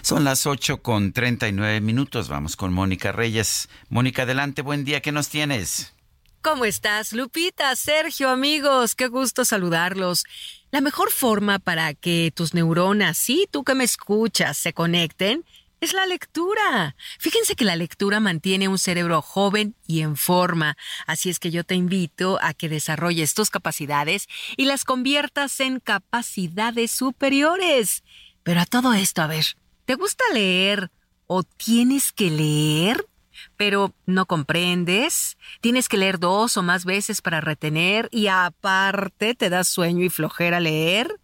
Son 0.01 0.25
las 0.25 0.47
8 0.47 0.81
con 0.81 1.13
39 1.13 1.83
minutos. 1.83 2.31
Vamos 2.31 2.57
con 2.57 2.73
Mónica 2.73 3.13
Reyes. 3.13 3.69
Mónica, 3.91 4.23
adelante, 4.23 4.63
buen 4.63 4.87
día, 4.87 5.03
¿qué 5.03 5.13
nos 5.13 5.29
tienes? 5.29 5.93
¿Cómo 6.41 6.65
estás, 6.65 7.13
Lupita, 7.13 7.77
Sergio, 7.77 8.31
amigos? 8.31 8.95
Qué 8.95 9.09
gusto 9.09 9.45
saludarlos. 9.45 10.25
La 10.71 10.81
mejor 10.81 11.11
forma 11.11 11.59
para 11.59 11.93
que 11.93 12.33
tus 12.35 12.55
neuronas, 12.55 13.19
sí, 13.19 13.47
tú 13.51 13.63
que 13.63 13.75
me 13.75 13.85
escuchas, 13.85 14.57
se 14.57 14.73
conecten 14.73 15.45
es 15.81 15.95
la 15.95 16.07
lectura. 16.07 16.95
Fíjense 17.19 17.57
que 17.57 17.65
la 17.65 17.77
lectura 17.77 18.21
mantiene 18.21 18.69
un 18.69 18.79
cerebro 18.79 19.23
joven 19.23 19.75
y 19.87 20.03
en 20.03 20.17
forma, 20.17 20.77
así 21.07 21.31
es 21.31 21.39
que 21.39 21.51
yo 21.51 21.65
te 21.65 21.75
invito 21.75 22.39
a 22.43 22.55
que 22.55 22.69
desarrolles 22.69 23.35
tus 23.35 23.51
capacidades 23.51 24.29
y 24.57 24.67
las 24.67 24.85
conviertas 24.85 25.59
en 25.61 25.81
capacidades 25.81 26.91
superiores. 26.91 28.05
Pero 28.43 28.61
a 28.61 28.67
todo 28.67 28.93
esto, 28.93 29.23
a 29.23 29.27
ver, 29.27 29.45
¿te 29.87 29.95
gusta 29.95 30.25
leer 30.33 30.91
o 31.27 31.43
tienes 31.43 32.13
que 32.13 32.31
leer? 32.31 33.07
Pero 33.57 33.95
no 34.05 34.27
comprendes, 34.27 35.39
tienes 35.63 35.89
que 35.89 35.97
leer 35.97 36.19
dos 36.19 36.59
o 36.59 36.63
más 36.63 36.85
veces 36.85 37.23
para 37.23 37.41
retener 37.41 38.09
y 38.11 38.27
aparte 38.27 39.35
te 39.35 39.49
da 39.49 39.65
sueño 39.65 40.05
y 40.05 40.11
flojera 40.11 40.61
leer. 40.61 41.19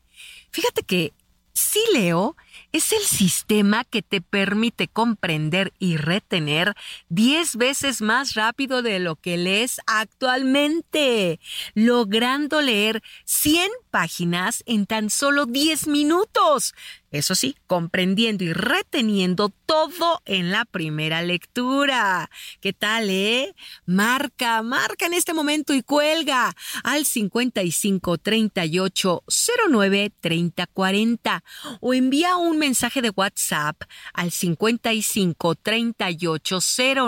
Fíjate 0.51 0.83
que 0.83 1.13
sí 1.53 1.83
leo, 1.93 2.37
es 2.77 2.93
el 2.93 3.03
sistema 3.03 3.85
que 3.85 4.03
te 4.03 4.21
permite 4.21 4.87
comprender 4.87 5.73
y 5.79 5.97
retener 5.97 6.75
10 7.09 7.57
veces 7.57 8.03
más 8.03 8.35
rápido 8.35 8.83
de 8.83 8.99
lo 8.99 9.17
que 9.17 9.39
lees 9.39 9.81
actualmente, 9.87 11.41
logrando 11.75 12.61
leer 12.61 13.03
100 13.25 13.71
páginas 13.91 14.63
en 14.67 14.85
tan 14.85 15.09
solo 15.09 15.47
10 15.47 15.87
minutos. 15.87 16.75
Eso 17.13 17.37
sí, 17.37 17.57
comprendiendo 17.67 18.43
y 18.43 18.53
reteniendo 18.53 19.53
todo 19.65 20.21
en 20.25 20.51
la 20.51 20.65
primera 20.65 21.23
lectura. 21.23 22.31
¿Qué 22.61 22.73
tal, 22.73 23.11
eh? 23.11 23.55
Marca, 23.87 24.61
marca 24.63 25.07
en 25.07 25.15
este 25.15 25.33
momento 25.33 25.73
y 25.73 25.83
cuelga 25.83 26.55
al 26.83 27.05
55 27.05 28.19
38 28.19 29.23
09 29.71 30.13
30 30.21 30.67
40 30.67 31.45
o 31.81 31.95
envía 31.95 32.37
un 32.37 32.59
mensaje 32.59 33.03
de 33.03 33.11
WhatsApp 33.11 33.83
al 34.13 34.33
55 34.33 35.55
38 35.55 36.59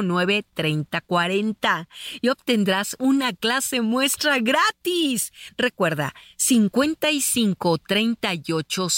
09 0.02 0.44
30 0.54 1.00
40 1.00 1.88
y 2.20 2.28
obtendrás 2.28 2.96
una 3.00 3.32
clase 3.32 3.80
muestra 3.80 4.38
gratis. 4.38 5.32
Recuerda, 5.56 6.14
55 6.36 7.78
38 7.78 8.88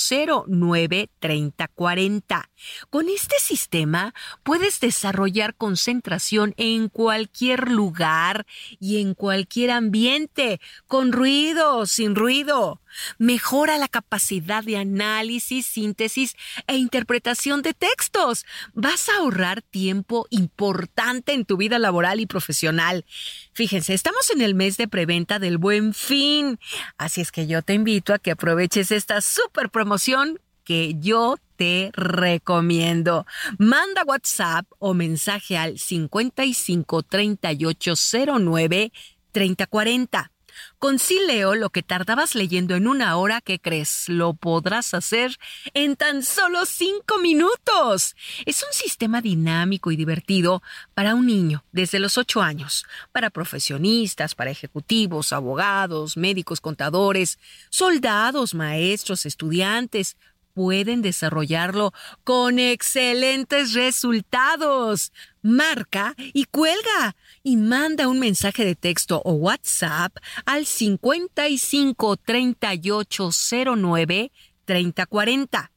09 0.46 0.99
3040. 1.20 2.50
Con 2.90 3.08
este 3.08 3.36
sistema 3.40 4.12
puedes 4.42 4.80
desarrollar 4.80 5.54
concentración 5.54 6.54
en 6.56 6.88
cualquier 6.88 7.70
lugar 7.70 8.46
y 8.78 9.00
en 9.00 9.14
cualquier 9.14 9.70
ambiente, 9.70 10.60
con 10.86 11.12
ruido, 11.12 11.86
sin 11.86 12.14
ruido. 12.14 12.80
Mejora 13.18 13.78
la 13.78 13.88
capacidad 13.88 14.64
de 14.64 14.76
análisis, 14.76 15.66
síntesis 15.66 16.34
e 16.66 16.76
interpretación 16.76 17.62
de 17.62 17.74
textos. 17.74 18.44
Vas 18.74 19.08
a 19.08 19.16
ahorrar 19.18 19.62
tiempo 19.62 20.26
importante 20.30 21.32
en 21.32 21.44
tu 21.44 21.56
vida 21.56 21.78
laboral 21.78 22.20
y 22.20 22.26
profesional. 22.26 23.04
Fíjense, 23.52 23.94
estamos 23.94 24.30
en 24.30 24.42
el 24.42 24.54
mes 24.54 24.76
de 24.76 24.88
preventa 24.88 25.38
del 25.38 25.58
buen 25.58 25.94
fin. 25.94 26.58
Así 26.98 27.20
es 27.20 27.30
que 27.32 27.46
yo 27.46 27.62
te 27.62 27.74
invito 27.74 28.12
a 28.12 28.18
que 28.18 28.32
aproveches 28.32 28.90
esta 28.90 29.20
super 29.20 29.70
promoción 29.70 30.40
que 30.70 30.94
yo 31.00 31.34
te 31.56 31.90
recomiendo. 31.94 33.26
Manda 33.58 34.04
WhatsApp 34.04 34.66
o 34.78 34.94
mensaje 34.94 35.58
al 35.58 35.80
55 35.80 37.02
3809 37.02 38.92
3040 39.32 40.30
Con 40.78 41.00
Sileo, 41.00 41.56
lo 41.56 41.70
que 41.70 41.82
tardabas 41.82 42.36
leyendo 42.36 42.76
en 42.76 42.86
una 42.86 43.16
hora, 43.16 43.40
¿qué 43.40 43.58
crees? 43.58 44.08
Lo 44.08 44.34
podrás 44.34 44.94
hacer 44.94 45.38
en 45.74 45.96
tan 45.96 46.22
solo 46.22 46.64
cinco 46.66 47.18
minutos. 47.18 48.14
Es 48.46 48.62
un 48.62 48.72
sistema 48.72 49.20
dinámico 49.20 49.90
y 49.90 49.96
divertido 49.96 50.62
para 50.94 51.16
un 51.16 51.26
niño 51.26 51.64
desde 51.72 51.98
los 51.98 52.16
ocho 52.16 52.42
años, 52.42 52.86
para 53.10 53.30
profesionistas, 53.30 54.36
para 54.36 54.52
ejecutivos, 54.52 55.32
abogados, 55.32 56.16
médicos, 56.16 56.60
contadores, 56.60 57.40
soldados, 57.70 58.54
maestros, 58.54 59.26
estudiantes, 59.26 60.16
pueden 60.60 61.00
desarrollarlo 61.00 61.94
con 62.22 62.58
excelentes 62.58 63.72
resultados. 63.72 65.10
Marca 65.40 66.14
y 66.18 66.44
cuelga 66.44 67.16
y 67.42 67.56
manda 67.56 68.08
un 68.08 68.18
mensaje 68.18 68.66
de 68.66 68.74
texto 68.74 69.22
o 69.24 69.32
WhatsApp 69.32 70.14
al 70.44 70.66
55 70.66 72.18
3809 72.18 74.32
3040. 74.66 75.72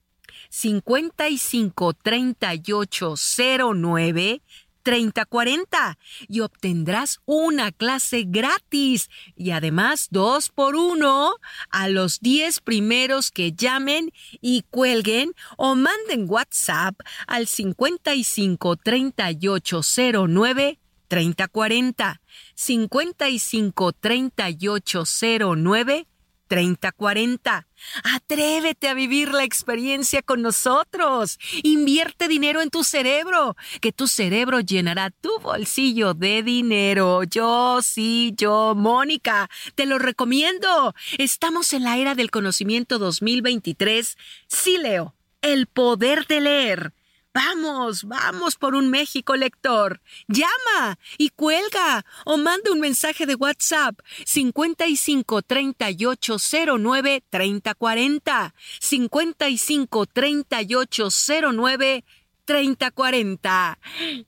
55 0.49 1.93
3809 1.93 4.41
3040 4.83 5.97
y 6.27 6.41
obtendrás 6.41 7.21
una 7.25 7.71
clase 7.71 8.25
gratis. 8.27 9.09
Y 9.35 9.49
además 9.51 10.09
dos 10.11 10.49
por 10.49 10.75
uno 10.75 11.37
a 11.69 11.87
los 11.89 12.19
10 12.19 12.59
primeros 12.61 13.31
que 13.31 13.53
llamen 13.53 14.11
y 14.41 14.63
cuelguen 14.69 15.31
o 15.57 15.73
manden 15.75 16.29
WhatsApp 16.29 16.99
al 17.25 17.47
55 17.47 18.75
3809 18.75 20.79
3040 21.07 22.21
55 22.55 23.93
3809 23.93 26.07
3040. 26.47 27.67
Atrévete 28.15 28.87
a 28.87 28.93
vivir 28.93 29.33
la 29.33 29.43
experiencia 29.43 30.21
con 30.21 30.41
nosotros. 30.41 31.39
Invierte 31.63 32.27
dinero 32.27 32.61
en 32.61 32.69
tu 32.69 32.83
cerebro, 32.83 33.55
que 33.81 33.91
tu 33.91 34.07
cerebro 34.07 34.59
llenará 34.59 35.09
tu 35.09 35.39
bolsillo 35.39 36.13
de 36.13 36.43
dinero. 36.43 37.23
Yo, 37.23 37.81
sí, 37.81 38.33
yo, 38.37 38.73
Mónica, 38.75 39.49
te 39.75 39.85
lo 39.85 39.99
recomiendo. 39.99 40.95
Estamos 41.17 41.73
en 41.73 41.83
la 41.83 41.97
era 41.97 42.15
del 42.15 42.31
conocimiento 42.31 42.99
2023. 42.99 44.17
Sí, 44.47 44.77
Leo, 44.77 45.15
el 45.41 45.67
poder 45.67 46.25
de 46.27 46.41
leer. 46.41 46.93
Vamos, 47.33 48.03
vamos 48.03 48.55
por 48.55 48.75
un 48.75 48.89
México 48.89 49.35
lector. 49.35 50.01
Llama 50.27 50.99
y 51.17 51.29
cuelga 51.29 52.05
o 52.25 52.37
manda 52.37 52.71
un 52.71 52.79
mensaje 52.79 53.25
de 53.25 53.35
WhatsApp 53.35 53.99
55 54.25 55.41
38 55.41 56.37
09 56.77 57.23
30 57.29 57.73
40. 57.73 58.53
55 58.79 60.05
38 60.05 61.09
09 61.53 62.05
30 62.45 62.91
40. 62.91 63.79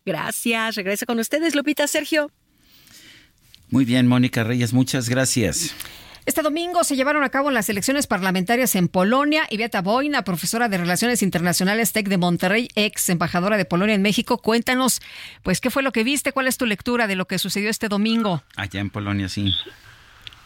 Gracias. 0.05 0.75
Regresa 0.75 1.05
con 1.05 1.19
ustedes, 1.19 1.53
Lupita 1.53 1.87
Sergio. 1.87 2.31
Muy 3.69 3.85
bien, 3.85 4.07
Mónica 4.07 4.43
Reyes, 4.43 4.73
muchas 4.73 5.09
gracias. 5.09 5.75
Este 6.25 6.41
domingo 6.41 6.83
se 6.83 6.95
llevaron 6.95 7.23
a 7.23 7.29
cabo 7.29 7.51
las 7.51 7.69
elecciones 7.69 8.07
parlamentarias 8.07 8.73
en 8.73 8.87
Polonia 8.87 9.43
y 9.47 9.57
Beata 9.57 9.83
Boina, 9.83 10.23
profesora 10.23 10.69
de 10.69 10.79
Relaciones 10.79 11.21
Internacionales 11.21 11.93
TEC 11.93 12.07
de 12.07 12.17
Monterrey, 12.17 12.67
ex 12.75 13.09
embajadora 13.09 13.57
de 13.57 13.65
Polonia 13.65 13.93
en 13.93 14.01
México. 14.01 14.39
Cuéntanos, 14.39 15.01
pues, 15.43 15.61
¿qué 15.61 15.69
fue 15.69 15.83
lo 15.83 15.91
que 15.91 16.03
viste? 16.03 16.31
¿Cuál 16.31 16.47
es 16.47 16.57
tu 16.57 16.65
lectura 16.65 17.05
de 17.05 17.15
lo 17.15 17.25
que 17.25 17.37
sucedió 17.37 17.69
este 17.69 17.89
domingo? 17.89 18.41
Allá 18.57 18.79
en 18.79 18.89
Polonia, 18.89 19.29
sí. 19.29 19.53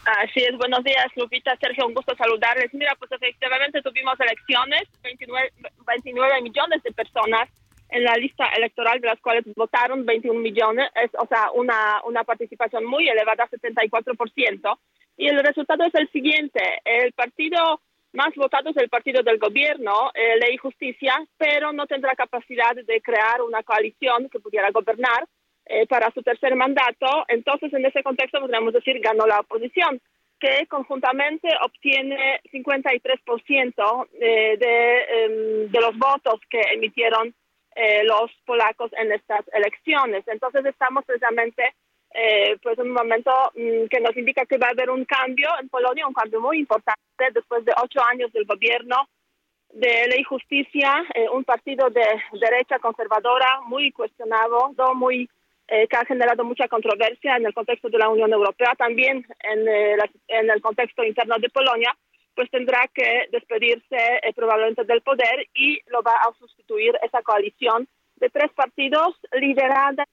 Así 0.04 0.40
es, 0.40 0.54
buenos 0.58 0.84
días, 0.84 1.06
Lupita, 1.16 1.56
Sergio, 1.56 1.86
un 1.86 1.94
gusto 1.94 2.14
saludarles. 2.14 2.74
Mira, 2.74 2.94
pues 2.98 3.10
efectivamente 3.12 3.80
tuvimos 3.80 4.20
elecciones, 4.20 4.82
29, 5.02 5.50
29 5.86 6.42
millones 6.42 6.82
de 6.82 6.92
personas 6.92 7.48
en 7.88 8.04
la 8.04 8.16
lista 8.16 8.44
electoral 8.54 9.00
de 9.00 9.06
las 9.06 9.20
cuales 9.20 9.44
votaron 9.56 10.04
21 10.04 10.40
millones, 10.40 10.90
es, 11.02 11.10
o 11.18 11.26
sea, 11.26 11.50
una, 11.54 12.02
una 12.04 12.22
participación 12.24 12.84
muy 12.84 13.08
elevada, 13.08 13.48
74%. 13.48 14.78
Y 15.20 15.26
el 15.26 15.38
resultado 15.44 15.84
es 15.84 15.94
el 15.94 16.10
siguiente. 16.12 16.62
El 16.82 17.12
partido 17.12 17.82
más 18.14 18.34
votado 18.36 18.70
es 18.70 18.76
el 18.78 18.88
partido 18.88 19.22
del 19.22 19.36
gobierno, 19.38 20.10
eh, 20.14 20.38
Ley 20.40 20.54
y 20.54 20.56
Justicia, 20.56 21.14
pero 21.36 21.74
no 21.74 21.86
tendrá 21.86 22.14
capacidad 22.14 22.74
de 22.74 23.02
crear 23.02 23.42
una 23.42 23.62
coalición 23.62 24.30
que 24.30 24.40
pudiera 24.40 24.70
gobernar 24.70 25.26
eh, 25.66 25.86
para 25.86 26.10
su 26.12 26.22
tercer 26.22 26.56
mandato. 26.56 27.26
Entonces, 27.28 27.70
en 27.74 27.84
ese 27.84 28.02
contexto, 28.02 28.40
podríamos 28.40 28.72
decir, 28.72 28.98
ganó 29.00 29.26
la 29.26 29.40
oposición, 29.40 30.00
que 30.40 30.66
conjuntamente 30.68 31.50
obtiene 31.66 32.40
53% 32.50 34.08
eh, 34.14 34.56
de, 34.56 35.00
em, 35.02 35.70
de 35.70 35.80
los 35.82 35.98
votos 35.98 36.40
que 36.48 36.62
emitieron 36.72 37.34
eh, 37.76 38.04
los 38.04 38.30
polacos 38.46 38.90
en 38.94 39.12
estas 39.12 39.44
elecciones. 39.52 40.26
Entonces, 40.28 40.64
estamos 40.64 41.04
precisamente 41.04 41.74
eh, 42.12 42.56
pues 42.62 42.76
un 42.78 42.90
momento 42.90 43.30
mm, 43.54 43.86
que 43.88 44.00
nos 44.00 44.16
indica 44.16 44.44
que 44.44 44.58
va 44.58 44.68
a 44.68 44.70
haber 44.70 44.90
un 44.90 45.04
cambio 45.04 45.48
en 45.60 45.68
Polonia, 45.68 46.06
un 46.06 46.14
cambio 46.14 46.40
muy 46.40 46.58
importante 46.58 47.00
después 47.32 47.64
de 47.64 47.72
ocho 47.82 48.00
años 48.04 48.32
del 48.32 48.46
gobierno 48.46 49.08
de 49.72 50.08
ley 50.08 50.20
y 50.20 50.24
justicia, 50.24 51.04
eh, 51.14 51.28
un 51.28 51.44
partido 51.44 51.88
de 51.90 52.04
derecha 52.32 52.80
conservadora 52.80 53.60
muy 53.66 53.92
cuestionado, 53.92 54.72
muy 54.96 55.30
eh, 55.68 55.86
que 55.86 55.96
ha 55.96 56.04
generado 56.04 56.42
mucha 56.42 56.66
controversia 56.66 57.36
en 57.36 57.46
el 57.46 57.54
contexto 57.54 57.88
de 57.88 57.98
la 57.98 58.08
Unión 58.08 58.32
Europea, 58.32 58.74
también 58.76 59.24
en, 59.44 59.68
en 60.26 60.50
el 60.50 60.60
contexto 60.60 61.04
interno 61.04 61.36
de 61.38 61.50
Polonia, 61.50 61.96
pues 62.34 62.50
tendrá 62.50 62.88
que 62.92 63.28
despedirse 63.30 64.20
probablemente 64.34 64.82
del 64.82 65.02
poder 65.02 65.46
y 65.54 65.78
lo 65.86 66.02
va 66.02 66.16
a 66.16 66.32
sustituir 66.36 66.98
esa 67.02 67.22
coalición 67.22 67.86
de 68.20 68.28
tres 68.28 68.52
partidos 68.52 69.16
liderada 69.32 70.04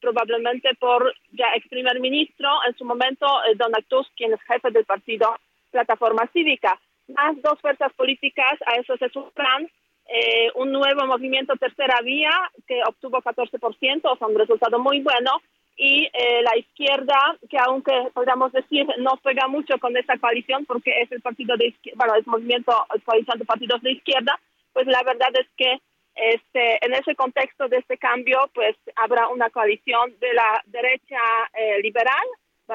probablemente 0.00 0.70
por 0.78 1.14
ya 1.32 1.54
ex 1.54 1.66
primer 1.68 2.00
ministro 2.00 2.48
en 2.66 2.76
su 2.76 2.84
momento 2.84 3.26
eh, 3.44 3.54
Donald 3.56 3.86
Tusk, 3.88 4.10
quien 4.16 4.32
es 4.34 4.40
jefe 4.42 4.70
del 4.70 4.84
partido 4.84 5.36
Plataforma 5.70 6.28
Cívica. 6.32 6.78
Más 7.08 7.40
dos 7.42 7.60
fuerzas 7.60 7.92
políticas, 7.94 8.54
a 8.66 8.76
eso 8.76 8.96
se 8.96 9.08
suman 9.10 9.70
eh, 10.06 10.50
un 10.56 10.72
nuevo 10.72 11.06
movimiento 11.06 11.54
Tercera 11.56 12.00
Vía 12.02 12.32
que 12.66 12.82
obtuvo 12.86 13.22
14%, 13.22 14.00
o 14.04 14.16
sea, 14.16 14.26
un 14.26 14.38
resultado 14.38 14.78
muy 14.78 15.00
bueno, 15.00 15.40
y 15.76 16.04
eh, 16.12 16.42
la 16.42 16.56
izquierda, 16.56 17.36
que 17.48 17.58
aunque 17.58 17.92
podríamos 18.12 18.52
decir 18.52 18.86
no 18.98 19.18
juega 19.22 19.48
mucho 19.48 19.78
con 19.78 19.96
esa 19.96 20.16
coalición 20.18 20.64
porque 20.66 21.02
es 21.02 21.10
el 21.10 21.20
partido 21.20 21.56
de 21.56 21.74
bueno, 21.96 22.14
es 22.14 22.26
movimiento, 22.26 22.72
coalición 23.04 23.38
de 23.38 23.44
partidos 23.44 23.82
de 23.82 23.92
izquierda, 23.92 24.38
pues 24.72 24.86
la 24.86 25.02
verdad 25.02 25.30
es 25.34 25.48
que 25.56 25.80
este, 26.14 26.84
en 26.84 26.94
ese 26.94 27.14
contexto 27.16 27.68
de 27.68 27.78
este 27.78 27.98
cambio, 27.98 28.38
pues 28.54 28.76
habrá 28.96 29.28
una 29.28 29.50
coalición 29.50 30.14
de 30.20 30.32
la 30.32 30.62
derecha 30.66 31.18
eh, 31.54 31.80
liberal, 31.82 32.24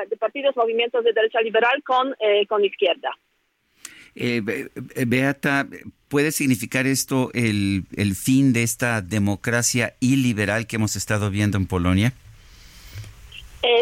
de 0.07 0.17
partidos, 0.17 0.55
movimientos 0.55 1.03
de 1.03 1.13
derecha 1.13 1.41
liberal 1.41 1.81
con, 1.83 2.15
eh, 2.19 2.45
con 2.47 2.63
izquierda. 2.63 3.11
Eh, 4.15 4.41
Beata, 5.07 5.67
¿puede 6.09 6.31
significar 6.31 6.85
esto 6.85 7.31
el, 7.33 7.83
el 7.95 8.15
fin 8.15 8.53
de 8.53 8.63
esta 8.63 9.01
democracia 9.01 9.93
iliberal 9.99 10.67
que 10.67 10.75
hemos 10.75 10.95
estado 10.95 11.29
viendo 11.29 11.57
en 11.57 11.67
Polonia? 11.67 12.13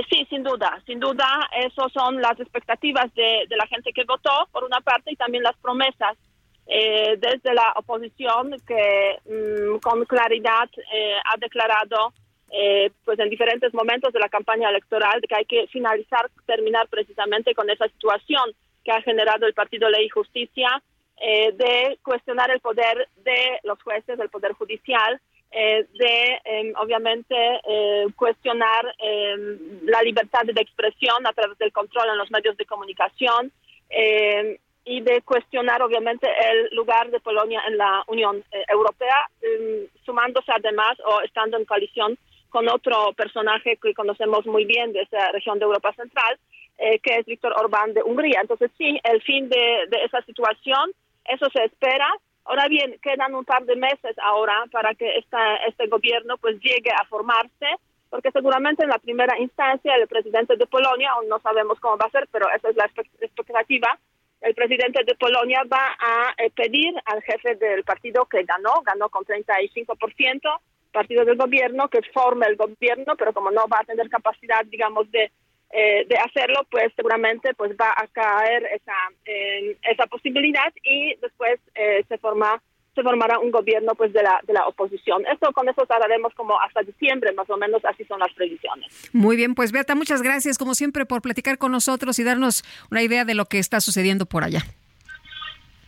sí, 0.09 0.25
sin 0.29 0.43
duda, 0.43 0.81
sin 0.85 0.99
duda, 0.99 1.27
esas 1.59 1.91
son 1.91 2.21
las 2.21 2.39
expectativas 2.39 3.13
de, 3.13 3.45
de, 3.47 3.55
la 3.55 3.67
gente 3.67 3.91
que 3.93 4.03
votó, 4.05 4.47
por 4.51 4.63
una 4.63 4.81
parte, 4.81 5.11
y 5.11 5.15
también 5.15 5.43
las 5.43 5.55
promesas 5.57 6.17
eh, 6.69 7.17
desde 7.17 7.53
la 7.53 7.73
oposición 7.77 8.53
que 8.67 9.17
mm, 9.25 9.77
con 9.79 10.03
claridad 10.03 10.69
eh, 10.93 11.15
ha 11.23 11.37
declarado 11.37 12.11
eh, 12.51 12.91
pues 13.05 13.17
en 13.19 13.29
diferentes 13.29 13.73
momentos 13.73 14.11
de 14.11 14.19
la 14.19 14.27
campaña 14.27 14.69
electoral 14.69 15.21
que 15.21 15.35
hay 15.35 15.45
que 15.45 15.67
finalizar, 15.67 16.29
terminar 16.45 16.89
precisamente 16.89 17.55
con 17.55 17.69
esa 17.69 17.87
situación 17.87 18.51
que 18.83 18.91
ha 18.91 19.01
generado 19.01 19.45
el 19.45 19.53
Partido 19.53 19.89
Ley 19.89 20.05
y 20.05 20.09
Justicia 20.09 20.81
de 21.19 21.97
cuestionar 22.03 22.51
el 22.51 22.59
poder 22.59 23.09
de 23.23 23.59
los 23.63 23.81
jueces, 23.81 24.19
del 24.19 24.29
poder 24.29 24.51
judicial, 24.51 25.19
de 25.51 26.41
em, 26.45 26.73
obviamente 26.77 27.35
cuestionar 28.15 28.93
em, 28.99 29.79
la 29.85 30.03
libertad 30.03 30.43
de 30.43 30.61
expresión 30.61 31.25
a 31.25 31.33
través 31.33 31.57
del 31.57 31.73
control 31.73 32.09
en 32.09 32.19
los 32.19 32.29
medios 32.29 32.55
de 32.55 32.67
comunicación 32.67 33.51
y 34.87 35.01
de 35.01 35.21
cuestionar 35.21 35.81
obviamente 35.81 36.27
el 36.49 36.73
lugar 36.73 37.11
de 37.11 37.19
Polonia 37.19 37.61
en 37.67 37.77
la 37.77 38.05
Unión 38.07 38.37
eh, 38.51 38.63
Europea, 38.69 39.29
em, 39.41 39.85
sumándose 40.05 40.49
además 40.55 40.97
o 41.05 41.21
estando 41.21 41.57
en 41.57 41.65
coalición 41.65 42.17
con 42.49 42.69
otro 42.69 43.11
personaje 43.11 43.77
que 43.81 43.93
conocemos 43.93 44.45
muy 44.45 44.63
bien 44.63 44.93
de 44.93 45.01
esa 45.01 45.31
región 45.33 45.59
de 45.59 45.65
Europa 45.65 45.91
Central, 45.93 46.39
eh, 46.77 46.99
que 46.99 47.17
es 47.17 47.25
Víctor 47.25 47.53
Orbán 47.57 47.93
de 47.93 48.01
Hungría. 48.01 48.39
Entonces 48.39 48.71
sí, 48.77 48.97
el 49.03 49.21
fin 49.23 49.49
de, 49.49 49.87
de 49.89 50.05
esa 50.05 50.21
situación, 50.21 50.91
eso 51.25 51.49
se 51.51 51.65
espera. 51.65 52.07
Ahora 52.45 52.69
bien, 52.69 52.97
quedan 53.01 53.35
un 53.35 53.43
par 53.43 53.65
de 53.65 53.75
meses 53.75 54.15
ahora 54.23 54.63
para 54.71 54.95
que 54.95 55.17
esta, 55.17 55.57
este 55.67 55.87
gobierno 55.87 56.37
pues 56.37 56.61
llegue 56.61 56.91
a 56.91 57.03
formarse 57.09 57.67
porque 58.09 58.31
seguramente 58.31 58.83
en 58.83 58.89
la 58.89 58.99
primera 58.99 59.37
instancia 59.37 59.95
el 59.95 60.07
presidente 60.07 60.55
de 60.55 60.65
Polonia, 60.65 61.11
aún 61.11 61.27
no 61.27 61.39
sabemos 61.39 61.77
cómo 61.81 61.97
va 61.97 62.05
a 62.05 62.11
ser, 62.11 62.25
pero 62.31 62.47
esa 62.55 62.69
es 62.69 62.75
la 62.77 62.85
expectativa, 63.19 63.99
el 64.41 64.53
presidente 64.53 65.03
de 65.03 65.15
Polonia 65.15 65.63
va 65.71 65.95
a 65.99 66.33
eh, 66.37 66.51
pedir 66.51 66.93
al 67.05 67.21
jefe 67.23 67.55
del 67.55 67.83
partido 67.83 68.25
que 68.25 68.43
ganó, 68.43 68.81
ganó 68.83 69.09
con 69.09 69.23
35%, 69.25 70.59
partido 70.91 71.25
del 71.25 71.37
gobierno, 71.37 71.89
que 71.89 72.01
forme 72.13 72.45
el 72.47 72.55
gobierno, 72.55 73.15
pero 73.17 73.33
como 73.33 73.51
no 73.51 73.67
va 73.67 73.79
a 73.81 73.85
tener 73.85 74.09
capacidad, 74.09 74.63
digamos, 74.65 75.09
de, 75.11 75.31
eh, 75.71 76.05
de 76.07 76.17
hacerlo, 76.17 76.65
pues 76.69 76.93
seguramente 76.95 77.53
pues 77.55 77.71
va 77.71 77.93
a 77.95 78.07
caer 78.07 78.63
esa, 78.73 78.95
esa 79.25 80.07
posibilidad 80.07 80.71
y 80.83 81.15
después 81.15 81.59
eh, 81.75 82.03
se 82.07 82.17
forma 82.17 82.61
se 82.97 83.03
formará 83.03 83.37
un 83.37 83.51
gobierno 83.51 83.93
pues 83.93 84.11
de 84.11 84.23
la, 84.23 84.41
de 84.47 84.53
la 84.53 84.67
oposición. 84.67 85.23
Esto 85.31 85.51
con 85.53 85.69
eso 85.69 85.85
tardaremos 85.85 86.33
como 86.33 86.59
hasta 86.59 86.81
diciembre, 86.81 87.31
más 87.33 87.47
o 87.47 87.55
menos 87.55 87.85
así 87.85 88.03
son 88.05 88.19
las 88.19 88.33
previsiones. 88.33 88.87
Muy 89.13 89.35
bien, 89.35 89.53
pues 89.53 89.71
Beata, 89.71 89.93
muchas 89.93 90.23
gracias 90.23 90.57
como 90.57 90.73
siempre 90.73 91.05
por 91.05 91.21
platicar 91.21 91.59
con 91.59 91.71
nosotros 91.71 92.17
y 92.17 92.23
darnos 92.23 92.63
una 92.89 93.03
idea 93.03 93.23
de 93.23 93.35
lo 93.35 93.45
que 93.45 93.59
está 93.59 93.81
sucediendo 93.81 94.25
por 94.25 94.43
allá. 94.43 94.63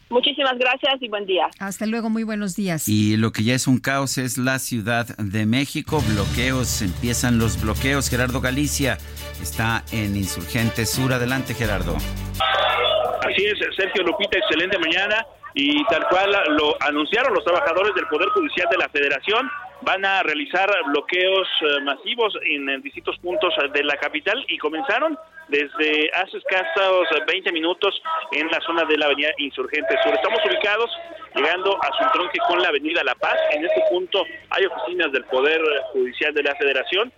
Muchísimas 0.10 0.58
gracias 0.58 1.02
y 1.02 1.08
buen 1.08 1.26
día. 1.26 1.50
Hasta 1.60 1.88
luego, 1.88 2.10
muy 2.10 2.24
buenos 2.24 2.56
días. 2.56 2.88
Y 2.88 3.18
lo 3.18 3.32
que 3.32 3.44
ya 3.44 3.56
es 3.56 3.68
un 3.68 3.80
caos 3.80 4.20
es 4.20 4.38
la 4.38 4.60
Ciudad 4.60 5.08
de 5.18 5.46
México. 5.48 6.02
Bloqueos, 6.14 6.84
empiezan 6.84 7.40
los 7.40 7.62
bloqueos. 7.62 8.10
Gerardo 8.10 8.42
Galicia 8.42 8.98
está 9.42 9.84
en 9.92 10.16
Insurgente 10.16 10.86
Sur. 10.86 11.14
Adelante, 11.14 11.54
Gerardo. 11.54 11.96
Así 11.96 13.46
es, 13.46 13.60
Sergio 13.76 14.04
Lupita, 14.04 14.40
excelente 14.40 14.78
mañana 14.80 15.26
y 15.54 15.84
tal 15.86 16.08
cual 16.08 16.32
lo 16.50 16.76
anunciaron 16.82 17.34
los 17.34 17.44
trabajadores 17.44 17.94
del 17.96 18.08
Poder 18.08 18.30
Judicial 18.30 18.68
de 18.70 18.78
la 18.78 18.90
Federación, 18.90 19.50
van 19.82 20.04
a 20.06 20.24
realizar 20.24 20.70
bloqueos 20.88 21.48
eh, 21.62 21.82
masivos 21.82 22.34
en, 22.44 22.82
distintos 22.82 23.18
puntos 23.20 23.54
de 23.74 23.84
la 23.84 23.96
capital 23.98 24.44
y 24.48 24.58
comenzaron 24.58 25.18
desde 25.48 26.12
hace 26.14 26.38
escasos 26.38 27.08
20 27.28 27.52
minutos 27.52 28.00
en 28.34 28.48
la 28.48 28.60
zona 28.62 28.84
de 28.86 28.98
la 28.98 29.06
avenida 29.06 29.30
Insurgente 29.38 29.96
Sur. 30.04 30.14
Estamos 30.14 30.40
ubicados 30.46 30.92
llegando 31.34 31.78
a 31.82 31.88
su 31.98 32.12
tronque 32.12 32.40
con 32.48 32.62
la 32.62 32.70
avenida 32.70 33.04
La 33.04 33.16
Paz. 33.16 33.38
En 33.52 33.66
este 33.66 33.82
punto 33.90 34.24
hay 34.50 34.66
oficinas 34.66 35.12
del 35.12 35.24
Poder 35.26 35.62
Judicial 35.94 36.34
de 36.34 36.44
la 36.44 36.56
Federación 36.56 37.12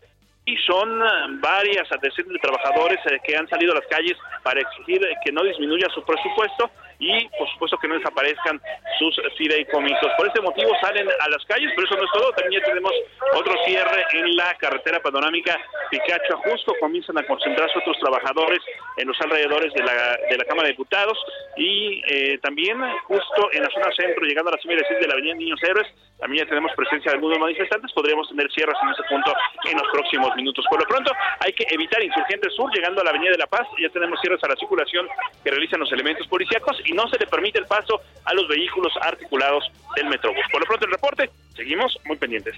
y 0.46 0.56
son 0.58 1.02
eh, 1.02 1.06
varias 1.42 1.92
adhesiones 1.92 2.34
de 2.34 2.40
trabajadores 2.40 3.00
eh, 3.06 3.20
que 3.24 3.36
han 3.36 3.48
salido 3.50 3.74
a 3.74 3.76
las 3.76 3.88
calles 3.88 4.18
para 4.44 4.62
exigir 4.62 5.02
que 5.26 5.32
no 5.32 5.44
disminuya 5.44 5.88
su 5.94 6.04
presupuesto 6.04 6.70
y 7.02 7.28
por 7.38 7.50
supuesto 7.52 7.78
que 7.80 7.88
no 7.88 7.96
desaparezcan 7.96 8.62
sus 9.00 9.20
fideicomisos. 9.38 10.12
Por 10.18 10.28
este 10.28 10.40
motivo 10.40 10.72
salen 10.82 11.10
a 11.10 11.30
las 11.30 11.44
calles, 11.46 11.72
pero 11.76 11.88
eso 11.88 11.98
no 11.98 12.06
es 12.06 12.12
todo, 12.14 12.32
también 12.34 12.62
ya 12.62 12.68
tenemos 12.68 12.94
otro 13.34 13.54
cierre 13.66 14.06
en 14.14 14.36
la 14.36 14.54
carretera 14.56 15.02
panorámica 15.02 15.58
Picacho 15.90 16.38
justo 16.46 16.74
comienzan 16.80 17.18
a 17.18 17.24
concentrarse 17.24 17.78
otros 17.80 17.98
trabajadores 18.00 18.60
en 18.98 19.08
los 19.08 19.20
alrededores 19.20 19.74
de 19.74 19.84
la, 19.84 20.18
de 20.30 20.38
la 20.38 20.46
Cámara 20.46 20.68
de 20.68 20.74
Diputados 20.74 21.18
y 21.58 22.02
eh, 22.08 22.38
también 22.38 22.80
justo 23.04 23.50
en 23.52 23.64
la 23.64 23.70
zona 23.70 23.92
centro, 23.96 24.24
llegando 24.24 24.50
a 24.50 24.56
la 24.56 24.62
cima 24.62 24.76
de 24.76 25.08
la 25.08 25.14
avenida 25.14 25.36
Niños 25.36 25.60
Héroes, 25.64 25.88
también 26.20 26.46
ya 26.46 26.50
tenemos 26.50 26.72
presencia 26.76 27.12
de 27.12 27.16
algunos 27.16 27.40
manifestantes, 27.40 27.92
podríamos 27.94 28.30
tener 28.30 28.50
cierres 28.54 28.78
en 28.84 28.90
ese 28.90 29.04
punto 29.10 29.34
en 29.66 29.78
los 29.78 29.88
próximos 29.92 30.36
minutos. 30.36 30.64
Por 30.70 30.80
lo 30.80 30.86
pronto, 30.86 31.12
hay 31.40 31.52
que 31.52 31.66
evitar 31.70 32.02
Insurgente 32.04 32.50
Sur, 32.52 32.72
llegando 32.74 33.02
a 33.02 33.04
la 33.04 33.10
Avenida 33.10 33.32
de 33.32 33.40
la 33.40 33.48
Paz, 33.48 33.68
ya 33.82 33.90
tenemos 33.90 34.20
cierres 34.22 34.42
a 34.44 34.48
la 34.48 34.56
circulación 34.56 35.08
que 35.44 35.50
realizan 35.50 35.80
los 35.80 35.92
elementos 35.92 36.28
policíacos 36.28 36.78
no 36.94 37.08
se 37.10 37.18
le 37.18 37.28
permite 37.28 37.60
el 37.60 37.66
paso 37.66 38.02
a 38.26 38.34
los 38.34 38.48
vehículos 38.48 38.94
articulados 39.02 39.64
del 39.96 40.08
Metrobús. 40.08 40.44
Por 40.52 40.62
lo 40.62 40.68
pronto, 40.68 40.86
el 40.86 40.92
reporte, 40.92 41.30
seguimos 41.56 41.98
muy 42.06 42.18
pendientes. 42.18 42.56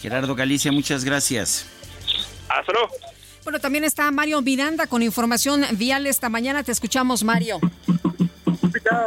Gerardo 0.00 0.34
Galicia, 0.34 0.72
muchas 0.72 1.04
gracias. 1.04 1.66
Hasta 2.48 2.72
luego. 2.72 2.88
Bueno, 3.44 3.58
también 3.58 3.84
está 3.84 4.10
Mario 4.10 4.42
Miranda 4.42 4.86
con 4.86 5.02
información 5.02 5.64
vial 5.72 6.06
esta 6.06 6.28
mañana. 6.28 6.62
Te 6.62 6.72
escuchamos, 6.72 7.24
Mario. 7.24 7.60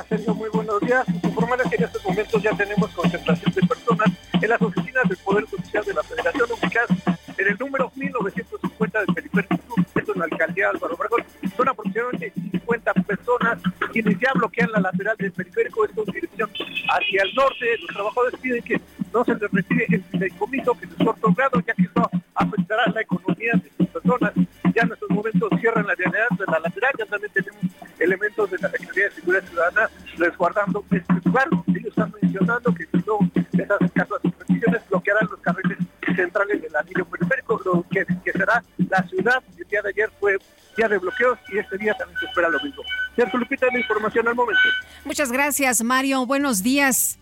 Sergio, 0.07 0.33
muy 0.33 0.49
buenos 0.49 0.79
días. 0.81 1.05
Informarles 1.23 1.67
que 1.69 1.75
en 1.75 1.83
estos 1.83 2.03
momentos 2.05 2.41
ya 2.41 2.55
tenemos 2.55 2.89
concentración 2.91 3.53
de 3.53 3.61
personas 3.67 4.11
en 4.33 4.49
las 4.49 4.61
oficinas 4.61 5.09
del 5.09 5.17
Poder 5.17 5.45
Judicial 5.45 5.83
de 5.83 5.93
la 5.93 6.03
Federación 6.03 6.49
ubicadas 6.51 6.89
en 7.37 7.47
el 7.47 7.57
número 7.57 7.91
1950 7.95 8.99
del 8.99 9.15
Periférico 9.15 9.57
Sur, 9.67 9.85
esto 9.95 10.13
en 10.13 10.19
la 10.19 10.25
alcaldía 10.25 10.69
Álvaro 10.69 10.95
Obregón. 10.95 11.25
Son 11.57 11.67
aproximadamente 11.67 12.33
50 12.51 12.93
personas 12.93 13.59
quienes 13.93 14.19
ya 14.19 14.31
bloquean 14.33 14.71
la 14.71 14.79
lateral 14.79 15.15
del 15.17 15.31
periférico, 15.31 15.85
esto 15.85 16.03
en 16.07 16.13
dirección 16.13 16.49
hacia 16.89 17.21
el 17.21 17.35
norte. 17.35 17.77
Los 17.79 17.89
trabajadores 17.93 18.39
piden 18.41 18.63
que 18.63 18.81
no 19.13 19.23
se 19.23 19.35
les 19.35 19.51
retire 19.51 19.85
el 19.91 20.03
fideicomiso, 20.05 20.73
que 20.73 20.87
se 20.87 21.05
corto 21.05 21.31
grado, 21.33 21.61
ya 21.65 21.73
que 21.75 21.83
esto 21.83 22.09
afectará 22.33 22.87
la 22.87 23.01
economía 23.01 23.51
de 23.53 23.69
sus 23.77 23.87
personas. 23.87 24.33
Ya 24.75 24.81
en 24.81 24.91
estos 24.91 25.09
momentos 25.11 25.49
cierran 25.59 25.85
la 25.85 25.93
vialidad 25.93 26.27
de 26.31 26.45
la 26.51 26.59
lateral, 26.59 26.91
ya 26.97 27.05
también 27.05 27.31
tenemos 27.31 27.61
elementos 27.99 28.49
de 28.49 28.57
la 28.57 28.69
Secretaría 28.71 29.05
de 29.05 29.11
Seguridad 29.11 29.43
Ciudadana 29.47 29.89
resguardando 30.17 30.83
este 30.89 31.13
lugar. 31.25 31.47
Ellos 31.67 31.85
están 31.85 32.13
mencionando 32.19 32.73
que 32.73 32.85
si 32.87 32.97
no 33.05 33.19
les 33.51 33.69
hacen 33.69 33.87
caso 33.89 34.15
a 34.15 34.21
sus 34.21 34.31
peticiones, 34.33 34.81
bloquearán 34.89 35.27
los 35.29 35.39
carriles 35.41 35.77
centrales 36.15 36.61
del 36.61 36.75
anillo 36.75 37.05
periférico, 37.05 37.61
lo 37.63 37.85
que, 37.91 38.05
que 38.25 38.31
será 38.31 38.63
la 38.89 39.03
ciudad. 39.03 39.43
El 39.55 39.67
día 39.67 39.81
de 39.83 39.89
ayer 39.89 40.09
fue 40.19 40.37
día 40.75 40.87
de 40.87 40.97
bloqueos 40.97 41.37
y 41.49 41.59
este 41.59 41.77
día 41.77 41.93
también 41.93 42.19
se 42.19 42.25
espera 42.25 42.49
lo 42.49 42.59
mismo. 42.59 42.81
Cierto, 43.15 43.37
Lupita, 43.37 43.67
la 43.71 43.79
información 43.79 44.27
al 44.27 44.35
momento. 44.35 44.61
Muchas 45.05 45.31
gracias, 45.31 45.83
Mario. 45.83 46.25
Buenos 46.25 46.63
días. 46.63 47.19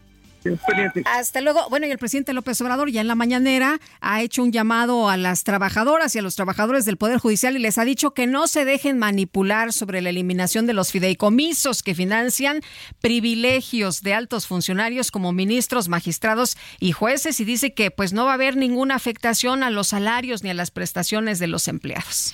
Hasta 1.06 1.42
luego. 1.42 1.68
Bueno, 1.70 1.86
y 1.86 1.92
el 1.92 2.00
presidente 2.00 2.34
López 2.34 2.60
Obrador 2.62 2.90
ya 2.90 3.02
en 3.02 3.08
la 3.08 3.16
mañanera 3.16 3.80
ha 4.00 4.22
hecho 4.22 4.42
un 4.42 4.52
llamado 4.52 5.10
a 5.10 5.18
las 5.18 5.44
trabajadoras 5.44 6.16
y 6.16 6.20
a 6.20 6.22
los 6.24 6.36
trabajadores 6.36 6.86
del 6.86 6.98
Poder 6.98 7.20
Judicial 7.20 7.56
y 7.56 7.60
les 7.60 7.78
ha 7.78 7.86
dicho 7.86 8.14
que 8.14 8.26
no 8.26 8.48
se 8.48 8.66
dejen 8.66 8.98
manipular 8.98 9.72
sobre 9.72 10.02
la 10.02 10.10
eliminación 10.10 10.66
de 10.66 10.74
los 10.74 10.92
fideicomisos 10.92 11.84
que 11.84 11.94
financian 11.94 12.62
privilegios 13.02 14.02
de 14.02 14.16
altos 14.16 14.48
funcionarios 14.48 15.12
como 15.12 15.32
ministros, 15.32 15.90
magistrados 15.90 16.58
y 16.80 16.92
jueces 16.92 17.40
y 17.40 17.46
dice 17.46 17.74
que 17.74 17.92
pues 17.92 18.12
no 18.12 18.26
va 18.26 18.32
a 18.32 18.36
haber 18.36 18.58
ninguna 18.58 18.96
afectación 18.96 19.62
a 19.62 19.70
los 19.70 19.90
salarios 19.90 20.44
ni 20.44 20.50
a 20.50 20.56
las 20.56 20.72
prestaciones 20.72 21.38
de 21.38 21.48
los 21.48 21.68
empleados. 21.68 22.34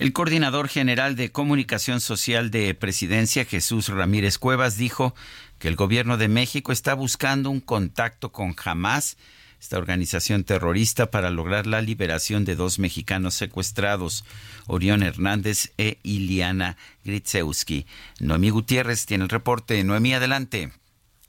El 0.00 0.14
coordinador 0.14 0.68
general 0.68 1.14
de 1.14 1.30
comunicación 1.30 2.00
social 2.00 2.50
de 2.50 2.74
Presidencia, 2.74 3.44
Jesús 3.44 3.88
Ramírez 3.88 4.38
Cuevas, 4.38 4.78
dijo 4.78 5.14
que 5.58 5.68
el 5.68 5.76
gobierno 5.76 6.16
de 6.16 6.26
México 6.26 6.72
está 6.72 6.94
buscando 6.94 7.50
un 7.50 7.60
contacto 7.60 8.32
con 8.32 8.56
Hamas, 8.64 9.18
esta 9.60 9.76
organización 9.76 10.44
terrorista, 10.44 11.10
para 11.10 11.28
lograr 11.28 11.66
la 11.66 11.82
liberación 11.82 12.46
de 12.46 12.56
dos 12.56 12.78
mexicanos 12.78 13.34
secuestrados, 13.34 14.24
Orión 14.66 15.02
Hernández 15.02 15.72
e 15.76 15.98
Iliana 16.02 16.78
Gritzewski. 17.04 17.84
Noemí 18.20 18.48
Gutiérrez 18.48 19.04
tiene 19.04 19.24
el 19.24 19.30
reporte. 19.30 19.84
Noemí, 19.84 20.14
adelante. 20.14 20.72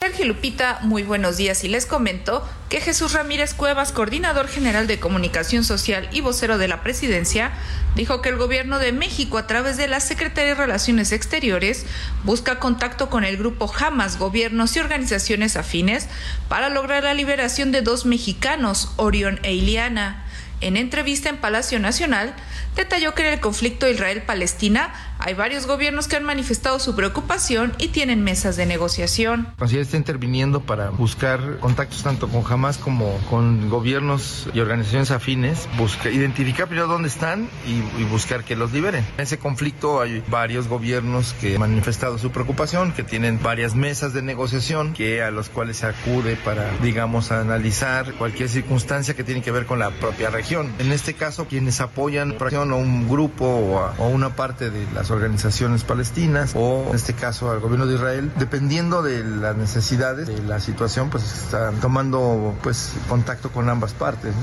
Sergio 0.04 0.26
Lupita, 0.26 0.80
muy 0.82 1.04
buenos 1.04 1.38
días 1.38 1.64
y 1.64 1.68
les 1.68 1.86
comento 1.86 2.44
que 2.70 2.82
Jesús 2.82 3.14
Ramírez 3.14 3.54
Cuevas, 3.54 3.92
coordinador 3.92 4.48
general 4.48 4.88
de 4.88 5.00
comunicación 5.00 5.64
social 5.64 6.10
y 6.12 6.22
vocero 6.22 6.58
de 6.58 6.68
la 6.68 6.82
presidencia, 6.82 7.52
dijo 7.94 8.20
que 8.20 8.30
el 8.30 8.38
gobierno 8.38 8.80
de 8.80 8.94
México 8.94 9.38
a 9.38 9.46
través 9.46 9.78
de 9.78 9.88
la 9.88 10.00
Secretaría 10.00 10.56
de 10.56 10.60
Relaciones 10.60 11.12
Exteriores 11.12 11.86
busca 12.24 12.58
contacto 12.58 13.12
con 13.12 13.24
el 13.24 13.38
grupo 13.38 13.72
Hamas, 13.72 14.18
gobiernos 14.18 14.76
y 14.76 14.80
organizaciones 14.80 15.56
afines 15.56 16.08
para 16.50 16.70
lograr 16.70 17.04
la 17.04 17.14
liberación 17.14 17.72
de 17.72 17.84
dos 17.84 18.08
mexicanos, 18.08 18.94
Orión 18.96 19.40
e 19.44 19.54
Iliana. 19.54 20.26
En 20.62 20.78
entrevista 20.78 21.30
en 21.30 21.38
Palacio 21.38 21.80
Nacional, 21.80 22.34
detalló 22.76 23.14
que 23.14 23.28
en 23.28 23.34
el 23.34 23.40
conflicto 23.40 23.88
Israel-Palestina 23.88 25.11
hay 25.24 25.36
varios 25.36 25.68
gobiernos 25.68 26.08
que 26.08 26.16
han 26.16 26.24
manifestado 26.24 26.80
su 26.80 26.96
preocupación 26.96 27.74
y 27.78 27.90
tienen 27.90 28.24
mesas 28.24 28.56
de 28.58 28.66
negociación. 28.66 29.48
Así 29.60 29.78
está 29.78 29.98
interviniendo 29.98 30.62
para 30.62 30.90
buscar 30.90 31.60
contactos 31.60 32.02
tanto 32.02 32.28
con 32.28 32.44
Hamas 32.52 32.78
como 32.78 33.18
con 33.30 33.70
gobiernos 33.70 34.50
y 34.54 34.60
organizaciones 34.60 35.12
afines, 35.12 35.70
buscar, 35.78 36.12
identificar 36.12 36.68
primero 36.68 36.88
dónde 36.88 37.08
están 37.08 37.50
y, 37.68 37.82
buscar 38.12 38.44
que 38.44 38.56
los 38.56 38.74
liberen. 38.74 39.06
En 39.18 39.24
ese 39.24 39.38
conflicto 39.38 40.02
hay 40.02 40.24
varios 40.28 40.68
gobiernos 40.68 41.34
que 41.34 41.54
han 41.54 41.62
manifestado 41.62 42.18
su 42.18 42.32
preocupación, 42.32 42.92
que 42.92 43.04
tienen 43.04 43.42
varias 43.42 43.76
mesas 43.76 44.14
de 44.14 44.22
negociación 44.22 44.94
que 44.94 45.22
a 45.22 45.32
los 45.32 45.50
cuales 45.50 45.78
se 45.78 45.86
acude 45.86 46.36
para, 46.36 46.70
digamos, 46.82 47.32
analizar 47.32 48.14
cualquier 48.16 48.50
circunstancia 48.50 49.14
que 49.14 49.24
tiene 49.24 49.42
que 49.42 49.52
ver 49.52 49.66
con 49.66 49.80
la 49.80 49.92
propia 49.92 50.30
región. 50.30 50.74
En 50.80 50.92
este 50.92 51.14
caso, 51.14 51.46
quienes 51.46 51.80
apoyan 51.80 52.36
o 52.42 52.76
un 52.76 53.08
grupo 53.08 53.46
o, 53.46 53.94
o 53.98 54.08
una 54.08 54.36
parte 54.36 54.72
de 54.72 54.86
las 54.94 55.11
organizaciones 55.12 55.84
palestinas 55.84 56.54
o 56.56 56.88
en 56.90 56.96
este 56.96 57.14
caso 57.14 57.52
al 57.52 57.60
gobierno 57.60 57.86
de 57.86 57.96
Israel, 57.96 58.32
dependiendo 58.38 59.02
de 59.02 59.24
las 59.24 59.56
necesidades 59.56 60.28
de 60.28 60.42
la 60.44 60.60
situación, 60.60 61.10
pues 61.10 61.24
están 61.24 61.80
tomando 61.80 62.56
pues 62.64 62.94
contacto 63.08 63.52
con 63.52 63.70
ambas 63.70 63.94
partes. 63.94 64.34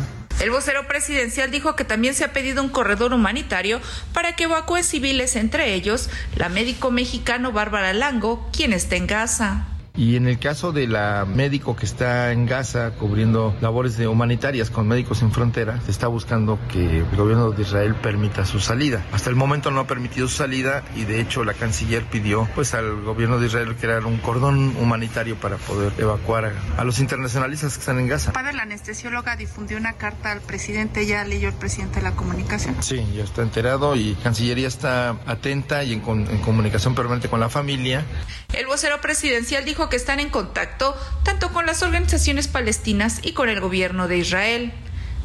El 0.40 0.50
vocero 0.50 0.86
presidencial 0.86 1.50
dijo 1.50 1.74
que 1.74 1.84
también 1.84 2.14
se 2.14 2.24
ha 2.24 2.32
pedido 2.32 2.62
un 2.62 2.68
corredor 2.68 3.12
humanitario 3.12 3.80
para 4.12 4.36
que 4.36 4.44
evacúe 4.44 4.84
civiles, 4.84 5.34
entre 5.34 5.74
ellos 5.74 6.08
la 6.36 6.48
médico 6.48 6.92
mexicano 6.92 7.50
Bárbara 7.50 7.92
Lango, 7.92 8.48
quien 8.52 8.72
está 8.72 8.94
en 8.94 9.08
Gaza. 9.08 9.77
Y 9.98 10.14
en 10.14 10.28
el 10.28 10.38
caso 10.38 10.70
de 10.70 10.86
la 10.86 11.26
médico 11.26 11.74
que 11.74 11.84
está 11.84 12.30
en 12.30 12.46
Gaza 12.46 12.92
cubriendo 12.92 13.56
labores 13.60 13.96
de 13.96 14.06
humanitarias 14.06 14.70
con 14.70 14.86
Médicos 14.86 15.18
Sin 15.18 15.32
Fronteras, 15.32 15.82
se 15.86 15.90
está 15.90 16.06
buscando 16.06 16.56
que 16.68 16.98
el 16.98 17.16
gobierno 17.16 17.50
de 17.50 17.62
Israel 17.62 17.96
permita 17.96 18.44
su 18.44 18.60
salida. 18.60 19.04
Hasta 19.10 19.28
el 19.28 19.34
momento 19.34 19.72
no 19.72 19.80
ha 19.80 19.88
permitido 19.88 20.28
su 20.28 20.36
salida 20.36 20.84
y 20.94 21.02
de 21.02 21.20
hecho 21.20 21.42
la 21.42 21.52
canciller 21.52 22.04
pidió 22.04 22.48
pues 22.54 22.74
al 22.74 23.02
gobierno 23.02 23.40
de 23.40 23.48
Israel 23.48 23.74
crear 23.74 24.06
un 24.06 24.18
cordón 24.18 24.76
humanitario 24.76 25.34
para 25.34 25.56
poder 25.56 25.92
evacuar 25.98 26.44
a, 26.44 26.80
a 26.80 26.84
los 26.84 27.00
internacionalistas 27.00 27.74
que 27.74 27.80
están 27.80 27.98
en 27.98 28.06
Gaza. 28.06 28.32
Padre, 28.32 28.52
la 28.52 28.62
anestesióloga 28.62 29.34
difundió 29.34 29.78
una 29.78 29.94
carta 29.94 30.30
al 30.30 30.42
presidente, 30.42 31.06
ya 31.06 31.24
leyó 31.24 31.48
el 31.48 31.56
presidente 31.56 31.96
de 31.96 32.02
la 32.02 32.12
comunicación. 32.12 32.76
Sí, 32.84 33.04
ya 33.16 33.24
está 33.24 33.42
enterado 33.42 33.96
y 33.96 34.14
Cancillería 34.22 34.68
está 34.68 35.16
atenta 35.26 35.82
y 35.82 35.94
en, 35.94 36.02
en 36.06 36.38
comunicación 36.38 36.94
permanente 36.94 37.28
con 37.28 37.40
la 37.40 37.48
familia. 37.48 38.04
El 38.52 38.66
vocero 38.66 39.00
presidencial 39.00 39.64
dijo 39.64 39.87
que 39.88 39.96
están 39.96 40.20
en 40.20 40.30
contacto 40.30 40.96
tanto 41.22 41.52
con 41.52 41.66
las 41.66 41.82
organizaciones 41.82 42.48
palestinas 42.48 43.20
y 43.22 43.32
con 43.32 43.48
el 43.48 43.60
gobierno 43.60 44.08
de 44.08 44.18
Israel. 44.18 44.72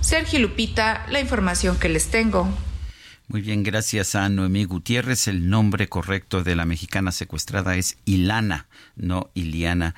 Sergio 0.02 0.40
Lupita, 0.40 1.06
la 1.10 1.20
información 1.20 1.78
que 1.78 1.90
les 1.90 2.10
tengo. 2.10 2.50
Muy 3.30 3.42
bien, 3.42 3.64
gracias 3.64 4.16
a 4.16 4.28
Noemí 4.28 4.66
Gutiérrez. 4.66 5.28
El 5.28 5.50
nombre 5.50 5.88
correcto 5.88 6.44
de 6.44 6.56
la 6.56 6.66
mexicana 6.66 7.12
secuestrada 7.12 7.76
es 7.78 7.98
Ilana, 8.06 8.68
no 8.96 9.32
Iliana 9.34 9.96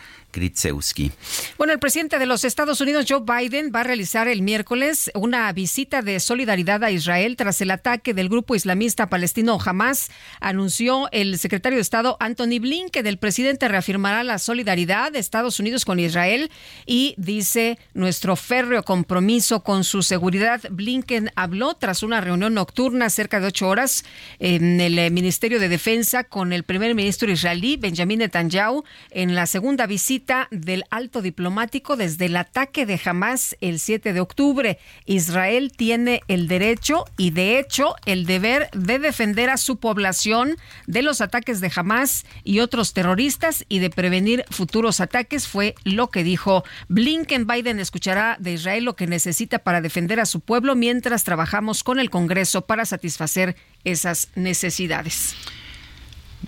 bueno, 1.57 1.71
el 1.71 1.79
presidente 1.79 2.19
de 2.19 2.25
los 2.25 2.43
Estados 2.43 2.81
Unidos, 2.81 3.05
Joe 3.07 3.21
Biden, 3.21 3.71
va 3.73 3.81
a 3.81 3.83
realizar 3.83 4.27
el 4.27 4.41
miércoles 4.41 5.09
una 5.13 5.51
visita 5.53 6.01
de 6.01 6.19
solidaridad 6.19 6.83
a 6.83 6.91
Israel 6.91 7.37
tras 7.37 7.61
el 7.61 7.71
ataque 7.71 8.13
del 8.13 8.27
grupo 8.27 8.53
islamista 8.53 9.09
palestino 9.09 9.57
Hamas, 9.63 10.11
anunció 10.41 11.09
el 11.11 11.39
secretario 11.39 11.77
de 11.77 11.81
Estado 11.81 12.17
Anthony 12.19 12.59
Blinken. 12.59 13.07
El 13.07 13.17
presidente 13.17 13.67
reafirmará 13.69 14.23
la 14.23 14.37
solidaridad 14.37 15.13
de 15.13 15.19
Estados 15.19 15.59
Unidos 15.59 15.85
con 15.85 15.99
Israel 15.99 16.51
y 16.85 17.15
dice 17.17 17.79
nuestro 17.93 18.35
férreo 18.35 18.83
compromiso 18.83 19.63
con 19.63 19.85
su 19.85 20.03
seguridad. 20.03 20.61
Blinken 20.69 21.31
habló 21.35 21.75
tras 21.75 22.03
una 22.03 22.19
reunión 22.19 22.53
nocturna 22.53 23.09
cerca 23.09 23.39
de 23.39 23.47
ocho 23.47 23.69
horas 23.69 24.03
en 24.39 24.81
el 24.81 24.99
eh, 24.99 25.09
Ministerio 25.09 25.59
de 25.59 25.69
Defensa 25.69 26.25
con 26.25 26.51
el 26.51 26.63
primer 26.63 26.93
ministro 26.93 27.31
israelí, 27.31 27.77
Benjamin 27.77 28.19
Netanyahu, 28.19 28.83
en 29.11 29.33
la 29.33 29.45
segunda 29.45 29.87
visita 29.87 30.24
del 30.51 30.83
alto 30.89 31.21
diplomático 31.21 31.95
desde 31.95 32.25
el 32.25 32.37
ataque 32.37 32.85
de 32.85 32.99
Hamas 33.03 33.55
el 33.61 33.79
7 33.79 34.13
de 34.13 34.19
octubre. 34.19 34.79
Israel 35.05 35.71
tiene 35.75 36.21
el 36.27 36.47
derecho 36.47 37.05
y 37.17 37.31
de 37.31 37.59
hecho 37.59 37.95
el 38.05 38.25
deber 38.25 38.69
de 38.71 38.99
defender 38.99 39.49
a 39.49 39.57
su 39.57 39.77
población 39.77 40.57
de 40.87 41.01
los 41.01 41.21
ataques 41.21 41.61
de 41.61 41.71
Hamas 41.75 42.25
y 42.43 42.59
otros 42.59 42.93
terroristas 42.93 43.65
y 43.69 43.79
de 43.79 43.89
prevenir 43.89 44.45
futuros 44.49 44.99
ataques, 44.99 45.47
fue 45.47 45.75
lo 45.83 46.09
que 46.09 46.23
dijo 46.23 46.63
Blinken. 46.87 47.47
Biden 47.47 47.79
escuchará 47.79 48.37
de 48.39 48.53
Israel 48.53 48.83
lo 48.83 48.95
que 48.95 49.07
necesita 49.07 49.59
para 49.59 49.81
defender 49.81 50.19
a 50.19 50.25
su 50.25 50.39
pueblo 50.39 50.75
mientras 50.75 51.23
trabajamos 51.23 51.83
con 51.83 51.99
el 51.99 52.09
Congreso 52.09 52.65
para 52.65 52.85
satisfacer 52.85 53.55
esas 53.83 54.29
necesidades. 54.35 55.35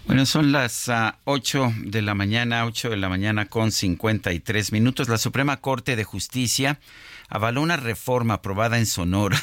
Bueno, 0.08 0.26
son 0.26 0.54
las 0.54 0.90
8 1.26 1.66
ah, 1.66 1.74
de 1.84 2.02
la 2.02 2.16
mañana, 2.16 2.66
8 2.66 2.92
de 2.92 2.96
la 2.96 3.10
mañana 3.10 3.48
con 3.48 3.74
53 3.74 4.72
minutos. 4.72 5.10
La 5.10 5.18
Suprema 5.18 5.58
Corte 5.58 5.98
de 5.98 6.06
Justicia 6.06 6.80
avaló 7.28 7.62
una 7.62 7.76
reforma 7.76 8.36
aprobada 8.36 8.78
en 8.78 8.86
Sonora 8.86 9.38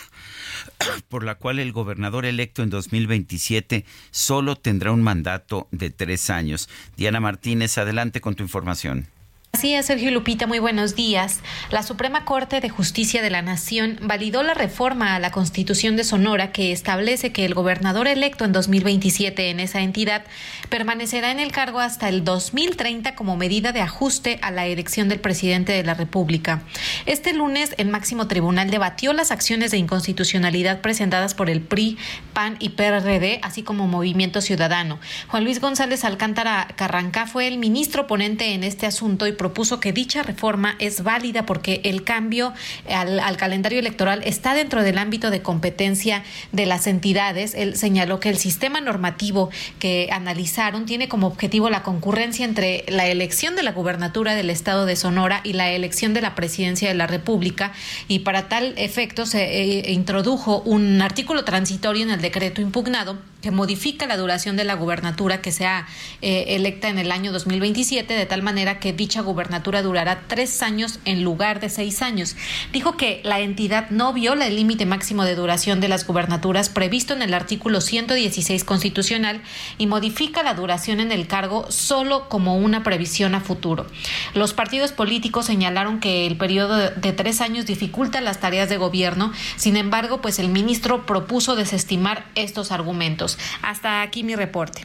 por 1.10 1.22
la 1.22 1.34
cual 1.34 1.58
el 1.58 1.72
gobernador 1.72 2.24
electo 2.24 2.62
en 2.62 2.70
2027 2.70 3.84
solo 4.10 4.56
tendrá 4.56 4.90
un 4.90 5.02
mandato 5.02 5.68
de 5.70 5.90
tres 5.90 6.30
años. 6.30 6.70
Diana 6.96 7.20
Martínez, 7.20 7.76
adelante 7.76 8.22
con 8.22 8.34
tu 8.34 8.42
información. 8.42 9.06
Así 9.54 9.72
es, 9.72 9.86
Sergio 9.86 10.10
Lupita, 10.10 10.48
muy 10.48 10.58
buenos 10.58 10.96
días. 10.96 11.38
La 11.70 11.84
Suprema 11.84 12.24
Corte 12.24 12.60
de 12.60 12.68
Justicia 12.70 13.22
de 13.22 13.30
la 13.30 13.40
Nación 13.40 14.00
validó 14.02 14.42
la 14.42 14.52
reforma 14.52 15.14
a 15.14 15.20
la 15.20 15.30
Constitución 15.30 15.94
de 15.94 16.02
Sonora 16.02 16.50
que 16.50 16.72
establece 16.72 17.30
que 17.30 17.44
el 17.44 17.54
gobernador 17.54 18.08
electo 18.08 18.44
en 18.44 18.50
2027 18.50 19.50
en 19.50 19.60
esa 19.60 19.82
entidad 19.82 20.24
permanecerá 20.70 21.30
en 21.30 21.38
el 21.38 21.52
cargo 21.52 21.78
hasta 21.78 22.08
el 22.08 22.24
2030 22.24 23.14
como 23.14 23.36
medida 23.36 23.70
de 23.70 23.80
ajuste 23.80 24.40
a 24.42 24.50
la 24.50 24.66
elección 24.66 25.08
del 25.08 25.20
presidente 25.20 25.70
de 25.70 25.84
la 25.84 25.94
República. 25.94 26.64
Este 27.06 27.32
lunes, 27.32 27.76
el 27.78 27.86
máximo 27.86 28.26
tribunal 28.26 28.72
debatió 28.72 29.12
las 29.12 29.30
acciones 29.30 29.70
de 29.70 29.78
inconstitucionalidad 29.78 30.80
presentadas 30.80 31.32
por 31.34 31.48
el 31.48 31.60
PRI, 31.60 31.96
PAN 32.32 32.56
y 32.58 32.70
PRD, 32.70 33.38
así 33.42 33.62
como 33.62 33.86
Movimiento 33.86 34.40
Ciudadano. 34.40 34.98
Juan 35.28 35.44
Luis 35.44 35.60
González 35.60 36.04
Alcántara 36.04 36.66
Carrancá 36.74 37.28
fue 37.28 37.46
el 37.46 37.58
ministro 37.58 38.08
ponente 38.08 38.52
en 38.54 38.64
este 38.64 38.86
asunto 38.86 39.28
y 39.28 39.43
propuso 39.44 39.78
que 39.78 39.92
dicha 39.92 40.22
reforma 40.22 40.74
es 40.78 41.02
válida 41.02 41.44
porque 41.44 41.82
el 41.84 42.02
cambio 42.02 42.54
al, 42.88 43.36
calendario 43.36 43.78
electoral 43.78 44.22
está 44.24 44.54
dentro 44.54 44.82
del 44.82 44.96
ámbito 44.96 45.30
de 45.30 45.42
competencia 45.42 46.22
de 46.52 46.64
las 46.64 46.86
entidades. 46.86 47.54
Él 47.54 47.76
señaló 47.76 48.20
que 48.20 48.30
el 48.30 48.38
sistema 48.38 48.80
normativo 48.80 49.50
que 49.78 50.08
analizaron 50.10 50.86
tiene 50.86 51.10
como 51.10 51.26
objetivo 51.26 51.68
la 51.68 51.82
concurrencia 51.82 52.46
entre 52.46 52.86
la 52.88 53.06
elección 53.06 53.54
de 53.54 53.64
la 53.64 53.72
gubernatura 53.72 54.34
del 54.34 54.48
estado 54.48 54.86
de 54.86 54.96
Sonora 54.96 55.42
y 55.44 55.52
la 55.52 55.70
elección 55.72 56.14
de 56.14 56.22
la 56.22 56.34
presidencia 56.34 56.88
de 56.88 56.94
la 56.94 57.06
República 57.06 57.72
y 58.08 58.20
para 58.20 58.48
tal 58.48 58.72
efecto 58.78 59.26
se 59.26 59.42
eh, 59.42 59.92
introdujo 59.92 60.62
un 60.64 61.02
artículo 61.02 61.44
transitorio 61.44 62.02
en 62.02 62.12
el 62.12 62.22
decreto 62.22 62.62
impugnado 62.62 63.18
que 63.42 63.50
modifica 63.50 64.06
la 64.06 64.16
duración 64.16 64.56
de 64.56 64.64
la 64.64 64.72
gubernatura 64.72 65.42
que 65.42 65.52
sea 65.52 65.86
eh, 66.22 66.56
electa 66.56 66.88
en 66.88 66.98
el 66.98 67.12
año 67.12 67.30
2027 67.30 68.14
de 68.14 68.24
tal 68.24 68.40
manera 68.40 68.80
que 68.80 68.94
dicha 68.94 69.20
gubernatura 69.20 69.33
durará 69.82 70.22
tres 70.26 70.62
años 70.62 71.00
en 71.04 71.24
lugar 71.24 71.60
de 71.60 71.68
seis 71.68 72.02
años. 72.02 72.36
Dijo 72.72 72.96
que 72.96 73.20
la 73.24 73.40
entidad 73.40 73.90
no 73.90 74.12
viola 74.12 74.46
el 74.46 74.56
límite 74.56 74.86
máximo 74.86 75.24
de 75.24 75.34
duración 75.34 75.80
de 75.80 75.88
las 75.88 76.06
gubernaturas 76.06 76.68
previsto 76.68 77.14
en 77.14 77.22
el 77.22 77.34
artículo 77.34 77.80
116 77.80 78.64
constitucional 78.64 79.42
y 79.78 79.86
modifica 79.86 80.42
la 80.42 80.54
duración 80.54 81.00
en 81.00 81.12
el 81.12 81.26
cargo 81.26 81.66
solo 81.70 82.28
como 82.28 82.56
una 82.56 82.82
previsión 82.82 83.34
a 83.34 83.40
futuro. 83.40 83.86
Los 84.34 84.54
partidos 84.54 84.92
políticos 84.92 85.46
señalaron 85.46 86.00
que 86.00 86.26
el 86.26 86.36
periodo 86.36 86.76
de 86.76 87.12
tres 87.12 87.40
años 87.40 87.66
dificulta 87.66 88.20
las 88.20 88.40
tareas 88.40 88.68
de 88.68 88.76
gobierno, 88.76 89.32
sin 89.56 89.76
embargo, 89.76 90.20
pues 90.20 90.38
el 90.38 90.48
ministro 90.48 91.06
propuso 91.06 91.56
desestimar 91.56 92.26
estos 92.34 92.72
argumentos. 92.72 93.38
Hasta 93.62 94.02
aquí 94.02 94.22
mi 94.22 94.34
reporte. 94.34 94.84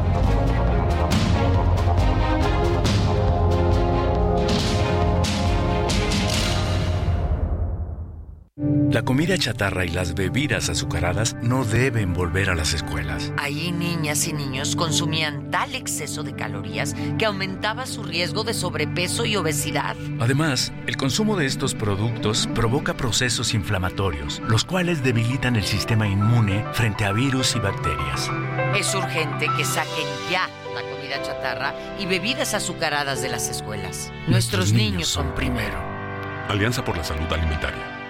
La 8.91 9.03
comida 9.03 9.37
chatarra 9.37 9.85
y 9.85 9.87
las 9.87 10.15
bebidas 10.15 10.67
azucaradas 10.67 11.37
no 11.41 11.63
deben 11.63 12.13
volver 12.13 12.49
a 12.49 12.55
las 12.55 12.73
escuelas. 12.73 13.31
Ahí 13.37 13.71
niñas 13.71 14.27
y 14.27 14.33
niños 14.33 14.75
consumían 14.75 15.49
tal 15.49 15.75
exceso 15.75 16.23
de 16.23 16.35
calorías 16.35 16.93
que 17.17 17.25
aumentaba 17.25 17.85
su 17.85 18.03
riesgo 18.03 18.43
de 18.43 18.53
sobrepeso 18.53 19.23
y 19.23 19.37
obesidad. 19.37 19.95
Además, 20.19 20.73
el 20.87 20.97
consumo 20.97 21.37
de 21.37 21.45
estos 21.45 21.73
productos 21.73 22.49
provoca 22.53 22.97
procesos 22.97 23.53
inflamatorios, 23.53 24.41
los 24.49 24.65
cuales 24.65 25.01
debilitan 25.01 25.55
el 25.55 25.63
sistema 25.63 26.05
inmune 26.05 26.65
frente 26.73 27.05
a 27.05 27.13
virus 27.13 27.55
y 27.55 27.59
bacterias. 27.59 28.29
Es 28.77 28.93
urgente 28.93 29.47
que 29.55 29.63
saquen 29.63 30.07
ya 30.29 30.49
la 30.75 30.81
comida 30.81 31.21
chatarra 31.23 31.73
y 31.97 32.07
bebidas 32.07 32.53
azucaradas 32.53 33.21
de 33.21 33.29
las 33.29 33.47
escuelas. 33.47 34.11
Nuestros, 34.27 34.73
niños 34.73 35.07
son 35.07 35.33
primero. 35.33 35.79
Alianza 36.49 36.83
por 36.83 36.97
la 36.97 37.05
Salud 37.05 37.31
Alimentaria. 37.31 38.00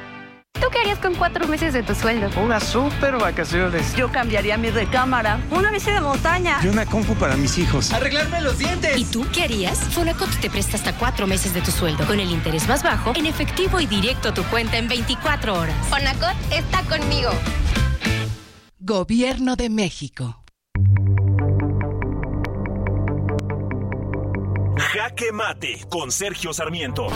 ¿Tú 0.62 0.68
qué 0.72 0.80
harías 0.80 1.00
con 1.00 1.16
cuatro 1.16 1.48
meses 1.48 1.74
de 1.74 1.82
tu 1.82 1.96
sueldo? 1.96 2.30
Unas 2.40 2.64
super 2.64 3.18
vacaciones. 3.18 3.96
Yo 3.96 4.12
cambiaría 4.12 4.58
mi 4.58 4.70
recámara. 4.70 5.40
Una 5.50 5.72
bici 5.72 5.90
de 5.90 6.00
montaña. 6.00 6.60
Y 6.64 6.68
una 6.68 6.86
compu 6.86 7.16
para 7.16 7.36
mis 7.36 7.58
hijos. 7.58 7.92
Arreglarme 7.92 8.42
los 8.42 8.60
dientes. 8.60 8.96
¿Y 8.96 9.06
tú 9.06 9.26
qué 9.34 9.46
harías? 9.46 9.80
Fonacot 9.80 10.30
te 10.40 10.52
presta 10.52 10.78
hasta 10.78 10.96
cuatro 10.96 11.26
meses 11.26 11.56
de 11.56 11.62
tu 11.62 11.72
sueldo. 11.72 12.06
Con 12.06 12.20
el 12.20 12.30
interés 12.30 12.68
más 12.68 12.84
bajo, 12.84 13.14
en 13.16 13.26
efectivo 13.26 13.80
y 13.80 13.88
directo 13.88 14.30
a 14.30 14.34
tu 14.36 14.44
cuenta 14.44 14.78
en 14.78 14.88
24 14.88 15.56
horas. 15.56 15.76
Fonacot 15.90 16.36
está 16.52 16.84
conmigo. 16.84 17.32
Gobierno 18.80 19.56
de 19.56 19.70
México. 19.72 20.44
Jaque 24.78 25.32
Mate 25.32 25.86
con 25.90 26.12
Sergio 26.12 26.54
Sarmiento. 26.54 27.08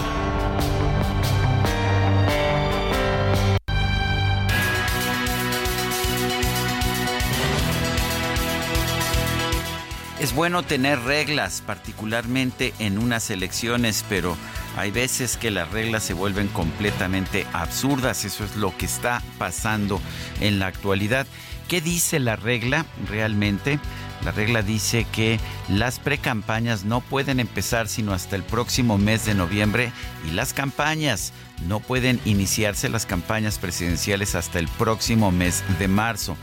Es 10.26 10.34
bueno 10.34 10.64
tener 10.64 11.00
reglas, 11.02 11.62
particularmente 11.64 12.74
en 12.80 12.98
unas 12.98 13.30
elecciones, 13.30 14.04
pero 14.10 14.36
hay 14.76 14.90
veces 14.90 15.38
que 15.38 15.52
las 15.52 15.70
reglas 15.70 16.02
se 16.02 16.16
vuelven 16.16 16.48
completamente 16.48 17.46
absurdas. 17.54 18.26
Eso 18.26 18.44
es 18.44 18.56
lo 18.56 18.76
que 18.76 18.88
está 18.88 19.22
pasando 19.38 20.02
en 20.42 20.58
la 20.58 20.66
actualidad. 20.66 21.28
¿Qué 21.68 21.80
dice 21.80 22.20
la 22.20 22.38
regla 22.38 22.88
realmente? 23.08 23.80
La 24.24 24.32
regla 24.32 24.64
dice 24.64 25.06
que 25.12 25.40
las 25.70 26.00
precampañas 26.00 26.86
no 26.86 27.02
pueden 27.02 27.40
empezar 27.40 27.88
sino 27.88 28.12
hasta 28.12 28.36
el 28.36 28.42
próximo 28.42 28.98
mes 28.98 29.28
de 29.28 29.36
noviembre 29.36 29.92
y 30.28 30.32
las 30.32 30.54
campañas 30.54 31.34
no 31.68 31.80
pueden 31.80 32.20
iniciarse 32.26 32.90
las 32.90 33.06
campañas 33.06 33.60
presidenciales 33.60 34.34
hasta 34.34 34.58
el 34.58 34.68
próximo 34.70 35.32
mes 35.32 35.64
de 35.78 35.88
marzo. 35.88 36.36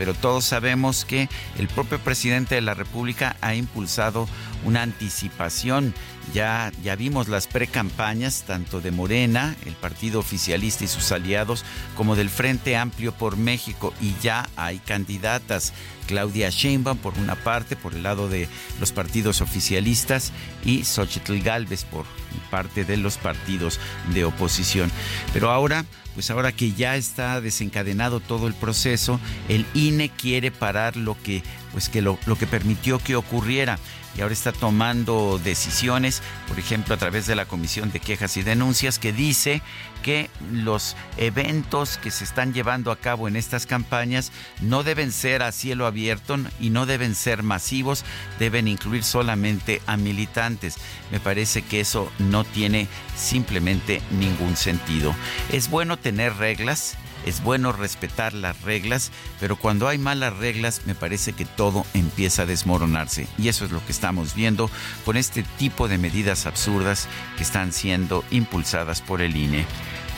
Pero 0.00 0.14
todos 0.14 0.46
sabemos 0.46 1.04
que 1.04 1.28
el 1.58 1.68
propio 1.68 1.98
presidente 1.98 2.54
de 2.54 2.62
la 2.62 2.72
República 2.72 3.36
ha 3.42 3.54
impulsado 3.54 4.26
una 4.64 4.80
anticipación. 4.80 5.92
Ya, 6.32 6.72
ya 6.82 6.96
vimos 6.96 7.28
las 7.28 7.46
precampañas 7.46 8.44
tanto 8.46 8.80
de 8.80 8.92
Morena, 8.92 9.54
el 9.66 9.74
partido 9.74 10.18
oficialista 10.18 10.84
y 10.84 10.88
sus 10.88 11.12
aliados, 11.12 11.66
como 11.98 12.16
del 12.16 12.30
Frente 12.30 12.78
Amplio 12.78 13.12
por 13.12 13.36
México 13.36 13.92
y 14.00 14.14
ya 14.22 14.48
hay 14.56 14.78
candidatas. 14.78 15.74
Claudia 16.06 16.48
Sheinbaum 16.48 16.96
por 16.96 17.18
una 17.18 17.34
parte, 17.34 17.76
por 17.76 17.92
el 17.92 18.02
lado 18.02 18.30
de 18.30 18.48
los 18.80 18.92
partidos 18.92 19.42
oficialistas 19.42 20.32
y 20.64 20.84
Xochitl 20.84 21.42
Galvez 21.42 21.84
por 21.84 22.06
parte 22.50 22.84
de 22.84 22.96
los 22.96 23.16
partidos 23.16 23.80
de 24.12 24.24
oposición. 24.24 24.90
Pero 25.32 25.50
ahora, 25.50 25.84
pues 26.14 26.30
ahora 26.30 26.52
que 26.52 26.72
ya 26.72 26.96
está 26.96 27.40
desencadenado 27.40 28.20
todo 28.20 28.46
el 28.46 28.54
proceso, 28.54 29.20
el 29.48 29.66
INE 29.74 30.10
quiere 30.10 30.50
parar 30.50 30.96
lo 30.96 31.16
que, 31.22 31.42
pues 31.72 31.88
que 31.88 32.02
lo, 32.02 32.18
lo 32.26 32.36
que 32.36 32.46
permitió 32.46 32.98
que 32.98 33.16
ocurriera 33.16 33.78
y 34.16 34.22
ahora 34.22 34.32
está 34.32 34.52
tomando 34.52 35.40
decisiones, 35.42 36.22
por 36.48 36.58
ejemplo, 36.58 36.94
a 36.94 36.98
través 36.98 37.26
de 37.26 37.36
la 37.36 37.46
Comisión 37.46 37.92
de 37.92 38.00
Quejas 38.00 38.36
y 38.36 38.42
Denuncias, 38.42 38.98
que 38.98 39.12
dice 39.12 39.62
que 40.02 40.30
los 40.52 40.96
eventos 41.16 41.98
que 41.98 42.10
se 42.10 42.24
están 42.24 42.52
llevando 42.52 42.90
a 42.90 42.96
cabo 42.96 43.28
en 43.28 43.36
estas 43.36 43.66
campañas 43.66 44.32
no 44.60 44.82
deben 44.82 45.12
ser 45.12 45.42
a 45.42 45.52
cielo 45.52 45.86
abierto 45.86 46.38
y 46.58 46.70
no 46.70 46.86
deben 46.86 47.14
ser 47.14 47.42
masivos, 47.42 48.04
deben 48.38 48.66
incluir 48.66 49.04
solamente 49.04 49.80
a 49.86 49.96
militantes. 49.96 50.76
Me 51.12 51.20
parece 51.20 51.62
que 51.62 51.80
eso 51.80 52.10
no 52.18 52.44
tiene 52.44 52.88
simplemente 53.16 54.02
ningún 54.10 54.56
sentido. 54.56 55.14
Es 55.52 55.70
bueno 55.70 55.96
tener 55.98 56.34
reglas, 56.36 56.96
es 57.26 57.42
bueno 57.42 57.72
respetar 57.72 58.34
las 58.34 58.60
reglas, 58.62 59.10
pero 59.38 59.56
cuando 59.56 59.88
hay 59.88 59.98
malas 59.98 60.36
reglas 60.36 60.82
me 60.86 60.94
parece 60.94 61.32
que 61.32 61.44
todo 61.44 61.84
empieza 61.94 62.42
a 62.42 62.46
desmoronarse. 62.46 63.26
Y 63.38 63.48
eso 63.48 63.64
es 63.64 63.70
lo 63.70 63.84
que 63.84 63.92
estamos 63.92 64.34
viendo 64.34 64.70
con 65.04 65.16
este 65.16 65.42
tipo 65.58 65.88
de 65.88 65.98
medidas 65.98 66.46
absurdas 66.46 67.08
que 67.36 67.42
están 67.42 67.72
siendo 67.72 68.24
impulsadas 68.30 69.00
por 69.00 69.22
el 69.22 69.36
INE. 69.36 69.66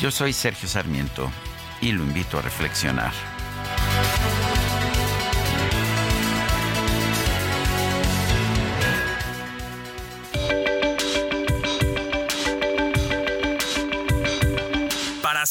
Yo 0.01 0.11
soy 0.11 0.33
Sergio 0.33 0.69
Sarmiento 0.69 1.31
y 1.81 1.93
lo 1.93 2.03
invito 2.03 2.39
a 2.39 2.43
reflexionar. 2.43 3.13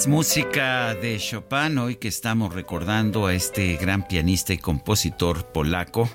Más 0.00 0.08
música 0.08 0.94
de 0.94 1.18
Chopin 1.18 1.76
hoy 1.76 1.96
que 1.96 2.08
estamos 2.08 2.54
recordando 2.54 3.26
a 3.26 3.34
este 3.34 3.76
gran 3.76 4.08
pianista 4.08 4.54
y 4.54 4.56
compositor 4.56 5.52
polaco 5.52 6.08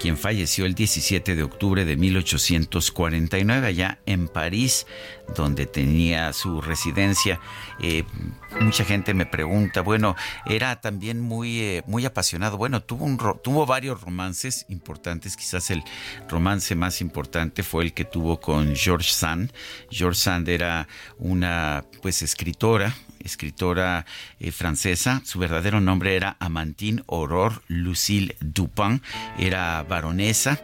quien 0.00 0.16
falleció 0.16 0.64
el 0.64 0.74
17 0.74 1.36
de 1.36 1.42
octubre 1.42 1.84
de 1.84 1.96
1849 1.96 3.66
allá 3.66 3.98
en 4.06 4.28
París, 4.28 4.86
donde 5.36 5.66
tenía 5.66 6.32
su 6.32 6.62
residencia. 6.62 7.38
Eh, 7.80 8.04
mucha 8.60 8.86
gente 8.86 9.12
me 9.12 9.26
pregunta, 9.26 9.82
bueno, 9.82 10.16
era 10.46 10.80
también 10.80 11.20
muy, 11.20 11.60
eh, 11.60 11.82
muy 11.86 12.06
apasionado. 12.06 12.56
Bueno, 12.56 12.82
tuvo, 12.82 13.04
un, 13.04 13.18
tuvo 13.42 13.66
varios 13.66 14.00
romances 14.00 14.64
importantes, 14.70 15.36
quizás 15.36 15.70
el 15.70 15.84
romance 16.30 16.74
más 16.74 17.02
importante 17.02 17.62
fue 17.62 17.84
el 17.84 17.92
que 17.92 18.06
tuvo 18.06 18.40
con 18.40 18.74
George 18.74 19.12
Sand. 19.12 19.52
George 19.90 20.18
Sand 20.18 20.48
era 20.48 20.88
una 21.18 21.84
pues 22.00 22.22
escritora, 22.22 22.94
escritora 23.24 24.06
eh, 24.38 24.52
francesa. 24.52 25.22
Su 25.24 25.38
verdadero 25.38 25.80
nombre 25.80 26.16
era 26.16 26.36
Amantine 26.40 27.02
Aurore 27.08 27.56
Lucille 27.68 28.36
Dupin. 28.40 29.02
Era 29.38 29.82
baronesa. 29.82 30.62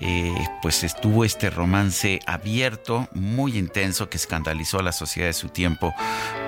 Eh, 0.00 0.34
pues 0.62 0.84
estuvo 0.84 1.24
este 1.24 1.50
romance 1.50 2.20
abierto, 2.26 3.08
muy 3.14 3.56
intenso, 3.56 4.08
que 4.08 4.16
escandalizó 4.16 4.78
a 4.78 4.82
la 4.82 4.92
sociedad 4.92 5.28
de 5.28 5.32
su 5.32 5.48
tiempo 5.48 5.94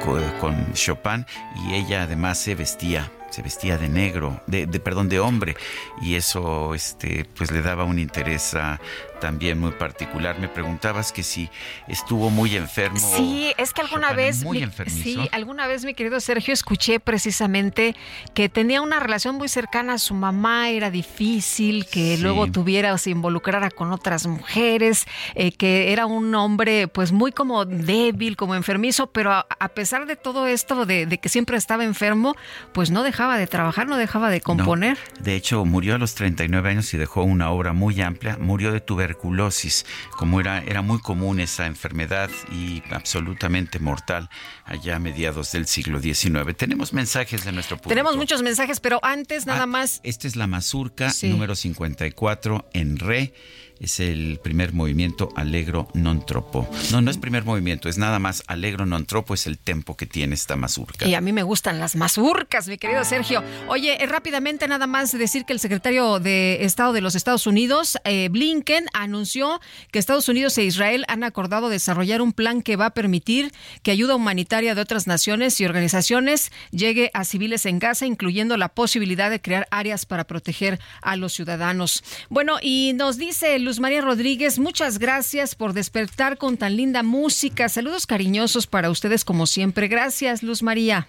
con, 0.05 0.73
Chopin. 0.75 1.27
Y 1.67 1.75
ella 1.75 2.03
además 2.03 2.39
se 2.39 2.55
vestía 2.55 3.11
se 3.31 3.43
vestía 3.43 3.77
de 3.77 3.89
negro, 3.89 4.41
de, 4.47 4.67
de, 4.67 4.81
perdón, 4.81 5.09
de 5.09 5.21
hombre, 5.21 5.55
y 6.01 6.15
eso 6.15 6.75
este 6.75 7.27
pues 7.37 7.51
le 7.51 7.61
daba 7.61 7.85
un 7.85 7.99
interés 7.99 8.55
a, 8.55 8.81
también 9.19 9.59
muy 9.59 9.73
particular. 9.73 10.39
Me 10.39 10.49
preguntabas 10.49 11.13
que 11.13 11.23
si 11.23 11.49
estuvo 11.87 12.31
muy 12.31 12.57
enfermo. 12.57 12.99
Sí, 12.99 13.53
es 13.59 13.73
que 13.73 13.83
alguna 13.83 14.13
vez, 14.13 14.45
muy 14.45 14.65
mi, 14.65 14.91
sí, 14.91 15.29
alguna 15.33 15.67
vez 15.67 15.85
mi 15.85 15.95
querido 15.95 16.21
Sergio 16.21 16.55
escuché 16.55 17.01
precisamente 17.01 17.95
que 18.35 18.49
tenía 18.49 18.81
una 18.81 19.01
relación 19.01 19.37
muy 19.37 19.49
cercana 19.49 19.95
a 19.95 19.99
su 19.99 20.15
mamá, 20.15 20.71
era 20.71 20.91
difícil 20.91 21.87
que 21.87 22.17
sí. 22.17 22.23
luego 22.23 22.47
tuviera 22.51 22.93
o 22.95 22.99
se 22.99 23.11
involucrara 23.11 23.71
con 23.71 23.93
otras 23.93 24.27
mujeres, 24.27 25.07
eh, 25.35 25.53
que 25.53 25.93
era 25.93 26.07
un 26.07 26.35
hombre 26.35 26.89
pues 26.89 27.13
muy 27.13 27.33
como 27.33 27.65
débil, 27.65 28.37
como 28.37 28.55
enfermizo, 28.55 29.09
pero 29.09 29.33
a, 29.33 29.47
a 29.59 29.69
pesar 29.69 30.07
de 30.07 30.17
todo 30.17 30.47
esto, 30.47 30.87
de, 30.87 31.07
de, 31.07 31.19
que 31.19 31.29
siempre 31.29 31.57
estaba 31.57 31.85
enfermo, 31.85 32.37
pues 32.73 32.91
no 32.91 33.03
dejaba 33.03 33.39
de 33.39 33.47
trabajar, 33.47 33.87
no 33.87 33.97
dejaba 33.97 34.31
de 34.31 34.41
componer. 34.41 34.99
No, 35.19 35.25
de 35.25 35.35
hecho, 35.35 35.65
murió 35.65 35.95
a 35.97 35.99
los 35.99 36.15
39 36.15 36.71
años 36.71 36.93
y 36.95 36.97
dejó 36.97 37.23
una 37.23 37.51
obra 37.51 37.73
muy 37.73 38.01
amplia, 38.01 38.37
murió 38.39 38.73
de 38.73 38.81
tuberculosis 38.81 39.08
tuberculosis, 39.09 39.87
como 40.17 40.41
era, 40.41 40.63
era 40.65 40.83
muy 40.83 41.01
común 41.01 41.41
esa 41.41 41.67
enfermedad 41.67 42.31
y 42.53 42.83
absolutamente 42.91 43.79
mortal 43.79 44.29
allá 44.65 44.97
a 44.97 44.99
mediados 44.99 45.53
del 45.53 45.67
siglo 45.67 46.01
XIX. 46.01 46.55
Tenemos 46.57 46.93
mensajes 46.93 47.45
de 47.45 47.53
nuestro 47.53 47.77
público. 47.77 47.89
Tenemos 47.89 48.17
muchos 48.17 48.43
mensajes, 48.43 48.81
pero 48.81 49.01
antes 49.03 49.47
nada 49.47 49.63
ah, 49.63 49.67
más. 49.67 50.01
Esta 50.03 50.27
es 50.27 50.37
la 50.37 50.47
mazurca 50.47 51.11
sí. 51.11 51.29
número 51.29 51.55
54 51.55 52.69
en 52.75 52.99
re 52.99 53.33
es 53.81 54.01
el 54.01 54.41
primer 54.43 54.73
movimiento 54.73 55.29
Allegro 55.37 55.89
non 55.95 56.25
troppo. 56.27 56.69
No, 56.91 57.01
no 57.01 57.11
es 57.11 57.19
primer 57.19 57.45
movimiento, 57.45 57.89
es 57.89 57.99
nada 57.99 58.19
más 58.19 58.43
Allegro 58.47 58.87
non 58.87 59.07
troppo, 59.07 59.35
es 59.35 59.47
el 59.47 59.59
tempo 59.59 59.97
que 59.97 60.07
tiene 60.07 60.35
esta 60.35 60.57
mazurca. 60.57 61.07
Y 61.07 61.15
a 61.15 61.21
mí 61.21 61.33
me 61.33 61.43
gustan 61.43 61.79
las 61.79 61.95
mazurcas, 61.95 62.67
mi 62.69 62.79
querido 62.79 63.05
Sergio. 63.05 63.43
Oye, 63.69 64.03
eh, 64.03 64.07
rápidamente 64.07 64.67
nada 64.67 64.87
más 64.87 65.13
decir 65.13 65.45
que 65.45 65.53
el 65.53 65.61
secretario 65.61 66.19
de 66.19 66.65
Estado 66.65 66.93
de 66.93 67.01
los 67.01 67.15
Estados 67.15 67.47
Unidos, 67.47 67.99
eh, 68.05 68.29
Blinken, 68.31 68.87
anunció 68.93 69.61
que 69.93 69.99
Estados 69.99 70.29
Unidos 70.29 70.59
e 70.59 70.65
Israel 70.65 71.05
han 71.09 71.23
acordado 71.23 71.69
desarrollar 71.69 72.23
un 72.23 72.33
plan 72.33 72.63
que 72.63 72.77
va 72.77 72.87
a 72.87 72.91
permitir 72.91 73.53
que 73.83 73.91
ayuda 73.91 74.17
humanitaria 74.17 74.75
de 74.75 74.81
otras 74.81 75.07
naciones 75.07 75.61
y 75.61 75.65
organizaciones 75.65 76.51
llegue 76.71 77.11
a 77.15 77.25
civiles 77.25 77.67
en 77.67 77.79
Gaza, 77.79 78.07
incluyendo 78.07 78.57
la 78.57 78.69
posibilidad 78.69 79.31
de 79.31 79.41
crear 79.41 79.69
áreas 79.71 80.07
para 80.07 80.25
proteger 80.25 80.81
a 81.03 81.17
los 81.17 81.33
ciudadanos. 81.33 82.03
Bueno, 82.29 82.59
y 82.61 82.93
nos 82.95 83.19
dice 83.19 83.59
Luz 83.69 83.81
María 83.81 84.01
Rodríguez, 84.01 84.59
muchas 84.59 84.99
gracias 84.99 85.55
por 85.55 85.75
despertar 85.75 86.39
con 86.39 86.57
tan 86.57 86.75
linda 86.75 87.03
música. 87.03 87.69
Saludos 87.69 88.07
cariñosos 88.07 88.67
para 88.67 88.89
ustedes 88.89 89.27
como 89.27 89.47
siempre. 89.47 89.89
Gracias, 89.89 90.43
Luz 90.43 90.63
María. 90.63 91.07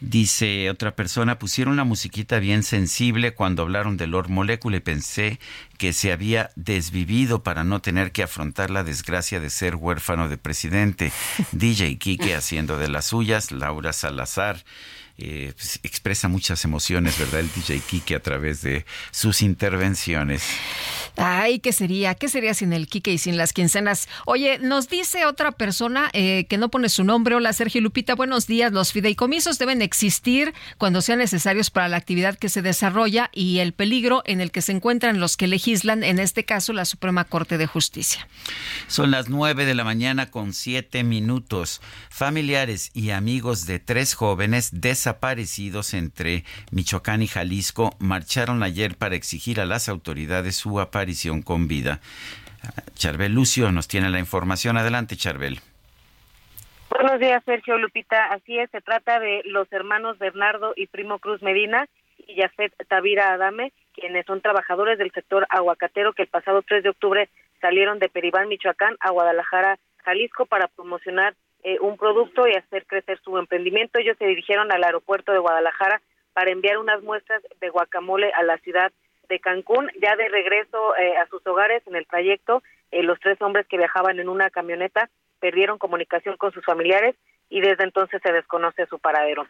Dice 0.00 0.70
otra 0.70 0.96
persona, 0.96 1.38
pusieron 1.38 1.74
una 1.74 1.84
musiquita 1.84 2.38
bien 2.38 2.62
sensible 2.62 3.34
cuando 3.34 3.60
hablaron 3.60 3.98
de 3.98 4.06
Lord 4.06 4.30
Molecule 4.30 4.78
y 4.78 4.80
pensé 4.80 5.38
que 5.76 5.92
se 5.92 6.10
había 6.10 6.52
desvivido 6.56 7.42
para 7.42 7.64
no 7.64 7.82
tener 7.82 8.12
que 8.12 8.22
afrontar 8.22 8.70
la 8.70 8.82
desgracia 8.82 9.38
de 9.38 9.50
ser 9.50 9.76
huérfano 9.76 10.30
de 10.30 10.38
presidente. 10.38 11.12
DJ 11.52 11.98
Kike 11.98 12.34
haciendo 12.34 12.78
de 12.78 12.88
las 12.88 13.08
suyas, 13.08 13.52
Laura 13.52 13.92
Salazar. 13.92 14.64
Eh, 15.22 15.52
pues, 15.54 15.80
expresa 15.82 16.28
muchas 16.28 16.64
emociones, 16.64 17.18
¿verdad? 17.18 17.40
El 17.40 17.52
DJ 17.52 17.80
Kike 17.80 18.14
a 18.14 18.20
través 18.20 18.62
de 18.62 18.86
sus 19.10 19.42
intervenciones. 19.42 20.42
Ay, 21.16 21.58
¿qué 21.58 21.72
sería? 21.72 22.14
¿Qué 22.14 22.30
sería 22.30 22.54
sin 22.54 22.72
el 22.72 22.86
Kike 22.86 23.12
y 23.12 23.18
sin 23.18 23.36
las 23.36 23.52
quincenas? 23.52 24.08
Oye, 24.24 24.58
nos 24.60 24.88
dice 24.88 25.26
otra 25.26 25.52
persona 25.52 26.08
eh, 26.14 26.46
que 26.48 26.56
no 26.56 26.70
pone 26.70 26.88
su 26.88 27.04
nombre. 27.04 27.34
Hola, 27.34 27.52
Sergio 27.52 27.82
Lupita, 27.82 28.14
buenos 28.14 28.46
días. 28.46 28.72
Los 28.72 28.92
fideicomisos 28.92 29.58
deben 29.58 29.82
existir 29.82 30.54
cuando 30.78 31.02
sean 31.02 31.18
necesarios 31.18 31.68
para 31.68 31.88
la 31.88 31.98
actividad 31.98 32.38
que 32.38 32.48
se 32.48 32.62
desarrolla 32.62 33.28
y 33.34 33.58
el 33.58 33.74
peligro 33.74 34.22
en 34.24 34.40
el 34.40 34.50
que 34.50 34.62
se 34.62 34.72
encuentran 34.72 35.20
los 35.20 35.36
que 35.36 35.48
legislan, 35.48 36.02
en 36.02 36.18
este 36.18 36.46
caso 36.46 36.72
la 36.72 36.86
Suprema 36.86 37.24
Corte 37.24 37.58
de 37.58 37.66
Justicia. 37.66 38.26
Son 38.86 39.10
las 39.10 39.28
nueve 39.28 39.66
de 39.66 39.74
la 39.74 39.84
mañana 39.84 40.30
con 40.30 40.54
siete 40.54 41.04
minutos. 41.04 41.82
Familiares 42.08 42.90
y 42.94 43.10
amigos 43.10 43.66
de 43.66 43.80
tres 43.80 44.14
jóvenes 44.14 44.70
desaparecidos 45.10 45.92
entre 45.94 46.44
Michoacán 46.70 47.20
y 47.20 47.26
Jalisco 47.26 47.90
marcharon 47.98 48.62
ayer 48.62 48.96
para 48.96 49.16
exigir 49.16 49.60
a 49.60 49.64
las 49.64 49.88
autoridades 49.88 50.54
su 50.54 50.78
aparición 50.78 51.42
con 51.42 51.66
vida. 51.66 51.98
Charbel 52.94 53.34
Lucio 53.34 53.72
nos 53.72 53.88
tiene 53.88 54.08
la 54.08 54.20
información. 54.20 54.76
Adelante, 54.76 55.16
Charbel. 55.16 55.58
Buenos 56.90 57.18
días, 57.18 57.42
Sergio 57.44 57.76
Lupita. 57.78 58.26
Así 58.26 58.56
es, 58.56 58.70
se 58.70 58.80
trata 58.80 59.18
de 59.18 59.42
los 59.46 59.66
hermanos 59.72 60.16
Bernardo 60.18 60.74
y 60.76 60.86
Primo 60.86 61.18
Cruz 61.18 61.42
Medina 61.42 61.86
y 62.18 62.36
Yafet 62.36 62.72
Tavira 62.86 63.32
Adame, 63.32 63.72
quienes 63.92 64.26
son 64.26 64.40
trabajadores 64.40 64.96
del 64.98 65.10
sector 65.10 65.44
aguacatero 65.50 66.12
que 66.12 66.22
el 66.22 66.28
pasado 66.28 66.62
3 66.62 66.84
de 66.84 66.90
octubre 66.90 67.28
salieron 67.60 67.98
de 67.98 68.08
Peribán, 68.08 68.48
Michoacán, 68.48 68.96
a 69.00 69.10
Guadalajara, 69.10 69.78
Jalisco, 70.04 70.46
para 70.46 70.68
promocionar 70.68 71.34
eh, 71.62 71.78
un 71.80 71.96
producto 71.96 72.46
y 72.46 72.54
hacer 72.54 72.86
crecer 72.86 73.20
su 73.22 73.36
emprendimiento. 73.38 73.98
Ellos 73.98 74.16
se 74.18 74.26
dirigieron 74.26 74.72
al 74.72 74.84
aeropuerto 74.84 75.32
de 75.32 75.38
Guadalajara 75.38 76.00
para 76.32 76.50
enviar 76.50 76.78
unas 76.78 77.02
muestras 77.02 77.42
de 77.60 77.68
guacamole 77.70 78.32
a 78.32 78.42
la 78.42 78.58
ciudad 78.58 78.92
de 79.28 79.40
Cancún. 79.40 79.90
Ya 80.00 80.16
de 80.16 80.28
regreso 80.28 80.96
eh, 80.96 81.16
a 81.16 81.26
sus 81.26 81.46
hogares 81.46 81.82
en 81.86 81.96
el 81.96 82.06
trayecto, 82.06 82.62
eh, 82.90 83.02
los 83.02 83.18
tres 83.20 83.40
hombres 83.42 83.66
que 83.66 83.78
viajaban 83.78 84.18
en 84.20 84.28
una 84.28 84.50
camioneta 84.50 85.08
perdieron 85.38 85.78
comunicación 85.78 86.36
con 86.36 86.52
sus 86.52 86.64
familiares 86.64 87.16
y 87.48 87.60
desde 87.60 87.84
entonces 87.84 88.20
se 88.22 88.32
desconoce 88.32 88.86
su 88.86 88.98
paradero. 88.98 89.46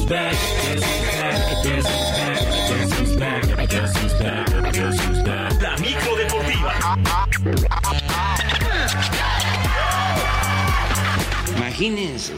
La 0.09 0.15
micro 5.79 6.17
deportiva. 6.17 6.73
Imagínense. 11.57 12.35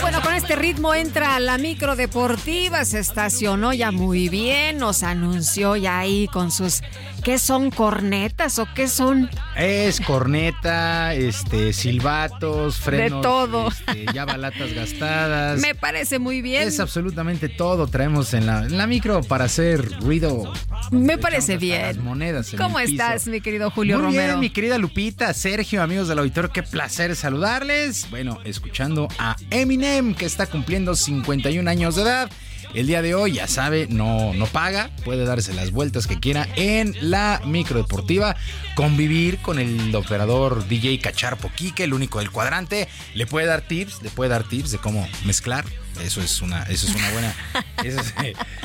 Bueno, 0.00 0.22
con 0.22 0.34
este 0.34 0.56
ritmo 0.56 0.94
entra 0.94 1.38
la 1.38 1.56
micro 1.56 1.94
deportiva, 1.94 2.84
se 2.84 2.98
estacionó 2.98 3.72
ya 3.72 3.92
muy 3.92 4.28
bien, 4.28 4.78
nos 4.78 5.04
anunció 5.04 5.76
ya 5.76 6.00
ahí 6.00 6.26
con 6.26 6.50
sus 6.50 6.82
¿qué 7.22 7.38
son 7.38 7.70
cornetas 7.70 8.58
o 8.58 8.66
qué 8.74 8.88
son? 8.88 9.30
Es 9.56 10.00
corneta, 10.00 11.14
este 11.14 11.72
silbatos, 11.72 12.78
frenos, 12.78 13.22
de 13.22 13.22
todo. 13.22 13.68
Este, 13.68 14.06
ya 14.12 14.24
balatas 14.24 14.72
gastadas. 14.72 15.60
Me 15.60 15.74
parece 15.74 16.18
muy 16.18 16.42
bien. 16.42 16.66
Es 16.66 16.80
absolutamente 16.80 17.48
todo 17.48 17.86
traemos 17.86 18.34
en 18.34 18.46
la, 18.46 18.64
en 18.64 18.76
la 18.78 18.86
micro 18.86 19.22
para 19.22 19.44
hacer 19.44 20.00
ruido. 20.00 20.52
Me 20.90 21.18
parece 21.18 21.56
bien. 21.56 21.82
Las 21.82 21.98
monedas. 21.98 22.54
¿Cómo 22.56 22.80
estás, 22.80 23.26
mi 23.26 23.40
querido 23.40 23.70
Julio 23.70 23.96
Muy 23.96 24.06
Romero? 24.06 24.26
Bien, 24.26 24.40
mi 24.40 24.50
querida 24.50 24.78
Lupita, 24.78 25.32
Sergio, 25.34 25.82
amigos 25.82 26.08
del 26.08 26.18
auditorio, 26.18 26.50
qué 26.52 26.62
placer 26.62 27.14
saludarles. 27.16 28.08
Bueno, 28.10 28.38
escuchando 28.44 29.08
a 29.18 29.36
Eminem, 29.50 30.14
que 30.14 30.26
está 30.26 30.46
cumpliendo 30.46 30.94
51 30.94 31.68
años 31.70 31.96
de 31.96 32.02
edad. 32.02 32.30
El 32.72 32.86
día 32.86 33.02
de 33.02 33.14
hoy, 33.14 33.32
ya 33.32 33.48
sabe, 33.48 33.88
no, 33.90 34.32
no 34.34 34.46
paga, 34.46 34.90
puede 35.04 35.24
darse 35.24 35.52
las 35.54 35.72
vueltas 35.72 36.06
que 36.06 36.20
quiera 36.20 36.46
en 36.54 36.94
la 37.00 37.40
microdeportiva 37.44 38.36
convivir 38.80 39.36
con 39.42 39.58
el 39.58 39.94
operador 39.94 40.66
DJ 40.66 40.98
Cacharpo 41.00 41.52
Quique, 41.54 41.84
el 41.84 41.92
único 41.92 42.18
del 42.20 42.30
cuadrante. 42.30 42.88
Le 43.12 43.26
puede 43.26 43.46
dar 43.46 43.60
tips, 43.60 44.00
le 44.00 44.08
puede 44.08 44.30
dar 44.30 44.42
tips 44.44 44.70
de 44.70 44.78
cómo 44.78 45.06
mezclar 45.26 45.66
eso 46.04 46.20
es 46.20 46.40
una, 46.40 46.62
eso 46.64 46.86
es 46.86 46.94
una 46.94 47.10
buena. 47.10 47.34
Eso, 47.82 48.02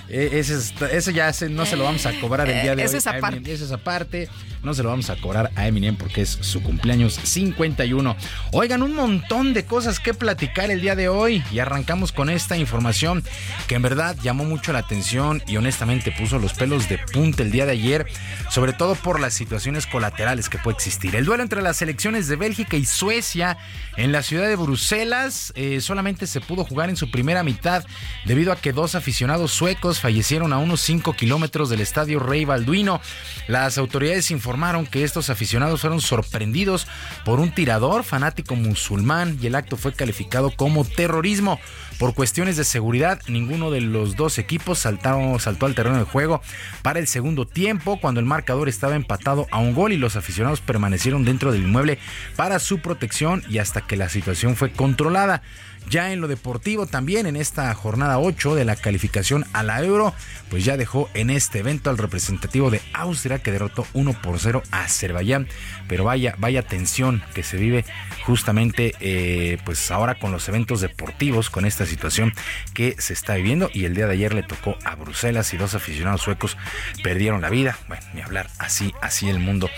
eh, 0.09 1.13
ya 1.13 1.31
no 1.49 1.65
se 1.65 1.77
lo 1.77 1.85
vamos 1.85 2.05
a 2.05 2.19
cobrar 2.19 2.49
el 2.49 2.61
día 2.61 2.75
de 2.75 2.83
eso 2.83 2.93
hoy. 2.93 2.97
Es 2.97 3.07
aparte. 3.07 3.53
Eso 3.53 3.63
es 3.63 3.71
aparte. 3.71 4.29
No 4.61 4.73
se 4.73 4.83
lo 4.83 4.89
vamos 4.89 5.09
a 5.09 5.15
cobrar 5.15 5.51
a 5.55 5.67
Eminem 5.67 5.95
porque 5.95 6.21
es 6.21 6.37
su 6.41 6.61
cumpleaños 6.61 7.13
51. 7.23 8.15
Oigan, 8.51 8.83
un 8.83 8.93
montón 8.93 9.53
de 9.53 9.63
cosas 9.63 10.01
que 10.01 10.13
platicar 10.13 10.69
el 10.69 10.81
día 10.81 10.95
de 10.95 11.07
hoy. 11.07 11.43
Y 11.49 11.59
arrancamos 11.59 12.11
con 12.11 12.29
esta 12.29 12.57
información 12.57 13.23
que 13.67 13.75
en 13.75 13.83
verdad 13.83 14.17
llamó 14.21 14.43
mucho 14.43 14.73
la 14.73 14.79
atención 14.79 15.41
y 15.47 15.55
honestamente 15.55 16.11
puso 16.11 16.39
los 16.39 16.53
pelos 16.53 16.89
de 16.89 16.97
punta 16.97 17.43
el 17.43 17.51
día 17.51 17.65
de 17.65 17.71
ayer, 17.71 18.05
sobre 18.49 18.73
todo 18.73 18.95
por 18.95 19.21
las 19.21 19.33
situaciones 19.33 19.87
colaterales 19.87 20.04
que 20.11 20.57
puede 20.57 20.75
existir. 20.75 21.15
El 21.15 21.25
duelo 21.25 21.43
entre 21.43 21.61
las 21.61 21.77
selecciones 21.77 22.27
de 22.27 22.35
Bélgica 22.35 22.77
y 22.77 22.85
Suecia 22.85 23.57
en 23.97 24.11
la 24.11 24.21
ciudad 24.21 24.47
de 24.47 24.55
Bruselas 24.55 25.51
eh, 25.55 25.81
solamente 25.81 26.27
se 26.27 26.41
pudo 26.41 26.63
jugar 26.63 26.89
en 26.89 26.95
su 26.95 27.09
primera 27.09 27.43
mitad 27.43 27.85
debido 28.25 28.51
a 28.51 28.55
que 28.55 28.73
dos 28.73 28.95
aficionados 28.95 29.51
suecos 29.51 29.99
fallecieron 29.99 30.53
a 30.53 30.57
unos 30.57 30.81
5 30.81 31.13
kilómetros 31.13 31.69
del 31.69 31.81
estadio 31.81 32.19
Rey 32.19 32.45
Balduino. 32.45 33.01
Las 33.47 33.77
autoridades 33.77 34.31
informaron 34.31 34.85
que 34.85 35.03
estos 35.03 35.29
aficionados 35.29 35.81
fueron 35.81 36.01
sorprendidos 36.01 36.87
por 37.23 37.39
un 37.39 37.51
tirador 37.51 38.03
fanático 38.03 38.55
musulmán 38.55 39.37
y 39.41 39.47
el 39.47 39.55
acto 39.55 39.77
fue 39.77 39.93
calificado 39.93 40.51
como 40.51 40.85
terrorismo. 40.85 41.59
Por 41.99 42.13
cuestiones 42.13 42.57
de 42.57 42.65
seguridad, 42.65 43.21
ninguno 43.29 43.71
de 43.71 43.79
los 43.79 44.17
dos 44.17 44.37
equipos 44.37 44.79
saltó, 44.79 45.37
al 45.65 45.75
terreno 45.75 45.97
de 45.97 46.03
juego 46.03 46.41
para 46.81 46.99
el 46.99 47.07
segundo 47.07 47.45
tiempo, 47.45 47.99
cuando 48.01 48.19
el 48.19 48.25
marcador 48.25 48.67
estaba 48.67 48.95
empatado 48.95 49.47
a 49.49 49.59
un 49.59 49.73
gol 49.73 49.93
y 49.93 49.97
los 49.97 50.17
aficionados 50.17 50.59
permanecieron 50.59 51.23
dentro 51.23 51.53
del 51.53 51.63
inmueble 51.63 51.97
para 52.35 52.59
su 52.59 52.79
protección 52.79 53.43
y 53.49 53.59
hasta 53.59 53.79
que 53.79 53.95
la 53.95 54.09
situación 54.09 54.57
fue 54.57 54.73
controlada. 54.73 55.41
Ya 55.89 56.11
en 56.11 56.21
lo 56.21 56.27
deportivo 56.27 56.87
también, 56.87 57.27
en 57.27 57.35
esta 57.35 57.73
jornada 57.73 58.19
8 58.19 58.55
de 58.55 58.65
la 58.65 58.75
calificación 58.75 59.45
a 59.53 59.63
la 59.63 59.81
Euro, 59.83 60.13
pues 60.49 60.65
ya 60.65 60.77
dejó 60.77 61.09
en 61.13 61.29
este 61.29 61.59
evento 61.59 61.89
al 61.89 61.97
representativo 61.97 62.71
de 62.71 62.81
Austria 62.93 63.39
que 63.39 63.51
derrotó 63.51 63.85
1 63.93 64.21
por 64.21 64.39
0 64.39 64.63
a 64.71 64.83
Azerbaiyán. 64.83 65.47
Pero 65.87 66.03
vaya, 66.03 66.35
vaya 66.39 66.63
tensión 66.63 67.23
que 67.33 67.43
se 67.43 67.57
vive 67.57 67.85
justamente 68.25 68.95
eh, 68.99 69.59
pues 69.65 69.91
ahora 69.91 70.15
con 70.15 70.31
los 70.31 70.47
eventos 70.49 70.81
deportivos, 70.81 71.49
con 71.49 71.65
esta 71.65 71.85
situación 71.85 72.33
que 72.73 72.95
se 72.97 73.13
está 73.13 73.35
viviendo. 73.35 73.69
Y 73.73 73.85
el 73.85 73.93
día 73.93 74.07
de 74.07 74.13
ayer 74.13 74.33
le 74.33 74.43
tocó 74.43 74.77
a 74.83 74.95
Bruselas 74.95 75.53
y 75.53 75.57
dos 75.57 75.75
aficionados 75.75 76.21
suecos 76.21 76.57
perdieron 77.03 77.41
la 77.41 77.49
vida. 77.49 77.77
Bueno, 77.87 78.03
ni 78.13 78.21
hablar 78.21 78.49
así, 78.57 78.93
así 79.01 79.29
el 79.29 79.39
mundo 79.39 79.69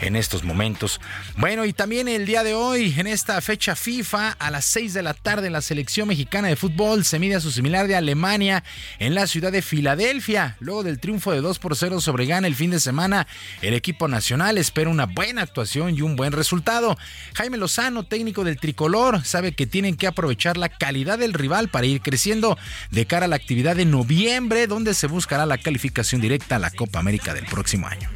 en 0.00 0.14
estos 0.14 0.44
momentos. 0.44 1.00
Bueno, 1.36 1.64
y 1.64 1.72
también 1.72 2.06
el 2.08 2.26
día 2.26 2.44
de 2.44 2.54
hoy, 2.54 2.94
en 2.96 3.06
esta 3.06 3.40
fecha 3.40 3.74
FIFA, 3.74 4.36
a 4.38 4.50
las 4.50 4.64
6 4.66 4.94
de 4.94 5.02
la 5.02 5.14
tarde 5.14 5.50
la 5.56 5.62
selección 5.62 6.08
mexicana 6.08 6.48
de 6.48 6.56
fútbol 6.56 7.02
se 7.02 7.18
mide 7.18 7.36
a 7.36 7.40
su 7.40 7.50
similar 7.50 7.86
de 7.86 7.96
Alemania 7.96 8.62
en 8.98 9.14
la 9.14 9.26
ciudad 9.26 9.50
de 9.50 9.62
Filadelfia. 9.62 10.54
Luego 10.60 10.82
del 10.82 11.00
triunfo 11.00 11.32
de 11.32 11.40
2 11.40 11.58
por 11.60 11.74
0 11.74 12.02
sobre 12.02 12.26
Ghana 12.26 12.46
el 12.46 12.54
fin 12.54 12.70
de 12.70 12.78
semana, 12.78 13.26
el 13.62 13.72
equipo 13.72 14.06
nacional 14.06 14.58
espera 14.58 14.90
una 14.90 15.06
buena 15.06 15.40
actuación 15.40 15.94
y 15.96 16.02
un 16.02 16.14
buen 16.14 16.32
resultado. 16.32 16.98
Jaime 17.36 17.56
Lozano, 17.56 18.04
técnico 18.04 18.44
del 18.44 18.58
tricolor, 18.58 19.24
sabe 19.24 19.52
que 19.52 19.66
tienen 19.66 19.96
que 19.96 20.06
aprovechar 20.06 20.58
la 20.58 20.68
calidad 20.68 21.18
del 21.18 21.32
rival 21.32 21.70
para 21.70 21.86
ir 21.86 22.02
creciendo 22.02 22.58
de 22.90 23.06
cara 23.06 23.24
a 23.24 23.28
la 23.28 23.36
actividad 23.36 23.76
de 23.76 23.86
noviembre, 23.86 24.66
donde 24.66 24.92
se 24.92 25.06
buscará 25.06 25.46
la 25.46 25.56
calificación 25.56 26.20
directa 26.20 26.56
a 26.56 26.58
la 26.58 26.70
Copa 26.70 26.98
América 26.98 27.32
del 27.32 27.46
próximo 27.46 27.86
año 27.86 28.10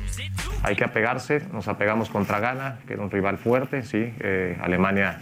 hay 0.63 0.77
que 0.77 0.85
apegarse, 0.85 1.43
nos 1.53 1.69
apegamos 1.69 2.11
contra 2.11 2.39
Ghana, 2.39 2.81
que 2.87 2.93
era 2.93 3.03
un 3.03 3.11
rival 3.11 3.39
fuerte, 3.39 3.83
sí, 3.83 4.13
eh, 4.21 4.59
Alemania 4.61 5.21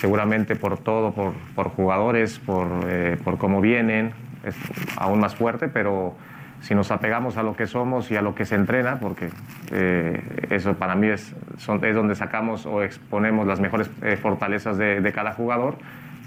seguramente 0.00 0.56
por 0.56 0.78
todo, 0.78 1.12
por, 1.12 1.34
por 1.54 1.68
jugadores, 1.68 2.38
por, 2.38 2.66
eh, 2.88 3.18
por, 3.22 3.36
cómo 3.36 3.60
vienen, 3.60 4.14
es 4.44 4.56
aún 4.96 5.20
más 5.20 5.36
fuerte, 5.36 5.68
pero 5.68 6.16
si 6.62 6.74
nos 6.74 6.90
apegamos 6.90 7.36
a 7.36 7.42
lo 7.42 7.54
que 7.54 7.66
somos 7.66 8.10
y 8.10 8.16
a 8.16 8.22
lo 8.22 8.34
que 8.34 8.46
se 8.46 8.54
entrena, 8.54 8.98
porque 8.98 9.28
eh, 9.70 10.46
eso 10.48 10.74
para 10.74 10.94
mí 10.94 11.08
es, 11.08 11.34
es 11.82 11.94
donde 11.94 12.14
sacamos 12.14 12.64
o 12.64 12.82
exponemos 12.82 13.46
las 13.46 13.60
mejores 13.60 13.90
eh, 14.00 14.16
fortalezas 14.16 14.78
de, 14.78 15.02
de, 15.02 15.12
cada 15.12 15.32
jugador, 15.32 15.76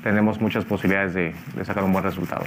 tenemos 0.03 0.39
muchas 0.39 0.65
posibilidades 0.65 1.15
de, 1.15 1.33
de 1.55 1.65
sacar 1.65 1.83
un 1.83 1.93
buen 1.93 2.03
resultado. 2.03 2.45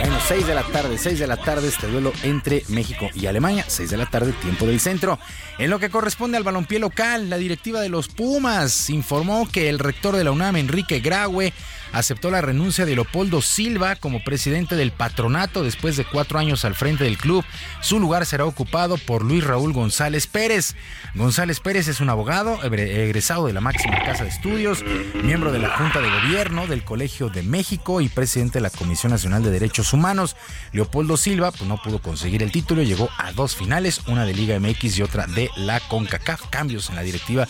Bueno, 0.00 0.18
6 0.26 0.46
de 0.46 0.54
la 0.54 0.62
tarde, 0.64 0.98
6 0.98 1.18
de 1.18 1.26
la 1.26 1.36
tarde 1.36 1.68
este 1.68 1.86
duelo 1.86 2.12
entre 2.22 2.64
México 2.68 3.08
y 3.14 3.26
Alemania, 3.26 3.64
6 3.66 3.90
de 3.90 3.96
la 3.96 4.06
tarde, 4.06 4.32
tiempo 4.32 4.66
del 4.66 4.80
centro. 4.80 5.18
En 5.58 5.70
lo 5.70 5.78
que 5.78 5.90
corresponde 5.90 6.36
al 6.36 6.42
balompié 6.42 6.78
local, 6.78 7.30
la 7.30 7.36
directiva 7.38 7.80
de 7.80 7.88
los 7.88 8.08
Pumas 8.08 8.90
informó 8.90 9.48
que 9.48 9.68
el 9.68 9.78
rector 9.78 10.16
de 10.16 10.24
la 10.24 10.32
UNAM, 10.32 10.56
Enrique 10.56 11.00
Graue, 11.00 11.52
aceptó 11.92 12.30
la 12.30 12.40
renuncia 12.40 12.84
de 12.84 12.94
Leopoldo 12.94 13.42
Silva 13.42 13.96
como 13.96 14.22
presidente 14.24 14.76
del 14.76 14.92
patronato 14.92 15.62
después 15.62 15.96
de 15.96 16.04
cuatro 16.04 16.38
años 16.38 16.64
al 16.64 16.74
frente 16.74 17.04
del 17.04 17.18
club. 17.18 17.44
Su 17.80 18.00
lugar 18.00 18.26
será 18.26 18.44
ocupado 18.44 18.96
por 18.96 19.24
Luis 19.24 19.44
Raúl 19.44 19.72
González 19.72 20.26
Pérez. 20.26 20.74
González 21.14 21.60
Pérez 21.60 21.88
es 21.88 22.00
un 22.00 22.10
abogado 22.10 22.62
egresado 22.62 23.46
de 23.46 23.52
la 23.52 23.60
máxima 23.60 24.02
casa 24.04 24.24
de 24.24 24.30
estudios, 24.30 24.84
miembro 25.22 25.52
de 25.52 25.58
la 25.58 25.76
Junta 25.76 26.00
de 26.00 26.10
Gobierno 26.10 26.66
del 26.66 26.84
Colegio 26.84 27.28
de 27.28 27.42
México 27.42 28.00
y 28.00 28.08
presidente 28.08 28.58
de 28.58 28.62
la 28.62 28.70
Comisión 28.70 29.12
Nacional 29.12 29.42
de 29.42 29.50
Derechos 29.50 29.92
Humanos. 29.92 30.36
Leopoldo 30.72 31.16
Silva 31.16 31.50
pues, 31.50 31.68
no 31.68 31.80
pudo 31.80 32.00
conseguir 32.00 32.42
el 32.42 32.52
título, 32.52 32.82
llegó 32.82 33.08
a 33.18 33.32
dos 33.32 33.56
finales, 33.56 34.00
una 34.06 34.24
de 34.24 34.34
Liga 34.34 34.58
MX 34.58 34.98
y 34.98 35.02
otra 35.02 35.26
de 35.26 35.50
la 35.56 35.80
CONCACAF. 35.80 36.48
Cambios 36.50 36.88
en 36.90 36.96
la 36.96 37.02
directiva 37.02 37.46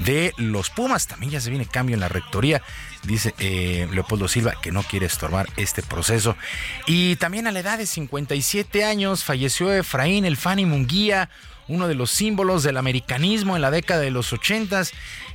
de 0.00 0.32
los 0.36 0.70
Pumas. 0.70 1.06
También 1.06 1.32
ya 1.32 1.40
se 1.40 1.50
viene 1.50 1.66
cambio 1.66 1.94
en 1.94 2.00
la 2.00 2.08
rectoría 2.08 2.62
dice 3.06 3.34
eh, 3.38 3.88
Leopoldo 3.92 4.28
Silva, 4.28 4.54
que 4.60 4.72
no 4.72 4.82
quiere 4.82 5.06
estorbar 5.06 5.48
este 5.56 5.82
proceso. 5.82 6.36
Y 6.86 7.16
también 7.16 7.46
a 7.46 7.52
la 7.52 7.60
edad 7.60 7.78
de 7.78 7.86
57 7.86 8.84
años 8.84 9.24
falleció 9.24 9.72
Efraín 9.72 10.24
El 10.24 10.36
Fani 10.36 10.66
Munguía, 10.66 11.30
uno 11.68 11.88
de 11.88 11.94
los 11.94 12.10
símbolos 12.10 12.62
del 12.62 12.76
americanismo 12.76 13.56
en 13.56 13.62
la 13.62 13.70
década 13.70 14.00
de 14.00 14.10
los 14.10 14.32
80 14.32 14.82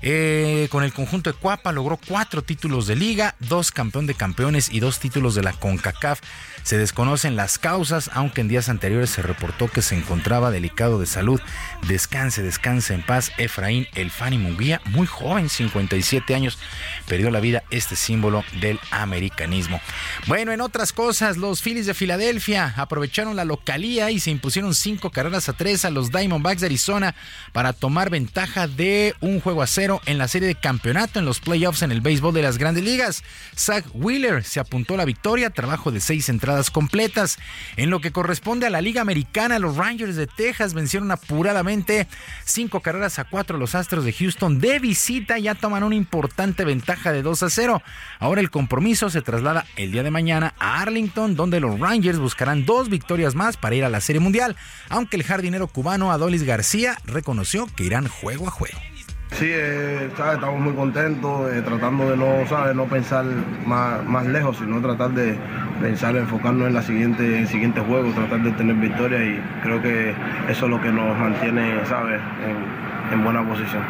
eh, 0.02 0.68
con 0.72 0.84
el 0.84 0.94
conjunto 0.94 1.32
de 1.32 1.38
Cuapa 1.38 1.72
logró 1.72 1.98
cuatro 1.98 2.42
títulos 2.42 2.88
de 2.88 2.96
liga, 2.96 3.36
dos 3.40 3.72
campeón 3.72 4.08
de 4.08 4.16
campeones 4.16 4.70
y 4.72 4.80
dos 4.80 5.00
títulos 5.00 5.36
de 5.36 5.44
la 5.44 5.54
CONCACAF. 5.54 6.22
Se 6.64 6.78
desconocen 6.78 7.36
las 7.36 7.58
causas, 7.58 8.10
aunque 8.14 8.42
en 8.42 8.48
días 8.48 8.70
anteriores 8.70 9.10
se 9.10 9.22
reportó 9.22 9.68
que 9.68 9.82
se 9.82 9.96
encontraba 9.96 10.52
delicado 10.52 11.00
de 11.00 11.06
salud. 11.06 11.42
Descanse, 11.88 12.44
descanse 12.44 12.94
en 12.94 13.04
paz. 13.04 13.32
Efraín 13.38 13.88
Elfani 13.96 14.38
Munguía, 14.38 14.82
muy 14.86 15.08
joven, 15.08 15.50
57 15.50 16.36
años, 16.36 16.60
perdió 17.08 17.32
la 17.32 17.40
vida 17.40 17.64
este 17.72 17.96
símbolo 17.96 18.44
del 18.60 18.80
americanismo. 18.92 19.82
Bueno, 20.28 20.52
en 20.52 20.62
otras 20.62 20.94
cosas, 20.94 21.38
los 21.38 21.62
Phillies 21.62 21.88
de 21.88 21.94
Filadelfia 21.94 22.74
aprovecharon 22.78 23.36
la 23.36 23.46
localía 23.46 24.12
y 24.12 24.20
se 24.20 24.32
impusieron 24.32 24.76
cinco 24.76 25.10
carreras 25.10 25.50
a 25.50 25.54
tres 25.54 25.84
a 25.86 25.90
los 25.90 26.12
Diamondbacks 26.12 26.62
de 26.62 26.68
Arizona 26.68 27.16
para 27.52 27.74
tomar 27.74 28.10
ventaja 28.10 28.68
de 28.68 29.16
un 29.20 29.40
juego 29.40 29.62
a 29.62 29.68
cero 29.68 30.02
en 30.06 30.18
la 30.18 30.28
serie 30.28 30.48
de 30.48 30.56
campeonato 30.56 31.20
en 31.20 31.26
los 31.26 31.40
playoffs 31.40 31.82
en 31.82 31.92
el 31.92 32.02
béisbol 32.02 32.34
de 32.34 32.44
las 32.44 32.58
grandes 32.58 32.84
ligas. 32.84 33.24
Zach 33.58 33.86
Wheeler 33.94 34.44
se 34.44 34.60
apuntó 34.60 34.96
la 34.96 35.06
victoria, 35.06 35.50
trabajo 35.50 35.92
de 35.92 36.00
seis 36.00 36.30
entradas 36.30 36.51
completas. 36.72 37.40
En 37.78 37.90
lo 37.90 38.02
que 38.02 38.12
corresponde 38.12 38.68
a 38.68 38.70
la 38.70 38.82
Liga 38.82 39.02
Americana, 39.02 39.60
los 39.60 39.78
Rangers 39.78 40.16
de 40.16 40.28
Texas 40.28 40.74
vencieron 40.74 41.12
apuradamente 41.12 42.08
cinco 42.44 42.82
carreras 42.82 43.20
a 43.20 43.26
cuatro 43.26 43.58
los 43.58 43.76
Astros 43.76 44.06
de 44.06 44.14
Houston 44.14 44.60
de 44.60 44.80
visita, 44.80 45.40
ya 45.40 45.56
toman 45.56 45.84
una 45.84 45.96
importante 45.96 46.66
ventaja 46.66 47.12
de 47.12 47.22
2 47.22 47.44
a 47.44 47.50
0. 47.50 47.82
Ahora 48.20 48.42
el 48.42 48.52
compromiso 48.52 49.10
se 49.10 49.22
traslada 49.22 49.66
el 49.76 49.92
día 49.92 50.04
de 50.04 50.12
mañana 50.12 50.54
a 50.60 50.82
Arlington, 50.82 51.36
donde 51.36 51.60
los 51.60 51.80
Rangers 51.80 52.20
buscarán 52.20 52.66
dos 52.66 52.90
victorias 52.90 53.36
más 53.36 53.58
para 53.58 53.76
ir 53.76 53.86
a 53.86 53.90
la 53.90 54.02
Serie 54.02 54.20
Mundial, 54.20 54.56
aunque 54.90 55.18
el 55.18 55.24
jardinero 55.24 55.68
cubano 55.68 56.12
Adolis 56.12 56.44
García 56.44 56.98
reconoció 57.06 57.68
que 57.68 57.86
irán 57.86 58.08
juego 58.08 58.48
a 58.48 58.52
juego. 58.52 58.91
Sí, 59.32 59.50
eh, 59.50 60.10
estamos 60.12 60.60
muy 60.60 60.74
contentos, 60.74 61.52
eh, 61.52 61.62
tratando 61.62 62.10
de 62.10 62.18
no, 62.18 62.46
¿sabes? 62.48 62.76
no 62.76 62.86
pensar 62.86 63.26
más, 63.66 64.04
más, 64.06 64.26
lejos, 64.28 64.58
sino 64.58 64.82
tratar 64.82 65.12
de 65.12 65.36
pensar, 65.82 66.16
enfocarnos 66.16 66.68
en, 66.68 66.74
la 66.74 66.84
siguiente, 66.84 67.40
el 67.40 67.48
siguiente 67.48 67.82
juego, 67.82 68.12
tratar 68.12 68.44
de 68.44 68.52
tener 68.52 68.76
victoria 68.76 69.24
y 69.24 69.42
creo 69.64 69.82
que 69.82 70.14
eso 70.50 70.66
es 70.66 70.72
lo 70.72 70.80
que 70.82 70.92
nos 70.92 71.18
mantiene 71.18 71.84
¿sabes? 71.86 72.22
En, 72.46 73.14
en 73.14 73.24
buena 73.24 73.48
posición. 73.48 73.84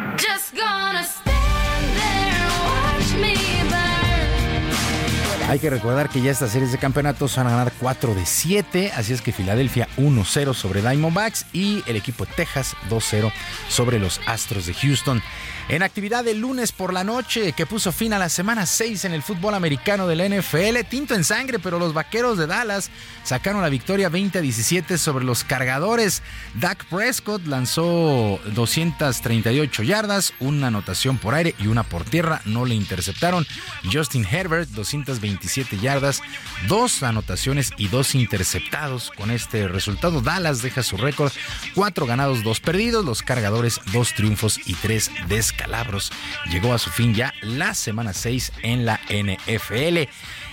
Hay 5.48 5.58
que 5.58 5.70
recordar 5.70 6.08
que 6.08 6.22
ya 6.22 6.30
estas 6.30 6.52
series 6.52 6.72
de 6.72 6.78
campeonatos 6.78 7.36
van 7.36 7.46
a 7.46 7.50
ganar 7.50 7.72
4 7.78 8.14
de 8.14 8.24
7, 8.24 8.92
así 8.96 9.12
es 9.12 9.20
que 9.20 9.32
Filadelfia 9.32 9.88
1-0 9.98 10.54
sobre 10.54 10.80
Diamondbacks 10.80 11.46
y 11.52 11.82
el 11.86 11.96
equipo 11.96 12.24
de 12.24 12.32
Texas 12.32 12.74
2-0 12.88 13.32
sobre 13.68 13.98
los 13.98 14.20
Astros 14.26 14.66
de 14.66 14.74
Houston. 14.74 15.22
En 15.72 15.82
actividad 15.82 16.22
del 16.22 16.38
lunes 16.38 16.70
por 16.70 16.92
la 16.92 17.02
noche 17.02 17.54
que 17.54 17.64
puso 17.64 17.92
fin 17.92 18.12
a 18.12 18.18
la 18.18 18.28
semana 18.28 18.66
6 18.66 19.06
en 19.06 19.14
el 19.14 19.22
fútbol 19.22 19.54
americano 19.54 20.06
del 20.06 20.38
NFL, 20.38 20.86
tinto 20.86 21.14
en 21.14 21.24
sangre, 21.24 21.58
pero 21.58 21.78
los 21.78 21.94
vaqueros 21.94 22.36
de 22.36 22.46
Dallas 22.46 22.90
sacaron 23.24 23.62
la 23.62 23.70
victoria 23.70 24.10
20 24.10 24.36
a 24.36 24.42
17 24.42 24.98
sobre 24.98 25.24
los 25.24 25.44
cargadores. 25.44 26.22
Dak 26.56 26.84
Prescott 26.90 27.46
lanzó 27.46 28.38
238 28.54 29.82
yardas, 29.82 30.34
una 30.40 30.66
anotación 30.66 31.16
por 31.16 31.32
aire 31.32 31.54
y 31.58 31.68
una 31.68 31.84
por 31.84 32.04
tierra, 32.04 32.42
no 32.44 32.66
le 32.66 32.74
interceptaron. 32.74 33.46
Justin 33.90 34.26
Herbert 34.30 34.68
227 34.72 35.78
yardas, 35.78 36.20
dos 36.68 37.02
anotaciones 37.02 37.72
y 37.78 37.88
dos 37.88 38.14
interceptados. 38.14 39.10
Con 39.16 39.30
este 39.30 39.68
resultado, 39.68 40.20
Dallas 40.20 40.60
deja 40.60 40.82
su 40.82 40.98
récord: 40.98 41.32
cuatro 41.74 42.04
ganados, 42.04 42.44
dos 42.44 42.60
perdidos. 42.60 43.06
Los 43.06 43.22
cargadores, 43.22 43.80
dos 43.90 44.12
triunfos 44.12 44.60
y 44.66 44.74
tres 44.74 45.10
descansos 45.28 45.61
Calabros 45.62 46.10
llegó 46.50 46.74
a 46.74 46.78
su 46.78 46.90
fin 46.90 47.14
ya 47.14 47.32
la 47.40 47.72
semana 47.74 48.12
6 48.12 48.52
en 48.62 48.84
la 48.84 49.00
NFL. 49.08 50.08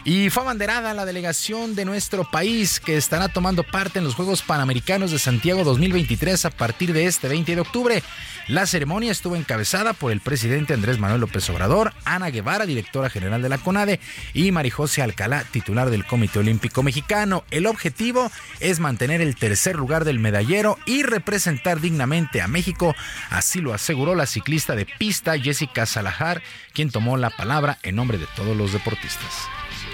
Y 0.06 0.30
fue 0.30 0.44
abanderada 0.44 0.94
la 0.94 1.06
delegación 1.06 1.76
de 1.76 1.86
nuestro 1.86 2.24
país 2.24 2.80
que 2.80 2.96
estará 2.96 3.28
tomando 3.28 3.64
parte 3.64 4.00
en 4.00 4.06
los 4.06 4.16
Juegos 4.16 4.42
Panamericanos 4.42 5.12
de 5.12 5.20
Santiago 5.20 5.64
2023 5.64 6.46
a 6.46 6.50
partir 6.52 6.94
de 6.94 7.06
este 7.06 7.28
20 7.28 7.56
de 7.56 7.62
octubre. 7.62 8.04
La 8.48 8.66
ceremonia 8.66 9.12
estuvo 9.12 9.36
encabezada 9.36 9.94
por 9.94 10.12
el 10.12 10.22
presidente 10.22 10.74
Andrés 10.74 10.98
Manuel 11.00 11.22
López 11.22 11.48
Obrador, 11.50 11.94
Ana 12.06 12.32
Guevara, 12.32 12.66
directora 12.66 13.10
general 13.10 13.42
de 13.42 13.50
la 13.50 13.60
CONADE, 13.60 14.00
y 14.34 14.52
Marijose 14.52 15.02
Alcalá, 15.02 15.44
titular 15.44 15.90
del 15.90 16.06
Comité 16.06 16.40
Olímpico 16.40 16.82
Mexicano. 16.82 17.44
El 17.52 17.68
objetivo 17.68 18.32
es 18.60 18.80
mantener 18.80 19.22
el 19.22 19.36
tercer 19.36 19.76
lugar 19.76 20.06
del 20.06 20.18
medallero 20.18 20.80
y 20.86 21.04
representar 21.04 21.82
dignamente 21.82 22.42
a 22.42 22.48
México, 22.48 22.96
así 23.30 23.62
lo 23.62 23.74
aseguró 23.74 24.16
la 24.16 24.26
ciclista 24.26 24.76
de 24.76 24.88
pista 24.88 25.38
Jessica 25.38 25.86
Salajar, 25.86 26.42
quien 26.74 26.90
tomó 26.90 27.18
la 27.18 27.30
palabra 27.30 27.78
en 27.84 27.96
nombre 27.96 28.18
de 28.18 28.28
todos 28.36 28.58
los 28.58 28.74
deportistas 28.74 29.50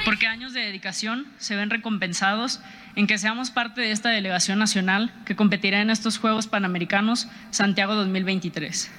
porque 0.06 0.27
años 0.27 0.53
de 0.53 0.61
dedicación 0.61 1.26
se 1.40 1.56
ven 1.56 1.72
recompensados 1.72 2.61
en 2.95 3.07
que 3.07 3.18
seamos 3.18 3.49
parte 3.49 3.82
de 3.82 3.91
esta 3.91 4.10
delegación 4.10 4.60
nacional 4.60 5.11
que 5.26 5.36
competirá 5.36 5.82
en 5.82 5.90
estos 5.90 6.19
Juegos 6.19 6.45
Panamericanos 6.45 7.27
Santiago 7.49 7.95
2023. 7.95 8.91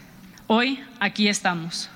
Hoy 0.49 0.81
aquí 0.99 1.29
estamos, 1.29 1.89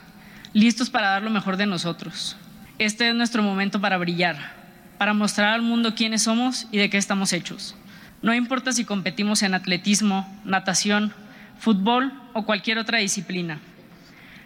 listos 0.53 0.91
para 0.91 1.09
dar 1.09 1.23
lo 1.23 1.31
mejor 1.31 1.57
de 1.57 1.67
nosotros. 1.67 2.37
Este 2.79 3.09
es 3.09 3.15
nuestro 3.17 3.43
momento 3.43 3.81
para 3.81 3.99
brillar, 3.99 4.55
para 4.97 5.13
mostrar 5.13 5.55
al 5.55 5.63
mundo 5.63 5.97
quiénes 5.97 6.23
somos 6.23 6.69
y 6.71 6.79
de 6.79 6.89
qué 6.89 6.97
estamos 6.97 7.33
hechos. 7.33 7.75
No 8.23 8.33
importa 8.33 8.73
si 8.73 8.85
competimos 8.85 9.43
en 9.43 9.55
atletismo, 9.55 10.41
natación, 10.45 11.13
fútbol 11.59 12.13
o 12.33 12.47
cualquier 12.47 12.79
otra 12.79 12.99
disciplina. 12.99 13.59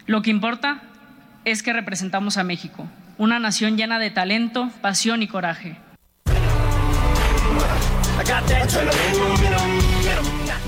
Lo 0.07 0.23
que 0.23 0.31
importa 0.31 0.81
es 1.45 1.63
que 1.63 1.75
representamos 1.75 2.39
a 2.39 2.45
México, 2.45 2.89
una 3.19 3.39
nación 3.39 3.77
llena 3.77 3.99
de 3.99 4.11
talento, 4.11 4.71
pasión 4.81 5.23
y 5.23 5.29
coraje. 5.29 5.77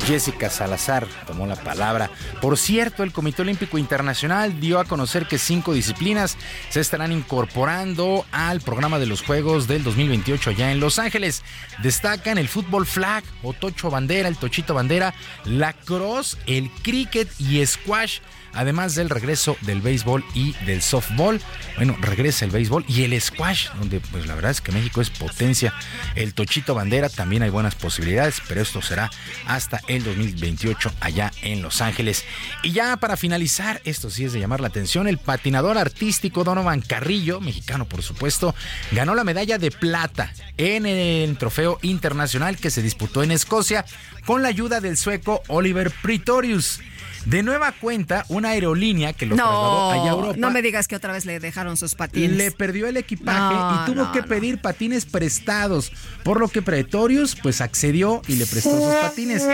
Jessica 0.07 0.51
Salazar 0.51 1.07
tomó 1.27 1.47
la 1.47 1.57
palabra. 1.57 2.11
Por 2.41 2.57
cierto, 2.57 3.03
el 3.03 3.13
Comité 3.13 3.43
Olímpico 3.43 3.77
Internacional 3.77 4.61
dio 4.61 4.79
a 4.79 4.85
conocer 4.85 5.27
que 5.27 5.37
cinco 5.37 5.75
disciplinas 5.75 6.37
se 6.69 6.81
estarán 6.81 7.11
incorporando 7.11 8.25
al 8.31 8.61
programa 8.61 9.01
de 9.01 9.07
los 9.07 9.23
Juegos 9.23 9.67
del 9.67 9.83
2028 9.83 10.51
allá 10.51 10.71
en 10.71 10.79
Los 10.79 11.01
Ángeles. 11.01 11.43
Destacan 11.83 12.39
el 12.39 12.47
fútbol 12.47 12.87
flag 12.87 13.25
o 13.43 13.53
tocho 13.53 13.91
bandera, 13.91 14.29
el 14.29 14.37
tochito 14.37 14.75
bandera, 14.75 15.13
la 15.45 15.73
cross, 15.73 16.39
el 16.47 16.71
cricket 16.83 17.29
y 17.41 17.65
squash 17.67 18.21
además 18.57 18.95
del 18.95 19.11
regreso 19.11 19.57
del 19.63 19.81
béisbol 19.81 20.25
y 20.35 20.53
del 20.65 20.83
softball. 20.83 21.41
Bueno, 21.77 21.97
regresa 22.01 22.45
el 22.45 22.51
béisbol 22.51 22.85
y 22.89 23.05
el 23.05 23.21
squash, 23.21 23.69
donde 23.79 24.01
pues 24.01 24.27
la 24.27 24.35
verdad 24.35 24.51
es 24.51 24.61
que 24.61 24.73
México 24.73 25.01
es 25.01 25.11
potencia. 25.11 25.75
El 26.15 26.35
tochito 26.35 26.75
bandera 26.75 27.09
también 27.09 27.43
hay 27.43 27.51
buenas 27.51 27.75
posibilidades, 27.75 28.43
pero 28.49 28.61
esto 28.61 28.83
será 28.83 29.11
hasta 29.47 29.81
el 29.89 30.05
2028 30.05 30.93
allá 31.01 31.33
en 31.43 31.63
Los 31.63 31.81
Ángeles. 31.81 32.25
Y 32.63 32.73
ya 32.73 32.97
para 32.97 33.17
finalizar, 33.17 33.81
esto 33.85 34.11
sí 34.11 34.25
es 34.25 34.33
de 34.33 34.41
llamar 34.41 34.61
la 34.61 34.69
atención, 34.69 35.07
el 35.07 35.19
patinador 35.19 35.79
artístico 35.79 36.45
Donovan 36.45 36.81
Carrillo, 36.81 37.41
mexicano 37.41 37.87
por 37.87 38.03
supuesto, 38.03 38.55
ganó 38.93 39.15
la 39.15 39.25
medalla 39.25 39.59
de 39.59 39.71
plata 39.71 40.33
en 40.57 40.87
el 40.87 41.37
trofeo 41.39 41.79
internacional 41.83 42.57
que 42.57 42.71
se 42.71 42.83
disputó 42.83 43.23
en 43.23 43.31
Escocia 43.31 43.85
con 44.25 44.43
la 44.43 44.49
ayuda 44.49 44.81
del 44.81 44.97
sueco 44.97 45.43
Oliver 45.49 45.93
Pretorius. 46.03 46.81
De 47.27 47.43
nueva 47.43 47.73
cuenta, 47.73 48.25
una 48.29 48.51
aerolínea 48.51 49.13
que 49.13 49.27
lo 49.27 49.35
trasladó 49.35 49.91
allá 49.91 50.05
a 50.05 50.15
Europa. 50.15 50.37
No 50.39 50.53
me 50.53 50.63
digas 50.63 50.87
que 50.87 50.95
otra 50.95 51.13
vez 51.13 51.27
le 51.27 51.41
dejaron 51.41 51.77
sus 51.77 51.97
patines. 51.97 52.37
Le 52.37 52.53
perdió 52.53 52.87
el 52.87 52.97
equipaje 52.97 53.55
y 53.55 53.93
tuvo 53.93 54.13
que 54.13 54.23
pedir 54.23 54.61
patines 54.61 55.07
prestados, 55.07 55.91
por 56.23 56.39
lo 56.39 56.47
que 56.47 56.63
Pretorius 56.63 57.35
pues 57.35 57.61
accedió 57.61 58.23
y 58.29 58.37
le 58.37 58.47
prestó 58.47 58.71
sus 58.71 58.95
patines. 58.95 59.45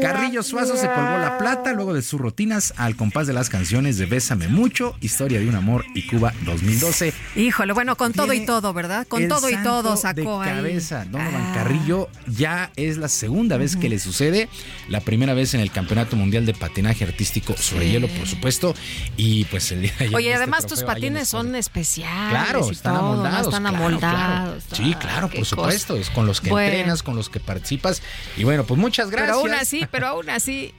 Carrillo 0.00 0.44
Suazo 0.44 0.76
se 0.76 0.86
colgó 0.86 1.18
la 1.18 1.36
plata 1.38 1.72
luego 1.72 1.94
de 1.94 2.02
sus 2.02 2.20
rutinas 2.20 2.72
al 2.76 2.94
compás 2.94 3.26
de 3.26 3.32
las 3.32 3.50
canciones 3.50 3.98
de 3.98 4.06
Bésame 4.06 4.46
Mucho, 4.46 4.94
Historia 5.00 5.40
de 5.40 5.48
un 5.48 5.56
Amor 5.56 5.84
y 5.96 6.06
Cuba 6.06 6.32
2012. 6.44 7.12
Híjole, 7.34 7.72
bueno, 7.72 7.96
con 7.96 8.12
todo 8.12 8.32
y 8.34 8.46
todo, 8.46 8.72
¿verdad? 8.72 9.04
Con 9.08 9.26
todo 9.26 9.50
y 9.50 9.56
todo 9.64 9.96
sacó 9.96 10.40
de 10.42 10.46
cabeza. 10.46 11.04
Donovan 11.06 11.34
ah. 11.34 11.52
Carrillo 11.54 12.08
ya 12.28 12.70
es 12.76 12.98
la 12.98 13.08
segunda 13.08 13.56
vez 13.56 13.74
que 13.74 13.88
le 13.88 13.98
sucede, 13.98 14.48
la 14.88 15.00
primera 15.00 15.34
vez 15.34 15.54
en 15.54 15.60
el 15.60 15.72
Campeonato 15.72 16.14
Mundial 16.14 16.46
de 16.46 16.54
Patinaje 16.54 17.15
artístico 17.16 17.56
sobre 17.56 17.88
hielo, 17.88 18.08
por 18.08 18.28
supuesto. 18.28 18.74
Y 19.16 19.46
pues 19.46 19.72
el 19.72 19.82
día 19.82 19.92
de 19.98 20.04
ayer. 20.04 20.16
Oye, 20.16 20.28
este 20.28 20.36
además 20.36 20.66
tus 20.66 20.82
patines 20.82 21.28
son 21.28 21.54
especiales. 21.56 22.30
Claro, 22.30 22.70
están 22.70 22.96
amoldados. 22.96 23.46
están 23.46 23.66
amoldados. 23.66 24.64
Sí, 24.72 24.94
claro, 25.00 25.30
por 25.30 25.46
supuesto. 25.46 25.96
Es 25.96 26.10
con 26.10 26.26
los 26.26 26.42
que 26.42 26.50
entrenas, 26.50 27.02
con 27.02 27.16
los 27.16 27.30
que 27.30 27.40
participas. 27.40 28.02
Y 28.36 28.44
bueno, 28.44 28.64
pues 28.64 28.78
muchas 28.78 29.10
gracias. 29.10 29.38
Pero 29.38 29.40
aún 29.40 29.54
así, 29.58 29.86
pero 29.90 30.06
aún 30.08 30.28
así 30.28 30.74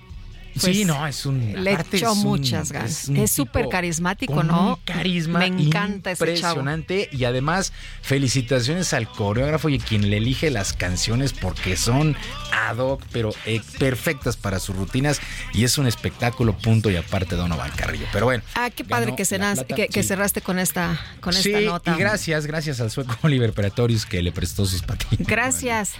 sí, 0.59 0.71
pues, 0.71 0.85
no, 0.85 1.07
es 1.07 1.25
un. 1.25 1.63
Le 1.63 1.73
echó 1.73 2.15
muchas 2.15 2.71
ganas. 2.71 3.09
Es 3.09 3.31
súper 3.31 3.69
carismático, 3.69 4.43
¿no? 4.43 4.75
Un 4.75 4.81
carisma. 4.83 5.39
Me 5.39 5.47
encanta 5.47 6.11
ese 6.11 6.23
Impresionante. 6.23 7.09
Y 7.11 7.23
además, 7.25 7.73
felicitaciones 8.01 8.93
al 8.93 9.09
coreógrafo 9.09 9.69
y 9.69 9.75
a 9.75 9.79
quien 9.79 10.09
le 10.09 10.17
elige 10.17 10.49
las 10.49 10.73
canciones 10.73 11.33
porque 11.33 11.77
son 11.77 12.15
ad 12.51 12.77
hoc, 12.77 13.03
pero 13.11 13.31
eh, 13.45 13.61
perfectas 13.79 14.37
para 14.37 14.59
sus 14.59 14.75
rutinas. 14.75 15.19
Y 15.53 15.63
es 15.63 15.77
un 15.77 15.87
espectáculo, 15.87 16.57
punto 16.57 16.89
y 16.89 16.95
aparte, 16.95 17.35
Donovan 17.35 17.71
Carrillo. 17.71 18.05
Pero 18.11 18.25
bueno. 18.25 18.43
Ah, 18.55 18.69
qué 18.69 18.83
padre 18.83 19.15
que, 19.15 19.87
que, 19.87 20.03
cerraste 20.03 20.41
con 20.41 20.59
esta, 20.59 20.99
con 21.19 21.35
esta 21.35 21.61
nota. 21.61 21.95
Y 21.95 21.99
gracias, 21.99 22.45
gracias 22.45 22.81
al 22.81 22.91
sueco 22.91 23.15
Oliver 23.21 23.53
Pretorius 23.53 24.05
que 24.05 24.21
le 24.21 24.31
prestó 24.31 24.65
sus 24.65 24.81
patines. 24.81 25.27
Gracias. 25.27 25.93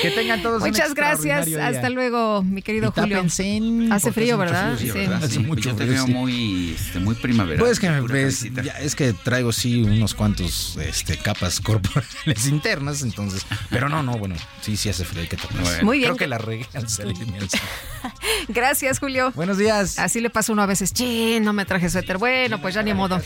Que 0.00 0.10
tengan 0.10 0.42
todos 0.42 0.62
Muchas 0.62 0.94
gracias. 0.94 1.48
Hasta 1.48 1.90
luego, 1.90 2.42
mi 2.42 2.62
querido 2.62 2.92
Julio. 2.92 3.20
hace 3.20 4.12
frío, 4.12 4.38
¿verdad? 4.38 4.76
sí, 4.78 4.90
Hace 4.90 5.38
mucho 5.40 5.74
frío. 5.74 5.94
Yo 5.94 6.04
te 6.04 6.12
muy, 6.12 6.74
este, 6.74 6.98
muy 6.98 7.14
primavera. 7.14 7.58
Pues 7.60 7.78
que 7.78 7.88
ves, 7.88 8.46
es 8.80 8.94
que 8.94 9.12
traigo 9.12 9.52
sí 9.52 9.82
unos 9.82 10.14
cuantos 10.14 10.76
este, 10.76 11.16
capas 11.16 11.60
corporales 11.60 12.46
internas, 12.46 13.02
entonces. 13.02 13.46
Pero 13.70 13.88
no, 13.88 14.02
no, 14.02 14.18
bueno, 14.18 14.34
sí, 14.60 14.76
sí 14.76 14.88
hace 14.88 15.04
frío, 15.04 15.22
hay 15.22 15.28
que 15.28 15.36
Muy 15.82 15.98
bien. 15.98 16.08
Creo 16.10 16.16
que 16.16 16.26
la 16.26 16.38
regué 16.38 16.66
al 16.74 16.88
salirme 16.88 17.38
al 17.38 17.48
Gracias, 18.48 18.98
Julio. 18.98 19.32
Buenos 19.34 19.58
días. 19.58 19.98
Así 19.98 20.20
le 20.20 20.30
pasa 20.30 20.52
uno 20.52 20.62
a 20.62 20.66
veces. 20.66 20.92
Che, 20.92 21.40
no 21.40 21.52
me 21.52 21.64
traje 21.64 21.90
suéter. 21.90 22.18
Bueno, 22.18 22.60
pues 22.60 22.74
ya 22.74 22.82
ni 22.82 22.94
modo. 22.94 23.20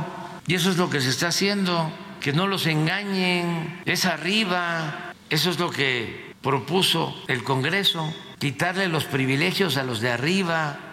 Y 0.48 0.56
eso 0.56 0.70
es 0.70 0.76
lo 0.76 0.90
que 0.90 1.00
se 1.00 1.10
está 1.10 1.28
haciendo, 1.28 1.88
que 2.20 2.32
no 2.32 2.48
los 2.48 2.66
engañen, 2.66 3.80
es 3.84 4.06
arriba, 4.06 5.12
eso 5.30 5.50
es 5.50 5.60
lo 5.60 5.70
que 5.70 6.34
propuso 6.42 7.14
el 7.28 7.44
Congreso, 7.44 8.12
quitarle 8.38 8.88
los 8.88 9.04
privilegios 9.04 9.76
a 9.76 9.82
los 9.82 10.00
de 10.00 10.10
arriba 10.10 10.86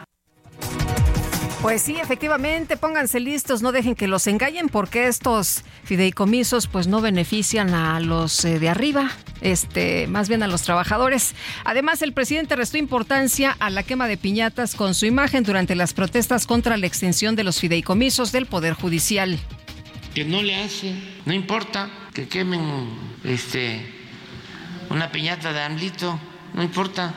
pues 1.64 1.82
sí, 1.82 1.96
efectivamente, 1.96 2.76
pónganse 2.76 3.22
listos, 3.22 3.62
no 3.62 3.72
dejen 3.72 3.96
que 3.96 4.10
los 4.10 4.28
engañen 4.28 4.68
porque 4.68 5.08
estos 5.08 5.64
fideicomisos 5.86 6.68
pues 6.68 6.88
no 6.88 7.00
benefician 7.00 7.74
a 7.74 8.02
los 8.02 8.44
eh, 8.44 8.60
de 8.60 8.68
arriba, 8.68 9.10
este, 9.40 10.08
más 10.08 10.28
bien 10.28 10.44
a 10.44 10.50
los 10.50 10.64
trabajadores. 10.64 11.36
Además, 11.64 12.02
el 12.02 12.12
presidente 12.12 12.58
restó 12.58 12.78
importancia 12.78 13.56
a 13.60 13.70
la 13.70 13.84
quema 13.84 14.10
de 14.10 14.18
piñatas 14.18 14.76
con 14.76 14.94
su 14.94 15.06
imagen 15.06 15.46
durante 15.46 15.74
las 15.76 15.94
protestas 15.94 16.48
contra 16.48 16.76
la 16.76 16.86
extensión 16.86 17.38
de 17.38 17.46
los 17.46 17.62
fideicomisos 17.62 18.34
del 18.34 18.46
Poder 18.46 18.74
Judicial. 18.74 19.40
Que 20.14 20.26
no 20.26 20.44
le 20.44 20.58
hace, 20.58 20.94
no 21.26 21.32
importa 21.32 21.90
que 22.14 22.28
quemen 22.28 22.90
este 23.24 23.90
una 24.90 25.14
piñata 25.14 25.54
de 25.54 25.62
AMLITO, 25.62 26.20
no 26.56 26.62
importa. 26.62 27.16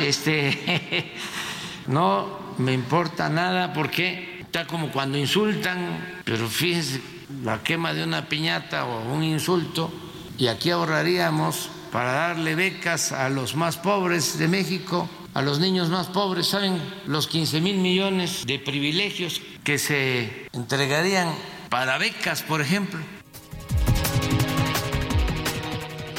Este 0.00 1.12
no 1.86 2.38
me 2.58 2.72
importa 2.72 3.28
nada 3.28 3.72
porque 3.72 4.38
está 4.40 4.66
como 4.66 4.90
cuando 4.90 5.18
insultan, 5.18 6.20
pero 6.24 6.48
fíjense, 6.48 7.00
la 7.44 7.62
quema 7.62 7.92
de 7.92 8.04
una 8.04 8.28
piñata 8.28 8.84
o 8.84 9.12
un 9.12 9.22
insulto, 9.22 9.92
y 10.38 10.46
aquí 10.46 10.70
ahorraríamos 10.70 11.70
para 11.92 12.12
darle 12.12 12.54
becas 12.54 13.12
a 13.12 13.28
los 13.28 13.54
más 13.56 13.76
pobres 13.76 14.38
de 14.38 14.48
México, 14.48 15.08
a 15.34 15.42
los 15.42 15.58
niños 15.58 15.88
más 15.88 16.08
pobres, 16.08 16.48
¿saben? 16.48 16.80
Los 17.06 17.26
15 17.28 17.60
mil 17.60 17.78
millones 17.78 18.44
de 18.46 18.58
privilegios 18.58 19.40
que 19.64 19.78
se 19.78 20.48
entregarían 20.52 21.32
para 21.68 21.98
becas, 21.98 22.42
por 22.42 22.60
ejemplo. 22.60 23.00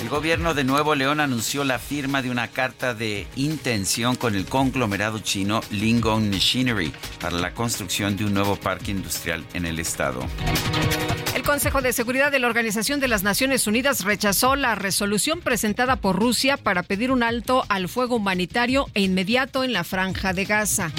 El 0.09 0.15
gobierno 0.15 0.55
de 0.55 0.63
Nuevo 0.63 0.95
León 0.95 1.19
anunció 1.19 1.63
la 1.63 1.77
firma 1.77 2.23
de 2.23 2.31
una 2.31 2.47
carta 2.47 2.95
de 2.95 3.27
intención 3.35 4.15
con 4.15 4.33
el 4.33 4.45
conglomerado 4.45 5.19
chino 5.19 5.61
Lingon 5.69 6.31
Machinery 6.31 6.91
para 7.21 7.37
la 7.37 7.53
construcción 7.53 8.17
de 8.17 8.25
un 8.25 8.33
nuevo 8.33 8.55
parque 8.55 8.89
industrial 8.89 9.45
en 9.53 9.67
el 9.67 9.77
estado. 9.77 10.25
El 11.35 11.43
Consejo 11.43 11.83
de 11.83 11.93
Seguridad 11.93 12.31
de 12.31 12.39
la 12.39 12.47
Organización 12.47 12.99
de 12.99 13.07
las 13.07 13.21
Naciones 13.21 13.67
Unidas 13.67 14.03
rechazó 14.03 14.55
la 14.55 14.73
resolución 14.73 15.41
presentada 15.41 15.97
por 15.97 16.15
Rusia 16.15 16.57
para 16.57 16.81
pedir 16.81 17.11
un 17.11 17.21
alto 17.21 17.63
al 17.69 17.87
fuego 17.87 18.15
humanitario 18.15 18.87
e 18.95 19.03
inmediato 19.03 19.63
en 19.63 19.73
la 19.73 19.83
franja 19.83 20.33
de 20.33 20.45
Gaza. 20.45 20.91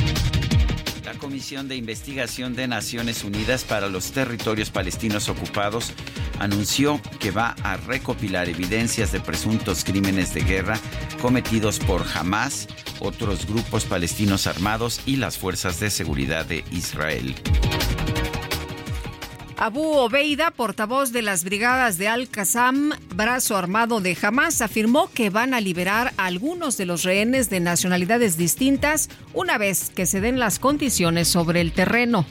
La 1.13 1.19
Comisión 1.19 1.67
de 1.67 1.75
Investigación 1.75 2.55
de 2.55 2.69
Naciones 2.69 3.25
Unidas 3.25 3.65
para 3.65 3.89
los 3.89 4.13
Territorios 4.13 4.71
Palestinos 4.71 5.29
Ocupados 5.29 5.93
anunció 6.39 7.01
que 7.19 7.33
va 7.33 7.57
a 7.65 7.77
recopilar 7.79 8.49
evidencias 8.49 9.11
de 9.11 9.19
presuntos 9.19 9.83
crímenes 9.83 10.33
de 10.35 10.43
guerra 10.43 10.79
cometidos 11.21 11.81
por 11.81 12.05
Hamas, 12.15 12.69
otros 13.01 13.45
grupos 13.45 13.87
palestinos 13.87 14.47
armados 14.47 15.01
y 15.05 15.17
las 15.17 15.37
fuerzas 15.37 15.81
de 15.81 15.91
seguridad 15.91 16.47
de 16.47 16.65
Israel. 16.71 17.35
Abu 19.61 19.83
Obeida, 19.83 20.51
portavoz 20.53 21.13
de 21.13 21.21
las 21.21 21.45
brigadas 21.45 21.99
de 21.99 22.09
Al-Qassam, 22.09 22.93
brazo 23.15 23.59
armado 23.59 24.01
de 24.01 24.17
Hamas, 24.23 24.63
afirmó 24.63 25.11
que 25.13 25.29
van 25.29 25.53
a 25.53 25.61
liberar 25.61 26.15
a 26.17 26.25
algunos 26.25 26.79
de 26.79 26.87
los 26.87 27.03
rehenes 27.03 27.51
de 27.51 27.61
nacionalidades 27.61 28.39
distintas 28.39 29.11
una 29.35 29.59
vez 29.59 29.91
que 29.91 30.07
se 30.07 30.23
den 30.23 30.39
las 30.39 30.59
condiciones 30.59 31.29
sobre 31.29 31.61
el 31.61 31.73
terreno. 31.73 32.25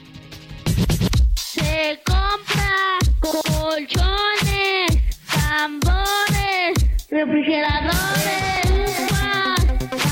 Se 1.35 2.01
compra 2.03 2.97
colchones, 3.19 4.97
tambores, 5.31 6.73
refrigeradores, 7.11 9.11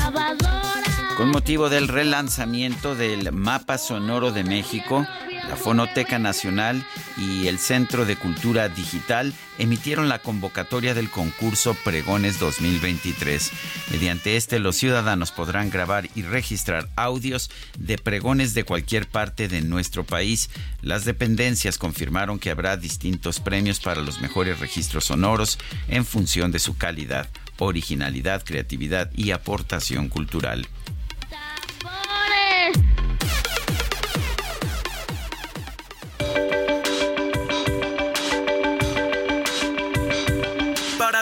lavadoras. 0.04 1.14
Con 1.16 1.30
motivo 1.30 1.68
del 1.68 1.88
relanzamiento 1.88 2.94
del 2.94 3.32
mapa 3.32 3.76
sonoro 3.76 4.30
de 4.30 4.44
México, 4.44 5.04
la 5.48 5.56
Fonoteca 5.56 6.18
Nacional 6.18 6.84
y 7.16 7.46
el 7.46 7.58
Centro 7.58 8.04
de 8.04 8.16
Cultura 8.16 8.68
Digital 8.68 9.32
emitieron 9.58 10.08
la 10.08 10.18
convocatoria 10.18 10.92
del 10.92 11.08
concurso 11.08 11.74
Pregones 11.84 12.38
2023. 12.38 13.50
Mediante 13.90 14.36
este, 14.36 14.58
los 14.58 14.76
ciudadanos 14.76 15.32
podrán 15.32 15.70
grabar 15.70 16.08
y 16.14 16.22
registrar 16.22 16.88
audios 16.96 17.50
de 17.78 17.96
pregones 17.96 18.52
de 18.52 18.64
cualquier 18.64 19.08
parte 19.08 19.48
de 19.48 19.62
nuestro 19.62 20.04
país. 20.04 20.50
Las 20.82 21.06
dependencias 21.06 21.78
confirmaron 21.78 22.38
que 22.38 22.50
habrá 22.50 22.76
distintos 22.76 23.40
premios 23.40 23.80
para 23.80 24.02
los 24.02 24.20
mejores 24.20 24.60
registros 24.60 25.06
sonoros 25.06 25.58
en 25.88 26.04
función 26.04 26.52
de 26.52 26.58
su 26.58 26.76
calidad, 26.76 27.26
originalidad, 27.58 28.44
creatividad 28.44 29.10
y 29.16 29.30
aportación 29.30 30.08
cultural. 30.10 30.68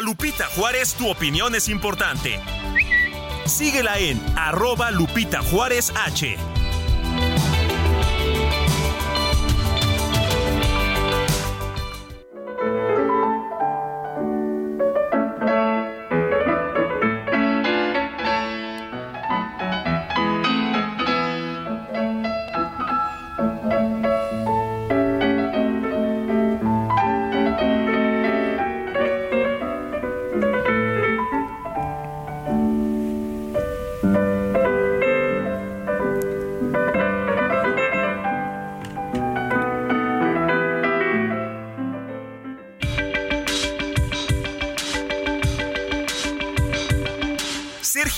Lupita 0.00 0.46
Juárez, 0.56 0.94
tu 0.94 1.08
opinión 1.08 1.54
es 1.54 1.68
importante. 1.68 2.40
Síguela 3.46 3.98
en 3.98 4.20
arroba 4.36 4.90
Lupita 4.90 5.42
Juárez 5.42 5.92
H. 5.94 6.36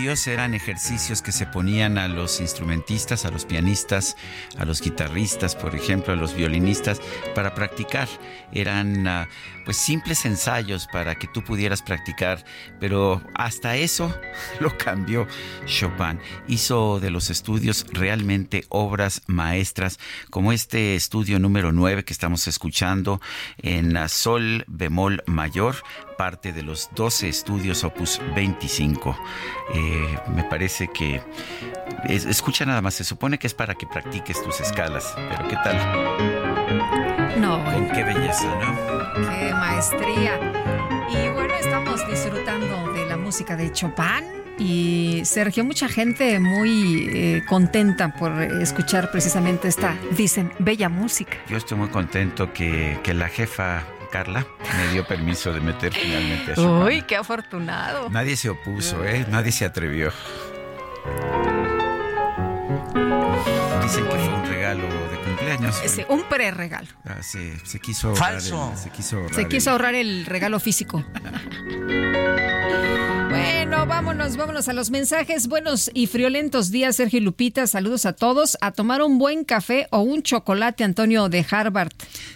Eran 0.05 0.53
ejercicios 0.53 1.23
que 1.23 1.31
se 1.31 1.47
ponían 1.47 1.97
a 1.97 2.07
los 2.07 2.39
instrumentistas, 2.39 3.25
a 3.25 3.31
los 3.31 3.43
pianistas, 3.43 4.15
a 4.55 4.63
los 4.63 4.79
guitarristas, 4.79 5.55
por 5.55 5.73
ejemplo, 5.75 6.13
a 6.13 6.15
los 6.15 6.35
violinistas, 6.35 7.01
para 7.33 7.55
practicar. 7.55 8.07
Eran 8.51 9.07
ah, 9.07 9.27
pues 9.65 9.77
simples 9.77 10.23
ensayos 10.25 10.87
para 10.87 11.15
que 11.15 11.27
tú 11.27 11.43
pudieras 11.43 11.81
practicar, 11.81 12.45
pero 12.79 13.19
hasta 13.33 13.77
eso 13.77 14.15
lo 14.59 14.77
cambió 14.77 15.27
Chopin. 15.65 16.19
Hizo 16.47 16.99
de 16.99 17.09
los 17.09 17.31
estudios 17.31 17.87
realmente 17.91 18.65
obras 18.69 19.23
maestras, 19.25 19.99
como 20.29 20.51
este 20.51 20.95
estudio 20.95 21.39
número 21.39 21.71
9 21.71 22.05
que 22.05 22.13
estamos 22.13 22.47
escuchando 22.47 23.19
en 23.57 23.97
Sol 24.07 24.65
bemol 24.67 25.23
mayor, 25.25 25.77
parte 26.17 26.53
de 26.53 26.63
los 26.63 26.89
12 26.95 27.29
estudios 27.29 27.83
opus 27.83 28.21
25. 28.35 29.17
Eh, 29.73 30.19
me 30.35 30.43
parece 30.43 30.87
que 30.87 31.21
escucha 32.07 32.65
nada 32.65 32.81
más, 32.81 32.95
se 32.95 33.03
supone 33.03 33.37
que 33.37 33.47
es 33.47 33.53
para 33.53 33.75
que 33.75 33.87
practiques 33.87 34.41
tus 34.43 34.59
escalas, 34.61 35.13
pero 35.15 35.47
¿qué 35.47 35.55
tal? 35.63 35.75
No. 37.39 37.63
Con 37.63 37.89
qué 37.89 38.03
belleza, 38.03 38.47
¿no? 38.61 39.29
Qué 39.29 39.53
maestría. 39.53 40.39
Y 41.09 41.29
bueno, 41.29 41.53
estamos 41.59 42.07
disfrutando 42.09 42.93
de 42.93 43.05
la 43.05 43.17
música 43.17 43.55
de 43.55 43.71
Chopin. 43.71 44.45
Y 44.57 45.21
Sergio, 45.25 45.65
mucha 45.65 45.89
gente 45.89 46.39
muy 46.39 47.09
eh, 47.11 47.43
contenta 47.47 48.13
por 48.13 48.31
escuchar 48.41 49.11
precisamente 49.11 49.67
esta, 49.67 49.97
dicen, 50.11 50.53
bella 50.59 50.87
música. 50.87 51.37
Yo 51.49 51.57
estoy 51.57 51.77
muy 51.77 51.89
contento 51.89 52.53
que, 52.53 52.97
que 53.03 53.13
la 53.13 53.27
jefa 53.27 53.83
Carla 54.15 54.47
me 54.77 54.87
dio 54.93 55.05
permiso 55.05 55.51
de 55.51 55.59
meter 55.59 55.91
finalmente 55.91 56.53
a 56.53 56.55
Chopin. 56.55 56.83
Uy, 56.83 57.01
qué 57.01 57.17
afortunado. 57.17 58.09
Nadie 58.09 58.37
se 58.37 58.49
opuso, 58.49 59.03
¿eh? 59.03 59.25
Nadie 59.29 59.51
se 59.51 59.65
atrevió. 59.65 60.09
Dicen 63.83 64.05
que 64.05 64.17
fue 64.17 64.33
un 64.33 64.45
regalo 64.45 64.87
de 65.11 65.14
cumpleaños. 65.45 65.75
Sí, 65.91 66.01
un 66.09 66.23
pre-regalo. 66.29 66.87
Ah, 67.05 67.21
sí, 67.21 67.51
se 67.63 67.79
quiso 67.79 68.15
Falso. 68.15 68.55
Ahorrar 68.55 68.73
el, 68.77 68.79
se 68.83 68.89
quiso 68.91 69.17
ahorrar 69.17 69.35
Se 69.35 69.47
quiso 69.47 69.69
el- 69.69 69.71
ahorrar 69.73 69.95
el 69.95 70.25
regalo 70.25 70.59
físico. 70.59 71.03
Bueno, 73.29 73.85
vámonos, 73.87 74.37
vámonos 74.37 74.69
a 74.69 74.73
los 74.73 74.91
mensajes. 74.91 75.47
Buenos 75.47 75.89
y 75.93 76.07
friolentos 76.07 76.71
días, 76.71 76.95
Sergio 76.95 77.17
y 77.19 77.21
Lupita. 77.21 77.67
Saludos 77.67 78.05
a 78.05 78.13
todos. 78.13 78.57
A 78.61 78.71
tomar 78.71 79.01
un 79.01 79.17
buen 79.17 79.43
café 79.43 79.87
o 79.91 79.99
un 80.01 80.21
chocolate, 80.23 80.83
Antonio 80.83 81.27
de 81.27 81.45
Harvard. 81.49 81.91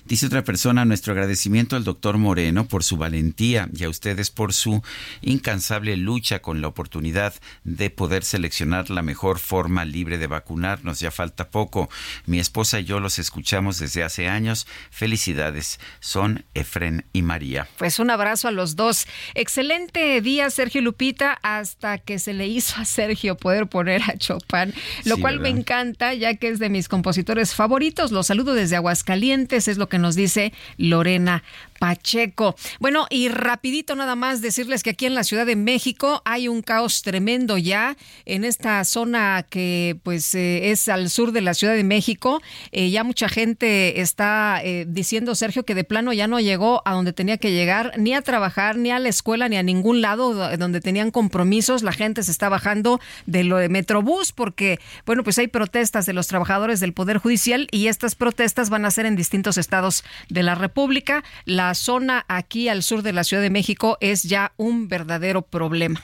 Dice 0.06 0.26
otra 0.26 0.44
persona, 0.44 0.84
nuestro 0.86 1.14
agradecimiento 1.14 1.76
al 1.76 1.84
doctor 1.86 2.18
Moreno 2.18 2.66
por 2.68 2.84
su 2.84 2.98
valentía 2.98 3.70
y 3.74 3.84
a 3.86 3.90
ustedes 3.90 4.32
por 4.32 4.54
su 4.54 4.82
incansable 5.22 5.96
lucha 5.96 6.40
con 6.42 6.62
la 6.62 6.68
oportunidad 6.68 7.34
de 7.64 7.90
poder 7.92 8.24
seleccionar 8.26 8.90
la 8.90 9.04
mejor 9.04 9.40
forma 9.40 9.86
libre 9.86 10.18
de 10.18 10.28
vacunarnos. 10.28 11.00
Ya 11.00 11.12
falta 11.12 11.50
poco. 11.50 11.90
Mi 12.26 12.40
esposa 12.40 12.80
y 12.80 12.86
yo 12.86 12.99
los 13.00 13.20
escuchamos 13.20 13.80
desde 13.80 14.04
hace 14.04 14.28
años. 14.28 14.68
Felicidades. 14.92 15.80
Son 16.00 16.46
Efren 16.54 17.06
y 17.14 17.22
María. 17.22 17.68
Pues 17.78 18.00
un 18.00 18.10
abrazo 18.10 18.48
a 18.48 18.52
los 18.52 18.76
dos. 18.76 19.08
Excelente 19.36 20.22
día, 20.22 20.50
Sergio 20.50 20.82
Lupita, 20.82 21.40
hasta 21.42 21.98
que 21.98 22.20
se 22.20 22.34
le 22.34 22.48
hizo 22.48 22.80
a 22.80 22.86
Sergio 22.86 23.36
poder 23.36 23.68
poner 23.68 24.02
a 24.04 24.18
Chopin, 24.18 24.74
lo 25.06 25.16
Sí, 25.16 25.22
cual 25.22 25.40
¿verdad? 25.40 25.54
me 25.54 25.60
encanta, 25.60 26.14
ya 26.14 26.36
que 26.36 26.50
es 26.50 26.60
de 26.60 26.70
mis 26.70 26.88
compositores 26.88 27.56
favoritos. 27.56 28.12
Los 28.12 28.28
saludo 28.28 28.54
desde 28.54 28.76
Aguascalientes, 28.76 29.68
es 29.68 29.78
lo 29.78 29.90
que 29.90 29.98
nos 29.98 30.16
dice 30.16 30.54
Lorena 30.78 31.44
Pacheco. 31.80 32.56
Bueno, 32.80 33.08
y 33.10 33.30
rapidito 33.30 33.96
nada 33.96 34.16
más 34.16 34.42
decirles 34.42 34.84
que 34.84 34.92
aquí 34.92 35.06
en 35.06 35.16
la 35.16 35.24
Ciudad 35.24 35.46
de 35.46 35.56
México 35.56 36.22
hay 36.26 36.48
un 36.48 36.62
caos 36.62 37.02
tremendo 37.02 37.58
ya 37.58 37.96
en 38.26 38.44
esta 38.44 38.84
zona 38.84 39.46
que 39.50 39.98
pues 40.04 40.36
eh, 40.36 40.72
es 40.72 40.90
al 40.90 41.10
sur 41.10 41.32
de 41.32 41.42
la 41.42 41.54
Ciudad 41.54 41.74
de 41.74 41.84
México. 41.84 42.42
Eh, 42.72 42.90
ya 42.90 43.04
mucha 43.04 43.30
gente 43.30 44.02
está 44.02 44.60
eh, 44.64 44.86
diciendo, 44.88 45.36
Sergio, 45.36 45.64
que 45.64 45.74
de 45.76 45.84
plano 45.84 46.14
ya 46.14 46.28
no 46.28 46.40
llegó 46.40 46.82
a 46.86 46.94
donde 46.94 47.14
tenía 47.14 47.38
que 47.38 47.52
llegar, 47.52 47.94
ni 47.98 48.14
a 48.14 48.22
trabajar, 48.22 48.76
ni 48.78 48.92
a 48.92 49.00
la 49.00 49.10
escuela, 49.10 49.48
ni 49.50 49.56
a 49.58 49.64
ningún 49.64 50.02
lado 50.02 50.34
do- 50.34 50.58
donde 50.58 50.82
tenían 50.82 51.12
compromisos. 51.12 51.82
La 51.82 51.94
gente 51.94 52.24
se 52.24 52.32
está 52.32 52.50
bajando 52.50 53.00
de 53.26 53.44
lo 53.44 53.58
de 53.58 53.70
Metrobús 53.70 54.32
porque, 54.34 54.80
bueno, 55.06 55.24
pues 55.24 55.40
hay 55.40 55.48
protestas 55.48 56.06
de 56.06 56.14
los 56.14 56.28
trabajadores 56.28 56.80
del 56.80 56.94
Poder 56.94 57.18
Judicial 57.20 57.68
y 57.72 57.88
estas 57.88 58.16
protestas 58.16 58.70
van 58.70 58.86
a 58.86 58.92
ser 58.92 59.06
en 59.06 59.16
distintos 59.16 59.58
estados 59.58 60.04
de 60.28 60.44
la 60.44 60.56
República. 60.56 61.24
La 61.46 61.69
zona 61.76 62.26
aquí 62.28 62.70
al 62.70 62.84
sur 62.84 63.02
de 63.02 63.14
la 63.14 63.24
Ciudad 63.24 63.44
de 63.44 63.50
México 63.50 63.98
es 64.02 64.24
ya 64.24 64.54
un 64.58 64.88
verdadero 64.88 65.42
problema. 65.42 66.04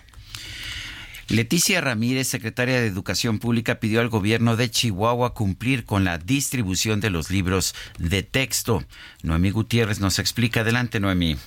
Leticia 1.27 1.81
Ramírez, 1.81 2.27
secretaria 2.27 2.79
de 2.79 2.85
Educación 2.85 3.39
Pública, 3.39 3.79
pidió 3.79 3.99
al 3.99 4.09
gobierno 4.09 4.55
de 4.55 4.69
Chihuahua 4.69 5.33
cumplir 5.33 5.83
con 5.83 6.03
la 6.03 6.19
distribución 6.19 6.99
de 6.99 7.09
los 7.09 7.31
libros 7.31 7.73
de 7.97 8.21
texto. 8.21 8.83
Noemí 9.23 9.49
Gutiérrez 9.49 9.99
nos 9.99 10.19
explica. 10.19 10.61
Adelante, 10.61 10.99
Noemí. 10.99 11.37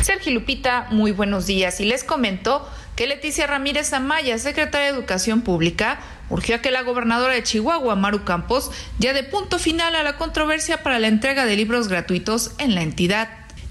Sergio 0.00 0.32
Lupita, 0.32 0.86
muy 0.90 1.12
buenos 1.12 1.46
días. 1.46 1.80
Y 1.80 1.84
les 1.84 2.04
comento 2.04 2.68
que 2.96 3.06
Leticia 3.06 3.46
Ramírez 3.46 3.92
Amaya, 3.92 4.38
secretaria 4.38 4.92
de 4.92 4.98
Educación 4.98 5.42
Pública, 5.42 6.00
urgió 6.30 6.56
a 6.56 6.58
que 6.58 6.70
la 6.70 6.82
gobernadora 6.82 7.34
de 7.34 7.42
Chihuahua, 7.42 7.94
Maru 7.96 8.24
Campos, 8.24 8.70
ya 8.98 9.12
de 9.12 9.22
punto 9.22 9.58
final 9.58 9.94
a 9.94 10.02
la 10.02 10.16
controversia 10.16 10.82
para 10.82 10.98
la 10.98 11.08
entrega 11.08 11.44
de 11.44 11.56
libros 11.56 11.88
gratuitos 11.88 12.52
en 12.58 12.74
la 12.74 12.82
entidad. 12.82 13.28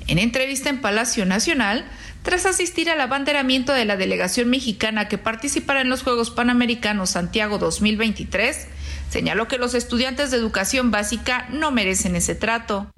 En 0.07 0.19
entrevista 0.19 0.69
en 0.69 0.81
Palacio 0.81 1.25
Nacional, 1.25 1.85
tras 2.23 2.45
asistir 2.45 2.89
al 2.89 3.01
abanderamiento 3.01 3.73
de 3.73 3.85
la 3.85 3.97
delegación 3.97 4.49
mexicana 4.49 5.07
que 5.07 5.17
participará 5.17 5.81
en 5.81 5.89
los 5.89 6.03
Juegos 6.03 6.29
Panamericanos 6.29 7.11
Santiago 7.11 7.57
2023, 7.57 8.67
señaló 9.09 9.47
que 9.47 9.57
los 9.57 9.73
estudiantes 9.73 10.29
de 10.29 10.37
educación 10.37 10.91
básica 10.91 11.47
no 11.49 11.71
merecen 11.71 12.15
ese 12.15 12.35
trato. 12.35 12.91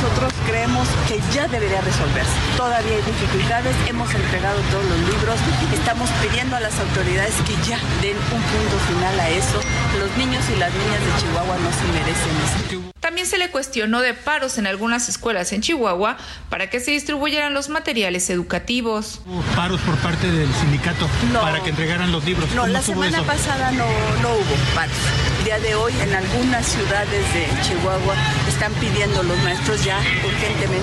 Nosotros 0.00 0.32
creemos 0.46 0.86
que 1.08 1.20
ya 1.34 1.48
debería 1.48 1.80
resolverse. 1.80 2.30
Todavía 2.56 2.96
hay 2.96 3.02
dificultades, 3.02 3.74
hemos 3.88 4.12
entregado 4.14 4.60
todos 4.70 4.84
los 4.84 4.98
libros, 5.00 5.36
estamos 5.74 6.08
pidiendo 6.22 6.54
a 6.56 6.60
las 6.60 6.78
autoridades 6.78 7.34
que 7.46 7.54
ya 7.68 7.78
den 8.00 8.16
un 8.16 8.42
punto 8.42 8.78
final 8.88 9.18
a 9.18 9.28
eso. 9.30 9.60
Los 9.98 10.16
niños 10.16 10.44
y 10.54 10.58
las 10.58 10.72
niñas 10.72 11.00
de 11.00 11.20
Chihuahua 11.20 11.56
no 11.58 11.70
se 11.72 11.84
merecen 11.92 12.78
eso. 12.78 12.92
También 13.00 13.26
se 13.26 13.38
le 13.38 13.50
cuestionó 13.50 14.00
de 14.00 14.12
paros 14.12 14.58
en 14.58 14.66
algunas 14.66 15.08
escuelas 15.08 15.52
en 15.52 15.62
Chihuahua 15.62 16.18
para 16.50 16.68
que 16.68 16.78
se 16.78 16.90
distribuyeran 16.90 17.54
los 17.54 17.68
materiales 17.68 18.28
educativos. 18.30 19.20
paros 19.56 19.80
por 19.80 19.96
parte 19.96 20.30
del 20.30 20.52
sindicato 20.54 21.08
No. 21.32 21.40
para 21.40 21.60
que 21.62 21.70
entregaran 21.70 22.12
los 22.12 22.24
libros. 22.24 22.48
No, 22.50 22.62
¿Cómo 22.62 22.72
la 22.72 22.82
semana 22.82 23.18
eso? 23.18 23.26
pasada 23.26 23.70
no, 23.72 23.86
no 24.22 24.28
hubo 24.34 24.54
paros. 24.74 24.94
El 25.38 25.44
día 25.44 25.58
de 25.60 25.74
hoy 25.74 25.92
en 26.02 26.14
algunas 26.14 26.66
ciudades 26.66 27.24
de 27.34 27.48
Chihuahua 27.62 28.14
están 28.48 28.72
pidiendo 28.74 29.22
los 29.22 29.38
maestros 29.38 29.82
urgentemente. 29.96 30.78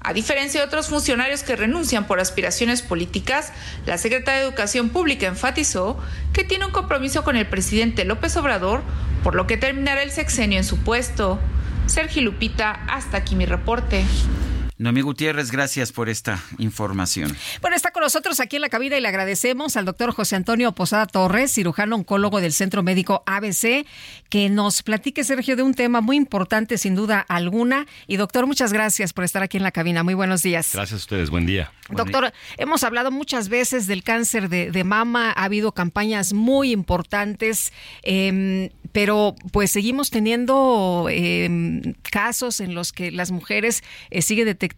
A 0.00 0.12
diferencia 0.12 0.60
de 0.60 0.66
otros 0.66 0.88
funcionarios 0.88 1.42
que 1.42 1.56
renuncian 1.56 2.06
por 2.06 2.20
aspiraciones 2.20 2.82
políticas, 2.82 3.52
la 3.86 3.98
secretaria 3.98 4.40
de 4.40 4.46
Educación 4.46 4.88
Pública 4.88 5.26
enfatizó 5.26 5.98
que 6.32 6.44
tiene 6.44 6.66
un 6.66 6.72
compromiso 6.72 7.22
con 7.22 7.36
el 7.36 7.46
presidente 7.46 8.04
López 8.04 8.36
Obrador, 8.36 8.82
por 9.22 9.34
lo 9.34 9.46
que 9.46 9.56
terminará 9.56 10.02
el 10.02 10.10
sexenio 10.10 10.58
en 10.58 10.64
su 10.64 10.78
puesto. 10.78 11.38
Sergio 11.86 12.22
Lupita, 12.22 12.84
hasta 12.88 13.18
aquí 13.18 13.36
mi 13.36 13.46
reporte. 13.46 14.04
Noemí 14.82 15.00
Gutiérrez, 15.00 15.52
gracias 15.52 15.92
por 15.92 16.08
esta 16.08 16.42
información. 16.58 17.36
Bueno, 17.60 17.76
está 17.76 17.92
con 17.92 18.02
nosotros 18.02 18.40
aquí 18.40 18.56
en 18.56 18.62
la 18.62 18.68
cabina 18.68 18.98
y 18.98 19.00
le 19.00 19.06
agradecemos 19.06 19.76
al 19.76 19.84
doctor 19.84 20.12
José 20.12 20.34
Antonio 20.34 20.72
Posada 20.72 21.06
Torres, 21.06 21.52
cirujano 21.52 21.94
oncólogo 21.94 22.40
del 22.40 22.52
Centro 22.52 22.82
Médico 22.82 23.22
ABC, 23.26 23.86
que 24.28 24.50
nos 24.50 24.82
platique, 24.82 25.22
Sergio, 25.22 25.54
de 25.54 25.62
un 25.62 25.74
tema 25.74 26.00
muy 26.00 26.16
importante, 26.16 26.78
sin 26.78 26.96
duda 26.96 27.20
alguna. 27.20 27.86
Y 28.08 28.16
doctor, 28.16 28.48
muchas 28.48 28.72
gracias 28.72 29.12
por 29.12 29.22
estar 29.22 29.44
aquí 29.44 29.56
en 29.56 29.62
la 29.62 29.70
cabina. 29.70 30.02
Muy 30.02 30.14
buenos 30.14 30.42
días. 30.42 30.72
Gracias 30.74 30.94
a 30.94 30.96
ustedes, 30.96 31.30
buen 31.30 31.46
día. 31.46 31.70
Doctor, 31.88 32.32
hemos 32.56 32.82
hablado 32.82 33.12
muchas 33.12 33.48
veces 33.48 33.86
del 33.86 34.02
cáncer 34.02 34.48
de, 34.48 34.84
mama, 34.84 35.30
ha 35.30 35.44
habido 35.44 35.72
campañas 35.72 36.32
muy 36.32 36.72
importantes, 36.72 37.72
em, 38.02 38.70
pero 38.90 39.36
pues 39.52 39.70
seguimos 39.70 40.10
teniendo 40.10 41.06
em, 41.10 41.94
casos 42.10 42.60
en 42.60 42.74
los 42.74 42.92
que 42.92 43.12
las 43.12 43.30
mujeres 43.30 43.84
eh, 44.10 44.22
siguen 44.22 44.46
detectando 44.46 44.71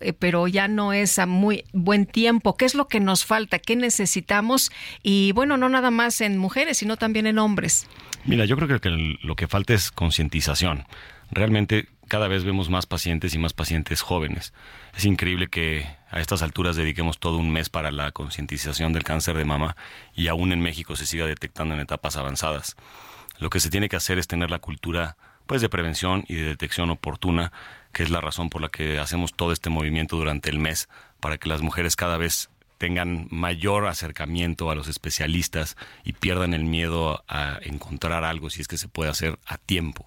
eh, 0.00 0.12
pero 0.12 0.48
ya 0.48 0.68
no 0.68 0.92
es 0.92 1.18
a 1.18 1.26
muy 1.26 1.64
buen 1.72 2.06
tiempo. 2.06 2.56
¿Qué 2.56 2.64
es 2.64 2.74
lo 2.74 2.88
que 2.88 3.00
nos 3.00 3.24
falta? 3.24 3.58
¿Qué 3.58 3.76
necesitamos? 3.76 4.70
Y 5.02 5.32
bueno, 5.32 5.56
no 5.56 5.68
nada 5.68 5.90
más 5.90 6.20
en 6.20 6.38
mujeres, 6.38 6.78
sino 6.78 6.96
también 6.96 7.26
en 7.26 7.38
hombres. 7.38 7.86
Mira, 8.24 8.44
yo 8.44 8.56
creo 8.56 8.80
que 8.80 8.90
lo 9.22 9.36
que 9.36 9.46
falta 9.46 9.74
es 9.74 9.90
concientización. 9.90 10.84
Realmente 11.30 11.88
cada 12.08 12.28
vez 12.28 12.44
vemos 12.44 12.70
más 12.70 12.86
pacientes 12.86 13.34
y 13.34 13.38
más 13.38 13.52
pacientes 13.52 14.00
jóvenes. 14.00 14.52
Es 14.96 15.04
increíble 15.04 15.48
que 15.48 15.86
a 16.10 16.20
estas 16.20 16.42
alturas 16.42 16.76
dediquemos 16.76 17.18
todo 17.18 17.38
un 17.38 17.50
mes 17.50 17.68
para 17.68 17.90
la 17.90 18.12
concientización 18.12 18.92
del 18.92 19.02
cáncer 19.02 19.36
de 19.36 19.44
mama 19.44 19.76
y 20.14 20.28
aún 20.28 20.52
en 20.52 20.60
México 20.60 20.96
se 20.96 21.06
siga 21.06 21.26
detectando 21.26 21.74
en 21.74 21.80
etapas 21.80 22.16
avanzadas. 22.16 22.76
Lo 23.38 23.50
que 23.50 23.60
se 23.60 23.70
tiene 23.70 23.88
que 23.88 23.96
hacer 23.96 24.18
es 24.18 24.28
tener 24.28 24.50
la 24.50 24.60
cultura 24.60 25.16
pues 25.46 25.62
de 25.62 25.68
prevención 25.68 26.24
y 26.28 26.34
de 26.34 26.44
detección 26.44 26.90
oportuna 26.90 27.52
que 27.96 28.02
es 28.02 28.10
la 28.10 28.20
razón 28.20 28.50
por 28.50 28.60
la 28.60 28.68
que 28.68 28.98
hacemos 28.98 29.32
todo 29.32 29.52
este 29.52 29.70
movimiento 29.70 30.16
durante 30.16 30.50
el 30.50 30.58
mes, 30.58 30.90
para 31.18 31.38
que 31.38 31.48
las 31.48 31.62
mujeres 31.62 31.96
cada 31.96 32.18
vez 32.18 32.50
tengan 32.76 33.26
mayor 33.30 33.86
acercamiento 33.86 34.70
a 34.70 34.74
los 34.74 34.86
especialistas 34.86 35.78
y 36.04 36.12
pierdan 36.12 36.52
el 36.52 36.64
miedo 36.64 37.24
a 37.26 37.58
encontrar 37.62 38.22
algo 38.22 38.50
si 38.50 38.60
es 38.60 38.68
que 38.68 38.76
se 38.76 38.88
puede 38.88 39.08
hacer 39.08 39.38
a 39.46 39.56
tiempo. 39.56 40.04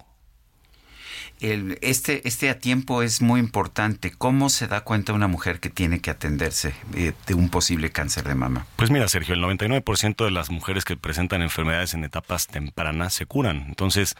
este, 1.40 2.28
este 2.28 2.48
a 2.50 2.60
tiempo 2.60 3.02
es 3.02 3.22
muy 3.22 3.40
importante. 3.40 4.12
¿Cómo 4.12 4.50
se 4.50 4.68
da 4.68 4.82
cuenta 4.82 5.12
una 5.12 5.26
mujer 5.26 5.58
que 5.58 5.68
tiene 5.68 5.98
que 5.98 6.12
atenderse 6.12 6.72
eh, 6.94 7.12
de 7.26 7.34
un 7.34 7.48
posible 7.48 7.90
cáncer 7.90 8.22
de 8.22 8.36
mama? 8.36 8.66
Pues 8.76 8.92
mira, 8.92 9.08
Sergio, 9.08 9.34
el 9.34 9.42
99% 9.42 10.24
de 10.24 10.30
las 10.30 10.48
mujeres 10.48 10.84
que 10.84 10.96
presentan 10.96 11.42
enfermedades 11.42 11.94
en 11.94 12.04
etapas 12.04 12.46
tempranas 12.46 13.14
se 13.14 13.26
curan. 13.26 13.64
Entonces, 13.66 14.14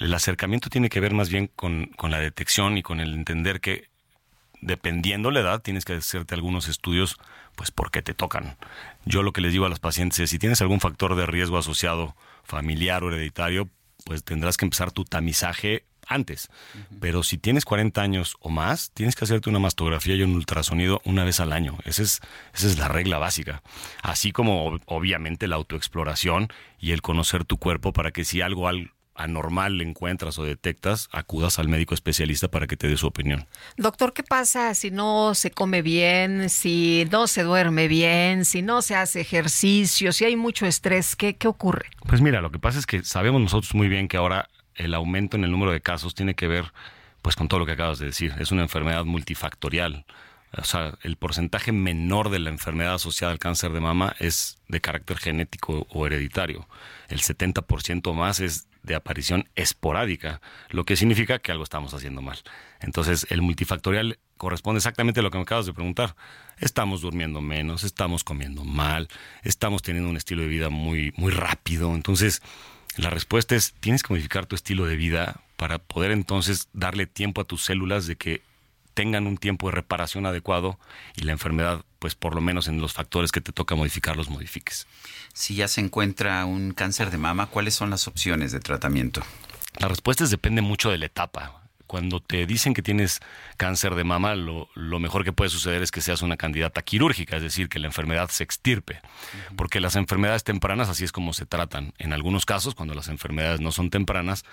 el 0.00 0.14
acercamiento 0.14 0.68
tiene 0.70 0.88
que 0.88 1.00
ver 1.00 1.14
más 1.14 1.28
bien 1.28 1.50
con, 1.54 1.90
la 2.02 2.18
detección 2.18 2.78
y 2.78 2.82
con 2.82 3.00
el 3.00 3.14
entender 3.14 3.60
que 3.60 3.88
dependiendo 4.60 5.30
la 5.30 5.40
edad 5.40 5.62
tienes 5.62 5.84
que 5.84 5.94
hacerte 5.94 6.34
algunos 6.34 6.68
estudios 6.68 7.16
pues 7.56 7.70
porque 7.70 8.02
te 8.02 8.14
tocan. 8.14 8.56
Yo 9.04 9.22
lo 9.22 9.32
que 9.32 9.40
les 9.40 9.52
digo 9.52 9.66
a 9.66 9.68
los 9.68 9.80
pacientes 9.80 10.20
es 10.20 10.30
si 10.30 10.38
tienes 10.38 10.60
algún 10.60 10.80
factor 10.80 11.14
de 11.16 11.26
riesgo 11.26 11.58
asociado 11.58 12.16
familiar 12.44 13.02
o 13.02 13.12
hereditario, 13.12 13.68
pues 14.04 14.24
tendrás 14.24 14.56
que 14.56 14.64
empezar 14.64 14.92
tu 14.92 15.04
tamizaje 15.04 15.84
antes. 16.06 16.48
Pero 17.00 17.22
si 17.22 17.36
tienes 17.36 17.64
40 17.64 18.00
años 18.00 18.36
o 18.40 18.48
más, 18.48 18.90
tienes 18.92 19.14
que 19.14 19.24
hacerte 19.24 19.50
una 19.50 19.58
mastografía 19.58 20.14
y 20.14 20.22
un 20.22 20.34
ultrasonido 20.34 21.02
una 21.04 21.24
vez 21.24 21.40
al 21.40 21.52
año. 21.52 21.78
Esa 21.84 22.02
es, 22.02 22.20
esa 22.54 22.66
es 22.66 22.78
la 22.78 22.88
regla 22.88 23.18
básica. 23.18 23.62
Así 24.02 24.32
como 24.32 24.78
obviamente 24.86 25.48
la 25.48 25.56
autoexploración 25.56 26.48
y 26.78 26.92
el 26.92 27.02
conocer 27.02 27.44
tu 27.44 27.58
cuerpo 27.58 27.92
para 27.92 28.10
que 28.10 28.24
si 28.24 28.40
algo, 28.40 28.68
anormal 29.18 29.80
encuentras 29.80 30.38
o 30.38 30.44
detectas, 30.44 31.08
acudas 31.12 31.58
al 31.58 31.68
médico 31.68 31.94
especialista 31.94 32.48
para 32.48 32.66
que 32.66 32.76
te 32.76 32.88
dé 32.88 32.96
su 32.96 33.06
opinión. 33.06 33.46
Doctor, 33.76 34.12
¿qué 34.12 34.22
pasa 34.22 34.74
si 34.74 34.90
no 34.90 35.34
se 35.34 35.50
come 35.50 35.82
bien, 35.82 36.48
si 36.48 37.06
no 37.10 37.26
se 37.26 37.42
duerme 37.42 37.88
bien, 37.88 38.44
si 38.44 38.62
no 38.62 38.80
se 38.80 38.94
hace 38.94 39.20
ejercicio, 39.20 40.12
si 40.12 40.24
hay 40.24 40.36
mucho 40.36 40.64
estrés? 40.64 41.16
¿Qué, 41.16 41.36
qué 41.36 41.48
ocurre? 41.48 41.86
Pues 42.06 42.22
mira, 42.22 42.40
lo 42.40 42.50
que 42.50 42.58
pasa 42.58 42.78
es 42.78 42.86
que 42.86 43.02
sabemos 43.02 43.40
nosotros 43.40 43.74
muy 43.74 43.88
bien 43.88 44.08
que 44.08 44.16
ahora 44.16 44.48
el 44.76 44.94
aumento 44.94 45.36
en 45.36 45.44
el 45.44 45.50
número 45.50 45.72
de 45.72 45.80
casos 45.80 46.14
tiene 46.14 46.34
que 46.34 46.46
ver 46.46 46.72
pues 47.22 47.36
con 47.36 47.48
todo 47.48 47.60
lo 47.60 47.66
que 47.66 47.72
acabas 47.72 47.98
de 47.98 48.06
decir. 48.06 48.34
Es 48.38 48.52
una 48.52 48.62
enfermedad 48.62 49.04
multifactorial. 49.04 50.06
O 50.56 50.64
sea, 50.64 50.94
el 51.02 51.16
porcentaje 51.16 51.72
menor 51.72 52.30
de 52.30 52.38
la 52.38 52.48
enfermedad 52.48 52.94
asociada 52.94 53.32
al 53.32 53.38
cáncer 53.38 53.72
de 53.72 53.80
mama 53.80 54.14
es 54.18 54.58
de 54.68 54.80
carácter 54.80 55.18
genético 55.18 55.86
o 55.90 56.06
hereditario. 56.06 56.66
El 57.08 57.20
70% 57.20 58.14
más 58.14 58.40
es 58.40 58.66
de 58.88 58.96
aparición 58.96 59.48
esporádica, 59.54 60.40
lo 60.70 60.84
que 60.84 60.96
significa 60.96 61.38
que 61.38 61.52
algo 61.52 61.62
estamos 61.62 61.94
haciendo 61.94 62.22
mal. 62.22 62.38
Entonces, 62.80 63.26
el 63.30 63.42
multifactorial 63.42 64.18
corresponde 64.36 64.78
exactamente 64.78 65.20
a 65.20 65.22
lo 65.22 65.30
que 65.30 65.38
me 65.38 65.42
acabas 65.42 65.66
de 65.66 65.74
preguntar. 65.74 66.16
Estamos 66.58 67.02
durmiendo 67.02 67.40
menos, 67.40 67.84
estamos 67.84 68.24
comiendo 68.24 68.64
mal, 68.64 69.08
estamos 69.42 69.82
teniendo 69.82 70.10
un 70.10 70.16
estilo 70.16 70.42
de 70.42 70.48
vida 70.48 70.70
muy, 70.70 71.12
muy 71.16 71.30
rápido. 71.30 71.94
Entonces, 71.94 72.42
la 72.96 73.10
respuesta 73.10 73.54
es, 73.54 73.74
tienes 73.74 74.02
que 74.02 74.12
modificar 74.12 74.46
tu 74.46 74.56
estilo 74.56 74.86
de 74.86 74.96
vida 74.96 75.40
para 75.56 75.78
poder 75.78 76.10
entonces 76.10 76.68
darle 76.72 77.06
tiempo 77.06 77.40
a 77.40 77.44
tus 77.44 77.64
células 77.64 78.06
de 78.06 78.16
que 78.16 78.42
tengan 78.98 79.28
un 79.28 79.36
tiempo 79.36 79.68
de 79.68 79.76
reparación 79.76 80.26
adecuado 80.26 80.76
y 81.14 81.22
la 81.22 81.30
enfermedad, 81.30 81.84
pues 82.00 82.16
por 82.16 82.34
lo 82.34 82.40
menos 82.40 82.66
en 82.66 82.80
los 82.80 82.94
factores 82.94 83.30
que 83.30 83.40
te 83.40 83.52
toca 83.52 83.76
modificar, 83.76 84.16
los 84.16 84.28
modifiques. 84.28 84.88
Si 85.32 85.54
ya 85.54 85.68
se 85.68 85.80
encuentra 85.80 86.44
un 86.46 86.72
cáncer 86.72 87.12
de 87.12 87.16
mama, 87.16 87.46
¿cuáles 87.46 87.76
son 87.76 87.90
las 87.90 88.08
opciones 88.08 88.50
de 88.50 88.58
tratamiento? 88.58 89.22
La 89.78 89.86
respuesta 89.86 90.26
depende 90.26 90.62
mucho 90.62 90.90
de 90.90 90.98
la 90.98 91.06
etapa 91.06 91.67
cuando 91.88 92.20
te 92.20 92.46
dicen 92.46 92.74
que 92.74 92.82
tienes 92.82 93.20
cáncer 93.56 93.96
de 93.96 94.04
mama, 94.04 94.36
lo, 94.36 94.68
mejor 95.00 95.24
que 95.24 95.32
puede 95.32 95.50
suceder 95.50 95.82
es 95.82 95.90
que 95.90 96.02
seas 96.02 96.22
una 96.22 96.36
candidata 96.36 96.82
quirúrgica, 96.82 97.36
es 97.36 97.42
decir, 97.42 97.68
que 97.68 97.80
la 97.80 97.86
enfermedad 97.86 98.28
se 98.28 98.44
extirpe. 98.44 99.00
Porque 99.56 99.80
las 99.80 99.96
enfermedades 99.96 100.44
tempranas 100.44 100.88
así 100.88 101.02
es 101.02 101.12
como 101.12 101.32
se 101.32 101.46
tratan. 101.46 101.94
En 101.98 102.12
algunos 102.12 102.44
casos, 102.44 102.74
cuando 102.74 102.94
las 102.94 103.08
enfermedades 103.08 103.60
no 103.60 103.72
son 103.72 103.90
tempranas, 103.90 104.44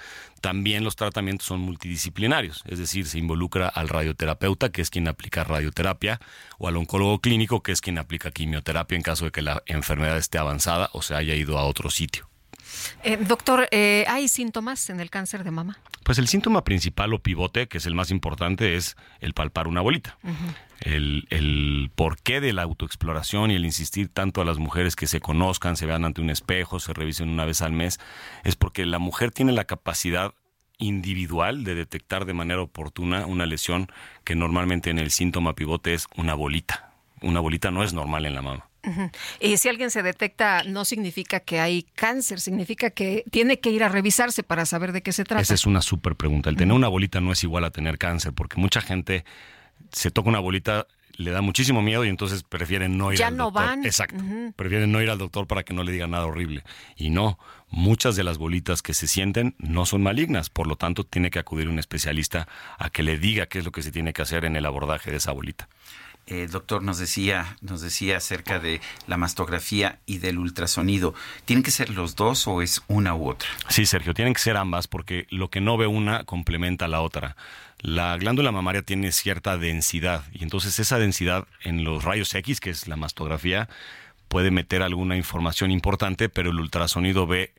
también 0.41 0.83
los 0.83 0.95
tratamientos 0.95 1.45
son 1.45 1.59
multidisciplinarios, 1.59 2.63
es 2.65 2.79
decir, 2.79 3.05
se 3.05 3.19
involucra 3.19 3.67
al 3.67 3.89
radioterapeuta, 3.89 4.71
que 4.71 4.81
es 4.81 4.89
quien 4.89 5.07
aplica 5.07 5.43
radioterapia, 5.43 6.19
o 6.57 6.69
al 6.69 6.77
oncólogo 6.77 7.19
clínico, 7.19 7.61
que 7.61 7.73
es 7.73 7.81
quien 7.81 7.97
aplica 7.97 8.31
quimioterapia 8.31 8.95
en 8.95 9.03
caso 9.03 9.25
de 9.25 9.31
que 9.31 9.41
la 9.41 9.61
enfermedad 9.65 10.17
esté 10.17 10.37
avanzada 10.37 10.89
o 10.93 11.01
se 11.01 11.15
haya 11.15 11.35
ido 11.35 11.59
a 11.59 11.65
otro 11.65 11.89
sitio. 11.89 12.29
Eh, 13.03 13.17
doctor, 13.17 13.67
eh, 13.71 14.05
¿hay 14.07 14.27
síntomas 14.27 14.89
en 14.89 14.99
el 14.99 15.09
cáncer 15.09 15.43
de 15.43 15.51
mama? 15.51 15.77
Pues 16.03 16.17
el 16.19 16.27
síntoma 16.27 16.63
principal 16.63 17.13
o 17.13 17.19
pivote, 17.19 17.67
que 17.67 17.79
es 17.79 17.85
el 17.85 17.95
más 17.95 18.11
importante, 18.11 18.75
es 18.75 18.95
el 19.19 19.33
palpar 19.33 19.67
una 19.67 19.81
bolita. 19.81 20.17
el, 20.81 21.27
el 21.29 21.91
porqué 21.95 22.41
de 22.41 22.53
la 22.53 22.63
autoexploración 22.63 23.51
y 23.51 23.55
el 23.55 23.65
insistir 23.65 24.09
tanto 24.09 24.41
a 24.41 24.45
las 24.45 24.57
mujeres 24.57 24.95
que 24.95 25.07
se 25.07 25.19
conozcan, 25.19 25.77
se 25.77 25.85
vean 25.85 26.05
ante 26.05 26.21
un 26.21 26.29
espejo, 26.29 26.79
se 26.79 26.93
revisen 26.93 27.29
una 27.29 27.45
vez 27.45 27.61
al 27.61 27.71
mes, 27.71 27.99
es 28.43 28.55
porque 28.55 28.85
la 28.85 28.99
mujer 28.99 29.31
tiene 29.31 29.51
la 29.51 29.65
capacidad 29.65 30.33
individual 30.77 31.63
de 31.63 31.75
detectar 31.75 32.25
de 32.25 32.33
manera 32.33 32.61
oportuna 32.61 33.25
una 33.25 33.45
lesión 33.45 33.87
que 34.23 34.35
normalmente 34.35 34.89
en 34.89 34.99
el 34.99 35.11
síntoma 35.11 35.55
pivote 35.55 35.93
es 35.93 36.07
una 36.15 36.33
bolita. 36.33 36.91
Una 37.21 37.39
bolita 37.39 37.71
no 37.71 37.83
es 37.83 37.93
normal 37.93 38.25
en 38.25 38.35
la 38.35 38.41
mama. 38.41 38.69
Y 39.39 39.57
si 39.57 39.69
alguien 39.69 39.91
se 39.91 40.03
detecta, 40.03 40.63
no 40.63 40.85
significa 40.85 41.39
que 41.39 41.59
hay 41.59 41.83
cáncer, 41.95 42.39
significa 42.39 42.89
que 42.89 43.23
tiene 43.31 43.59
que 43.59 43.69
ir 43.69 43.83
a 43.83 43.89
revisarse 43.89 44.43
para 44.43 44.65
saber 44.65 44.91
de 44.91 45.01
qué 45.01 45.11
se 45.11 45.23
trata. 45.23 45.41
Esa 45.41 45.53
es 45.53 45.65
una 45.65 45.81
súper 45.81 46.15
pregunta. 46.15 46.49
El 46.49 46.55
tener 46.55 46.75
una 46.75 46.87
bolita 46.87 47.21
no 47.21 47.31
es 47.31 47.43
igual 47.43 47.63
a 47.65 47.71
tener 47.71 47.97
cáncer, 47.97 48.33
porque 48.33 48.59
mucha 48.59 48.81
gente 48.81 49.25
se 49.91 50.11
toca 50.11 50.29
una 50.29 50.39
bolita, 50.39 50.87
le 51.17 51.31
da 51.31 51.41
muchísimo 51.41 51.81
miedo 51.81 52.05
y 52.05 52.09
entonces 52.09 52.43
prefieren 52.43 52.97
no 52.97 53.11
ir 53.11 53.19
ya 53.19 53.27
al 53.27 53.37
no 53.37 53.45
doctor. 53.45 53.63
van. 53.63 53.85
Exacto. 53.85 54.23
Prefieren 54.55 54.91
no 54.91 55.01
ir 55.01 55.09
al 55.09 55.17
doctor 55.17 55.47
para 55.47 55.63
que 55.63 55.73
no 55.73 55.83
le 55.83 55.91
diga 55.91 56.07
nada 56.07 56.25
horrible. 56.25 56.63
Y 56.95 57.09
no, 57.09 57.39
muchas 57.69 58.15
de 58.15 58.23
las 58.23 58.37
bolitas 58.37 58.81
que 58.81 58.93
se 58.93 59.07
sienten 59.07 59.55
no 59.57 59.85
son 59.85 60.03
malignas, 60.03 60.49
por 60.49 60.67
lo 60.67 60.75
tanto 60.75 61.03
tiene 61.05 61.29
que 61.29 61.39
acudir 61.39 61.69
un 61.69 61.79
especialista 61.79 62.47
a 62.77 62.89
que 62.89 63.03
le 63.03 63.17
diga 63.17 63.47
qué 63.47 63.59
es 63.59 63.65
lo 63.65 63.71
que 63.71 63.81
se 63.81 63.91
tiene 63.91 64.13
que 64.13 64.21
hacer 64.21 64.45
en 64.45 64.55
el 64.55 64.65
abordaje 64.65 65.11
de 65.11 65.17
esa 65.17 65.31
bolita 65.31 65.69
el 66.27 66.49
doctor 66.49 66.81
nos 66.81 66.97
decía, 66.97 67.57
nos 67.61 67.81
decía 67.81 68.17
acerca 68.17 68.59
de 68.59 68.81
la 69.07 69.17
mastografía 69.17 69.99
y 70.05 70.17
del 70.17 70.39
ultrasonido. 70.39 71.13
¿Tienen 71.45 71.63
que 71.63 71.71
ser 71.71 71.89
los 71.91 72.15
dos 72.15 72.47
o 72.47 72.61
es 72.61 72.81
una 72.87 73.13
u 73.13 73.29
otra? 73.29 73.47
Sí, 73.69 73.85
Sergio, 73.85 74.13
tienen 74.13 74.33
que 74.33 74.41
ser 74.41 74.57
ambas 74.57 74.87
porque 74.87 75.27
lo 75.29 75.49
que 75.49 75.61
no 75.61 75.77
ve 75.77 75.87
una 75.87 76.23
complementa 76.23 76.85
a 76.85 76.87
la 76.87 77.01
otra. 77.01 77.35
La 77.79 78.17
glándula 78.17 78.51
mamaria 78.51 78.81
tiene 78.81 79.11
cierta 79.11 79.57
densidad 79.57 80.23
y 80.33 80.43
entonces 80.43 80.79
esa 80.79 80.97
densidad 80.97 81.47
en 81.63 81.83
los 81.83 82.03
rayos 82.03 82.33
X, 82.33 82.59
que 82.59 82.71
es 82.71 82.87
la 82.87 82.95
mastografía, 82.95 83.69
puede 84.27 84.49
meter 84.49 84.81
alguna 84.81 85.17
información 85.17 85.69
importante, 85.69 86.29
pero 86.29 86.49
el 86.49 86.59
ultrasonido 86.59 87.27
ve 87.27 87.53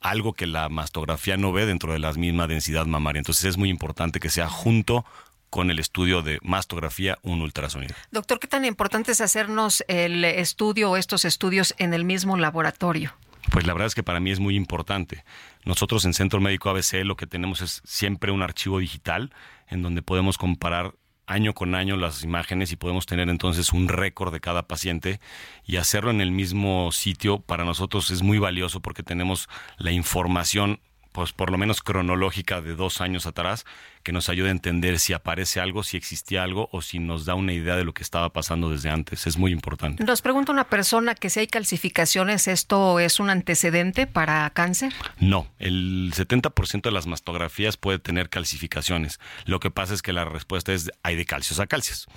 algo 0.00 0.32
que 0.32 0.46
la 0.46 0.68
mastografía 0.68 1.36
no 1.36 1.52
ve 1.52 1.66
dentro 1.66 1.92
de 1.92 2.00
la 2.00 2.12
misma 2.12 2.48
densidad 2.48 2.86
mamaria. 2.86 3.20
Entonces 3.20 3.44
es 3.44 3.56
muy 3.56 3.68
importante 3.68 4.18
que 4.18 4.30
sea 4.30 4.48
junto 4.48 5.04
con 5.52 5.70
el 5.70 5.78
estudio 5.78 6.22
de 6.22 6.38
mastografía, 6.42 7.18
un 7.20 7.42
ultrasonido. 7.42 7.94
Doctor, 8.10 8.40
¿qué 8.40 8.46
tan 8.46 8.64
importante 8.64 9.12
es 9.12 9.20
hacernos 9.20 9.84
el 9.86 10.24
estudio 10.24 10.90
o 10.90 10.96
estos 10.96 11.26
estudios 11.26 11.74
en 11.76 11.92
el 11.92 12.06
mismo 12.06 12.38
laboratorio? 12.38 13.12
Pues 13.50 13.66
la 13.66 13.74
verdad 13.74 13.88
es 13.88 13.94
que 13.94 14.02
para 14.02 14.18
mí 14.18 14.30
es 14.30 14.40
muy 14.40 14.56
importante. 14.56 15.24
Nosotros 15.66 16.06
en 16.06 16.14
Centro 16.14 16.40
Médico 16.40 16.70
ABC 16.70 17.04
lo 17.04 17.16
que 17.16 17.26
tenemos 17.26 17.60
es 17.60 17.82
siempre 17.84 18.32
un 18.32 18.40
archivo 18.40 18.78
digital 18.78 19.30
en 19.68 19.82
donde 19.82 20.00
podemos 20.00 20.38
comparar 20.38 20.94
año 21.26 21.52
con 21.52 21.74
año 21.74 21.98
las 21.98 22.24
imágenes 22.24 22.72
y 22.72 22.76
podemos 22.76 23.04
tener 23.04 23.28
entonces 23.28 23.74
un 23.74 23.88
récord 23.88 24.32
de 24.32 24.40
cada 24.40 24.66
paciente 24.66 25.20
y 25.66 25.76
hacerlo 25.76 26.10
en 26.10 26.22
el 26.22 26.30
mismo 26.30 26.92
sitio 26.92 27.40
para 27.40 27.66
nosotros 27.66 28.10
es 28.10 28.22
muy 28.22 28.38
valioso 28.38 28.80
porque 28.80 29.02
tenemos 29.02 29.50
la 29.76 29.92
información 29.92 30.80
pues 31.12 31.32
por 31.32 31.50
lo 31.50 31.58
menos 31.58 31.82
cronológica 31.82 32.60
de 32.60 32.74
dos 32.74 33.00
años 33.00 33.26
atrás, 33.26 33.64
que 34.02 34.12
nos 34.12 34.28
ayude 34.28 34.48
a 34.48 34.52
entender 34.52 34.98
si 34.98 35.12
aparece 35.12 35.60
algo, 35.60 35.82
si 35.82 35.96
existía 35.96 36.42
algo 36.42 36.68
o 36.72 36.82
si 36.82 36.98
nos 36.98 37.24
da 37.24 37.34
una 37.34 37.52
idea 37.52 37.76
de 37.76 37.84
lo 37.84 37.94
que 37.94 38.02
estaba 38.02 38.32
pasando 38.32 38.70
desde 38.70 38.90
antes. 38.90 39.26
Es 39.26 39.36
muy 39.36 39.52
importante. 39.52 40.02
Nos 40.04 40.22
pregunta 40.22 40.52
una 40.52 40.64
persona 40.64 41.14
que 41.14 41.30
si 41.30 41.40
hay 41.40 41.46
calcificaciones, 41.46 42.48
¿esto 42.48 42.98
es 42.98 43.20
un 43.20 43.30
antecedente 43.30 44.06
para 44.06 44.48
cáncer? 44.50 44.92
No, 45.20 45.46
el 45.58 46.12
70% 46.14 46.82
de 46.82 46.90
las 46.90 47.06
mastografías 47.06 47.76
puede 47.76 47.98
tener 47.98 48.28
calcificaciones. 48.28 49.20
Lo 49.44 49.60
que 49.60 49.70
pasa 49.70 49.94
es 49.94 50.02
que 50.02 50.12
la 50.12 50.24
respuesta 50.24 50.72
es 50.72 50.90
hay 51.02 51.16
de 51.16 51.24
calcios 51.24 51.60
a 51.60 51.66
calcios. 51.66 52.08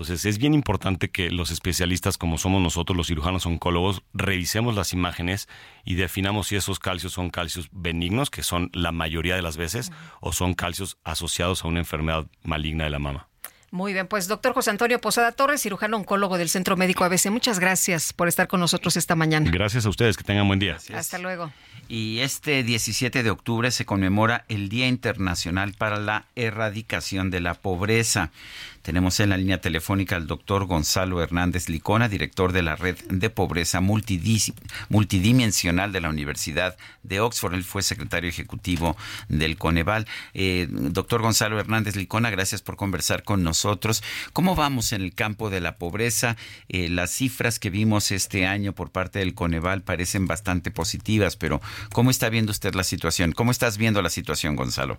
Entonces 0.00 0.24
es 0.24 0.38
bien 0.38 0.54
importante 0.54 1.10
que 1.10 1.30
los 1.30 1.50
especialistas 1.50 2.16
como 2.16 2.38
somos 2.38 2.62
nosotros, 2.62 2.96
los 2.96 3.08
cirujanos 3.08 3.44
oncólogos, 3.44 4.02
revisemos 4.14 4.74
las 4.74 4.94
imágenes 4.94 5.46
y 5.84 5.94
definamos 5.94 6.48
si 6.48 6.56
esos 6.56 6.78
calcios 6.78 7.12
son 7.12 7.28
calcios 7.28 7.68
benignos, 7.70 8.30
que 8.30 8.42
son 8.42 8.70
la 8.72 8.92
mayoría 8.92 9.36
de 9.36 9.42
las 9.42 9.58
veces, 9.58 9.92
o 10.22 10.32
son 10.32 10.54
calcios 10.54 10.96
asociados 11.04 11.62
a 11.62 11.68
una 11.68 11.80
enfermedad 11.80 12.24
maligna 12.42 12.84
de 12.84 12.90
la 12.90 12.98
mama. 12.98 13.28
Muy 13.72 13.92
bien, 13.92 14.08
pues 14.08 14.26
doctor 14.26 14.54
José 14.54 14.70
Antonio 14.70 15.02
Posada 15.02 15.32
Torres, 15.32 15.60
cirujano 15.60 15.98
oncólogo 15.98 16.38
del 16.38 16.48
Centro 16.48 16.78
Médico 16.78 17.04
ABC, 17.04 17.26
muchas 17.26 17.60
gracias 17.60 18.14
por 18.14 18.26
estar 18.26 18.48
con 18.48 18.58
nosotros 18.58 18.96
esta 18.96 19.14
mañana. 19.14 19.50
Gracias 19.50 19.84
a 19.84 19.90
ustedes, 19.90 20.16
que 20.16 20.24
tengan 20.24 20.48
buen 20.48 20.58
día. 20.58 20.78
Hasta 20.94 21.18
luego. 21.18 21.52
Y 21.88 22.20
este 22.20 22.62
17 22.62 23.22
de 23.22 23.30
octubre 23.30 23.70
se 23.70 23.84
conmemora 23.84 24.44
el 24.48 24.68
Día 24.68 24.88
Internacional 24.88 25.74
para 25.74 26.00
la 26.00 26.24
Erradicación 26.36 27.30
de 27.30 27.40
la 27.40 27.54
Pobreza. 27.54 28.30
Tenemos 28.90 29.20
en 29.20 29.30
la 29.30 29.36
línea 29.36 29.60
telefónica 29.60 30.16
al 30.16 30.26
doctor 30.26 30.64
Gonzalo 30.64 31.22
Hernández 31.22 31.68
Licona, 31.68 32.08
director 32.08 32.50
de 32.50 32.62
la 32.62 32.74
Red 32.74 32.96
de 33.08 33.30
Pobreza 33.30 33.80
Multidimensional 33.80 35.92
de 35.92 36.00
la 36.00 36.08
Universidad 36.08 36.76
de 37.04 37.20
Oxford. 37.20 37.54
Él 37.54 37.62
fue 37.62 37.84
secretario 37.84 38.28
ejecutivo 38.28 38.96
del 39.28 39.58
Coneval. 39.58 40.08
Eh, 40.34 40.66
doctor 40.68 41.22
Gonzalo 41.22 41.60
Hernández 41.60 41.94
Licona, 41.94 42.30
gracias 42.30 42.62
por 42.62 42.74
conversar 42.74 43.22
con 43.22 43.44
nosotros. 43.44 44.02
¿Cómo 44.32 44.56
vamos 44.56 44.92
en 44.92 45.02
el 45.02 45.14
campo 45.14 45.50
de 45.50 45.60
la 45.60 45.76
pobreza? 45.76 46.36
Eh, 46.68 46.88
las 46.88 47.12
cifras 47.12 47.60
que 47.60 47.70
vimos 47.70 48.10
este 48.10 48.44
año 48.44 48.72
por 48.72 48.90
parte 48.90 49.20
del 49.20 49.34
Coneval 49.34 49.82
parecen 49.82 50.26
bastante 50.26 50.72
positivas, 50.72 51.36
pero 51.36 51.60
¿cómo 51.92 52.10
está 52.10 52.28
viendo 52.28 52.50
usted 52.50 52.74
la 52.74 52.82
situación? 52.82 53.30
¿Cómo 53.30 53.52
estás 53.52 53.78
viendo 53.78 54.02
la 54.02 54.10
situación, 54.10 54.56
Gonzalo? 54.56 54.98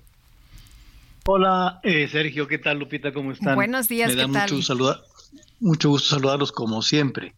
Hola, 1.28 1.80
eh, 1.84 2.08
Sergio, 2.08 2.48
¿qué 2.48 2.58
tal, 2.58 2.80
Lupita? 2.80 3.14
¿Cómo 3.14 3.32
están? 3.32 3.54
Buenos 3.54 3.88
días, 3.88 4.10
Me 4.10 4.16
da 4.16 4.22
¿qué 4.24 4.28
mucho, 4.28 4.76
tal? 4.76 5.02
mucho 5.60 5.90
gusto 5.90 6.16
saludarlos 6.16 6.52
como 6.52 6.82
siempre. 6.82 7.36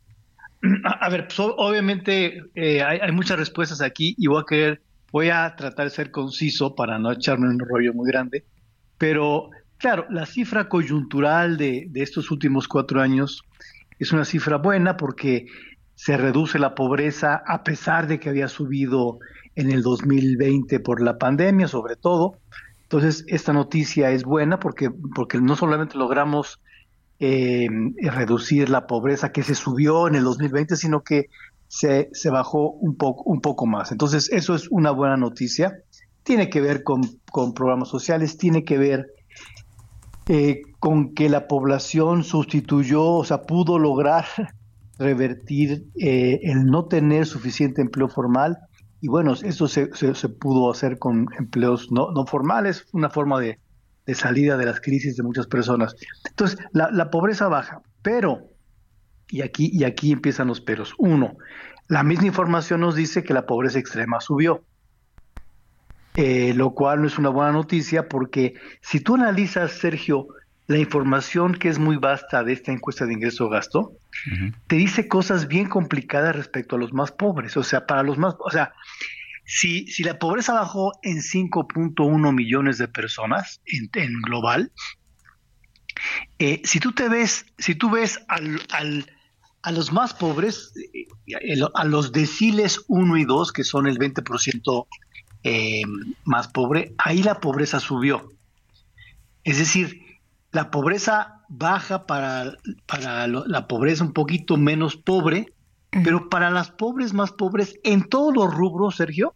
A, 0.86 1.10
ver, 1.10 1.28
pues, 1.28 1.38
obviamente 1.40 2.44
eh, 2.56 2.82
hay, 2.82 3.12
muchas 3.12 3.38
respuestas 3.38 3.82
aquí 3.82 4.16
y 4.18 4.28
voy 4.28 4.42
a 4.42 4.46
querer, 4.48 4.82
voy 5.12 5.30
a 5.30 5.54
tratar 5.58 5.86
de 5.86 5.92
ser 5.92 6.12
conciso 6.12 6.76
para 6.76 6.98
no 6.98 7.12
echarme 7.12 7.50
un 7.50 7.60
rollo 7.60 7.94
muy 7.94 8.10
grande, 8.10 8.46
pero 8.98 9.50
claro, 9.78 10.06
la 10.10 10.26
cifra 10.26 10.70
coyuntural 10.70 11.58
de, 11.58 11.88
de 11.90 12.04
estos 12.04 12.32
últimos 12.32 12.70
cuatro 12.70 13.02
años 13.02 13.44
es 14.00 14.14
una 14.14 14.24
cifra 14.24 14.58
buena 14.58 14.96
porque 14.96 15.48
se 15.96 16.16
reduce 16.16 16.58
la 16.58 16.74
pobreza 16.74 17.44
a 17.46 17.64
pesar 17.64 18.08
de 18.08 18.20
que 18.20 18.30
había 18.30 18.48
subido 18.48 19.20
en 19.56 19.72
el 19.72 19.82
2020 19.82 20.80
por 20.80 21.02
la 21.02 21.18
pandemia, 21.18 21.68
sobre 21.68 21.98
todo. 21.98 22.40
Entonces, 22.94 23.26
esta 23.28 23.54
noticia 23.54 24.12
es 24.12 24.24
buena 24.24 24.60
porque, 24.60 24.92
porque 24.92 25.42
no 25.42 25.56
solamente 25.56 25.98
logramos 25.98 26.62
eh, 27.20 27.68
reducir 28.04 28.70
la 28.70 28.86
pobreza 28.86 29.32
que 29.32 29.42
se 29.42 29.56
subió 29.56 30.08
en 30.08 30.14
el 30.14 30.24
2020, 30.24 30.76
sino 30.76 31.02
que 31.02 31.26
se, 31.68 32.10
se, 32.14 32.30
bajó 32.30 32.70
un 32.70 32.96
poco, 32.96 33.24
un 33.24 33.42
poco 33.42 33.66
más. 33.66 33.92
Entonces, 33.92 34.30
eso 34.32 34.54
es 34.54 34.68
una 34.70 34.92
buena 34.92 35.18
noticia. 35.18 35.80
Tiene 36.22 36.52
que 36.52 36.62
ver 36.62 36.84
con, 36.84 37.02
con 37.32 37.56
programas 37.56 37.90
sociales, 37.90 38.38
tiene 38.38 38.64
que 38.64 38.78
ver 38.78 39.08
eh, 40.28 40.62
con 40.78 41.16
que 41.16 41.30
la 41.30 41.48
población 41.48 42.24
sustituyó, 42.24 43.06
o 43.06 43.24
sea, 43.24 43.42
pudo 43.42 43.80
lograr 43.80 44.26
revertir 45.00 45.88
eh, 46.00 46.42
el 46.44 46.68
no 46.68 46.86
tener 46.86 47.26
suficiente 47.26 47.82
empleo 47.82 48.08
formal 48.08 48.60
y 49.04 49.10
bueno, 49.10 49.34
eso 49.34 49.68
se, 49.68 49.94
se, 49.94 50.30
pudo 50.30 50.72
hacer 50.72 50.98
con 50.98 51.28
empleos 51.38 51.92
no, 51.92 52.26
formales, 52.26 52.86
una 52.94 53.10
forma 53.10 53.38
de, 53.38 53.60
de, 54.06 54.16
salida 54.16 54.56
de 54.56 54.66
las 54.66 54.80
crisis 54.80 55.18
de 55.18 55.24
muchas 55.24 55.46
personas. 55.46 55.94
Entonces, 56.26 56.58
la, 56.72 56.90
la, 56.90 57.12
pobreza 57.12 57.50
baja, 57.50 57.82
pero, 58.02 58.48
y 59.28 59.42
aquí, 59.42 59.70
y 59.74 59.84
aquí 59.84 60.14
empiezan 60.14 60.48
los 60.48 60.62
peros. 60.62 60.94
Uno, 60.98 61.36
la 61.90 62.02
misma 62.04 62.28
información 62.28 62.80
nos 62.80 62.96
dice 62.96 63.24
que 63.24 63.34
la 63.34 63.46
pobreza 63.46 63.78
extrema 63.78 64.22
subió, 64.22 64.64
eh, 66.16 66.54
lo 66.56 66.74
cual 66.74 67.02
no 67.02 67.08
es 67.08 67.18
una 67.18 67.28
buena 67.28 67.52
noticia 67.52 68.08
porque 68.08 68.54
si 68.80 69.02
tú 69.02 69.16
analizas, 69.16 69.74
Sergio, 69.74 70.28
la 70.68 70.78
información 70.78 71.56
que 71.56 71.70
es 71.70 71.78
muy 71.78 71.98
vasta 71.98 72.44
de 72.44 72.54
esta 72.54 72.72
encuesta 72.72 73.06
de 73.06 73.14
ingreso-gasto, 73.14 73.94
te 74.68 74.76
dice 74.78 75.08
cosas 75.08 75.48
bien 75.48 75.68
complicadas 75.68 76.36
respecto 76.36 76.76
a 76.76 76.80
los 76.80 76.94
más 76.94 77.12
pobres. 77.12 77.58
O 77.58 77.64
sea, 77.64 77.86
para 77.86 78.04
los 78.04 78.18
más, 78.18 78.36
o 78.40 78.50
sea, 78.50 78.74
si, 79.46 79.88
si 79.88 80.04
la 80.04 80.20
pobreza 80.20 80.54
bajó 80.54 80.94
en 81.02 81.18
5.1 81.18 82.34
millones 82.34 82.78
de 82.78 82.88
personas 82.88 83.62
en, 83.66 84.22
global, 84.22 84.72
eh, 86.40 86.62
si 86.64 86.80
tú 86.80 86.94
te 86.94 87.10
ves, 87.10 87.46
si 87.58 87.76
tú 87.76 87.90
ves 87.90 88.22
al, 88.30 88.62
al, 88.72 89.12
a 89.64 89.72
los 89.72 89.92
más 89.92 90.14
pobres, 90.14 90.72
eh, 90.94 91.08
a 91.74 91.84
los 91.84 92.14
deciles 92.14 92.86
1 92.88 93.18
y 93.18 93.26
2, 93.26 93.52
que 93.52 93.66
son 93.66 93.88
el 93.88 94.00
20% 94.00 94.88
eh, 95.44 95.82
más 96.24 96.48
pobre, 96.48 96.94
ahí 96.98 97.22
la 97.22 97.42
pobreza 97.42 97.82
subió. 97.82 98.32
Es 99.44 99.58
decir, 99.58 100.03
la 100.54 100.70
pobreza 100.70 101.42
baja 101.50 102.06
para, 102.06 102.54
para 102.86 103.28
la 103.28 103.68
pobreza 103.68 104.04
un 104.04 104.14
poquito 104.14 104.56
menos 104.56 104.96
pobre, 104.96 105.48
pero 106.04 106.30
para 106.30 106.50
las 106.52 106.72
pobres 106.72 107.14
más 107.14 107.32
pobres 107.32 107.80
en 107.84 108.08
todos 108.08 108.34
los 108.34 108.54
rubros, 108.54 108.96
Sergio, 108.96 109.36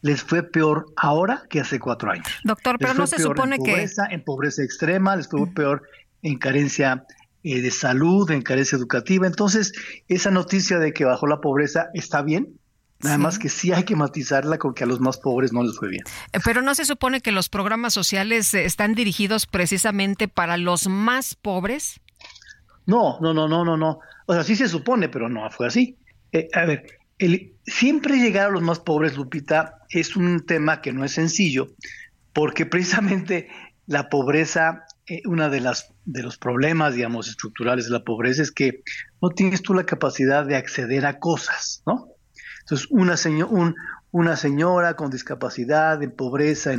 les 0.00 0.22
fue 0.22 0.42
peor 0.42 0.86
ahora 0.96 1.44
que 1.48 1.60
hace 1.60 1.78
cuatro 1.78 2.10
años. 2.10 2.26
Doctor, 2.44 2.78
pero 2.78 2.94
no 2.94 3.06
se 3.06 3.18
supone 3.18 3.56
en 3.56 3.62
pobreza, 3.62 4.06
que... 4.08 4.14
En 4.14 4.24
pobreza 4.24 4.62
extrema, 4.62 5.16
les 5.16 5.28
fue 5.28 5.46
peor 5.54 5.82
en 6.22 6.38
carencia 6.38 7.04
eh, 7.42 7.60
de 7.60 7.70
salud, 7.70 8.30
en 8.30 8.42
carencia 8.42 8.76
educativa. 8.76 9.26
Entonces, 9.26 9.72
esa 10.08 10.30
noticia 10.30 10.78
de 10.78 10.92
que 10.94 11.04
bajó 11.04 11.26
la 11.26 11.40
pobreza 11.40 11.90
está 11.92 12.22
bien, 12.22 12.58
Nada 13.04 13.18
más 13.18 13.38
que 13.38 13.50
sí 13.50 13.70
hay 13.70 13.84
que 13.84 13.96
matizarla 13.96 14.56
con 14.56 14.72
que 14.72 14.84
a 14.84 14.86
los 14.86 14.98
más 14.98 15.18
pobres 15.18 15.52
no 15.52 15.62
les 15.62 15.76
fue 15.76 15.90
bien. 15.90 16.02
Eh, 16.32 16.38
pero 16.42 16.62
no 16.62 16.74
se 16.74 16.86
supone 16.86 17.20
que 17.20 17.32
los 17.32 17.50
programas 17.50 17.92
sociales 17.92 18.54
eh, 18.54 18.64
están 18.64 18.94
dirigidos 18.94 19.46
precisamente 19.46 20.26
para 20.26 20.56
los 20.56 20.88
más 20.88 21.34
pobres. 21.34 22.00
No, 22.86 23.18
no, 23.20 23.34
no, 23.34 23.46
no, 23.46 23.62
no, 23.62 23.76
no. 23.76 23.98
O 24.24 24.32
sea, 24.32 24.42
sí 24.42 24.56
se 24.56 24.68
supone, 24.68 25.10
pero 25.10 25.28
no 25.28 25.48
fue 25.50 25.66
así. 25.66 25.98
Eh, 26.32 26.48
a 26.54 26.64
ver, 26.64 26.86
el, 27.18 27.52
siempre 27.66 28.16
llegar 28.16 28.46
a 28.46 28.52
los 28.52 28.62
más 28.62 28.80
pobres, 28.80 29.18
Lupita, 29.18 29.82
es 29.90 30.16
un 30.16 30.46
tema 30.46 30.80
que 30.80 30.94
no 30.94 31.04
es 31.04 31.12
sencillo, 31.12 31.68
porque 32.32 32.64
precisamente 32.64 33.48
la 33.86 34.08
pobreza, 34.08 34.86
eh, 35.06 35.20
una 35.26 35.50
de 35.50 35.60
las 35.60 35.92
de 36.06 36.22
los 36.22 36.38
problemas, 36.38 36.94
digamos, 36.94 37.28
estructurales 37.28 37.86
de 37.86 37.92
la 37.92 38.04
pobreza 38.04 38.42
es 38.42 38.50
que 38.50 38.82
no 39.20 39.28
tienes 39.28 39.62
tú 39.62 39.74
la 39.74 39.84
capacidad 39.84 40.46
de 40.46 40.56
acceder 40.56 41.04
a 41.04 41.18
cosas, 41.18 41.82
¿no? 41.86 42.13
Entonces, 42.64 42.88
una, 42.90 44.36
señora 44.36 44.96
con 44.96 45.10
discapacidad, 45.10 46.02
en 46.02 46.12
pobreza, 46.12 46.72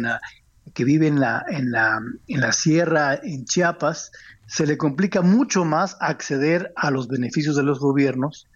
que 0.74 0.84
vive 0.84 1.06
en 1.06 1.20
la, 1.20 1.46
en, 1.48 1.72
la, 1.72 2.00
en 2.28 2.42
la 2.42 2.52
sierra, 2.52 3.20
en 3.22 3.46
Chiapas, 3.46 4.12
se 4.48 4.66
le 4.66 4.78
complica 4.78 5.22
mucho 5.22 5.64
más 5.64 5.96
acceder 6.00 6.74
a 6.76 6.90
los 6.90 7.08
beneficios 7.08 7.56
de 7.56 7.62
los 7.62 7.80
gobiernos 7.80 8.48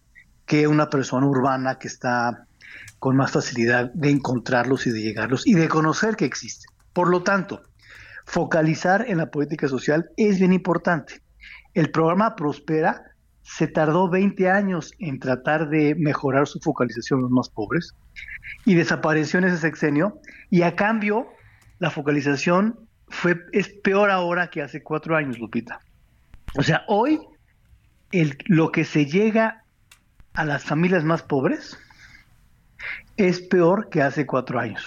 que 0.47 0.67
una 0.67 0.89
persona 0.89 1.27
urbana 1.27 1.77
que 1.77 1.87
está 1.87 2.47
con 2.97 3.15
más 3.15 3.31
facilidad 3.31 3.91
de 3.93 4.09
encontrarlos 4.09 4.87
y 4.87 4.91
de 4.91 5.01
llegarlos 5.01 5.45
y 5.45 5.53
de 5.53 5.67
conocer 5.67 6.15
que 6.15 6.25
existen. 6.25 6.71
Por 6.93 7.09
lo 7.09 7.21
tanto, 7.21 7.61
focalizar 8.25 9.05
en 9.07 9.17
la 9.17 9.29
política 9.29 9.67
social 9.67 10.09
es 10.17 10.39
bien 10.39 10.53
importante. 10.53 11.21
El 11.75 11.91
programa 11.91 12.35
Prospera 12.35 13.08
se 13.55 13.67
tardó 13.67 14.09
20 14.09 14.49
años 14.49 14.93
en 14.99 15.19
tratar 15.19 15.69
de 15.69 15.95
mejorar 15.95 16.47
su 16.47 16.59
focalización 16.59 17.19
en 17.19 17.23
los 17.23 17.31
más 17.31 17.49
pobres 17.49 17.95
y 18.63 18.75
desapareció 18.75 19.39
en 19.39 19.45
ese 19.45 19.57
sexenio 19.57 20.19
y 20.51 20.61
a 20.61 20.75
cambio 20.75 21.27
la 21.79 21.89
focalización 21.89 22.79
fue, 23.07 23.37
es 23.51 23.69
peor 23.83 24.11
ahora 24.11 24.51
que 24.51 24.61
hace 24.61 24.83
cuatro 24.83 25.15
años, 25.15 25.39
Lupita. 25.39 25.79
O 26.55 26.61
sea, 26.61 26.83
hoy 26.87 27.19
el, 28.11 28.37
lo 28.45 28.71
que 28.71 28.85
se 28.85 29.07
llega 29.07 29.63
a 30.33 30.45
las 30.45 30.63
familias 30.63 31.03
más 31.03 31.23
pobres 31.23 31.75
es 33.17 33.41
peor 33.41 33.89
que 33.89 34.03
hace 34.03 34.27
cuatro 34.27 34.59
años. 34.59 34.85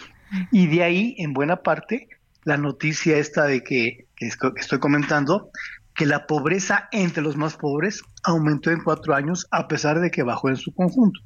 Y 0.53 0.69
de 0.69 0.85
ahí, 0.85 1.15
en 1.19 1.33
buena 1.33 1.57
parte, 1.57 2.09
la 2.45 2.57
noticia 2.57 3.19
esta 3.19 3.45
de 3.45 3.65
que, 3.65 4.07
que 4.15 4.31
estoy 4.57 4.79
comentando, 4.79 5.51
que 5.95 6.07
la 6.07 6.27
pobreza 6.27 6.89
entre 6.93 7.23
los 7.23 7.37
más 7.37 7.57
pobres 7.57 8.03
aumentó 8.23 8.71
en 8.71 8.83
cuatro 8.83 9.15
años 9.15 9.47
a 9.51 9.69
pesar 9.69 10.01
de 10.01 10.11
que 10.11 10.23
bajó 10.23 10.49
en 10.49 10.57
su 10.57 10.75
conjunto. 10.75 11.21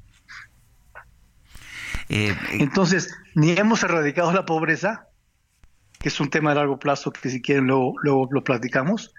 Eh, 2.09 2.29
eh, 2.29 2.35
Entonces, 2.53 3.13
ni 3.35 3.51
hemos 3.51 3.83
erradicado 3.83 4.31
la 4.31 4.45
pobreza, 4.45 5.07
que 5.99 6.09
es 6.09 6.19
un 6.19 6.29
tema 6.29 6.51
de 6.51 6.57
largo 6.57 6.79
plazo 6.79 7.11
que 7.11 7.29
si 7.29 7.41
quieren 7.41 7.67
luego, 7.67 7.93
luego 8.01 8.27
lo 8.31 8.43
platicamos, 8.43 9.13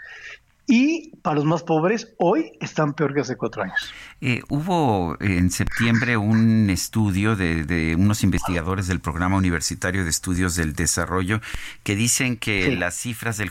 y 0.68 1.16
para 1.22 1.36
los 1.36 1.46
más 1.46 1.62
pobres 1.62 2.14
hoy 2.18 2.52
están 2.60 2.92
peor 2.92 3.14
que 3.14 3.22
hace 3.22 3.36
cuatro 3.36 3.62
años. 3.62 3.90
Eh, 4.20 4.42
hubo 4.50 5.16
en 5.20 5.50
septiembre 5.50 6.18
un 6.18 6.68
estudio 6.68 7.36
de, 7.36 7.96
unos 7.98 8.22
investigadores 8.22 8.86
del 8.86 9.00
Programa 9.00 9.38
Universitario 9.38 10.04
de 10.04 10.10
Estudios 10.10 10.56
del 10.56 10.74
Desarrollo 10.74 11.40
que 11.84 11.96
dicen 11.96 12.36
que 12.36 12.76
las 12.76 12.94
cifras 12.94 13.38
del, 13.38 13.50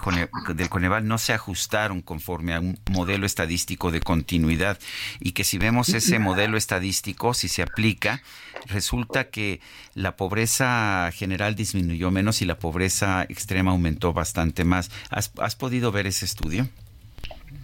del 0.54 0.70
Coneval 0.70 1.08
no 1.08 1.18
se 1.18 1.34
ajustaron 1.34 2.02
conforme 2.02 2.54
a 2.54 2.60
un 2.60 2.80
modelo 2.92 3.26
estadístico 3.26 3.90
de 3.90 4.00
continuidad 4.00 4.78
y 5.20 5.32
que 5.32 5.44
si 5.44 5.58
vemos 5.58 5.90
ese 5.90 6.20
modelo 6.20 6.56
estadístico, 6.56 7.34
si 7.34 7.48
se 7.48 7.64
aplica, 7.64 8.22
resulta 8.68 9.30
que 9.30 9.60
la 9.96 10.16
pobreza 10.16 11.10
general 11.14 11.56
disminuyó 11.56 12.12
menos 12.12 12.44
y 12.44 12.46
la 12.46 12.60
pobreza 12.60 13.24
extrema 13.24 13.72
aumentó 13.72 14.14
bastante 14.14 14.66
más. 14.66 14.92
has 15.10 15.56
podido 15.56 15.92
ver 15.92 16.06
ese 16.06 16.26
estudio? 16.26 16.70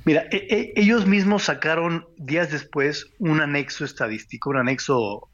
Mira, 0.05 0.25
e, 0.31 0.47
e, 0.49 0.73
ellos 0.75 1.05
mismos 1.05 1.43
sacaron 1.43 2.05
días 2.17 2.51
después 2.51 3.07
un 3.19 3.41
anexo 3.41 3.85
estadístico, 3.85 4.49
un 4.49 4.57
anexo 4.57 5.29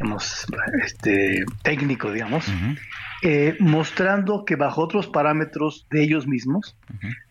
digamos, 0.00 0.46
este, 0.82 1.44
técnico, 1.62 2.10
digamos, 2.10 2.46
eh, 3.22 3.56
mostrando 3.60 4.44
que 4.46 4.56
bajo 4.56 4.82
otros 4.82 5.06
parámetros 5.08 5.86
de 5.90 6.02
ellos 6.02 6.26
mismos, 6.26 6.76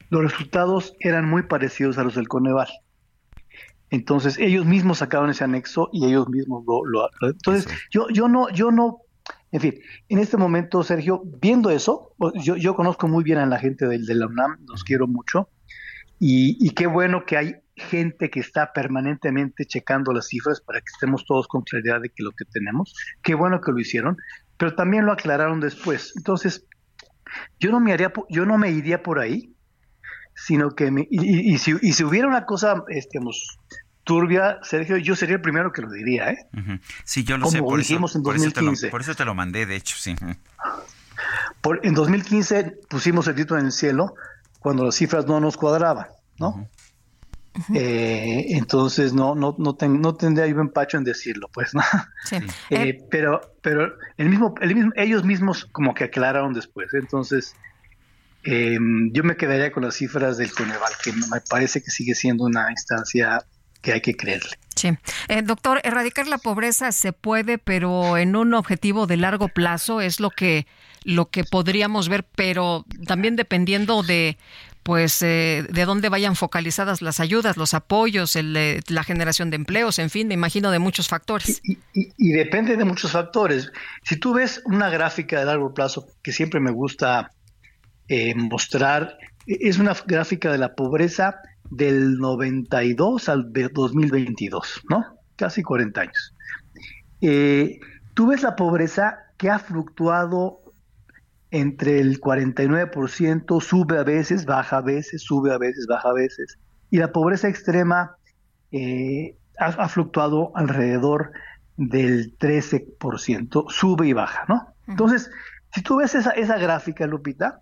los 0.09 0.21
resultados 0.21 0.93
eran 0.99 1.27
muy 1.27 1.43
parecidos 1.43 1.97
a 1.97 2.03
los 2.03 2.15
del 2.15 2.27
Coneval. 2.27 2.67
Entonces, 3.89 4.37
ellos 4.37 4.67
mismos 4.67 4.99
sacaron 4.99 5.31
ese 5.31 5.43
anexo 5.43 5.89
y 5.91 6.05
ellos 6.05 6.29
mismos 6.29 6.63
lo... 6.65 7.09
entonces, 7.27 7.67
yo, 7.89 8.07
yo 8.09 8.27
no, 8.27 8.49
yo 8.51 8.69
no, 8.69 8.99
en 9.51 9.61
fin, 9.61 9.73
en 10.09 10.19
este 10.19 10.37
momento, 10.37 10.83
Sergio, 10.83 11.23
viendo 11.41 11.71
eso, 11.71 12.13
yo, 12.35 12.55
yo 12.55 12.75
conozco 12.75 13.07
muy 13.07 13.23
bien 13.23 13.39
a 13.39 13.47
la 13.47 13.57
gente 13.57 13.87
de, 13.87 13.97
de 13.97 14.13
la 14.13 14.27
UNAM, 14.27 14.57
los 14.67 14.83
quiero 14.83 15.07
mucho, 15.07 15.49
y, 16.19 16.69
qué 16.71 16.87
bueno 16.87 17.25
que 17.25 17.37
hay 17.37 17.55
gente 17.75 18.29
que 18.29 18.41
está 18.41 18.73
permanentemente 18.73 19.65
checando 19.65 20.11
las 20.11 20.27
cifras 20.27 20.59
para 20.59 20.79
que 20.81 20.91
estemos 20.93 21.23
todos 21.25 21.47
con 21.47 21.61
claridad 21.61 22.01
de 22.01 22.09
que 22.09 22.23
lo 22.23 22.31
que 22.31 22.43
tenemos. 22.45 22.93
Qué 23.21 23.35
bueno 23.35 23.61
que 23.61 23.71
lo 23.71 23.79
hicieron, 23.79 24.17
pero 24.57 24.75
también 24.75 25.05
lo 25.05 25.13
aclararon 25.13 25.61
después. 25.61 26.13
Entonces, 26.17 26.65
yo 27.59 27.71
no 27.71 27.79
me 27.79 27.93
haría, 27.93 28.11
yo 28.29 28.45
no 28.45 28.57
me 28.57 28.69
iría 28.71 29.01
por 29.01 29.19
ahí, 29.19 29.53
sino 30.35 30.71
que 30.71 31.07
y, 31.09 31.57
si, 31.57 31.75
y, 31.81 31.93
si, 31.93 32.03
hubiera 32.03 32.27
una 32.27 32.45
cosa, 32.45 32.83
este, 32.89 33.19
turbia, 34.03 34.59
Sergio, 34.63 34.97
yo 34.97 35.15
sería 35.15 35.35
el 35.35 35.41
primero 35.41 35.71
que 35.71 35.81
lo 35.81 35.91
diría, 35.91 36.31
¿eh? 36.31 36.49
Sí, 37.03 37.23
yo 37.23 37.37
lo 37.37 37.49
sé, 37.49 37.59
por 37.59 37.77
dijimos 37.77 38.15
en 38.15 38.23
2015. 38.23 38.89
Por 38.89 39.01
eso, 39.01 39.15
te 39.15 39.23
lo, 39.23 39.35
mandé, 39.35 39.65
de 39.65 39.75
hecho, 39.75 39.95
sí. 39.97 40.15
Por, 41.61 41.79
en 41.85 41.93
2015 41.93 42.79
pusimos 42.89 43.27
el 43.27 43.35
título 43.35 43.59
en 43.59 43.67
el 43.67 43.71
cielo 43.71 44.15
cuando 44.59 44.85
las 44.85 44.95
cifras 44.95 45.25
no 45.25 45.39
nos 45.39 45.57
cuadraban, 45.57 46.07
¿no? 46.37 46.67
Eh, 47.73 48.45
entonces 48.49 49.11
no 49.11 49.35
no 49.35 49.55
no, 49.57 49.75
no 49.81 50.15
tendría 50.15 50.47
yo 50.47 50.61
empacho 50.61 50.97
en 50.97 51.03
decirlo 51.03 51.49
pues 51.51 51.73
no 51.73 51.81
sí. 52.23 52.37
Eh, 52.69 52.89
eh, 52.89 53.07
pero 53.09 53.41
pero 53.61 53.91
el 54.17 54.29
mismo, 54.29 54.55
el 54.61 54.75
mismo 54.75 54.91
ellos 54.95 55.25
mismos 55.25 55.67
como 55.71 55.93
que 55.93 56.05
aclararon 56.05 56.53
después 56.53 56.93
entonces 56.93 57.55
em, 58.43 59.11
yo 59.11 59.23
me 59.23 59.35
quedaría 59.35 59.71
con 59.71 59.83
las 59.83 59.95
cifras 59.95 60.37
del 60.37 60.53
Coneval 60.53 60.93
que 61.03 61.11
me 61.11 61.41
parece 61.49 61.81
que 61.81 61.91
sigue 61.91 62.15
siendo 62.15 62.45
una 62.45 62.71
instancia 62.71 63.43
que 63.81 63.93
hay 63.93 64.01
que 64.01 64.15
creerle 64.15 64.51
Sí. 64.75 64.97
doctor, 65.43 65.81
erradicar 65.83 66.27
la 66.27 66.37
pobreza 66.37 66.93
se 66.93 67.11
puede, 67.11 67.57
pero 67.57 68.17
en 68.17 68.37
un 68.37 68.53
objetivo 68.53 69.07
de 69.07 69.17
largo 69.17 69.49
plazo 69.49 69.99
es 69.99 70.21
lo 70.21 70.29
que 70.29 70.67
lo 71.03 71.29
que 71.29 71.43
podríamos 71.43 72.09
ver, 72.09 72.25
pero 72.35 72.85
también 73.05 73.35
dependiendo 73.35 74.03
de 74.03 74.37
pues 74.89 75.21
eh, 75.21 75.67
de 75.69 75.85
dónde 75.85 76.09
vayan 76.09 76.35
focalizadas 76.35 77.03
las 77.03 77.19
ayudas, 77.19 77.57
los 77.57 77.75
apoyos, 77.75 78.35
el, 78.35 78.57
eh, 78.57 78.79
la 78.87 79.03
generación 79.03 79.51
de 79.51 79.57
empleos, 79.57 79.99
en 79.99 80.09
fin, 80.09 80.27
me 80.27 80.33
imagino 80.33 80.71
de 80.71 80.79
muchos 80.79 81.07
factores. 81.07 81.61
Y, 81.93 82.31
depende 82.31 82.75
de 82.75 82.85
muchos 82.85 83.11
factores. 83.11 83.71
Si 84.03 84.17
tú 84.17 84.33
ves 84.33 84.63
una 84.65 84.89
gráfica 84.89 85.39
de 85.39 85.45
largo 85.45 85.75
plazo 85.75 86.07
que 86.23 86.31
siempre 86.31 86.59
me 86.59 86.71
gusta 86.71 87.31
eh, 88.07 88.33
mostrar, 88.35 89.17
es 89.45 89.77
una 89.77 89.95
gráfica 90.07 90.51
de 90.51 90.57
la 90.57 90.73
pobreza 90.73 91.35
del 91.69 92.17
92 92.17 93.29
al 93.29 93.53
2022, 93.53 94.81
¿no? 94.89 95.05
Casi 95.35 95.61
40 95.61 96.01
años. 96.01 96.33
tú 98.15 98.27
ves 98.27 98.41
la 98.41 98.55
pobreza 98.55 99.19
que 99.37 99.49
ha 99.51 99.59
fluctuado 99.59 100.61
entre 101.51 101.99
el 101.99 102.21
49%, 102.21 103.61
sube 103.61 103.97
a 103.97 104.03
veces, 104.03 104.45
baja 104.45 104.77
a 104.77 104.81
veces, 104.81 105.23
sube 105.23 105.53
a 105.53 105.57
veces, 105.57 105.87
baja 105.87 106.09
a 106.09 106.13
veces. 106.13 106.59
Y 106.91 106.97
la 106.97 107.11
pobreza 107.11 107.47
extrema 107.47 108.17
eh, 108.71 109.35
ha, 109.57 109.89
fluctuado 109.89 110.51
alrededor 110.55 111.31
del 111.77 112.37
13%, 112.37 113.65
sube 113.69 114.07
y 114.07 114.13
baja, 114.13 114.45
¿no? 114.47 114.73
Entonces, 114.87 115.31
si 115.73 115.81
tú 115.81 115.97
ves 115.97 116.15
esa, 116.15 116.31
esa 116.31 116.57
gráfica, 116.57 117.07
Lupita, 117.07 117.61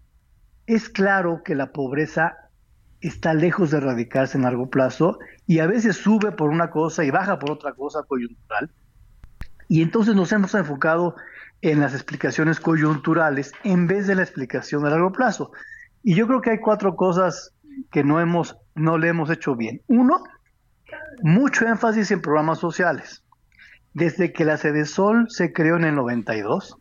es 0.66 0.90
claro 0.90 1.42
que 1.44 1.56
la 1.56 1.72
pobreza 1.72 2.36
está 3.02 3.34
lejos 3.34 3.72
de 3.72 3.78
erradicarse 3.78 4.38
en 4.38 4.44
largo 4.44 4.70
plazo 4.70 5.20
y 5.46 5.60
a 5.60 5.68
veces 5.68 5.98
sube 5.98 6.32
por 6.32 6.50
una 6.50 6.70
cosa 6.70 7.04
y 7.04 7.12
baja 7.12 7.40
por 7.40 7.52
otra 7.52 7.74
cosa 7.74 8.04
coyuntural. 8.04 8.70
Y 9.70 9.82
entonces 9.82 10.16
nos 10.16 10.32
hemos 10.32 10.54
enfocado 10.56 11.16
en 11.62 11.80
las 11.80 11.94
explicaciones 11.94 12.60
coyunturales 12.60 13.52
en 13.64 13.88
vez 13.88 14.08
de 14.08 14.16
la 14.16 14.24
explicación 14.24 14.86
a 14.86 14.90
largo 14.90 15.12
plazo. 15.12 15.52
Y 16.04 16.16
yo 16.16 16.28
creo 16.28 16.42
que 16.42 16.52
hay 16.52 16.60
cuatro 16.60 16.96
cosas 16.96 17.54
que 17.92 18.04
no 18.04 18.20
hemos 18.20 18.58
no 18.76 18.98
le 18.98 19.10
hemos 19.10 19.30
hecho 19.30 19.56
bien. 19.56 19.82
Uno, 19.88 20.24
mucho 21.22 21.68
énfasis 21.68 22.12
en 22.12 22.22
programas 22.22 22.60
sociales. 22.60 23.24
Desde 23.94 24.32
que 24.32 24.46
la 24.46 24.58
Sol 24.86 25.26
se 25.30 25.52
creó 25.52 25.76
en 25.78 25.86
el 25.86 25.96
92, 25.96 26.78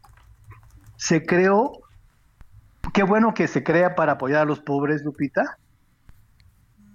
se 0.97 1.25
creó 1.25 1.73
qué 2.93 3.03
bueno 3.03 3.33
que 3.35 3.49
se 3.49 3.65
crea 3.65 3.95
para 3.95 4.13
apoyar 4.13 4.43
a 4.43 4.45
los 4.45 4.61
pobres, 4.61 5.03
Lupita, 5.03 5.59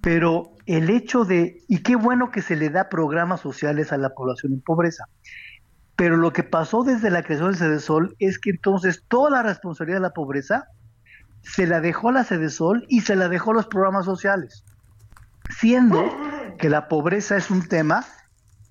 pero 0.02 0.54
el 0.66 0.90
hecho 0.90 1.26
de, 1.26 1.64
y 1.68 1.82
qué 1.82 1.96
bueno 1.96 2.32
que 2.32 2.42
se 2.42 2.56
le 2.56 2.70
da 2.70 2.90
programas 2.90 3.42
sociales 3.42 3.92
a 3.92 3.98
la 3.98 4.10
población 4.10 4.54
en 4.54 4.62
pobreza. 4.62 5.06
Pero 6.02 6.18
lo 6.18 6.34
que 6.34 6.42
pasó 6.42 6.82
desde 6.82 7.12
la 7.12 7.22
creación 7.22 7.54
del 7.54 7.80
Sol 7.80 8.16
es 8.18 8.40
que 8.40 8.50
entonces 8.50 9.04
toda 9.08 9.30
la 9.30 9.44
responsabilidad 9.44 10.00
de 10.00 10.08
la 10.08 10.14
pobreza 10.14 10.66
se 11.44 11.68
la 11.68 11.80
dejó 11.80 12.10
a 12.10 12.14
la 12.14 12.24
Sol 12.24 12.88
y 12.90 13.02
se 13.02 13.16
la 13.16 13.30
dejó 13.30 13.52
a 13.52 13.54
los 13.54 13.68
programas 13.68 14.06
sociales, 14.06 14.66
siendo 15.60 16.04
que 16.58 16.70
la 16.70 16.88
pobreza 16.88 17.38
es 17.38 17.52
un 17.52 17.68
tema 17.68 18.04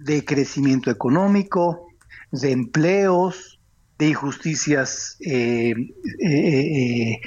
de 0.00 0.24
crecimiento 0.24 0.90
económico, 0.90 1.86
de 2.32 2.50
empleos, 2.50 3.60
de 3.96 4.08
injusticias 4.08 5.16
eh, 5.20 5.72
eh, 6.18 7.20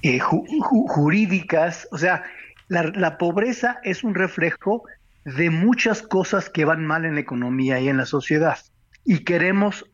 eh, 0.00 0.18
jurídicas. 0.20 1.86
O 1.92 1.98
sea, 1.98 2.24
la 2.68 3.18
pobreza 3.18 3.78
es 3.84 4.04
un 4.04 4.14
reflejo 4.14 4.84
de 5.26 5.50
muchas 5.50 6.00
cosas 6.00 6.48
que 6.48 6.64
van 6.64 6.86
mal 6.86 7.04
en 7.04 7.16
la 7.16 7.20
economía 7.20 7.78
y 7.78 7.90
en 7.90 7.98
la 7.98 8.06
sociedad 8.06 8.56
y 9.04 9.24
queremos 9.24 9.86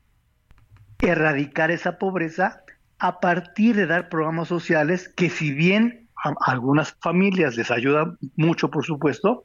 erradicar 0.98 1.70
esa 1.70 1.98
pobreza 1.98 2.62
a 2.98 3.20
partir 3.20 3.76
de 3.76 3.86
dar 3.86 4.08
programas 4.08 4.48
sociales 4.48 5.12
que 5.16 5.30
si 5.30 5.52
bien 5.52 6.08
a 6.24 6.50
algunas 6.50 6.96
familias 7.00 7.56
les 7.56 7.70
ayuda 7.70 8.16
mucho, 8.36 8.70
por 8.70 8.84
supuesto, 8.84 9.44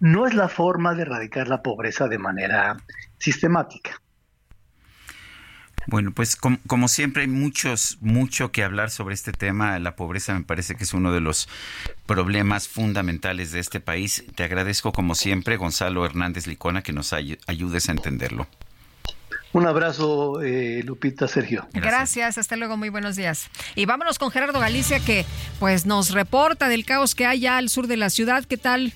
no 0.00 0.26
es 0.26 0.34
la 0.34 0.48
forma 0.48 0.94
de 0.94 1.02
erradicar 1.02 1.48
la 1.48 1.62
pobreza 1.62 2.08
de 2.08 2.18
manera 2.18 2.76
sistemática. 3.18 4.00
Bueno, 5.86 6.12
pues 6.12 6.36
como, 6.36 6.86
siempre 6.88 7.22
hay 7.22 7.28
muchos, 7.28 7.96
mucho 8.02 8.52
que 8.52 8.62
hablar 8.62 8.90
sobre 8.90 9.14
este 9.14 9.32
tema. 9.32 9.78
La 9.78 9.96
pobreza 9.96 10.34
me 10.34 10.44
parece 10.44 10.74
que 10.74 10.84
es 10.84 10.92
uno 10.92 11.12
de 11.12 11.22
los 11.22 11.48
problemas 12.04 12.68
fundamentales 12.68 13.52
de 13.52 13.60
este 13.60 13.80
país. 13.80 14.22
Te 14.34 14.44
agradezco 14.44 14.92
como 14.92 15.14
siempre, 15.14 15.56
Gonzalo 15.56 16.04
Hernández 16.04 16.46
Licona, 16.46 16.82
que 16.82 16.92
nos 16.92 17.14
ayudes 17.14 17.88
a 17.88 17.92
entenderlo. 17.92 18.46
Un 19.52 19.66
abrazo, 19.66 20.42
eh, 20.42 20.82
Lupita, 20.84 21.26
Sergio. 21.26 21.66
Gracias. 21.72 22.38
hasta 22.38 22.56
luego, 22.56 22.76
muy 22.76 22.90
buenos 22.90 23.16
días. 23.16 23.50
Y 23.74 23.86
vámonos 23.86 24.18
con 24.18 24.30
Gerardo 24.30 24.60
Galicia, 24.60 25.00
que 25.00 25.24
pues 25.58 25.86
nos 25.86 26.12
reporta 26.12 26.68
del 26.68 26.84
caos 26.84 27.14
que 27.14 27.26
hay 27.26 27.40
ya 27.40 27.56
al 27.56 27.68
sur 27.68 27.86
de 27.86 27.96
la 27.96 28.10
ciudad. 28.10 28.44
¿Qué 28.44 28.56
tal? 28.56 28.92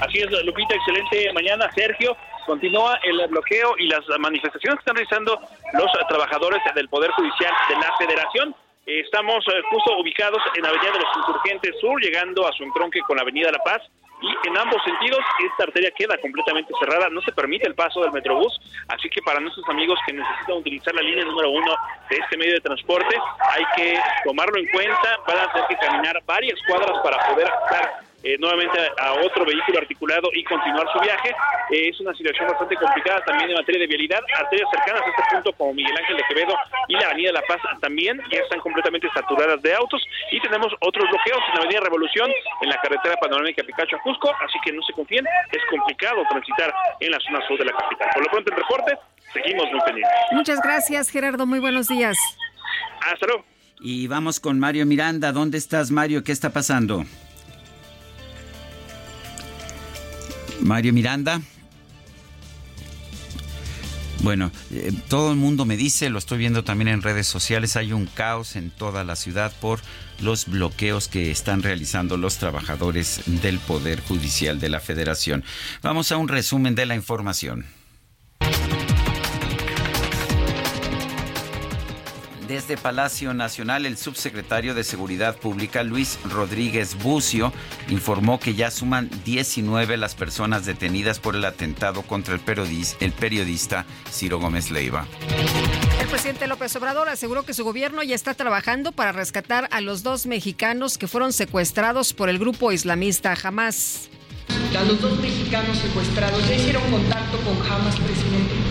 Así 0.00 0.18
es, 0.18 0.30
Lupita, 0.44 0.74
excelente 0.74 1.32
mañana, 1.32 1.70
Sergio. 1.74 2.16
Continúa 2.46 2.98
el 3.04 3.28
bloqueo 3.28 3.74
y 3.78 3.86
las 3.86 4.00
manifestaciones 4.18 4.78
que 4.78 4.90
están 4.90 4.96
realizando 4.96 5.38
los 5.74 6.08
trabajadores 6.08 6.60
del 6.74 6.88
Poder 6.88 7.10
Judicial 7.12 7.52
de 7.68 7.74
la 7.76 7.96
Federación 7.98 8.54
Estamos 8.86 9.44
eh, 9.46 9.62
justo 9.70 9.96
ubicados 9.96 10.42
en 10.56 10.66
Avenida 10.66 10.90
de 10.90 10.98
los 10.98 11.16
Insurgentes 11.16 11.78
Sur, 11.80 12.02
llegando 12.02 12.46
a 12.46 12.52
su 12.52 12.64
entronque 12.64 13.00
con 13.06 13.16
la 13.16 13.22
Avenida 13.22 13.52
La 13.52 13.62
Paz. 13.62 13.80
Y 14.22 14.48
en 14.48 14.56
ambos 14.56 14.80
sentidos, 14.84 15.18
esta 15.50 15.64
arteria 15.64 15.90
queda 15.90 16.16
completamente 16.18 16.72
cerrada, 16.78 17.08
no 17.10 17.20
se 17.22 17.32
permite 17.32 17.66
el 17.66 17.74
paso 17.74 18.00
del 18.02 18.12
Metrobús, 18.12 18.60
así 18.88 19.08
que 19.08 19.20
para 19.22 19.40
nuestros 19.40 19.68
amigos 19.68 19.98
que 20.06 20.12
necesitan 20.12 20.58
utilizar 20.58 20.94
la 20.94 21.02
línea 21.02 21.24
número 21.24 21.50
uno 21.50 21.74
de 22.08 22.16
este 22.16 22.36
medio 22.36 22.54
de 22.54 22.60
transporte, 22.60 23.16
hay 23.50 23.64
que 23.76 23.98
tomarlo 24.24 24.56
en 24.58 24.68
cuenta, 24.68 25.18
van 25.26 25.38
a 25.38 25.52
tener 25.52 25.68
que 25.68 25.76
caminar 25.76 26.22
varias 26.24 26.58
cuadras 26.68 27.00
para 27.02 27.18
poder 27.28 27.48
estar 27.48 28.11
eh, 28.22 28.36
nuevamente 28.38 28.78
a, 28.98 29.12
otro 29.14 29.44
vehículo 29.44 29.78
articulado 29.78 30.28
y 30.32 30.44
continuar 30.44 30.86
su 30.92 31.00
viaje. 31.00 31.34
Eh, 31.70 31.88
es 31.88 32.00
una 32.00 32.14
situación 32.14 32.48
bastante 32.48 32.76
complicada 32.76 33.20
también 33.24 33.50
en 33.50 33.56
materia 33.56 33.80
de 33.80 33.86
vialidad. 33.86 34.20
Arterias 34.38 34.68
cercanas 34.70 35.02
a 35.02 35.10
este 35.10 35.22
punto 35.32 35.52
como 35.54 35.74
Miguel 35.74 35.96
Ángel 35.98 36.16
de 36.16 36.22
Quevedo 36.28 36.54
y 36.88 36.94
la 36.94 37.06
Avenida 37.06 37.32
La 37.32 37.42
Paz 37.42 37.60
también 37.80 38.20
ya 38.30 38.40
están 38.40 38.60
completamente 38.60 39.08
saturadas 39.14 39.60
de 39.62 39.74
autos 39.74 40.02
y 40.30 40.40
tenemos 40.40 40.72
otros 40.80 41.08
bloqueos 41.10 41.40
en 41.48 41.54
la 41.54 41.60
Avenida 41.60 41.80
Revolución, 41.80 42.30
en 42.60 42.68
la 42.68 42.76
carretera 42.76 43.16
panorámica 43.16 43.62
Picacho 43.64 43.96
a 43.96 44.00
Cusco, 44.00 44.30
así 44.40 44.58
que 44.64 44.72
no 44.72 44.82
se 44.82 44.92
confíen, 44.92 45.26
es 45.50 45.62
complicado 45.70 46.22
transitar 46.28 46.72
en 47.00 47.10
la 47.10 47.18
zona 47.20 47.46
sur 47.46 47.58
de 47.58 47.64
la 47.64 47.72
capital. 47.72 48.08
Por 48.14 48.22
lo 48.24 48.30
pronto 48.30 48.52
en 48.52 48.58
reporte, 48.58 48.98
seguimos 49.32 49.70
muy 49.70 49.80
pendientes. 49.80 50.12
Muchas 50.32 50.60
gracias 50.62 51.10
Gerardo, 51.10 51.46
muy 51.46 51.58
buenos 51.58 51.88
días. 51.88 52.16
Hasta 53.00 53.26
luego. 53.26 53.44
Y 53.80 54.06
vamos 54.06 54.38
con 54.38 54.60
Mario 54.60 54.86
Miranda. 54.86 55.32
¿Dónde 55.32 55.58
estás, 55.58 55.90
Mario? 55.90 56.22
¿Qué 56.22 56.30
está 56.30 56.50
pasando? 56.50 57.04
Mario 60.62 60.92
Miranda. 60.92 61.40
Bueno, 64.22 64.52
eh, 64.70 64.92
todo 65.08 65.32
el 65.32 65.36
mundo 65.36 65.64
me 65.64 65.76
dice, 65.76 66.08
lo 66.08 66.18
estoy 66.18 66.38
viendo 66.38 66.62
también 66.62 66.86
en 66.86 67.02
redes 67.02 67.26
sociales, 67.26 67.76
hay 67.76 67.92
un 67.92 68.06
caos 68.06 68.54
en 68.54 68.70
toda 68.70 69.02
la 69.02 69.16
ciudad 69.16 69.52
por 69.60 69.80
los 70.20 70.46
bloqueos 70.46 71.08
que 71.08 71.32
están 71.32 71.62
realizando 71.62 72.16
los 72.16 72.38
trabajadores 72.38 73.22
del 73.26 73.58
Poder 73.58 74.00
Judicial 74.00 74.60
de 74.60 74.68
la 74.68 74.78
Federación. 74.78 75.42
Vamos 75.82 76.12
a 76.12 76.18
un 76.18 76.28
resumen 76.28 76.76
de 76.76 76.86
la 76.86 76.94
información. 76.94 77.66
Desde 82.52 82.76
Palacio 82.76 83.32
Nacional, 83.32 83.86
el 83.86 83.96
subsecretario 83.96 84.74
de 84.74 84.84
Seguridad 84.84 85.38
Pública, 85.38 85.82
Luis 85.82 86.18
Rodríguez 86.22 87.02
Bucio, 87.02 87.50
informó 87.88 88.38
que 88.38 88.54
ya 88.54 88.70
suman 88.70 89.08
19 89.24 89.96
las 89.96 90.14
personas 90.14 90.66
detenidas 90.66 91.18
por 91.18 91.34
el 91.34 91.46
atentado 91.46 92.02
contra 92.02 92.34
el 92.34 92.40
periodista, 92.40 93.86
Ciro 94.10 94.38
Gómez 94.38 94.70
Leiva. 94.70 95.06
El 95.98 96.06
presidente 96.08 96.46
López 96.46 96.76
Obrador 96.76 97.08
aseguró 97.08 97.42
que 97.46 97.54
su 97.54 97.64
gobierno 97.64 98.02
ya 98.02 98.14
está 98.14 98.34
trabajando 98.34 98.92
para 98.92 99.12
rescatar 99.12 99.66
a 99.70 99.80
los 99.80 100.02
dos 100.02 100.26
mexicanos 100.26 100.98
que 100.98 101.08
fueron 101.08 101.32
secuestrados 101.32 102.12
por 102.12 102.28
el 102.28 102.38
grupo 102.38 102.70
islamista 102.70 103.34
Hamas. 103.42 104.10
A 104.78 104.84
los 104.84 105.00
dos 105.00 105.18
mexicanos 105.20 105.78
secuestrados, 105.78 106.46
¿ya 106.46 106.54
hicieron 106.54 106.82
contacto 106.90 107.38
con 107.38 107.56
Hamas, 107.62 107.96
presidente? 107.96 108.61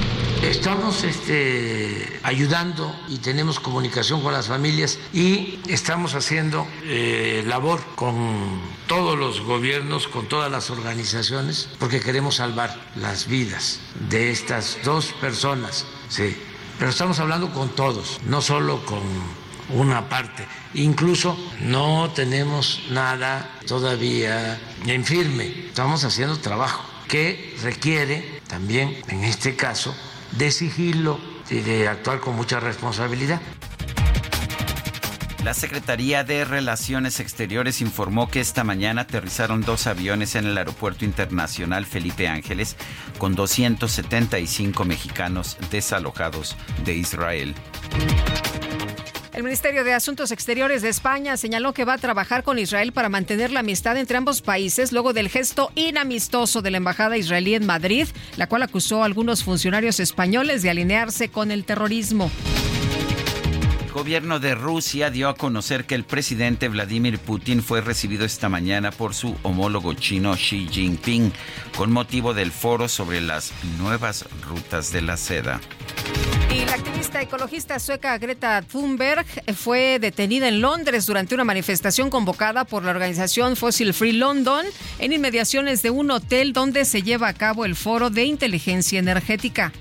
Estamos 0.42 1.04
este, 1.04 2.20
ayudando 2.24 2.94
y 3.08 3.20
tenemos 3.20 3.60
comunicación 3.60 4.22
con 4.22 4.34
las 4.34 4.48
familias 4.48 4.98
y 5.14 5.60
estamos 5.68 6.16
haciendo 6.16 6.68
eh, 6.84 7.44
labor 7.46 7.80
con 7.96 8.60
todos 8.88 9.20
los 9.20 9.42
gobiernos, 9.42 10.08
con 10.08 10.26
todas 10.26 10.52
las 10.52 10.72
organizaciones, 10.72 11.70
porque 11.78 12.00
queremos 12.00 12.38
salvar 12.38 12.76
las 12.96 13.28
vidas 13.28 13.80
de 14.10 14.32
estas 14.32 14.80
dos 14.84 15.14
personas. 15.22 15.86
Sí, 16.10 16.36
pero 16.80 16.90
estamos 16.90 17.20
hablando 17.20 17.54
con 17.54 17.70
todos, 17.70 18.20
no 18.26 18.42
solo 18.42 18.84
con 18.84 19.04
una 19.70 20.10
parte. 20.10 20.48
Incluso 20.74 21.38
no 21.62 22.10
tenemos 22.16 22.82
nada 22.90 23.48
todavía 23.68 24.60
en 24.88 25.06
firme. 25.06 25.68
Estamos 25.68 26.04
haciendo 26.04 26.40
trabajo 26.40 26.84
que 27.08 27.56
requiere 27.62 28.42
también, 28.48 29.02
en 29.08 29.24
este 29.24 29.56
caso, 29.56 29.96
de 30.32 30.52
sigilo 30.52 31.20
y 31.50 31.60
de 31.60 31.88
actuar 31.88 32.20
con 32.20 32.36
mucha 32.36 32.60
responsabilidad. 32.60 33.42
La 35.44 35.56
Secretaría 35.56 36.24
de 36.24 36.46
Relaciones 36.46 37.20
Exteriores 37.20 37.82
informó 37.82 38.30
que 38.30 38.40
esta 38.40 38.64
mañana 38.64 39.02
aterrizaron 39.02 39.62
dos 39.62 39.88
aviones 39.88 40.36
en 40.36 40.46
el 40.46 40.56
Aeropuerto 40.56 41.04
Internacional 41.04 41.88
Felipe 41.88 42.28
Ángeles 42.28 42.76
con 43.18 43.34
275 43.34 44.86
mexicanos 44.86 45.58
desalojados 45.72 46.56
de 46.86 46.94
Israel. 46.94 47.56
El 49.34 49.44
Ministerio 49.44 49.86
de 49.86 49.94
Asuntos 49.94 50.34
Exteriores 50.34 50.82
de 50.82 50.90
España 50.90 51.38
señaló 51.38 51.74
que 51.74 51.86
va 51.86 51.94
a 51.94 51.98
trabajar 51.98 52.44
con 52.44 52.60
Israel 52.60 52.92
para 52.92 53.08
mantener 53.08 53.50
la 53.52 53.62
amistad 53.62 53.96
entre 53.96 54.18
ambos 54.18 54.42
países 54.42 54.92
luego 54.92 55.14
del 55.14 55.30
gesto 55.30 55.72
inamistoso 55.76 56.62
de 56.62 56.70
la 56.70 56.78
Embajada 56.78 57.16
israelí 57.16 57.56
en 57.56 57.66
Madrid, 57.66 58.08
la 58.36 58.48
cual 58.48 58.64
acusó 58.64 59.02
a 59.02 59.06
algunos 59.06 59.46
funcionarios 59.46 60.02
españoles 60.02 60.64
de 60.64 60.70
alinearse 60.70 61.30
con 61.30 61.50
el 61.50 61.64
terrorismo. 61.64 62.30
El 63.86 63.92
gobierno 63.94 64.40
de 64.40 64.54
Rusia 64.54 65.10
dio 65.10 65.30
a 65.30 65.36
conocer 65.36 65.86
que 65.86 65.96
el 65.96 66.04
presidente 66.04 66.68
Vladimir 66.68 67.18
Putin 67.18 67.64
fue 67.64 67.80
recibido 67.80 68.26
esta 68.26 68.50
mañana 68.50 68.92
por 68.92 69.14
su 69.14 69.38
homólogo 69.44 69.94
chino 69.94 70.34
Xi 70.36 70.68
Jinping 70.70 71.32
con 71.78 71.90
motivo 71.90 72.34
del 72.34 72.52
foro 72.52 72.90
sobre 72.90 73.22
las 73.22 73.54
nuevas 73.78 74.26
rutas 74.42 74.92
de 74.92 75.02
la 75.02 75.16
seda. 75.16 75.62
Y 76.54 76.66
la 76.66 76.74
activista 76.74 77.22
ecologista 77.22 77.80
sueca 77.80 78.18
Greta 78.18 78.62
Thunberg 78.62 79.26
fue 79.56 80.00
detenida 80.00 80.50
en 80.50 80.60
Londres 80.60 81.06
durante 81.06 81.34
una 81.34 81.46
manifestación 81.46 82.10
convocada 82.10 82.66
por 82.66 82.84
la 82.84 82.92
organización 82.92 83.56
Fossil 83.56 83.94
Free 83.94 84.12
London 84.12 84.66
en 85.00 85.14
inmediaciones 85.14 85.82
de 85.82 85.92
un 85.92 86.12
hotel 86.12 86.52
donde 86.52 86.84
se 86.84 87.04
lleva 87.04 87.30
a 87.30 87.34
cabo 87.34 87.64
el 87.64 87.78
foro 87.78 88.10
de 88.10 88.26
inteligencia 88.26 89.00
energética. 89.00 89.72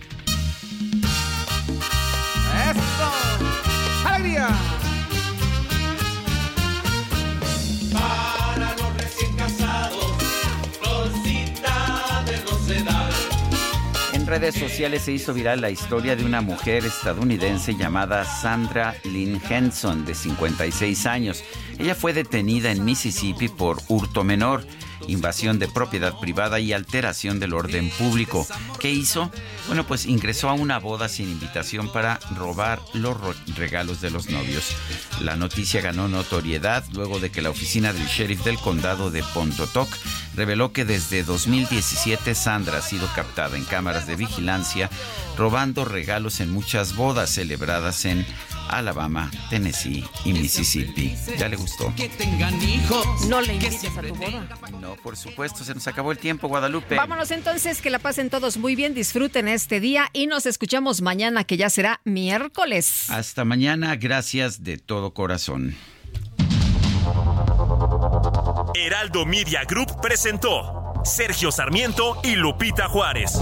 Redes 14.31 14.55
sociales 14.55 15.02
se 15.02 15.10
hizo 15.10 15.34
viral 15.34 15.60
la 15.60 15.70
historia 15.70 16.15
de 16.15 16.25
una 16.25 16.41
mujer 16.41 16.84
estadounidense 16.84 17.75
llamada 17.75 18.25
Sandra 18.25 18.94
Lynn 19.02 19.42
Henson, 19.50 20.05
de 20.05 20.15
56 20.15 21.05
años. 21.07 21.42
Ella 21.81 21.97
fue 21.97 22.12
detenida 22.12 22.70
en 22.70 22.84
Mississippi 22.84 23.49
por 23.49 23.78
hurto 23.89 24.23
menor 24.23 24.65
invasión 25.11 25.59
de 25.59 25.69
propiedad 25.69 26.19
privada 26.19 26.61
y 26.61 26.73
alteración 26.73 27.41
del 27.41 27.55
orden 27.55 27.91
público. 27.91 28.47
¿Qué 28.79 28.91
hizo? 28.91 29.31
Bueno, 29.67 29.87
pues 29.87 30.07
ingresó 30.07 30.49
a 30.49 30.55
una 30.55 30.79
boda 30.79 31.09
sin 31.09 31.29
invitación 31.31 31.93
para 31.93 32.19
robar 32.37 32.81
los 32.95 33.17
regalos 33.57 34.01
de 34.01 34.11
los 34.11 34.31
novios. 34.31 34.77
La 35.21 35.37
noticia 35.37 35.81
ganó 35.81 36.09
notoriedad 36.09 36.85
luego 36.93 37.21
de 37.21 37.31
que 37.31 37.43
la 37.43 37.51
oficina 37.51 37.93
del 37.93 38.07
sheriff 38.07 38.45
del 38.45 38.59
condado 38.59 39.11
de 39.11 39.23
Pontotoc 39.35 39.89
reveló 40.35 40.73
que 40.73 40.85
desde 40.85 41.23
2017 41.23 42.35
Sandra 42.35 42.79
ha 42.79 42.83
sido 42.83 43.09
captada 43.15 43.57
en 43.57 43.65
cámaras 43.65 44.07
de 44.07 44.17
vigilancia 44.17 44.91
robando 45.37 45.85
regalos 45.85 46.41
en 46.41 46.51
muchas 46.51 46.97
bodas 46.97 47.31
celebradas 47.31 48.05
en 48.05 48.27
Alabama, 48.70 49.31
Tennessee 49.50 50.05
y 50.24 50.32
Mississippi. 50.32 51.15
¿Ya 51.39 51.49
le 51.49 51.57
gustó? 51.57 51.92
Que 51.97 52.08
tengan 52.08 52.60
hijos. 52.62 53.26
No 53.28 53.40
le 53.40 53.55
invites 53.55 53.84
a 53.97 54.02
tu 54.02 54.15
boda. 54.15 54.49
No, 54.81 54.97
por 54.97 55.16
supuesto, 55.16 55.65
se 55.65 55.74
nos 55.74 55.86
acabó 55.86 56.12
el 56.12 56.18
tiempo, 56.18 56.49
Guadalupe. 56.49 56.97
Vámonos 56.97 57.31
entonces, 57.31 57.81
que 57.81 57.90
la 57.90 57.99
pasen 57.99 58.31
todos 58.31 58.57
muy 58.57 58.74
bien, 58.74 58.94
disfruten 58.94 59.49
este 59.49 59.81
día 59.81 60.08
y 60.12 60.26
nos 60.26 60.47
escuchamos 60.47 61.02
mañana, 61.02 61.44
que 61.44 61.57
ya 61.57 61.70
será 61.70 62.00
miércoles. 62.05 63.10
Hasta 63.10 63.44
mañana, 63.44 63.97
gracias 63.97 64.62
de 64.65 64.78
todo 64.78 65.12
corazón. 65.15 65.76
Heraldo 68.74 69.26
Media 69.26 69.65
Group 69.65 70.00
presentó 70.00 70.94
Sergio 71.05 71.50
Sarmiento 71.50 72.20
y 72.23 72.36
Lupita 72.36 72.89
Juárez. 72.89 73.40